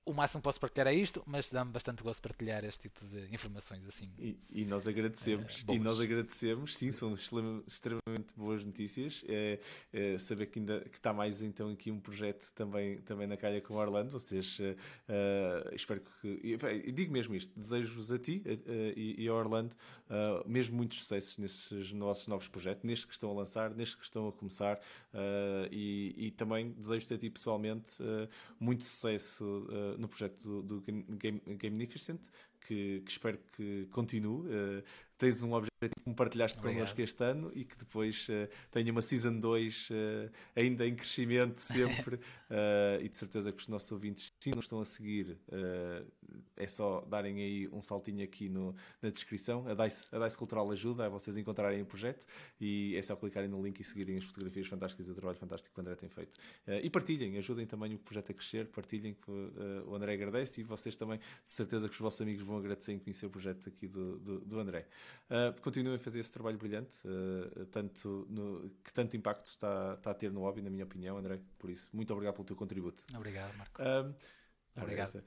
o 0.07 0.15
máximo 0.15 0.41
que 0.41 0.45
posso 0.45 0.61
partilhar 0.61 0.87
é 0.87 0.95
isto, 0.95 1.21
mas 1.27 1.51
dá-me 1.51 1.73
bastante 1.73 2.03
gosto 2.03 2.23
partilhar 2.23 2.65
este 2.65 2.89
tipo 2.89 3.05
de 3.07 3.35
informações 3.35 3.85
assim. 3.89 4.09
E, 4.19 4.39
e 4.53 4.65
nós 4.65 4.87
agradecemos, 4.87 5.65
uh, 5.69 5.73
e 5.73 5.79
nós 5.81 6.01
agradecemos, 6.01 6.77
sim, 6.77 6.93
são 6.93 7.13
extremamente 7.15 8.33
boas 8.37 8.63
notícias. 8.63 9.25
É, 9.29 9.59
é 9.93 10.17
saber 10.19 10.47
que 10.47 10.61
ainda 10.61 10.81
que 10.81 10.97
está 10.97 11.13
mais 11.13 11.43
então 11.43 11.71
aqui 11.71 11.91
um 11.91 11.99
projeto 11.99 12.53
também, 12.55 12.99
também 12.99 13.27
na 13.27 13.37
calha 13.37 13.61
com 13.61 13.75
o 13.75 13.79
Orlando. 13.79 14.13
Vocês 14.13 14.59
uh, 14.61 15.75
espero 15.75 16.01
que. 16.23 16.41
E, 16.43 16.93
digo 16.93 17.13
mesmo 17.13 17.35
isto, 17.35 17.53
desejo-vos 17.57 18.13
a 18.13 18.19
ti 18.19 18.43
e, 18.97 19.25
e 19.25 19.29
a 19.29 19.35
Orlando 19.35 19.75
mesmo 20.47 20.77
muitos 20.77 20.99
sucessos 20.99 21.37
nesses 21.39 21.93
nossos 21.93 22.29
novos 22.29 22.47
projetos, 22.47 22.85
nestes 22.85 23.05
que 23.07 23.13
estão 23.13 23.31
a 23.31 23.35
lançar, 23.35 23.75
nestes 23.75 23.97
que 23.97 24.05
estão 24.05 24.29
a 24.29 24.33
começar, 24.33 24.81
e, 25.71 26.15
e, 26.17 26.31
também 26.31 26.71
desejo-te 26.71 27.15
a 27.15 27.19
ti 27.19 27.29
pessoalmente 27.29 27.97
muito 28.61 28.85
sucesso 28.85 29.67
no 29.99 30.09
projeto 30.09 30.43
do, 30.43 30.63
do 30.63 30.81
Game, 30.83 31.41
Gamificent, 31.57 32.21
que, 32.61 33.03
que, 33.05 33.11
espero 33.11 33.39
que 33.57 33.87
continue. 33.91 34.47
Uh, 34.47 34.83
tens 35.19 35.43
um 35.43 35.53
objetivo 35.53 35.76
que 35.81 36.09
me 36.09 36.15
partilhaste 36.15 36.59
connosco 36.59 37.01
este 37.01 37.23
ano 37.23 37.53
e 37.55 37.65
que 37.65 37.77
depois 37.77 38.27
uh, 38.29 38.49
tenha 38.71 38.91
uma 38.91 39.03
Season 39.03 39.39
2 39.39 39.91
uh, 39.91 39.93
eh, 39.93 40.31
ainda 40.55 40.87
em 40.87 40.95
crescimento 40.95 41.59
sempre. 41.61 42.17
uh, 42.17 43.03
e 43.03 43.09
de 43.09 43.17
certeza 43.17 43.53
que 43.53 43.61
os 43.61 43.69
nossos 43.69 43.91
ouvintes, 43.93 44.33
se 44.41 44.51
não 44.51 44.61
estão 44.61 44.81
a 44.81 44.85
seguir, 44.85 45.39
é 46.57 46.67
só 46.67 47.03
darem 47.03 47.41
aí 47.41 47.69
um 47.69 47.83
saltinho 47.83 48.25
aqui 48.25 48.49
no, 48.49 48.75
na 49.03 49.11
descrição. 49.11 49.67
A 49.69 49.75
Dice, 49.75 50.05
a 50.15 50.19
Dice 50.19 50.37
Cultural 50.37 50.71
ajuda 50.71 51.07
a 51.07 51.09
vocês 51.09 51.37
encontrarem 51.37 51.83
o 51.83 51.87
projeto 51.87 52.27
e 52.61 52.95
é 52.97 53.03
só 53.03 53.15
clicarem 53.15 53.49
no 53.49 53.63
link 53.63 53.79
e 53.81 53.85
seguirem 53.85 54.17
as 54.17 54.25
fotografias 54.25 54.67
fantásticas 54.67 55.09
e 55.09 55.11
o 55.11 55.15
trabalho 55.15 55.39
fantástico 55.39 55.75
que 55.75 55.81
o 55.81 55.83
André 55.83 55.95
tem 55.97 56.09
feito. 56.09 56.37
e 56.83 56.89
partilhem, 56.89 57.37
ajudem 57.39 57.67
também 57.67 57.95
o 57.95 57.99
projeto 57.99 58.31
a 58.31 58.35
crescer, 58.35 58.67
partilhem 58.69 59.15
que 59.15 59.31
o 59.31 59.95
André 59.95 60.15
agradece 60.15 60.61
e 60.61 60.65
vocês 60.65 60.97
também, 60.97 61.19
de 61.19 61.51
certeza 61.51 61.89
que 61.89 61.95
os 61.95 62.01
vossos 62.01 62.21
amigos 62.21 62.43
vão 62.43 62.57
agradecer 62.57 62.93
em 62.93 62.99
conhecer 62.99 63.27
o 63.27 63.31
projeto 63.31 63.69
aqui 63.69 63.87
do, 63.87 64.19
do, 64.19 64.41
do 64.41 64.59
André. 64.61 64.87
Continuem 65.67 65.97
a 65.97 65.99
fazer 65.99 66.21
esse 66.21 66.31
trabalho 66.31 66.57
brilhante, 66.57 66.97
uh, 67.09 67.67
tanto 67.67 68.25
no, 68.31 68.71
que 68.85 68.93
tanto 68.93 69.17
impacto 69.17 69.47
está, 69.47 69.95
está 69.95 70.13
a 70.13 70.15
ter 70.15 70.31
no 70.31 70.43
hobby, 70.43 70.63
na 70.63 70.71
minha 70.71 70.85
opinião, 70.85 71.19
André. 71.19 71.41
Por 71.59 71.71
isso, 71.71 71.91
muito 71.93 72.13
obrigado 72.13 72.35
pelo 72.35 72.45
teu 72.45 72.55
contributo. 72.55 73.03
Obrigado, 73.13 73.53
Marco. 73.57 73.83
Uh, 73.83 74.15
obrigado. 74.81 75.25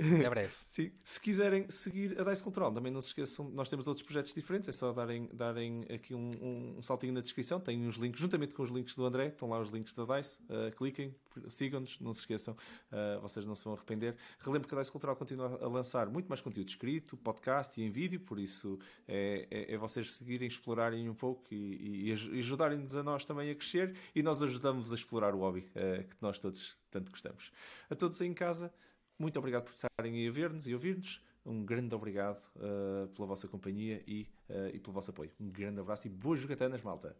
Até 0.00 0.28
breve. 0.30 0.54
Sim. 0.54 0.90
Se 1.04 1.20
quiserem 1.20 1.70
seguir 1.70 2.18
a 2.18 2.24
Dice 2.24 2.42
Control, 2.42 2.72
também 2.72 2.92
não 2.92 3.00
se 3.00 3.08
esqueçam, 3.08 3.50
nós 3.50 3.68
temos 3.68 3.86
outros 3.86 4.04
projetos 4.04 4.32
diferentes, 4.34 4.68
é 4.68 4.72
só 4.72 4.92
darem, 4.92 5.28
darem 5.32 5.84
aqui 5.92 6.14
um, 6.14 6.30
um, 6.40 6.78
um 6.78 6.82
saltinho 6.82 7.12
na 7.12 7.20
descrição, 7.20 7.60
tem 7.60 7.86
uns 7.86 7.96
links, 7.96 8.20
juntamente 8.20 8.54
com 8.54 8.62
os 8.62 8.70
links 8.70 8.96
do 8.96 9.04
André, 9.04 9.28
estão 9.28 9.48
lá 9.48 9.60
os 9.60 9.68
links 9.68 9.92
da 9.94 10.04
Dice, 10.04 10.38
uh, 10.44 10.74
cliquem, 10.76 11.14
sigam-nos, 11.48 12.00
não 12.00 12.12
se 12.14 12.20
esqueçam, 12.20 12.54
uh, 12.54 13.20
vocês 13.20 13.44
não 13.44 13.54
se 13.54 13.64
vão 13.64 13.74
arrepender. 13.74 14.16
Relembro 14.40 14.66
que 14.66 14.74
a 14.74 14.78
Dice 14.78 14.90
Cultural 14.90 15.14
continua 15.16 15.58
a 15.62 15.68
lançar 15.68 16.08
muito 16.08 16.28
mais 16.28 16.40
conteúdo 16.40 16.68
escrito, 16.68 17.16
podcast 17.18 17.80
e 17.80 17.84
em 17.84 17.90
vídeo, 17.90 18.20
por 18.20 18.38
isso 18.38 18.78
é, 19.06 19.46
é, 19.50 19.74
é 19.74 19.78
vocês 19.78 20.14
seguirem, 20.14 20.48
explorarem 20.48 21.08
um 21.08 21.14
pouco 21.14 21.44
e, 21.52 22.06
e, 22.06 22.10
e 22.10 22.38
ajudarem-nos 22.38 22.96
a 22.96 23.02
nós 23.02 23.24
também 23.24 23.50
a 23.50 23.54
crescer 23.54 23.94
e 24.14 24.22
nós 24.22 24.42
ajudamos 24.42 24.92
a 24.92 24.94
explorar 24.94 25.34
o 25.34 25.38
hobby 25.38 25.60
uh, 25.76 26.04
que 26.04 26.16
nós 26.20 26.38
todos 26.38 26.78
tanto 26.90 27.10
gostamos. 27.10 27.52
A 27.88 27.94
todos 27.94 28.20
aí 28.20 28.28
em 28.28 28.34
casa, 28.34 28.72
muito 29.20 29.38
obrigado 29.38 29.64
por 29.64 29.74
estarem 29.74 30.26
a 30.26 30.30
ver-nos 30.30 30.66
e 30.66 30.74
ouvir-nos. 30.74 31.22
Um 31.44 31.64
grande 31.64 31.94
obrigado 31.94 32.42
uh, 32.56 33.08
pela 33.08 33.26
vossa 33.26 33.46
companhia 33.46 34.02
e, 34.06 34.26
uh, 34.48 34.74
e 34.74 34.78
pelo 34.78 34.92
vosso 34.92 35.10
apoio. 35.10 35.30
Um 35.38 35.50
grande 35.50 35.80
abraço 35.80 36.06
e 36.06 36.10
boas 36.10 36.40
jogatanas, 36.40 36.82
malta! 36.82 37.16